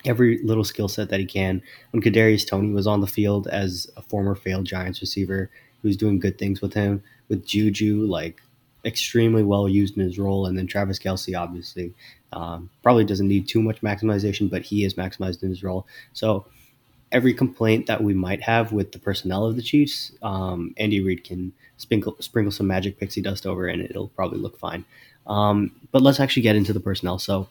every 0.04 0.42
little 0.42 0.64
skill 0.64 0.88
set 0.88 1.08
that 1.10 1.20
he 1.20 1.26
can. 1.26 1.62
When 1.90 2.02
Kadarius 2.02 2.46
Toney 2.46 2.72
was 2.72 2.86
on 2.86 3.00
the 3.00 3.06
field 3.06 3.46
as 3.48 3.90
a 3.96 4.02
former 4.02 4.34
failed 4.34 4.66
Giants 4.66 5.00
receiver, 5.00 5.50
he 5.82 5.88
was 5.88 5.96
doing 5.96 6.18
good 6.18 6.38
things 6.38 6.60
with 6.60 6.74
him. 6.74 7.02
With 7.28 7.46
Juju, 7.46 8.06
like 8.06 8.42
extremely 8.84 9.42
well 9.42 9.68
used 9.68 9.96
in 9.96 10.02
his 10.02 10.18
role. 10.18 10.46
And 10.46 10.58
then 10.58 10.66
Travis 10.66 10.98
Kelce, 10.98 11.38
obviously, 11.38 11.94
um, 12.32 12.68
probably 12.82 13.04
doesn't 13.04 13.28
need 13.28 13.48
too 13.48 13.62
much 13.62 13.80
maximization, 13.80 14.50
but 14.50 14.62
he 14.62 14.84
is 14.84 14.94
maximized 14.94 15.42
in 15.42 15.48
his 15.48 15.62
role. 15.62 15.86
So 16.12 16.46
every 17.14 17.32
complaint 17.32 17.86
that 17.86 18.02
we 18.02 18.12
might 18.12 18.42
have 18.42 18.72
with 18.72 18.92
the 18.92 18.98
personnel 18.98 19.46
of 19.46 19.56
the 19.56 19.62
Chiefs, 19.62 20.12
um, 20.20 20.74
Andy 20.76 21.00
Reid 21.00 21.24
can 21.24 21.52
sprinkle 21.78 22.16
sprinkle 22.18 22.52
some 22.52 22.66
magic 22.66 22.98
pixie 22.98 23.22
dust 23.22 23.46
over, 23.46 23.66
and 23.66 23.80
it'll 23.80 24.08
probably 24.08 24.38
look 24.38 24.58
fine. 24.58 24.84
Um, 25.26 25.70
but 25.92 26.02
let's 26.02 26.20
actually 26.20 26.42
get 26.42 26.56
into 26.56 26.72
the 26.72 26.80
personnel. 26.80 27.18
So 27.18 27.48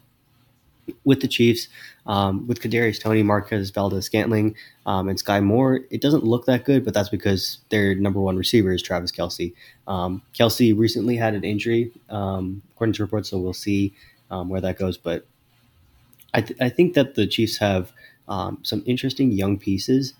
with 1.06 1.22
the 1.22 1.30
Chiefs, 1.30 1.70
um, 2.06 2.46
with 2.46 2.60
Kadarius 2.60 3.00
Toney, 3.00 3.24
Marquez 3.24 3.70
Valdes-Scantling, 3.70 4.56
um, 4.86 5.08
and 5.08 5.18
Skyy 5.18 5.42
Moore, 5.42 5.80
it 5.90 6.02
doesn't 6.02 6.26
look 6.26 6.46
that 6.46 6.66
good, 6.66 6.84
but 6.84 6.94
that's 6.94 7.08
because 7.08 7.60
their 7.70 7.96
number 7.96 8.20
one 8.20 8.36
receiver 8.36 8.74
is 8.74 8.82
Travis 8.82 9.14
Kelce. 9.14 9.54
Um, 9.88 10.22
Kelce 10.38 10.78
recently 10.78 11.16
had 11.16 11.36
an 11.36 11.46
injury, 11.46 11.92
um, 12.10 12.62
according 12.74 12.94
to 12.96 13.04
reports, 13.04 13.30
so 13.30 13.40
we'll 13.40 13.54
see 13.54 13.94
where 14.28 14.60
that 14.60 14.78
goes. 14.78 14.98
But 14.98 15.26
I, 16.34 16.42
th- 16.42 16.60
I, 16.60 16.70
think 16.70 16.96
that 16.96 17.14
the 17.14 17.28
Chiefs 17.28 17.58
have 17.58 17.94
um, 18.28 18.60
some 18.64 18.84
interesting 18.86 19.32
young 19.32 19.58
pieces. 19.58 20.14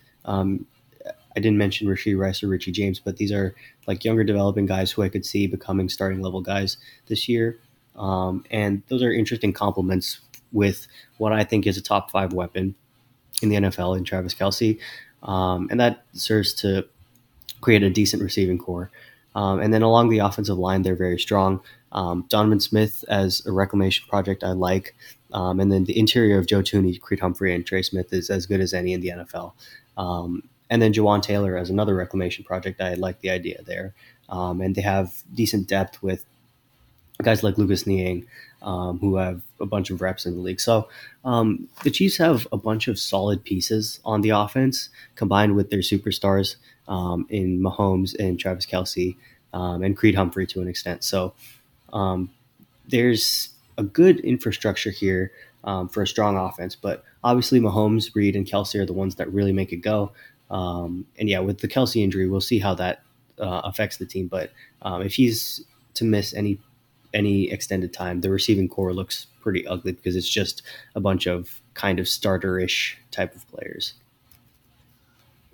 I 1.36 1.40
didn't 1.40 1.58
mention 1.58 1.88
Rashee 1.88 2.18
Rice 2.18 2.44
or 2.44 2.48
Richie 2.48 2.72
James, 2.72 3.00
but 3.00 3.18
these 3.18 3.32
are 3.32 3.56
like 3.88 4.04
younger 4.04 4.24
developing 4.24 4.66
guys 4.66 4.92
who 4.92 5.02
I 5.02 5.10
could 5.10 5.26
see 5.26 5.48
becoming 5.48 5.90
starting 5.90 6.22
level 6.22 6.42
guys 6.42 6.78
this 7.08 7.28
year. 7.28 7.58
Um, 7.96 8.44
and 8.52 8.84
those 8.88 9.04
are 9.04 9.12
interesting 9.12 9.54
complements 9.54 10.20
with 10.52 10.88
what 11.18 11.34
I 11.34 11.44
think 11.44 11.66
is 11.66 11.78
a 11.78 11.82
top 11.82 12.12
five 12.12 12.34
weapon 12.34 12.76
in 13.42 13.50
the 13.50 13.56
NFL 13.56 13.98
in 13.98 14.04
Travis 14.04 14.34
Kelce. 14.34 14.80
Um, 15.24 15.68
and 15.72 15.80
that 15.80 16.04
serves 16.14 16.54
to 16.56 16.86
create 17.62 17.84
a 17.84 17.90
decent 17.90 18.22
receiving 18.22 18.58
corps. 18.58 18.92
Um, 19.36 19.60
and 19.60 19.74
then 19.74 19.82
along 19.82 20.10
the 20.10 20.20
offensive 20.20 20.60
line, 20.60 20.84
they're 20.84 20.96
very 20.96 21.20
strong. 21.20 21.62
Um, 21.92 22.26
Donovan 22.30 22.60
Smith 22.60 23.04
as 23.08 23.44
a 23.46 23.52
reclamation 23.52 24.08
project, 24.08 24.44
I 24.44 24.52
like. 24.52 24.96
Um, 25.34 25.60
and 25.60 25.72
then 25.72 25.86
the 25.86 25.98
interior 25.98 26.38
of 26.38 26.46
Joe 26.46 26.62
Thuney, 26.62 27.00
Creed 27.00 27.20
Humphrey, 27.20 27.54
and 27.54 27.66
Trey 27.66 27.82
Smith 27.82 28.14
is 28.14 28.30
as 28.30 28.46
good 28.46 28.62
as 28.62 28.74
any 28.74 28.94
in 28.94 29.02
the 29.02 29.10
NFL. 29.10 29.54
Um, 29.98 30.44
and 30.70 30.82
then 30.82 30.94
Jawaan 30.94 31.22
Taylor 31.22 31.58
as 31.58 31.70
another 31.70 31.96
reclamation 31.96 32.44
project, 32.44 32.80
I 32.80 32.94
like 32.94 33.20
the 33.22 33.30
idea 33.30 33.62
there. 33.64 33.94
Um, 34.30 34.62
and 34.62 34.76
they 34.76 34.82
have 34.82 35.24
decent 35.34 35.68
depth 35.68 36.02
with 36.02 36.26
guys 37.22 37.44
like 37.44 37.58
Lucas 37.58 37.86
Niang, 37.86 38.26
um, 38.62 39.00
who 39.00 39.18
have 39.18 39.42
a 39.60 39.66
bunch 39.66 39.90
of 39.90 40.02
reps 40.02 40.26
in 40.26 40.36
the 40.36 40.42
league. 40.42 40.62
So 40.62 40.88
um, 41.26 41.68
the 41.84 41.92
Chiefs 41.92 42.18
have 42.18 42.48
a 42.52 42.58
bunch 42.58 42.88
of 42.88 42.98
solid 42.98 43.44
pieces 43.44 44.00
on 44.06 44.22
the 44.22 44.30
offense 44.30 44.90
combined 45.16 45.56
with 45.56 45.70
their 45.70 45.80
superstars 45.80 46.56
um, 46.88 47.26
in 47.30 47.60
Mahomes 47.60 48.16
and 48.18 48.40
Travis 48.40 48.66
Kelce 48.66 49.16
and 49.54 49.98
Creed 49.98 50.16
Humphrey 50.16 50.48
to 50.48 50.62
an 50.62 50.68
extent. 50.68 51.04
So 51.04 51.34
there's 52.88 53.53
a 53.78 53.84
good 53.84 54.20
infrastructure 54.22 54.92
here 54.92 55.32
um, 55.64 55.90
for 55.90 56.02
a 56.02 56.08
strong 56.08 56.38
offense, 56.38 56.76
but 56.76 57.04
obviously 57.24 57.60
Mahomes, 57.60 58.14
Reid, 58.16 58.36
and 58.36 58.46
Kelce 58.46 58.80
are 58.80 58.86
the 58.86 58.94
ones 58.94 59.16
that 59.16 59.32
really 59.32 59.54
make 59.54 59.72
it 59.72 59.78
go. 59.78 60.12
and 60.50 61.06
yeah, 61.18 61.40
with 61.40 61.60
the 61.60 61.68
Kelce 61.68 62.04
injury, 62.04 62.28
we'll 62.28 62.42
see 62.42 62.60
how 62.60 62.76
that 62.76 63.02
uh, 63.40 63.62
affects 63.64 63.98
the 63.98 64.06
team. 64.06 64.28
But 64.28 64.52
if 64.86 65.16
he's 65.16 65.64
to 65.96 66.04
miss 66.04 66.34
any 66.34 66.60
any 67.14 67.52
extended 67.52 67.94
time, 67.94 68.22
the 68.22 68.30
receiving 68.32 68.68
corps 68.68 68.94
looks 68.94 69.28
pretty 69.40 69.68
ugly 69.68 69.92
because 69.92 70.16
it's 70.16 70.30
just 70.30 70.64
a 70.96 71.00
bunch 71.00 71.28
of 71.28 71.62
kind 71.76 72.00
of 72.00 72.08
starter-ish 72.08 72.98
type 73.12 73.36
of 73.36 73.48
players. 73.52 73.94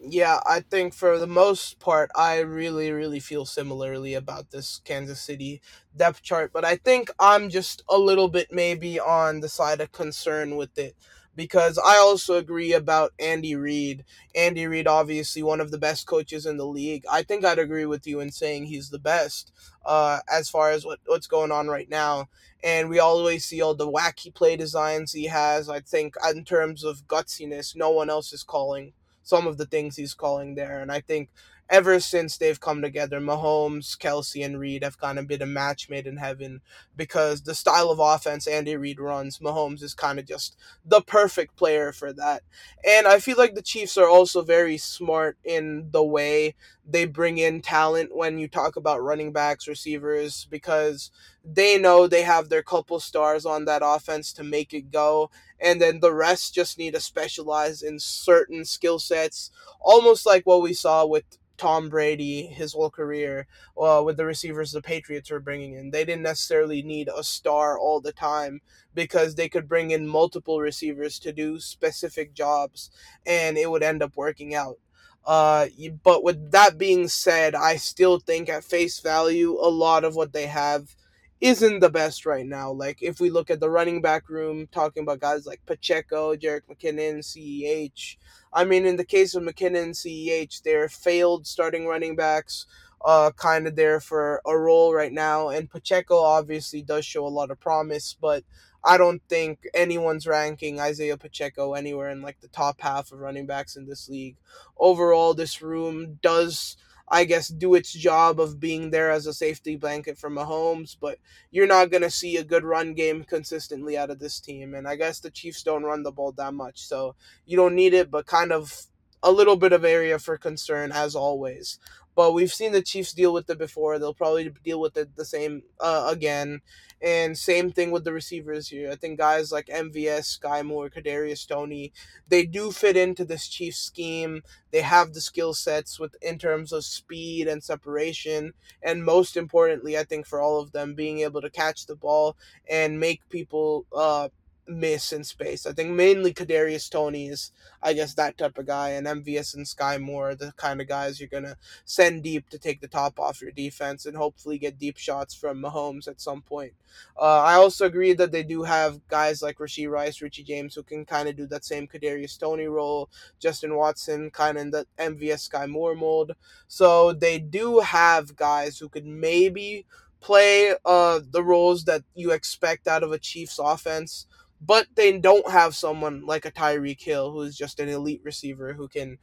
Yeah, 0.02 0.40
I 0.46 0.62
think 0.62 0.94
for 0.94 1.20
the 1.20 1.28
most 1.28 1.80
part, 1.80 2.10
I 2.16 2.40
really, 2.40 2.92
really 2.92 3.20
feel 3.20 3.46
similarly 3.46 4.14
about 4.14 4.50
this 4.52 4.80
Kansas 4.86 5.20
City 5.22 5.62
depth 5.96 6.22
chart, 6.22 6.52
but 6.54 6.64
I 6.64 6.78
think 6.78 7.10
I'm 7.20 7.50
just 7.50 7.84
a 7.90 7.98
little 7.98 8.30
bit 8.30 8.48
maybe 8.52 8.98
on 9.00 9.42
the 9.42 9.50
side 9.50 9.82
of 9.82 9.92
concern 9.92 10.56
with 10.56 10.78
it 10.78 10.96
because 11.36 11.78
I 11.78 11.98
also 11.98 12.36
agree 12.38 12.72
about 12.74 13.12
Andy 13.20 13.56
Reid. 13.56 14.06
Andy 14.34 14.68
Reid, 14.68 14.88
obviously 14.88 15.44
one 15.44 15.60
of 15.60 15.70
the 15.72 15.78
best 15.78 16.08
coaches 16.08 16.46
in 16.46 16.56
the 16.58 16.66
league. 16.66 17.04
I 17.12 17.22
think 17.24 17.44
I'd 17.44 17.60
agree 17.60 17.86
with 17.86 18.08
you 18.08 18.22
in 18.22 18.32
saying 18.32 18.66
he's 18.66 18.90
the 18.90 19.00
best 19.00 19.52
uh, 19.86 20.20
as 20.32 20.50
far 20.50 20.72
as 20.72 20.86
what, 20.86 21.00
what's 21.08 21.28
going 21.28 21.52
on 21.52 21.68
right 21.68 21.90
now. 21.90 22.28
And 22.64 22.90
we 22.90 23.00
always 23.00 23.46
see 23.46 23.62
all 23.62 23.76
the 23.76 23.90
wacky 23.92 24.34
play 24.34 24.56
designs 24.56 25.12
he 25.12 25.26
has. 25.26 25.70
I 25.70 25.82
think 25.82 26.16
in 26.30 26.46
terms 26.46 26.84
of 26.86 27.06
gutsiness, 27.08 27.76
no 27.76 27.90
one 27.90 28.10
else 28.10 28.32
is 28.32 28.44
calling 28.44 28.94
some 29.30 29.48
of 29.48 29.58
the 29.58 29.66
things 29.66 29.96
he's 29.96 30.16
calling 30.16 30.56
there. 30.56 30.82
And 30.82 30.92
I 30.92 31.02
think 31.02 31.30
ever 31.70 32.00
since 32.00 32.38
they've 32.38 32.60
come 32.60 32.82
together, 32.82 33.20
Mahomes, 33.20 33.98
Kelce, 33.98 34.44
and 34.44 34.60
Reid 34.60 34.84
have 34.84 34.98
kind 34.98 35.20
of 35.20 35.28
been 35.28 35.42
a 35.42 35.46
match 35.46 35.90
made 35.90 36.08
in 36.08 36.18
heaven 36.18 36.62
because 36.96 37.44
the 37.44 37.54
style 37.54 37.92
of 37.92 38.00
offense 38.00 38.48
Andy 38.48 38.76
Reid 38.76 39.00
runs, 39.00 39.38
Mahomes 39.40 39.84
is 39.84 39.94
kind 39.94 40.18
of 40.18 40.26
just 40.26 40.58
the 40.84 41.02
perfect 41.02 41.56
player 41.56 41.92
for 41.92 42.12
that. 42.14 42.42
And 42.86 43.08
I 43.08 43.20
feel 43.20 43.38
like 43.38 43.54
the 43.54 43.62
Chiefs 43.62 43.98
are 43.98 44.10
also 44.10 44.42
very 44.42 44.78
smart 44.78 45.38
in 45.44 45.90
the 45.92 46.04
way 46.04 46.56
they 46.92 47.06
bring 47.06 47.38
in 47.38 47.62
talent 47.62 48.16
when 48.16 48.40
you 48.40 48.48
talk 48.48 48.76
about 48.76 49.04
running 49.04 49.32
backs, 49.32 49.68
receivers, 49.68 50.48
because 50.50 51.12
they 51.46 51.78
know 51.78 52.08
they 52.08 52.24
have 52.24 52.50
their 52.50 52.64
couple 52.64 53.00
stars 53.00 53.46
on 53.46 53.66
that 53.66 53.84
offense 53.86 54.34
to 54.34 54.44
make 54.44 54.74
it 54.74 54.92
go. 54.92 55.30
And 55.60 55.80
then 55.80 56.00
the 56.00 56.14
rest 56.14 56.56
just 56.56 56.80
need 56.80 56.96
to 56.96 57.00
specialize 57.00 57.84
in 57.84 58.00
certain 58.00 58.66
skill 58.66 58.98
sets, 58.98 59.52
almost 59.80 60.26
like 60.26 60.48
what 60.48 60.64
we 60.64 60.74
saw 60.74 61.06
with 61.06 61.26
Tom 61.60 61.90
Brady 61.90 62.48
his 62.48 62.74
whole 62.74 62.90
career 62.90 63.46
uh, 63.78 64.02
with 64.04 64.18
the 64.18 64.26
receivers 64.26 64.72
the 64.72 64.82
Patriots 64.82 65.30
were 65.30 65.42
bringing 65.42 65.74
in. 65.74 65.92
They 65.92 66.06
didn't 66.06 66.24
necessarily 66.24 66.82
need 66.82 67.10
a 67.16 67.24
star 67.24 67.78
all 67.78 68.00
the 68.00 68.14
time 68.14 68.62
because 68.96 69.36
they 69.36 69.50
could 69.50 69.68
bring 69.68 69.92
in 69.92 70.08
multiple 70.08 70.60
receivers 70.62 71.20
to 71.20 71.34
do 71.34 71.60
specific 71.60 72.34
jobs 72.34 72.90
and 73.26 73.58
it 73.58 73.70
would 73.70 73.84
end 73.84 74.02
up 74.02 74.16
working 74.16 74.56
out. 74.56 74.78
Uh, 75.26 75.68
but 76.02 76.24
with 76.24 76.52
that 76.52 76.78
being 76.78 77.10
said, 77.10 77.54
I 77.54 77.76
still 77.76 78.20
think 78.20 78.50
at 78.50 78.64
face 78.64 79.02
value, 79.02 79.58
a 79.60 79.70
lot 79.70 80.06
of 80.06 80.16
what 80.16 80.32
they 80.32 80.48
have 80.48 80.96
isn't 81.42 81.80
the 81.80 81.90
best 81.90 82.26
right 82.26 82.46
now. 82.46 82.72
Like 82.72 83.02
if 83.02 83.20
we 83.20 83.30
look 83.30 83.50
at 83.50 83.60
the 83.60 83.70
running 83.70 84.02
back 84.02 84.30
room, 84.30 84.68
talking 84.72 85.04
about 85.04 85.20
guys 85.20 85.46
like 85.46 85.62
Pacheco, 85.66 86.36
Jerick 86.36 86.62
McKinnon, 86.70 87.20
CEH. 87.20 88.16
I 88.52 88.66
mean, 88.66 88.86
in 88.86 88.96
the 88.98 89.06
case 89.06 89.36
of 89.36 89.44
McKinnon, 89.44 89.92
CEH, 89.92 90.64
they're 90.64 90.90
failed 90.90 91.46
starting 91.46 91.86
running 91.86 92.16
backs, 92.16 92.66
uh, 93.06 93.32
kind 93.32 93.68
of 93.68 93.76
there 93.76 94.00
for 94.00 94.42
a 94.46 94.58
role 94.58 94.94
right 94.94 95.12
now. 95.12 95.50
And 95.50 95.70
Pacheco 95.70 96.18
obviously 96.20 96.82
does 96.82 97.06
show 97.06 97.26
a 97.26 97.30
lot 97.30 97.52
of 97.52 97.60
promise, 97.60 98.16
but 98.20 98.44
I 98.84 98.98
don't 98.98 99.22
think 99.30 99.68
anyone's 99.74 100.26
ranking 100.26 100.80
Isaiah 100.80 101.18
Pacheco 101.18 101.74
anywhere 101.74 102.10
in 102.10 102.22
like 102.22 102.40
the 102.40 102.48
top 102.48 102.82
half 102.82 103.12
of 103.12 103.20
running 103.20 103.46
backs 103.46 103.76
in 103.76 103.86
this 103.86 104.10
league. 104.10 104.38
Overall, 104.78 105.34
this 105.34 105.62
room 105.62 106.18
does 106.22 106.78
I 107.12 107.24
guess, 107.26 107.48
do 107.48 107.76
its 107.76 107.92
job 107.92 108.40
of 108.40 108.60
being 108.60 108.92
there 108.92 109.10
as 109.10 109.26
a 109.26 109.34
safety 109.34 109.76
blanket 109.76 110.18
for 110.18 110.30
Mahomes, 110.30 110.96
but 111.00 111.18
you're 111.52 111.68
not 111.68 111.90
going 111.90 112.04
to 112.04 112.12
see 112.12 112.38
a 112.38 112.44
good 112.44 112.64
run 112.64 112.94
game 112.94 113.24
consistently 113.24 113.98
out 113.98 114.12
of 114.12 114.20
this 114.20 114.40
team. 114.40 114.76
And 114.76 114.88
I 114.88 114.96
guess 114.96 115.20
the 115.20 115.32
Chiefs 115.32 115.64
don't 115.64 115.84
run 115.84 116.04
the 116.04 116.12
ball 116.12 116.32
that 116.34 116.54
much, 116.54 116.86
so 116.86 117.16
you 117.46 117.58
don't 117.58 117.76
need 117.76 117.94
it, 117.94 118.12
but 118.12 118.26
kind 118.28 118.52
of 118.52 118.86
a 119.24 119.32
little 119.32 119.56
bit 119.56 119.74
of 119.74 119.84
area 119.84 120.20
for 120.20 120.38
concern 120.38 120.92
as 120.92 121.16
always. 121.16 121.80
But 122.20 122.34
we've 122.34 122.52
seen 122.52 122.74
the 122.74 122.82
Chiefs 122.82 123.14
deal 123.14 123.32
with 123.32 123.50
it 123.50 123.58
before. 123.58 123.98
They'll 123.98 124.14
probably 124.14 124.52
deal 124.62 124.82
with 124.82 124.98
it 124.98 125.16
the 125.16 125.24
same 125.24 125.64
uh, 125.80 126.10
again. 126.12 126.60
And 127.02 127.38
same 127.38 127.72
thing 127.72 127.92
with 127.92 128.04
the 128.04 128.12
receivers 128.12 128.68
here. 128.68 128.92
I 128.92 128.98
think 128.98 129.18
guys 129.18 129.54
like 129.54 129.68
MVS, 129.68 130.38
Skyy 130.38 130.66
Moore, 130.66 130.90
Kadarius 130.90 131.48
Toney, 131.48 131.94
they 132.28 132.46
do 132.46 132.74
fit 132.74 132.98
into 132.98 133.24
this 133.24 133.48
Chiefs 133.48 133.80
scheme. 133.80 134.44
They 134.72 134.82
have 134.82 135.14
the 135.14 135.22
skill 135.22 135.54
sets 135.54 135.98
with 135.98 136.14
in 136.22 136.38
terms 136.38 136.74
of 136.74 136.84
speed 136.84 137.48
and 137.48 137.64
separation, 137.64 138.52
and 138.84 139.06
most 139.06 139.38
importantly, 139.38 139.98
I 139.98 140.04
think 140.04 140.26
for 140.26 140.42
all 140.42 140.60
of 140.60 140.74
them, 140.74 140.96
being 140.96 141.20
able 141.20 141.40
to 141.40 141.50
catch 141.50 141.86
the 141.86 141.96
ball 141.96 142.36
and 142.70 143.00
make 143.00 143.30
people 143.30 143.86
uh, 143.96 144.28
miss 144.70 145.12
in 145.12 145.24
space. 145.24 145.66
I 145.66 145.74
think 145.74 145.92
mainly 145.92 146.34
Kadarius 146.34 146.90
Toney 146.90 147.28
is, 147.28 147.52
I 147.82 147.94
guess, 147.94 148.14
that 148.16 148.38
type 148.38 148.58
of 148.58 148.68
guy, 148.68 148.90
and 148.90 149.08
MVS 149.08 149.56
and 149.56 149.66
Skyy 149.66 150.00
Moore 150.00 150.30
are 150.30 150.36
the 150.36 150.54
kind 150.58 150.82
of 150.82 150.88
guys 150.88 151.20
you're 151.20 151.30
gonna 151.30 151.58
send 151.86 152.24
deep 152.24 152.50
to 152.50 152.60
take 152.60 152.82
the 152.82 152.88
top 152.88 153.20
off 153.20 153.42
your 153.42 153.52
defense 153.52 154.06
and 154.06 154.16
hopefully 154.16 154.58
get 154.58 154.78
deep 154.78 154.98
shots 154.98 155.34
from 155.34 155.62
Mahomes 155.62 156.08
at 156.08 156.22
some 156.22 156.42
point. 156.42 156.74
Uh, 157.20 157.42
I 157.42 157.56
also 157.56 157.86
agree 157.86 158.14
that 158.14 158.32
they 158.32 158.44
do 158.44 158.64
have 158.64 159.06
guys 159.08 159.42
like 159.42 159.58
Rashee 159.58 159.90
Rice, 159.90 160.22
Richie 160.22 160.44
James, 160.44 160.76
who 160.76 160.84
can 160.84 161.06
kind 161.06 161.30
of 161.30 161.36
do 161.36 161.46
that 161.48 161.66
same 161.66 161.88
Kadarius 161.88 162.38
Toney 162.40 162.68
role. 162.68 163.10
Justin 163.40 163.76
Watson, 163.76 164.32
kind 164.32 164.58
of 164.58 164.62
in 164.62 164.72
the 164.72 164.86
MVS 164.98 165.50
Skyy 165.50 165.70
Moore 165.70 165.96
mold. 165.96 166.34
So 166.68 167.14
they 167.14 167.40
do 167.40 167.80
have 167.80 168.36
guys 168.36 168.78
who 168.78 168.90
could 168.90 169.06
maybe 169.06 169.86
play 170.22 170.74
uh 170.84 171.22
the 171.32 171.42
roles 171.42 171.86
that 171.86 172.04
you 172.14 172.32
expect 172.32 172.90
out 172.90 173.04
of 173.04 173.12
a 173.14 173.18
Chiefs 173.18 173.58
offense 173.58 174.28
but 174.62 174.88
they 174.96 175.18
don't 175.18 175.50
have 175.50 175.76
someone 175.76 176.26
like 176.26 176.46
a 176.46 176.52
Tyreek 176.52 177.02
Hill 177.02 177.32
who's 177.32 177.56
just 177.56 177.80
an 177.80 177.90
elite 177.90 178.22
receiver 178.24 178.74
who 178.74 178.88
can 178.88 179.18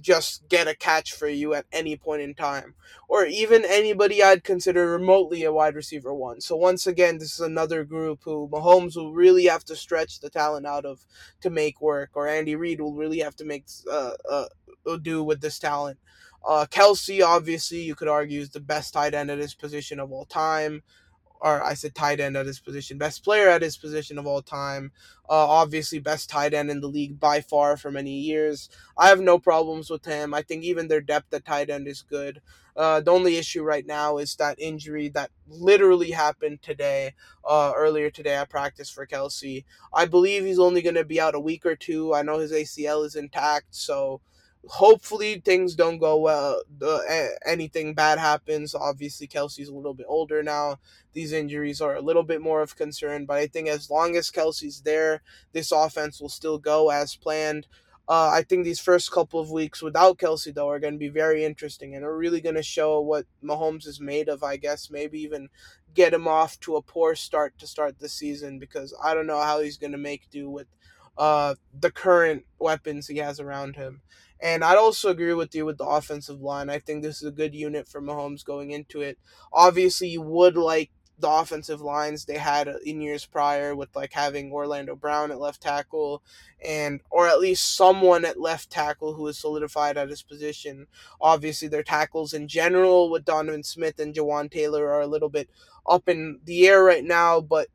just 0.00 0.48
get 0.48 0.66
a 0.66 0.74
catch 0.74 1.12
for 1.12 1.28
you 1.28 1.54
at 1.54 1.66
any 1.72 1.96
point 1.96 2.22
in 2.22 2.34
time, 2.34 2.74
or 3.08 3.24
even 3.24 3.64
anybody 3.64 4.22
I'd 4.22 4.42
consider 4.42 4.90
remotely 4.90 5.44
a 5.44 5.52
wide 5.52 5.74
receiver 5.74 6.12
one. 6.12 6.40
So 6.40 6.56
once 6.56 6.86
again, 6.86 7.18
this 7.18 7.34
is 7.34 7.40
another 7.40 7.84
group 7.84 8.20
who 8.24 8.48
Mahomes 8.48 8.96
will 8.96 9.12
really 9.12 9.44
have 9.44 9.64
to 9.66 9.76
stretch 9.76 10.20
the 10.20 10.30
talent 10.30 10.66
out 10.66 10.84
of 10.84 11.06
to 11.40 11.50
make 11.50 11.80
work, 11.80 12.10
or 12.14 12.26
Andy 12.26 12.56
Reid 12.56 12.80
will 12.80 12.94
really 12.94 13.20
have 13.20 13.36
to 13.36 13.44
make 13.44 13.64
uh, 13.90 14.12
uh 14.28 14.46
do 15.02 15.22
with 15.22 15.40
this 15.40 15.58
talent. 15.58 15.98
Uh, 16.44 16.66
Kelce, 16.68 17.24
obviously, 17.24 17.82
you 17.82 17.94
could 17.94 18.08
argue 18.08 18.40
is 18.40 18.50
the 18.50 18.60
best 18.60 18.92
tight 18.92 19.14
end 19.14 19.30
at 19.30 19.38
his 19.38 19.54
position 19.54 20.00
of 20.00 20.10
all 20.10 20.24
time 20.24 20.82
or 21.42 21.62
I 21.62 21.74
said 21.74 21.94
tight 21.94 22.20
end 22.20 22.36
at 22.36 22.46
his 22.46 22.60
position, 22.60 22.98
best 22.98 23.24
player 23.24 23.48
at 23.48 23.62
his 23.62 23.76
position 23.76 24.16
of 24.16 24.26
all 24.26 24.42
time. 24.42 24.92
Uh, 25.28 25.46
obviously, 25.48 25.98
best 25.98 26.30
tight 26.30 26.54
end 26.54 26.70
in 26.70 26.80
the 26.80 26.86
league 26.86 27.18
by 27.18 27.40
far 27.40 27.76
for 27.76 27.90
many 27.90 28.12
years. 28.12 28.68
I 28.96 29.08
have 29.08 29.20
no 29.20 29.40
problems 29.40 29.90
with 29.90 30.04
him. 30.04 30.34
I 30.34 30.42
think 30.42 30.62
even 30.62 30.86
their 30.86 31.00
depth 31.00 31.34
at 31.34 31.44
tight 31.44 31.68
end 31.68 31.88
is 31.88 32.02
good. 32.02 32.40
Uh, 32.76 33.00
the 33.00 33.10
only 33.10 33.36
issue 33.36 33.62
right 33.62 33.84
now 33.84 34.18
is 34.18 34.36
that 34.36 34.58
injury 34.58 35.08
that 35.10 35.30
literally 35.48 36.12
happened 36.12 36.62
today, 36.62 37.12
uh, 37.46 37.72
earlier 37.76 38.08
today 38.08 38.36
at 38.36 38.48
practice 38.48 38.88
for 38.88 39.06
Kelce. 39.06 39.64
I 39.92 40.06
believe 40.06 40.44
he's 40.44 40.60
only 40.60 40.80
going 40.80 40.94
to 40.94 41.04
be 41.04 41.20
out 41.20 41.34
a 41.34 41.40
week 41.40 41.66
or 41.66 41.76
two. 41.76 42.14
I 42.14 42.22
know 42.22 42.38
his 42.38 42.52
ACL 42.52 43.04
is 43.04 43.16
intact, 43.16 43.74
so 43.74 44.20
hopefully 44.68 45.40
things 45.44 45.74
don't 45.74 45.98
go 45.98 46.16
well. 46.16 46.62
The, 46.78 47.36
anything 47.46 47.94
bad 47.94 48.18
happens. 48.18 48.74
Obviously, 48.74 49.26
Kelce's 49.26 49.68
a 49.68 49.74
little 49.74 49.94
bit 49.94 50.06
older 50.08 50.42
now. 50.42 50.78
These 51.12 51.32
injuries 51.32 51.80
are 51.80 51.96
a 51.96 52.00
little 52.02 52.22
bit 52.22 52.40
more 52.40 52.62
of 52.62 52.76
concern, 52.76 53.26
but 53.26 53.38
I 53.38 53.46
think 53.46 53.68
as 53.68 53.90
long 53.90 54.16
as 54.16 54.30
Kelce's 54.30 54.82
there, 54.82 55.22
this 55.52 55.72
offense 55.72 56.20
will 56.20 56.28
still 56.28 56.58
go 56.58 56.90
as 56.90 57.16
planned. 57.16 57.66
Uh, 58.08 58.30
I 58.32 58.42
think 58.42 58.64
these 58.64 58.80
first 58.80 59.12
couple 59.12 59.40
of 59.40 59.50
weeks 59.50 59.80
without 59.80 60.18
Kelce, 60.18 60.52
though 60.52 60.68
are 60.68 60.80
going 60.80 60.94
to 60.94 60.98
be 60.98 61.08
very 61.08 61.44
interesting 61.44 61.94
and 61.94 62.04
are 62.04 62.16
really 62.16 62.40
going 62.40 62.56
to 62.56 62.62
show 62.62 63.00
what 63.00 63.26
Mahomes 63.42 63.86
is 63.86 64.00
made 64.00 64.28
of. 64.28 64.42
I 64.42 64.56
guess 64.56 64.90
maybe 64.90 65.20
even 65.20 65.48
get 65.94 66.12
him 66.12 66.26
off 66.26 66.58
to 66.60 66.76
a 66.76 66.82
poor 66.82 67.14
start 67.14 67.58
to 67.58 67.66
start 67.66 67.98
the 67.98 68.08
season 68.08 68.58
because 68.58 68.94
I 69.02 69.14
don't 69.14 69.26
know 69.26 69.40
how 69.40 69.60
he's 69.60 69.78
going 69.78 69.92
to 69.92 69.98
make 69.98 70.30
do 70.30 70.50
with 70.50 70.66
uh, 71.16 71.54
the 71.78 71.90
current 71.90 72.44
weapons 72.58 73.06
he 73.06 73.18
has 73.18 73.38
around 73.38 73.76
him. 73.76 74.00
And 74.42 74.64
I'd 74.64 74.76
also 74.76 75.08
agree 75.10 75.34
with 75.34 75.54
you 75.54 75.64
with 75.64 75.78
the 75.78 75.86
offensive 75.86 76.40
line. 76.40 76.68
I 76.68 76.80
think 76.80 77.02
this 77.02 77.22
is 77.22 77.28
a 77.28 77.32
good 77.32 77.54
unit 77.54 77.86
for 77.86 78.02
Mahomes 78.02 78.44
going 78.44 78.72
into 78.72 79.00
it. 79.00 79.16
Obviously, 79.52 80.08
you 80.08 80.20
would 80.20 80.56
like 80.56 80.90
the 81.22 81.30
offensive 81.30 81.80
lines 81.80 82.24
they 82.24 82.38
had 82.38 82.68
in 82.84 83.00
years 83.00 83.24
prior 83.24 83.76
with 83.76 83.94
like 83.94 84.12
having 84.12 84.50
Orlando 84.50 84.96
Brown 84.96 85.30
at 85.30 85.38
left 85.38 85.62
tackle 85.62 86.20
and 86.64 87.00
or 87.10 87.28
at 87.28 87.38
least 87.38 87.76
someone 87.76 88.24
at 88.24 88.40
left 88.40 88.70
tackle 88.70 89.14
who 89.14 89.28
is 89.28 89.38
solidified 89.38 89.96
at 89.96 90.08
his 90.08 90.22
position. 90.22 90.88
Obviously 91.20 91.68
their 91.68 91.84
tackles 91.84 92.32
in 92.32 92.48
general 92.48 93.08
with 93.08 93.24
Donovan 93.24 93.62
Smith 93.62 94.00
and 94.00 94.14
Jawaan 94.14 94.50
Taylor 94.50 94.88
are 94.88 95.00
a 95.00 95.06
little 95.06 95.28
bit 95.28 95.48
up 95.86 96.08
in 96.08 96.40
the 96.44 96.66
air 96.66 96.82
right 96.82 97.04
now, 97.04 97.40
but 97.40 97.68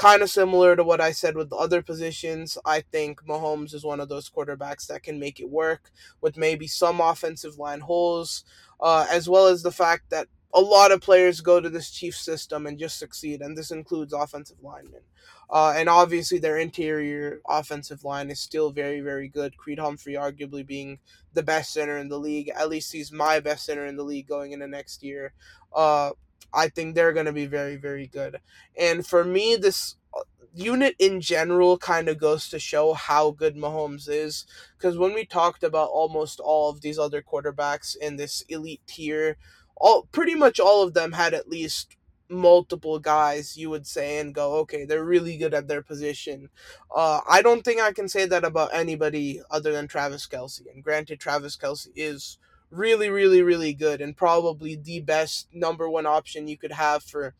kind 0.00 0.22
of 0.22 0.30
similar 0.30 0.74
to 0.74 0.82
what 0.82 0.98
I 0.98 1.12
said 1.12 1.36
with 1.36 1.50
the 1.50 1.56
other 1.56 1.82
positions. 1.82 2.56
I 2.64 2.80
think 2.80 3.22
Mahomes 3.24 3.74
is 3.74 3.84
one 3.84 4.00
of 4.00 4.08
those 4.08 4.30
quarterbacks 4.30 4.86
that 4.86 5.02
can 5.02 5.20
make 5.20 5.40
it 5.40 5.50
work 5.50 5.90
with 6.22 6.38
maybe 6.38 6.66
some 6.66 7.02
offensive 7.02 7.58
line 7.58 7.80
holes, 7.80 8.42
uh, 8.80 9.06
as 9.10 9.28
well 9.28 9.46
as 9.46 9.62
the 9.62 9.70
fact 9.70 10.08
that 10.08 10.26
a 10.54 10.60
lot 10.60 10.90
of 10.90 11.02
players 11.02 11.42
go 11.42 11.60
to 11.60 11.68
this 11.68 11.90
Chief 11.90 12.16
system 12.16 12.66
and 12.66 12.78
just 12.78 12.98
succeed, 12.98 13.42
and 13.42 13.58
this 13.58 13.70
includes 13.70 14.14
offensive 14.14 14.56
linemen. 14.62 15.02
Uh, 15.50 15.74
and 15.76 15.86
obviously, 15.90 16.38
their 16.38 16.56
interior 16.56 17.42
offensive 17.46 18.02
line 18.02 18.30
is 18.30 18.40
still 18.40 18.70
very, 18.70 19.02
very 19.02 19.28
good. 19.28 19.58
Creed 19.58 19.78
Humphrey, 19.78 20.14
arguably 20.14 20.66
being 20.66 20.98
the 21.34 21.42
best 21.42 21.74
center 21.74 21.98
in 21.98 22.08
the 22.08 22.18
league. 22.18 22.50
At 22.56 22.70
least 22.70 22.90
he's 22.90 23.12
my 23.12 23.38
best 23.38 23.66
center 23.66 23.84
in 23.84 23.96
the 23.96 24.04
league 24.04 24.28
going 24.28 24.52
into 24.52 24.66
next 24.66 25.02
year. 25.02 25.34
Uh, 25.74 26.12
I 26.52 26.68
think 26.68 26.94
they're 26.94 27.12
going 27.12 27.26
to 27.26 27.32
be 27.32 27.46
very, 27.46 27.76
very 27.76 28.06
good. 28.06 28.40
And 28.78 29.06
for 29.06 29.24
me, 29.24 29.56
this 29.56 29.96
uh, 30.14 30.22
unit 30.54 30.96
in 30.98 31.20
general 31.20 31.78
kind 31.78 32.08
of 32.08 32.18
goes 32.18 32.48
to 32.50 32.58
show 32.58 32.92
how 32.92 33.30
good 33.30 33.56
Mahomes 33.56 34.08
is. 34.08 34.46
Because 34.76 34.98
when 34.98 35.14
we 35.14 35.24
talked 35.24 35.62
about 35.62 35.90
almost 35.90 36.40
all 36.40 36.70
of 36.70 36.80
these 36.80 36.98
other 36.98 37.22
quarterbacks 37.22 37.96
in 37.96 38.16
this 38.16 38.42
elite 38.48 38.82
tier, 38.86 39.36
all 39.76 40.08
pretty 40.12 40.34
much 40.34 40.60
all 40.60 40.82
of 40.82 40.94
them 40.94 41.12
had 41.12 41.34
at 41.34 41.48
least 41.48 41.96
multiple 42.28 43.00
guys 43.00 43.56
you 43.56 43.68
would 43.68 43.86
say 43.86 44.18
and 44.18 44.34
go 44.34 44.54
okay 44.54 44.84
they're 44.84 45.04
really 45.04 45.36
good 45.36 45.52
at 45.52 45.66
their 45.66 45.82
position 45.82 46.48
uh, 46.94 47.20
i 47.28 47.42
don't 47.42 47.64
think 47.64 47.80
i 47.80 47.92
can 47.92 48.08
say 48.08 48.24
that 48.24 48.44
about 48.44 48.72
anybody 48.72 49.42
other 49.50 49.72
than 49.72 49.88
travis 49.88 50.28
kelce 50.28 50.62
and 50.72 50.84
granted 50.84 51.18
travis 51.18 51.56
kelce 51.56 51.88
is 51.96 52.38
really, 52.70 53.10
really, 53.10 53.42
really 53.42 53.72
good 53.72 54.00
and 54.00 54.16
probably 54.16 54.76
the 54.76 55.00
best 55.00 55.48
number 55.52 55.88
one 55.88 56.06
option 56.06 56.48
you 56.48 56.56
could 56.56 56.72
have 56.72 57.02
for 57.02 57.34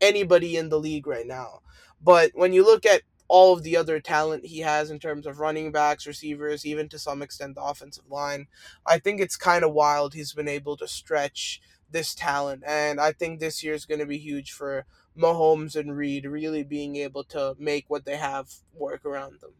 anybody 0.00 0.56
in 0.56 0.68
the 0.68 0.78
league 0.78 1.06
right 1.06 1.26
now. 1.26 1.60
But 2.02 2.32
when 2.34 2.52
you 2.52 2.64
look 2.64 2.86
at 2.86 3.02
all 3.28 3.52
of 3.52 3.62
the 3.62 3.76
other 3.76 3.98
talent 3.98 4.46
he 4.46 4.60
has 4.60 4.90
in 4.90 4.98
terms 4.98 5.26
of 5.26 5.40
running 5.40 5.72
backs, 5.72 6.06
receivers, 6.06 6.64
even 6.64 6.88
to 6.88 6.98
some 6.98 7.22
extent 7.22 7.56
the 7.56 7.62
offensive 7.62 8.08
line, 8.08 8.46
I 8.86 8.98
think 8.98 9.20
it's 9.20 9.36
kind 9.36 9.64
of 9.64 9.72
wild 9.72 10.14
he's 10.14 10.32
been 10.32 10.48
able 10.48 10.76
to 10.76 10.86
stretch 10.86 11.60
this 11.90 12.14
talent. 12.14 12.62
And 12.66 13.00
I 13.00 13.12
think 13.12 13.40
this 13.40 13.64
year 13.64 13.74
is 13.74 13.86
going 13.86 14.00
to 14.00 14.06
be 14.06 14.18
huge 14.18 14.52
for 14.52 14.84
Mahomes 15.18 15.74
and 15.76 15.96
Reid 15.96 16.26
really 16.26 16.62
being 16.62 16.96
able 16.96 17.24
to 17.24 17.56
make 17.58 17.86
what 17.88 18.04
they 18.04 18.16
have 18.16 18.52
work 18.74 19.04
around 19.04 19.40
them. 19.40 19.52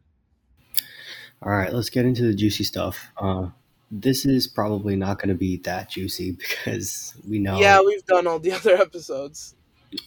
All 1.42 1.52
right, 1.52 1.72
let's 1.72 1.90
get 1.90 2.06
into 2.06 2.22
the 2.22 2.34
juicy 2.34 2.64
stuff. 2.64 3.10
Uh, 3.16 3.48
this 3.90 4.26
is 4.26 4.46
probably 4.46 4.96
not 4.96 5.18
going 5.18 5.28
to 5.28 5.34
be 5.34 5.58
that 5.58 5.90
juicy 5.90 6.32
because 6.38 7.14
we 7.28 7.38
know. 7.38 7.58
Yeah, 7.58 7.80
we've 7.80 8.04
done 8.06 8.26
all 8.26 8.38
the 8.38 8.52
other 8.60 8.76
episodes. 8.76 9.54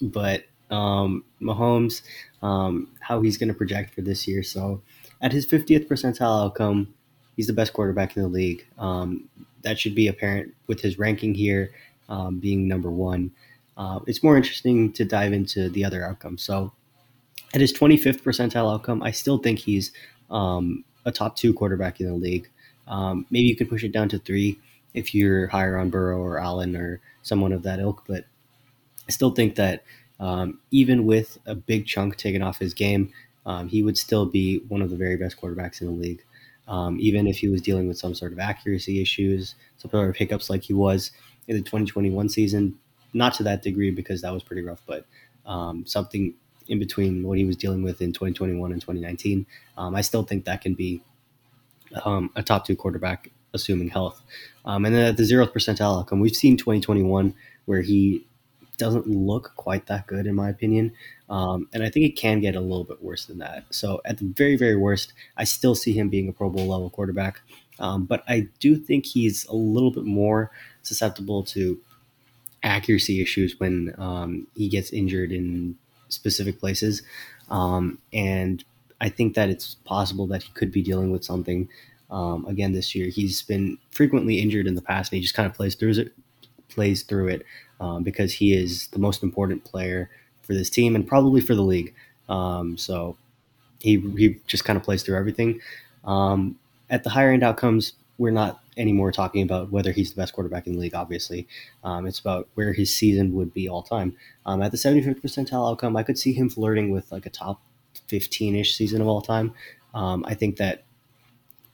But 0.02 0.46
um, 0.70 1.24
Mahomes, 1.42 2.02
um, 2.42 2.90
how 3.00 3.22
he's 3.22 3.38
going 3.38 3.48
to 3.48 3.54
project 3.54 3.94
for 3.94 4.02
this 4.02 4.28
year. 4.28 4.44
So, 4.44 4.82
at 5.22 5.32
his 5.32 5.46
50th 5.46 5.88
percentile 5.88 6.46
outcome, 6.46 6.94
he's 7.36 7.48
the 7.48 7.54
best 7.54 7.74
quarterback 7.74 8.16
in 8.16 8.24
the 8.24 8.30
league. 8.30 8.66
Um, 8.78 9.30
that 9.64 9.78
should 9.78 9.96
be 9.96 10.08
apparent 10.08 10.54
with 10.68 10.82
his 10.82 10.98
ranking 10.98 11.34
here 11.34 11.72
um, 12.08 12.40
being 12.40 12.68
number 12.68 12.90
one. 12.90 13.32
Uh, 13.76 14.00
it's 14.08 14.24
more 14.24 14.38
interesting 14.38 14.92
to 14.94 15.06
dive 15.06 15.34
into 15.34 15.70
the 15.70 15.84
other 15.86 16.06
outcomes. 16.06 16.44
So, 16.44 16.72
at 17.54 17.62
his 17.62 17.74
25th 17.74 18.22
percentile 18.22 18.72
outcome, 18.72 19.02
I 19.02 19.12
still 19.12 19.38
think 19.38 19.60
he's 19.60 19.92
um, 20.30 20.84
a 21.06 21.12
top 21.12 21.36
two 21.36 21.54
quarterback 21.54 22.00
in 22.00 22.08
the 22.08 22.14
league. 22.14 22.50
Um, 22.90 23.26
maybe 23.30 23.48
you 23.48 23.56
could 23.56 23.70
push 23.70 23.84
it 23.84 23.92
down 23.92 24.10
to 24.10 24.20
three 24.20 24.60
if 24.94 25.14
you're 25.14 25.48
higher 25.48 25.78
on 25.78 25.90
Burrow 25.90 26.20
or 26.20 26.40
Allen 26.40 26.76
or 26.76 27.00
someone 27.22 27.54
of 27.54 27.64
that 27.64 27.80
ilk. 27.80 28.04
But 28.08 28.26
I 29.08 29.12
still 29.12 29.32
think 29.32 29.56
that 29.56 29.84
um, 30.20 30.60
even 30.72 31.06
with 31.06 31.38
a 31.46 31.56
big 31.56 31.86
chunk 31.86 32.18
taken 32.18 32.42
off 32.42 32.60
his 32.60 32.74
game, 32.74 33.12
um, 33.46 33.68
he 33.68 33.84
would 33.84 33.98
still 33.98 34.26
be 34.26 34.60
one 34.68 34.82
of 34.82 34.90
the 34.90 34.98
very 34.98 35.16
best 35.16 35.40
quarterbacks 35.40 35.82
in 35.82 35.88
the 35.88 35.94
league. 35.94 36.24
Um, 36.68 37.00
even 37.00 37.28
if 37.28 37.38
he 37.38 37.48
was 37.48 37.62
dealing 37.62 37.88
with 37.88 37.98
some 37.98 38.14
sort 38.14 38.32
of 38.32 38.40
accuracy 38.40 39.02
issues, 39.02 39.56
some 39.78 39.90
sort 39.90 40.10
of 40.10 40.16
hiccups 40.16 40.50
like 40.50 40.64
he 40.64 40.74
was 40.74 41.12
in 41.48 41.56
the 41.56 41.64
2021 41.64 42.30
season, 42.30 42.78
not 43.14 43.34
to 43.36 43.44
that 43.44 43.64
degree 43.64 43.90
because 43.90 44.22
that 44.22 44.32
was 44.32 44.44
pretty 44.44 44.62
rough, 44.62 44.84
but 44.86 45.06
um, 45.48 45.86
something 45.88 46.36
in 46.68 46.78
between 46.78 47.24
what 47.24 47.40
he 47.40 47.46
was 47.46 47.58
dealing 47.58 47.82
with 47.82 48.02
in 48.02 48.14
2021 48.14 48.72
and 48.72 48.82
2019, 48.82 49.48
um, 49.78 49.96
I 49.96 50.02
still 50.02 50.22
think 50.22 50.46
that 50.46 50.62
can 50.62 50.76
be 50.76 51.02
um, 52.06 52.30
a 52.36 52.44
top 52.44 52.66
two 52.66 52.76
quarterback, 52.76 53.32
assuming 53.54 53.90
health. 53.90 54.22
Um, 54.66 54.86
and 54.86 54.96
then 54.96 55.06
at 55.06 55.18
the 55.18 55.24
zeroth 55.24 55.54
percentile 55.54 56.00
outcome, 56.00 56.20
we've 56.20 56.36
seen 56.36 56.58
2021 56.58 57.34
where 57.66 57.82
he 57.82 58.26
doesn't 58.78 59.08
look 59.08 59.52
quite 59.56 59.86
that 59.88 60.08
good, 60.08 60.26
in 60.26 60.34
my 60.34 60.50
opinion. 60.50 60.94
Um, 61.30 61.68
and 61.74 61.84
I 61.84 61.90
think 61.90 62.06
it 62.06 62.16
can 62.16 62.40
get 62.40 62.56
a 62.56 62.62
little 62.62 62.86
bit 62.86 63.04
worse 63.04 63.26
than 63.26 63.38
that. 63.40 63.66
So 63.70 64.02
at 64.06 64.18
the 64.18 64.26
very, 64.26 64.56
very 64.56 64.76
worst, 64.76 65.14
I 65.38 65.44
still 65.44 65.76
see 65.76 65.94
him 65.94 66.10
being 66.10 66.28
a 66.28 66.34
Pro 66.34 66.50
Bowl 66.50 66.66
level 66.66 66.90
quarterback. 66.90 67.42
Um, 67.78 68.06
but 68.06 68.24
I 68.28 68.48
do 68.60 68.78
think 68.78 69.06
he's 69.06 69.46
a 69.46 69.56
little 69.56 69.92
bit 69.92 70.06
more 70.06 70.52
susceptible 70.82 71.44
to 71.44 71.80
accuracy 72.64 73.22
issues 73.22 73.60
when 73.60 73.94
um, 73.98 74.48
he 74.56 74.68
gets 74.68 74.92
injured 74.92 75.32
in 75.32 75.76
specific 76.10 76.60
places. 76.60 77.04
Um, 77.50 78.00
and 78.12 78.64
I 79.02 79.10
think 79.10 79.36
that 79.36 79.50
it's 79.50 79.76
possible 79.86 80.28
that 80.28 80.44
he 80.44 80.52
could 80.54 80.72
be 80.72 80.82
dealing 80.82 81.12
with 81.12 81.24
something 81.24 81.70
um, 82.10 82.46
again 82.46 82.74
this 82.74 82.96
year. 82.96 83.10
He's 83.10 83.42
been 83.42 83.78
frequently 83.92 84.40
injured 84.40 84.68
in 84.68 84.76
the 84.76 84.82
past, 84.82 85.12
and 85.12 85.18
he 85.18 85.22
just 85.22 85.36
kind 85.36 85.48
of 85.50 85.54
plays 85.54 85.76
through 85.76 85.94
it, 85.94 86.14
plays 86.70 87.04
through 87.04 87.30
it 87.30 87.46
um, 87.80 88.04
because 88.04 88.34
he 88.34 88.54
is 88.54 88.88
the 88.88 89.00
most 89.00 89.24
important 89.24 89.64
player 89.64 90.10
for 90.42 90.54
this 90.54 90.70
team 90.70 90.96
and 90.96 91.08
probably 91.08 91.42
for 91.42 91.56
the 91.56 91.62
league. 91.62 91.94
Um, 92.28 92.78
so 92.78 93.18
he 93.80 94.00
he 94.18 94.40
just 94.48 94.66
kind 94.66 94.78
of 94.78 94.84
plays 94.84 95.04
through 95.04 95.18
everything. 95.18 95.62
Um, 96.04 96.58
at 96.90 97.04
the 97.04 97.10
higher 97.10 97.32
end 97.32 97.44
outcomes, 97.44 97.94
we're 98.18 98.32
not 98.32 98.62
anymore 98.78 99.12
talking 99.12 99.44
about 99.44 99.72
whether 99.72 99.92
he's 99.92 100.12
the 100.12 100.22
best 100.22 100.34
quarterback 100.34 100.66
in 100.68 100.74
the 100.74 100.80
league. 100.80 100.96
Obviously, 100.96 101.48
um, 101.84 102.06
it's 102.06 102.20
about 102.20 102.48
where 102.56 102.74
his 102.74 102.94
season 102.96 103.34
would 103.34 103.54
be 103.54 103.70
all 103.70 103.84
time. 103.84 104.16
Um, 104.46 104.62
at 104.62 104.72
the 104.72 104.78
75th 104.78 105.22
percentile 105.22 105.72
outcome, 105.72 105.96
I 105.96 106.04
could 106.04 106.18
see 106.18 106.34
him 106.34 106.50
flirting 106.50 106.92
with 106.92 107.12
like 107.12 107.26
a 107.26 107.30
top 107.30 107.62
15 108.10 108.56
ish 108.56 108.76
season 108.76 109.02
of 109.02 109.08
all 109.08 109.22
time. 109.22 109.54
Um, 109.94 110.26
I 110.28 110.34
think 110.34 110.58
that 110.58 110.84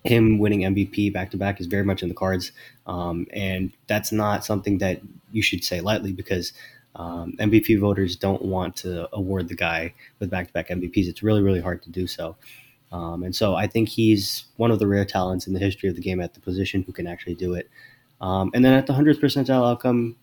him 0.04 0.38
winning 0.38 0.62
MVP 0.62 1.12
back 1.12 1.32
to 1.32 1.38
back 1.38 1.60
is 1.60 1.68
very 1.68 1.84
much 1.84 2.04
in 2.04 2.10
the 2.10 2.16
cards, 2.16 2.52
um, 2.86 3.26
and 3.34 3.72
that's 3.88 4.12
not 4.12 4.46
something 4.46 4.78
that 4.78 5.02
you 5.32 5.42
should 5.42 5.64
say 5.64 5.82
lightly 5.82 6.12
because 6.12 6.54
um, 6.96 7.34
MVP 7.40 7.80
voters 7.80 8.16
don't 8.16 8.44
want 8.44 8.76
to 8.78 9.10
award 9.14 9.50
the 9.50 9.56
guy 9.56 9.94
with 10.20 10.30
back 10.30 10.48
to 10.48 10.54
back 10.54 10.70
MVPs. 10.70 11.08
It's 11.08 11.24
really 11.24 11.42
really 11.42 11.62
hard 11.62 11.82
to 11.84 11.90
do 11.90 12.08
so. 12.08 12.36
Um, 12.92 13.24
and 13.24 13.36
so 13.36 13.56
I 13.56 13.68
think 13.68 13.90
he's 13.90 14.46
one 14.58 14.72
of 14.72 14.80
the 14.80 14.88
rare 14.88 15.06
talents 15.06 15.48
in 15.48 15.54
the 15.54 15.60
history 15.60 15.90
of 15.90 15.96
the 15.96 16.02
game 16.02 16.22
at 16.22 16.34
the 16.34 16.40
position 16.40 16.84
who 16.84 16.94
can 16.94 17.08
actually 17.08 17.36
do 17.36 17.54
it. 17.56 17.70
Um, 18.22 18.52
and 18.54 18.64
then 18.64 18.74
at 18.74 18.88
the 18.88 18.94
100th 18.94 19.20
percentile 19.20 19.70
outcome, 19.70 20.16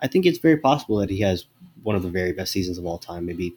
I 0.00 0.08
think 0.08 0.26
it's 0.26 0.38
very 0.38 0.56
possible 0.56 0.96
that 0.96 1.10
he 1.10 1.20
has 1.20 1.46
one 1.84 1.94
of 1.94 2.02
the 2.02 2.08
very 2.08 2.32
best 2.32 2.50
seasons 2.52 2.78
of 2.78 2.86
all 2.86 2.98
time, 2.98 3.26
maybe 3.26 3.54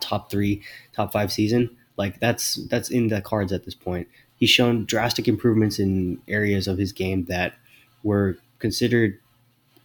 top 0.00 0.30
three, 0.30 0.62
top 0.92 1.12
five 1.12 1.32
season. 1.32 1.76
Like 1.96 2.20
that's 2.20 2.56
that's 2.68 2.90
in 2.90 3.08
the 3.08 3.20
cards 3.20 3.52
at 3.52 3.64
this 3.64 3.74
point. 3.74 4.08
He's 4.36 4.50
shown 4.50 4.84
drastic 4.84 5.28
improvements 5.28 5.78
in 5.78 6.20
areas 6.28 6.68
of 6.68 6.78
his 6.78 6.92
game 6.92 7.24
that 7.26 7.54
were 8.02 8.36
considered 8.58 9.18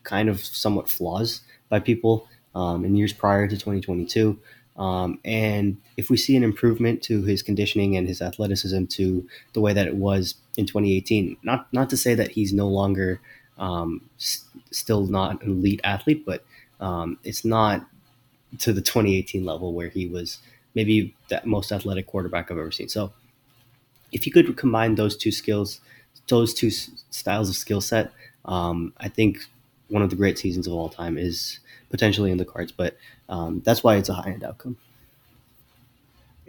kind 0.03 0.30
of 0.30 0.44
somewhat 0.44 0.90
flaws 0.90 1.41
by 1.69 1.80
people 1.80 2.28
um, 2.56 2.84
in 2.86 2.95
years 2.95 3.14
prior 3.14 3.48
to 3.48 3.57
2022. 3.57 4.40
Um, 4.78 5.19
and 5.26 5.78
if 5.98 6.10
we 6.10 6.18
see 6.18 6.36
an 6.36 6.44
improvement 6.44 7.02
to 7.03 7.23
his 7.23 7.44
conditioning 7.44 7.95
and 7.98 8.07
his 8.07 8.22
athleticism 8.22 8.86
to 8.86 9.28
the 9.53 9.61
way 9.61 9.73
that 9.73 9.88
it 9.88 9.95
was 9.95 10.36
in 10.57 10.65
2018, 10.65 11.38
not 11.44 11.72
not 11.73 11.90
to 11.90 11.98
say 11.98 12.15
that 12.15 12.32
he's 12.32 12.53
no 12.53 12.68
longer 12.68 13.19
um, 13.57 14.10
s- 14.18 14.45
still 14.72 15.06
not 15.06 15.44
an 15.44 15.52
elite 15.52 15.82
athlete, 15.84 16.26
but 16.26 16.44
um, 16.80 17.19
it's 17.23 17.45
not 17.45 17.86
to 18.60 18.73
the 18.73 18.82
2018 18.82 19.45
level 19.45 19.73
where 19.73 19.90
he 19.90 20.07
was 20.07 20.40
maybe 20.76 21.15
the 21.30 21.41
most 21.45 21.72
athletic 21.72 22.07
quarterback 22.07 22.52
I've 22.52 22.57
ever 22.57 22.72
seen. 22.72 22.90
So 22.90 23.11
if 24.11 24.26
you 24.26 24.32
could 24.32 24.57
combine 24.57 24.95
those 24.95 25.15
two 25.18 25.32
skills, 25.32 25.80
those 26.28 26.53
two 26.53 26.69
styles 26.69 27.49
of 27.49 27.56
skill 27.56 27.82
set, 27.82 28.11
um, 28.45 28.94
I 28.98 29.10
think 29.10 29.40
one 29.90 30.02
of 30.02 30.10
the 30.10 30.15
great 30.15 30.38
seasons 30.38 30.68
of 30.68 30.73
all 30.73 30.90
time 30.90 31.18
is 31.18 31.60
potentially 31.90 32.32
in 32.32 32.38
the 32.38 32.45
cards. 32.45 32.72
But 32.72 32.98
um, 33.30 33.61
that's 33.65 33.84
why 33.84 33.95
it's 33.98 34.10
a 34.10 34.14
high 34.14 34.32
end 34.32 34.44
outcome. 34.44 34.78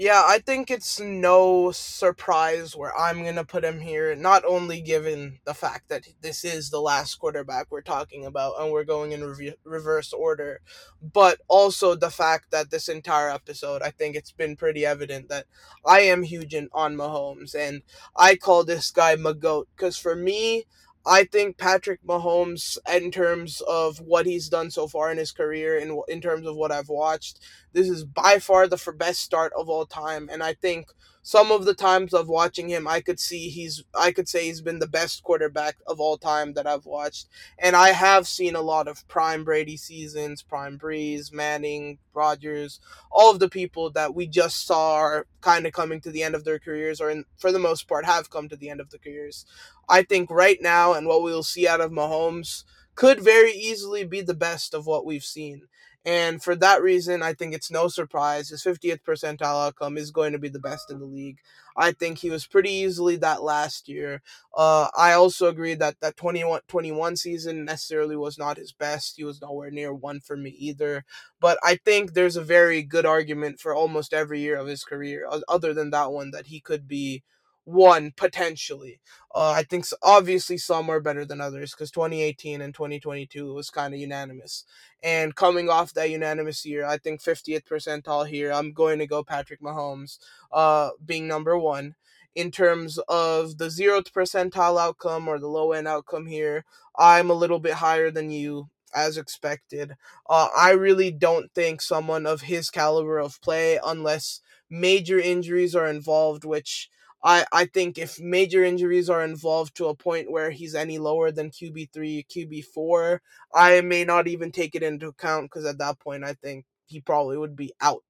Yeah, 0.02 0.24
I 0.26 0.40
think 0.40 0.68
it's 0.68 0.98
no 0.98 1.70
surprise 1.70 2.74
where 2.74 2.92
I'm 2.98 3.22
going 3.22 3.36
to 3.36 3.44
put 3.44 3.64
him 3.64 3.78
here, 3.78 4.16
not 4.16 4.44
only 4.44 4.80
given 4.80 5.38
the 5.44 5.54
fact 5.54 5.90
that 5.90 6.08
this 6.20 6.44
is 6.44 6.70
the 6.70 6.80
last 6.80 7.14
quarterback 7.20 7.68
we're 7.70 7.82
talking 7.82 8.26
about 8.26 8.54
and 8.58 8.72
we're 8.72 8.82
going 8.82 9.12
in 9.12 9.22
re- 9.22 9.54
reverse 9.62 10.12
order, 10.12 10.60
but 11.00 11.40
also 11.46 11.94
the 11.94 12.10
fact 12.10 12.50
that 12.50 12.72
this 12.72 12.88
entire 12.88 13.30
episode, 13.30 13.80
I 13.80 13.90
think 13.90 14.16
it's 14.16 14.32
been 14.32 14.56
pretty 14.56 14.84
evident 14.84 15.28
that 15.28 15.46
I 15.86 16.00
am 16.00 16.24
huge 16.24 16.52
in, 16.52 16.68
on 16.72 16.96
Mahomes 16.96 17.54
and 17.54 17.82
I 18.16 18.34
call 18.34 18.64
this 18.64 18.90
guy 18.90 19.14
Magoat 19.14 19.66
because 19.76 19.96
for 19.96 20.16
me, 20.16 20.64
I 21.06 21.24
think 21.24 21.58
Patrick 21.58 22.00
Mahomes, 22.06 22.78
in 22.92 23.10
terms 23.10 23.60
of 23.68 23.98
what 23.98 24.26
he's 24.26 24.48
done 24.48 24.70
so 24.70 24.86
far 24.86 25.10
in 25.10 25.18
his 25.18 25.32
career, 25.32 25.78
and 25.78 25.90
in, 25.90 26.02
in 26.08 26.20
terms 26.20 26.46
of 26.46 26.56
what 26.56 26.70
I've 26.72 26.88
watched, 26.88 27.40
this 27.72 27.88
is 27.88 28.04
by 28.04 28.38
far 28.38 28.68
the 28.68 28.78
best 28.96 29.20
start 29.20 29.52
of 29.58 29.68
all 29.68 29.86
time. 29.86 30.28
And 30.32 30.42
I 30.42 30.54
think 30.54 30.88
some 31.22 31.52
of 31.52 31.64
the 31.64 31.74
times 31.74 32.12
of 32.12 32.28
watching 32.28 32.68
him, 32.68 32.88
I 32.88 33.00
could 33.00 33.20
see 33.20 33.48
he's, 33.48 33.84
I 33.94 34.10
could 34.10 34.28
say 34.28 34.46
he's 34.46 34.60
been 34.60 34.80
the 34.80 34.88
best 34.88 35.22
quarterback 35.22 35.76
of 35.86 36.00
all 36.00 36.18
time 36.18 36.54
that 36.54 36.66
I've 36.66 36.84
watched. 36.84 37.28
And 37.58 37.76
I 37.76 37.90
have 37.90 38.26
seen 38.26 38.56
a 38.56 38.60
lot 38.60 38.88
of 38.88 39.06
prime 39.06 39.44
Brady 39.44 39.76
seasons, 39.76 40.42
prime 40.42 40.78
Brees, 40.78 41.32
Manning, 41.32 41.98
Rodgers, 42.12 42.80
all 43.10 43.30
of 43.30 43.38
the 43.38 43.48
people 43.48 43.90
that 43.92 44.14
we 44.14 44.26
just 44.26 44.66
saw 44.66 44.96
are 44.96 45.26
kind 45.40 45.64
of 45.64 45.72
coming 45.72 46.00
to 46.00 46.10
the 46.10 46.24
end 46.24 46.34
of 46.34 46.44
their 46.44 46.58
careers, 46.58 47.00
or 47.00 47.08
in, 47.08 47.24
for 47.38 47.52
the 47.52 47.58
most 47.58 47.86
part 47.88 48.04
have 48.04 48.30
come 48.30 48.48
to 48.48 48.56
the 48.56 48.68
end 48.68 48.80
of 48.80 48.90
the 48.90 48.98
careers. 48.98 49.46
I 49.88 50.02
think 50.02 50.28
right 50.30 50.58
now 50.60 50.92
and 50.94 51.06
what 51.06 51.22
we'll 51.22 51.44
see 51.44 51.68
out 51.68 51.80
of 51.80 51.92
Mahomes 51.92 52.64
could 52.94 53.20
very 53.20 53.52
easily 53.52 54.04
be 54.04 54.20
the 54.20 54.34
best 54.34 54.74
of 54.74 54.86
what 54.86 55.06
we've 55.06 55.24
seen. 55.24 55.62
And 56.04 56.42
for 56.42 56.56
that 56.56 56.82
reason, 56.82 57.22
I 57.22 57.32
think 57.32 57.54
it's 57.54 57.70
no 57.70 57.86
surprise 57.86 58.48
his 58.48 58.64
50th 58.64 59.02
percentile 59.02 59.66
outcome 59.68 59.96
is 59.96 60.10
going 60.10 60.32
to 60.32 60.38
be 60.38 60.48
the 60.48 60.58
best 60.58 60.90
in 60.90 60.98
the 60.98 61.06
league. 61.06 61.38
I 61.76 61.92
think 61.92 62.18
he 62.18 62.28
was 62.28 62.46
pretty 62.46 62.70
easily 62.70 63.16
that 63.16 63.42
last 63.42 63.88
year. 63.88 64.20
Uh, 64.54 64.88
I 64.96 65.12
also 65.12 65.48
agree 65.48 65.74
that 65.74 66.00
that 66.00 66.16
21, 66.16 66.62
21 66.66 67.16
season 67.16 67.64
necessarily 67.64 68.16
was 68.16 68.36
not 68.36 68.56
his 68.56 68.72
best. 68.72 69.16
He 69.16 69.24
was 69.24 69.40
nowhere 69.40 69.70
near 69.70 69.94
one 69.94 70.20
for 70.20 70.36
me 70.36 70.50
either. 70.50 71.04
But 71.40 71.58
I 71.62 71.76
think 71.76 72.12
there's 72.12 72.36
a 72.36 72.42
very 72.42 72.82
good 72.82 73.06
argument 73.06 73.60
for 73.60 73.74
almost 73.74 74.12
every 74.12 74.40
year 74.40 74.56
of 74.56 74.66
his 74.66 74.84
career, 74.84 75.28
other 75.48 75.72
than 75.72 75.90
that 75.90 76.10
one, 76.12 76.32
that 76.32 76.46
he 76.46 76.60
could 76.60 76.88
be 76.88 77.22
one 77.64 78.12
potentially. 78.16 79.01
Uh, 79.34 79.52
I 79.56 79.62
think 79.62 79.86
obviously 80.02 80.59
some 80.59 80.90
are 80.90 81.01
better 81.01 81.24
than 81.24 81.40
others 81.40 81.72
because 81.72 81.90
2018 81.90 82.60
and 82.60 82.74
2022 82.74 83.55
was 83.55 83.70
kind 83.70 83.94
of 83.94 84.01
unanimous. 84.01 84.64
And 85.02 85.34
coming 85.34 85.68
off 85.68 85.94
that 85.94 86.10
unanimous 86.10 86.64
year, 86.66 86.84
I 86.84 86.98
think 86.98 87.22
50th 87.22 87.64
percentile 87.64 88.26
here, 88.26 88.52
I'm 88.52 88.72
going 88.72 88.98
to 88.98 89.06
go 89.06 89.22
Patrick 89.22 89.60
Mahomes 89.60 90.18
uh, 90.52 90.90
being 91.05 91.26
number 91.28 91.56
one. 91.56 91.94
In 92.34 92.51
terms 92.51 92.98
of 93.09 93.59
the 93.59 93.66
zeroth 93.66 94.10
percentile 94.10 94.80
outcome 94.80 95.28
or 95.28 95.39
the 95.39 95.48
low 95.48 95.72
end 95.72 95.86
outcome 95.86 96.26
here, 96.26 96.64
I'm 96.97 97.28
a 97.28 97.34
little 97.34 97.59
bit 97.59 97.74
higher 97.74 98.10
than 98.10 98.30
you 98.30 98.70
as 98.94 99.18
expected. 99.18 99.97
Uh, 100.28 100.48
I 100.56 100.70
really 100.70 101.10
don't 101.10 101.52
think 101.55 101.82
someone 101.82 102.26
of 102.26 102.43
his 102.43 102.70
caliber 102.70 103.18
of 103.18 103.40
play, 103.43 103.78
unless 103.84 104.40
major 104.70 105.18
injuries 105.18 105.74
are 105.74 105.86
involved, 105.86 106.44
which 106.44 106.89
I, 107.24 107.44
I 107.52 107.66
think 107.66 107.98
if 107.98 108.20
major 108.20 108.64
injuries 108.64 109.08
are 109.08 109.24
involved 109.24 109.76
to 109.76 109.86
a 109.86 109.94
point 109.94 110.30
where 110.30 110.50
he's 110.50 110.74
any 110.74 110.98
lower 110.98 111.30
than 111.30 111.50
QB3, 111.50 112.24
QB4, 112.24 113.20
I 113.54 113.80
may 113.80 114.04
not 114.04 114.26
even 114.28 114.50
take 114.50 114.74
it 114.74 114.82
into 114.82 115.08
account 115.08 115.50
because 115.50 115.64
at 115.66 115.78
that 115.78 116.00
point 116.00 116.24
I 116.24 116.34
think 116.34 116.64
he 116.86 117.00
probably 117.00 117.38
would 117.38 117.54
be 117.56 117.72
out 117.80 118.02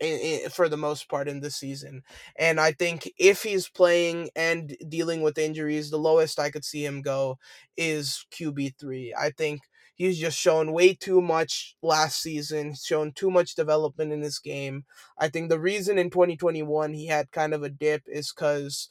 in, 0.00 0.18
in, 0.20 0.50
for 0.50 0.68
the 0.68 0.76
most 0.76 1.08
part 1.08 1.28
in 1.28 1.40
the 1.40 1.50
season. 1.50 2.02
And 2.36 2.60
I 2.60 2.72
think 2.72 3.10
if 3.18 3.42
he's 3.42 3.68
playing 3.68 4.30
and 4.36 4.76
dealing 4.88 5.22
with 5.22 5.38
injuries, 5.38 5.90
the 5.90 5.98
lowest 5.98 6.38
I 6.40 6.50
could 6.50 6.64
see 6.64 6.84
him 6.84 7.02
go 7.02 7.38
is 7.76 8.26
QB3. 8.32 9.12
I 9.18 9.30
think 9.30 9.62
he's 9.96 10.18
just 10.20 10.38
shown 10.38 10.72
way 10.72 10.94
too 10.94 11.20
much 11.20 11.76
last 11.82 12.22
season, 12.22 12.74
shown 12.74 13.12
too 13.12 13.30
much 13.30 13.56
development 13.56 14.12
in 14.12 14.22
his 14.22 14.38
game. 14.38 14.84
I 15.18 15.28
think 15.28 15.50
the 15.50 15.60
reason 15.60 15.98
in 15.98 16.10
2021 16.10 16.94
he 16.94 17.08
had 17.08 17.32
kind 17.32 17.54
of 17.54 17.64
a 17.64 17.70
dip 17.70 18.04
is 18.06 18.32
because 18.32 18.88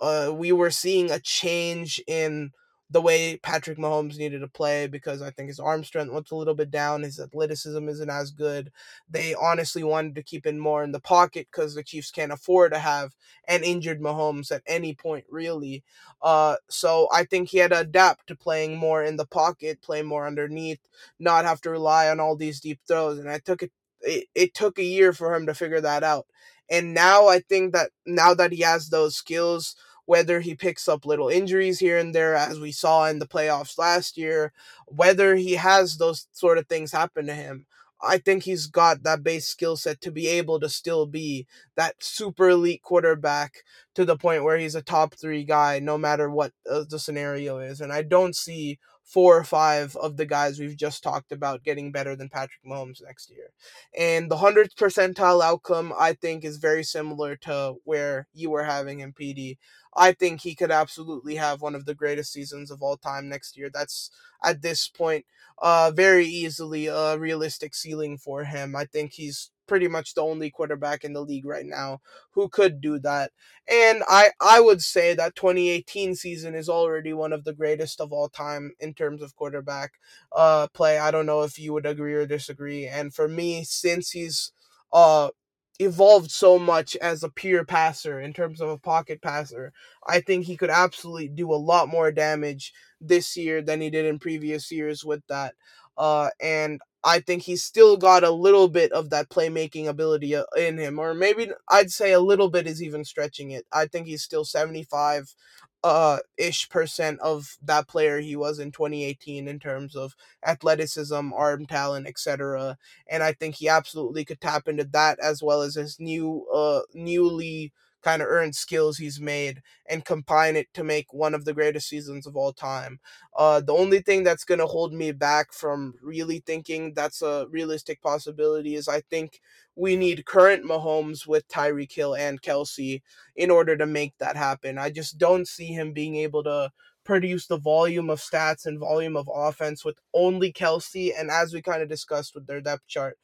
uh, 0.00 0.32
we 0.34 0.52
were 0.52 0.70
seeing 0.70 1.10
a 1.10 1.20
change 1.20 2.02
in 2.06 2.50
the 2.90 3.00
way 3.00 3.36
Patrick 3.36 3.78
Mahomes 3.78 4.18
needed 4.18 4.40
to 4.40 4.48
play 4.48 4.88
because 4.88 5.22
I 5.22 5.30
think 5.30 5.48
his 5.48 5.60
arm 5.60 5.84
strength 5.84 6.12
was 6.12 6.30
a 6.32 6.34
little 6.34 6.54
bit 6.54 6.70
down. 6.70 7.02
His 7.02 7.20
athleticism 7.20 7.88
isn't 7.88 8.10
as 8.10 8.32
good. 8.32 8.72
They 9.08 9.34
honestly 9.34 9.84
wanted 9.84 10.16
to 10.16 10.22
keep 10.22 10.44
him 10.44 10.58
more 10.58 10.82
in 10.82 10.92
the 10.92 11.00
pocket 11.00 11.46
because 11.50 11.74
the 11.74 11.84
Chiefs 11.84 12.10
can't 12.10 12.32
afford 12.32 12.72
to 12.72 12.78
have 12.80 13.14
an 13.46 13.62
injured 13.62 14.00
Mahomes 14.00 14.50
at 14.50 14.62
any 14.66 14.94
point, 14.94 15.24
really. 15.30 15.84
Uh, 16.20 16.56
so 16.68 17.08
I 17.12 17.24
think 17.24 17.48
he 17.48 17.58
had 17.58 17.70
to 17.70 17.80
adapt 17.80 18.26
to 18.26 18.36
playing 18.36 18.76
more 18.76 19.04
in 19.04 19.16
the 19.16 19.26
pocket, 19.26 19.82
play 19.82 20.02
more 20.02 20.26
underneath, 20.26 20.80
not 21.18 21.44
have 21.44 21.60
to 21.62 21.70
rely 21.70 22.08
on 22.08 22.20
all 22.20 22.36
these 22.36 22.60
deep 22.60 22.80
throws. 22.88 23.18
And 23.18 23.30
I 23.30 23.38
took 23.38 23.62
it. 23.62 23.72
It, 24.02 24.28
it 24.34 24.54
took 24.54 24.78
a 24.78 24.82
year 24.82 25.12
for 25.12 25.34
him 25.34 25.44
to 25.46 25.54
figure 25.54 25.80
that 25.82 26.02
out. 26.02 26.26
And 26.70 26.94
now 26.94 27.28
I 27.28 27.40
think 27.40 27.74
that 27.74 27.90
now 28.06 28.32
that 28.34 28.52
he 28.52 28.62
has 28.62 28.88
those 28.88 29.14
skills, 29.16 29.76
whether 30.10 30.40
he 30.40 30.56
picks 30.56 30.88
up 30.88 31.06
little 31.06 31.28
injuries 31.28 31.78
here 31.78 31.96
and 31.96 32.12
there, 32.12 32.34
as 32.34 32.58
we 32.58 32.72
saw 32.72 33.06
in 33.06 33.20
the 33.20 33.28
playoffs 33.28 33.78
last 33.78 34.18
year, 34.18 34.52
whether 34.86 35.36
he 35.36 35.52
has 35.52 35.98
those 35.98 36.26
sort 36.32 36.58
of 36.58 36.66
things 36.66 36.90
happen 36.90 37.28
to 37.28 37.32
him. 37.32 37.64
I 38.02 38.18
think 38.18 38.42
he's 38.42 38.66
got 38.66 39.04
that 39.04 39.22
base 39.22 39.46
skill 39.46 39.76
set 39.76 40.00
to 40.00 40.10
be 40.10 40.26
able 40.26 40.58
to 40.58 40.68
still 40.68 41.06
be 41.06 41.46
that 41.76 41.94
super 42.00 42.48
elite 42.48 42.82
quarterback 42.82 43.62
to 43.94 44.04
the 44.04 44.16
point 44.16 44.42
where 44.42 44.58
he's 44.58 44.74
a 44.74 44.82
top 44.82 45.14
three 45.14 45.44
guy, 45.44 45.78
no 45.78 45.96
matter 45.96 46.28
what 46.28 46.52
uh, 46.68 46.82
the 46.90 46.98
scenario 46.98 47.60
is. 47.60 47.80
And 47.80 47.92
I 47.92 48.02
don't 48.02 48.34
see 48.34 48.80
four 49.12 49.36
or 49.36 49.44
five 49.44 49.96
of 49.96 50.16
the 50.16 50.26
guys 50.26 50.58
we've 50.60 50.76
just 50.76 51.02
talked 51.02 51.32
about 51.32 51.64
getting 51.64 51.90
better 51.90 52.14
than 52.14 52.28
Patrick 52.28 52.64
Mahomes 52.64 53.02
next 53.02 53.30
year. 53.30 53.50
And 53.98 54.30
the 54.30 54.36
100th 54.36 54.74
percentile 54.76 55.42
outcome, 55.42 55.92
I 55.98 56.12
think, 56.12 56.44
is 56.44 56.58
very 56.58 56.84
similar 56.84 57.34
to 57.36 57.74
where 57.84 58.28
you 58.32 58.50
were 58.50 58.64
having 58.64 59.00
him, 59.00 59.12
PD. 59.18 59.58
I 59.96 60.12
think 60.12 60.42
he 60.42 60.54
could 60.54 60.70
absolutely 60.70 61.34
have 61.36 61.60
one 61.60 61.74
of 61.74 61.84
the 61.84 61.94
greatest 61.94 62.32
seasons 62.32 62.70
of 62.70 62.82
all 62.82 62.96
time 62.96 63.28
next 63.28 63.56
year. 63.56 63.70
That's 63.72 64.10
at 64.44 64.62
this 64.62 64.88
point 64.88 65.24
uh 65.62 65.90
very 65.94 66.24
easily 66.26 66.86
a 66.86 67.18
realistic 67.18 67.74
ceiling 67.74 68.16
for 68.16 68.44
him. 68.44 68.74
I 68.76 68.84
think 68.84 69.12
he's 69.14 69.50
pretty 69.70 69.88
much 69.88 70.14
the 70.14 70.22
only 70.22 70.50
quarterback 70.50 71.04
in 71.04 71.14
the 71.14 71.22
league 71.22 71.46
right 71.46 71.66
now 71.66 72.00
who 72.32 72.50
could 72.50 72.82
do 72.82 72.98
that. 73.00 73.32
And 73.68 74.02
I 74.08 74.32
I 74.40 74.60
would 74.60 74.82
say 74.82 75.14
that 75.14 75.36
2018 75.36 76.14
season 76.16 76.54
is 76.54 76.68
already 76.68 77.14
one 77.14 77.32
of 77.32 77.44
the 77.44 77.54
greatest 77.54 78.00
of 78.02 78.12
all 78.12 78.28
time 78.28 78.72
in 78.80 78.94
terms 78.94 79.22
of 79.22 79.36
quarterback 79.36 79.92
uh 80.36 80.68
play. 80.74 80.98
I 80.98 81.10
don't 81.10 81.26
know 81.26 81.42
if 81.42 81.58
you 81.58 81.72
would 81.72 81.86
agree 81.86 82.14
or 82.14 82.26
disagree. 82.26 82.86
And 82.86 83.14
for 83.14 83.28
me 83.28 83.64
since 83.64 84.10
he's 84.10 84.52
uh 84.92 85.30
evolved 85.78 86.30
so 86.30 86.58
much 86.58 86.94
as 86.96 87.22
a 87.22 87.30
pure 87.30 87.64
passer 87.64 88.20
in 88.20 88.32
terms 88.34 88.60
of 88.60 88.68
a 88.68 88.78
pocket 88.78 89.22
passer. 89.22 89.72
I 90.06 90.20
think 90.20 90.44
he 90.44 90.56
could 90.56 90.70
absolutely 90.70 91.28
do 91.28 91.50
a 91.52 91.54
lot 91.56 91.88
more 91.88 92.12
damage 92.12 92.72
this 93.00 93.36
year 93.36 93.62
than 93.62 93.80
he 93.80 93.88
did 93.90 94.04
in 94.04 94.18
previous 94.18 94.70
years 94.70 95.04
with 95.04 95.22
that. 95.28 95.54
Uh, 95.96 96.28
and 96.40 96.80
I 97.02 97.20
think 97.20 97.42
he's 97.42 97.62
still 97.62 97.96
got 97.96 98.24
a 98.24 98.30
little 98.30 98.68
bit 98.68 98.92
of 98.92 99.10
that 99.10 99.30
playmaking 99.30 99.86
ability 99.88 100.36
uh, 100.36 100.44
in 100.56 100.76
him, 100.78 100.98
or 100.98 101.14
maybe 101.14 101.50
I'd 101.68 101.90
say 101.90 102.12
a 102.12 102.20
little 102.20 102.50
bit 102.50 102.66
is 102.66 102.82
even 102.82 103.04
stretching 103.04 103.52
it. 103.52 103.66
I 103.72 103.86
think 103.86 104.06
he's 104.06 104.22
still 104.22 104.44
75 104.44 105.34
uh 105.82 106.18
ish 106.36 106.68
percent 106.68 107.18
of 107.20 107.56
that 107.62 107.88
player 107.88 108.20
he 108.20 108.36
was 108.36 108.58
in 108.58 108.70
2018 108.70 109.48
in 109.48 109.58
terms 109.58 109.96
of 109.96 110.14
athleticism, 110.46 111.32
arm 111.34 111.64
talent, 111.66 112.06
etc. 112.06 112.76
And 113.08 113.22
I 113.22 113.32
think 113.32 113.54
he 113.56 113.68
absolutely 113.68 114.24
could 114.26 114.40
tap 114.42 114.68
into 114.68 114.84
that 114.92 115.18
as 115.20 115.42
well 115.42 115.62
as 115.62 115.76
his 115.76 115.98
new 115.98 116.46
uh 116.52 116.82
newly 116.94 117.72
kind 118.02 118.22
of 118.22 118.28
earned 118.28 118.54
skills 118.54 118.96
he's 118.98 119.20
made 119.20 119.62
and 119.88 120.04
combine 120.04 120.56
it 120.56 120.68
to 120.74 120.84
make 120.84 121.12
one 121.12 121.34
of 121.34 121.44
the 121.44 121.54
greatest 121.54 121.88
seasons 121.88 122.26
of 122.26 122.36
all 122.36 122.52
time. 122.52 122.98
Uh, 123.36 123.60
the 123.60 123.72
only 123.72 124.00
thing 124.00 124.22
that's 124.24 124.44
going 124.44 124.60
to 124.60 124.66
hold 124.66 124.92
me 124.92 125.12
back 125.12 125.52
from 125.52 125.94
really 126.02 126.42
thinking 126.46 126.92
that's 126.94 127.22
a 127.22 127.46
realistic 127.50 128.00
possibility 128.02 128.74
is 128.74 128.88
I 128.88 129.00
think 129.02 129.40
we 129.76 129.96
need 129.96 130.26
current 130.26 130.64
Mahomes 130.64 131.26
with 131.26 131.48
Tyreek 131.48 131.92
Hill 131.92 132.14
and 132.14 132.42
Kelce 132.42 133.00
in 133.36 133.50
order 133.50 133.76
to 133.76 133.86
make 133.86 134.16
that 134.18 134.36
happen. 134.36 134.78
I 134.78 134.90
just 134.90 135.18
don't 135.18 135.46
see 135.48 135.68
him 135.68 135.92
being 135.92 136.16
able 136.16 136.42
to 136.44 136.70
produce 137.04 137.46
the 137.46 137.58
volume 137.58 138.10
of 138.10 138.20
stats 138.20 138.66
and 138.66 138.78
volume 138.78 139.16
of 139.16 139.28
offense 139.32 139.84
with 139.84 139.98
only 140.14 140.52
Kelce 140.52 141.12
And 141.18 141.30
as 141.30 141.52
we 141.52 141.62
kind 141.62 141.82
of 141.82 141.88
discussed 141.88 142.34
with 142.34 142.46
their 142.46 142.60
depth 142.60 142.86
chart, 142.86 143.18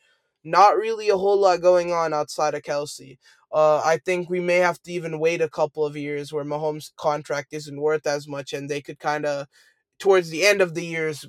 not 0.46 0.76
really 0.76 1.08
a 1.08 1.16
whole 1.16 1.40
lot 1.40 1.60
going 1.60 1.92
on 1.92 2.14
outside 2.14 2.54
of 2.54 2.62
Kelce. 2.62 3.18
Uh, 3.52 3.82
I 3.84 3.98
think 3.98 4.30
we 4.30 4.40
may 4.40 4.56
have 4.56 4.80
to 4.82 4.92
even 4.92 5.18
wait 5.18 5.42
a 5.42 5.48
couple 5.48 5.84
of 5.84 5.96
years 5.96 6.32
where 6.32 6.44
Mahomes' 6.44 6.92
contract 6.96 7.52
isn't 7.52 7.80
worth 7.80 8.06
as 8.06 8.28
much, 8.28 8.52
and 8.52 8.68
they 8.68 8.80
could 8.80 8.98
kind 8.98 9.26
of, 9.26 9.46
towards 9.98 10.30
the 10.30 10.46
end 10.46 10.60
of 10.60 10.74
the 10.74 10.84
years, 10.84 11.26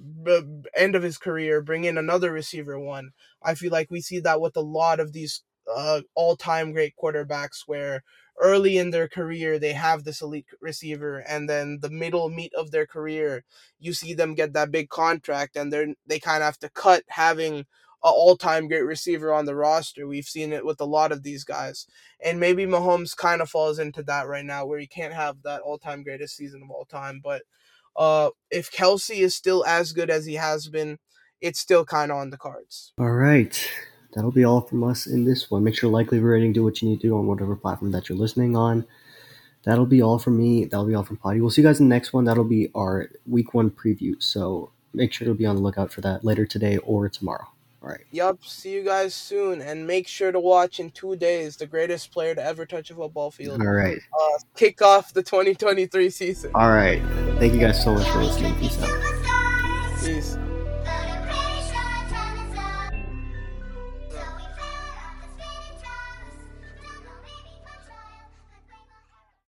end 0.76 0.96
of 0.96 1.04
his 1.04 1.18
career, 1.18 1.62
bring 1.62 1.84
in 1.84 1.98
another 1.98 2.32
receiver 2.32 2.80
one. 2.80 3.12
I 3.42 3.56
feel 3.56 3.72
like 3.72 3.90
we 3.90 4.02
see 4.02 4.20
that 4.20 4.42
with 4.42 4.56
a 4.56 4.62
lot 4.62 5.00
of 5.00 5.14
these 5.14 5.42
uh, 5.74 6.02
all-time 6.16 6.72
great 6.74 6.94
quarterbacks, 7.02 7.64
where 7.66 8.04
early 8.40 8.78
in 8.78 8.92
their 8.92 9.08
career 9.08 9.58
they 9.58 9.74
have 9.74 10.04
this 10.04 10.22
elite 10.22 10.46
receiver, 10.62 11.20
and 11.20 11.50
then 11.50 11.80
the 11.82 11.90
middle 11.90 12.30
meat 12.30 12.54
of 12.56 12.72
their 12.72 12.86
career, 12.86 13.44
you 13.80 13.94
see 13.94 14.14
them 14.14 14.36
get 14.36 14.54
that 14.54 14.72
big 14.72 14.90
contract, 14.90 15.56
and 15.56 15.74
they're 15.74 15.94
they 16.06 16.20
kind 16.20 16.44
of 16.44 16.46
have 16.46 16.60
to 16.60 16.70
cut 16.70 17.04
having 17.10 17.66
a 18.04 18.08
all-time 18.08 18.68
great 18.68 18.86
receiver 18.86 19.34
on 19.34 19.46
the 19.46 19.56
roster. 19.56 20.08
We've 20.08 20.26
seen 20.26 20.54
it 20.54 20.66
with 20.66 20.80
a 20.80 20.86
lot 20.86 21.12
of 21.12 21.24
these 21.24 21.44
guys. 21.44 21.88
And 22.24 22.40
maybe 22.40 22.66
Mahomes 22.66 23.16
kind 23.16 23.42
of 23.42 23.50
falls 23.50 23.80
into 23.80 24.04
that 24.04 24.28
right 24.28 24.46
now 24.46 24.66
where 24.66 24.80
he 24.80 24.88
can't 24.88 25.14
have 25.14 25.42
that 25.44 25.62
all-time 25.62 26.04
greatest 26.04 26.36
season 26.36 26.62
of 26.64 26.70
all 26.70 26.86
time, 26.86 27.22
but 27.24 27.44
uh 27.96 28.30
if 28.52 28.72
Kelce 28.72 29.18
is 29.18 29.36
still 29.36 29.66
as 29.66 29.92
good 29.92 30.12
as 30.12 30.26
he 30.26 30.36
has 30.36 30.68
been, 30.68 31.00
it's 31.42 31.60
still 31.60 31.84
kind 31.84 32.12
of 32.12 32.18
on 32.18 32.30
the 32.30 32.38
cards. 32.38 32.94
All 33.00 33.12
right. 33.12 33.70
That'll 34.14 34.32
be 34.32 34.46
all 34.46 34.62
from 34.62 34.84
us 34.84 35.08
in 35.08 35.26
this 35.26 35.52
one. 35.52 35.64
Make 35.64 35.76
sure 35.76 35.90
to 35.90 35.94
like, 35.94 36.12
leave 36.12 36.24
a 36.24 36.28
rating, 36.28 36.54
do 36.54 36.64
what 36.64 36.82
you 36.82 36.90
need 36.90 37.02
to 37.02 37.08
do 37.08 37.18
on 37.18 37.28
whatever 37.28 37.56
platform 37.56 37.92
that 37.92 38.10
you're 38.10 38.18
listening 38.18 38.56
on. 38.56 38.86
That'll 39.64 39.86
be 39.86 40.02
all 40.02 40.18
from 40.18 40.38
me. 40.38 40.66
That'll 40.66 40.86
be 40.86 40.96
all 40.96 41.04
from 41.04 41.18
Padhi. 41.18 41.42
We'll 41.42 41.50
see 41.50 41.62
you 41.62 41.68
guys 41.68 41.80
in 41.80 41.90
the 41.90 41.96
next 41.96 42.14
one. 42.14 42.24
That'll 42.26 42.44
be 42.44 42.70
our 42.74 43.10
week 43.26 43.54
one 43.54 43.70
preview. 43.70 44.22
So 44.22 44.72
make 44.94 45.12
sure 45.12 45.28
to 45.28 45.34
be 45.34 45.46
on 45.46 45.56
the 45.56 45.62
lookout 45.62 45.92
for 45.92 46.02
that 46.02 46.24
later 46.24 46.46
today 46.46 46.78
or 46.78 47.10
tomorrow. 47.10 47.48
All 47.84 47.90
right. 47.90 48.02
Yup. 48.12 48.44
See 48.44 48.74
you 48.74 48.84
guys 48.84 49.14
soon, 49.14 49.62
and 49.62 49.86
make 49.86 50.08
sure 50.08 50.32
to 50.32 50.40
watch 50.40 50.80
in 50.80 50.90
two 50.90 51.16
days 51.16 51.58
the 51.58 51.68
greatest 51.68 52.12
player 52.12 52.34
to 52.34 52.44
ever 52.44 52.66
touch 52.66 52.90
a 52.90 52.96
football 52.96 53.32
field. 53.32 53.62
All 53.62 53.68
right. 53.68 53.98
Uh, 54.20 54.40
kick 54.56 54.82
off 54.82 55.14
the 55.14 55.24
2023 55.24 56.10
season. 56.10 56.52
All 56.56 56.70
right. 56.72 57.02
Thank 57.40 57.54
you 57.54 57.60
guys 57.60 57.84
so 57.84 57.94
much 57.94 58.08
for 58.10 58.24
listening. 58.24 58.56
Peace 58.56 58.82
out. 58.82 59.98
Peace. 60.04 60.38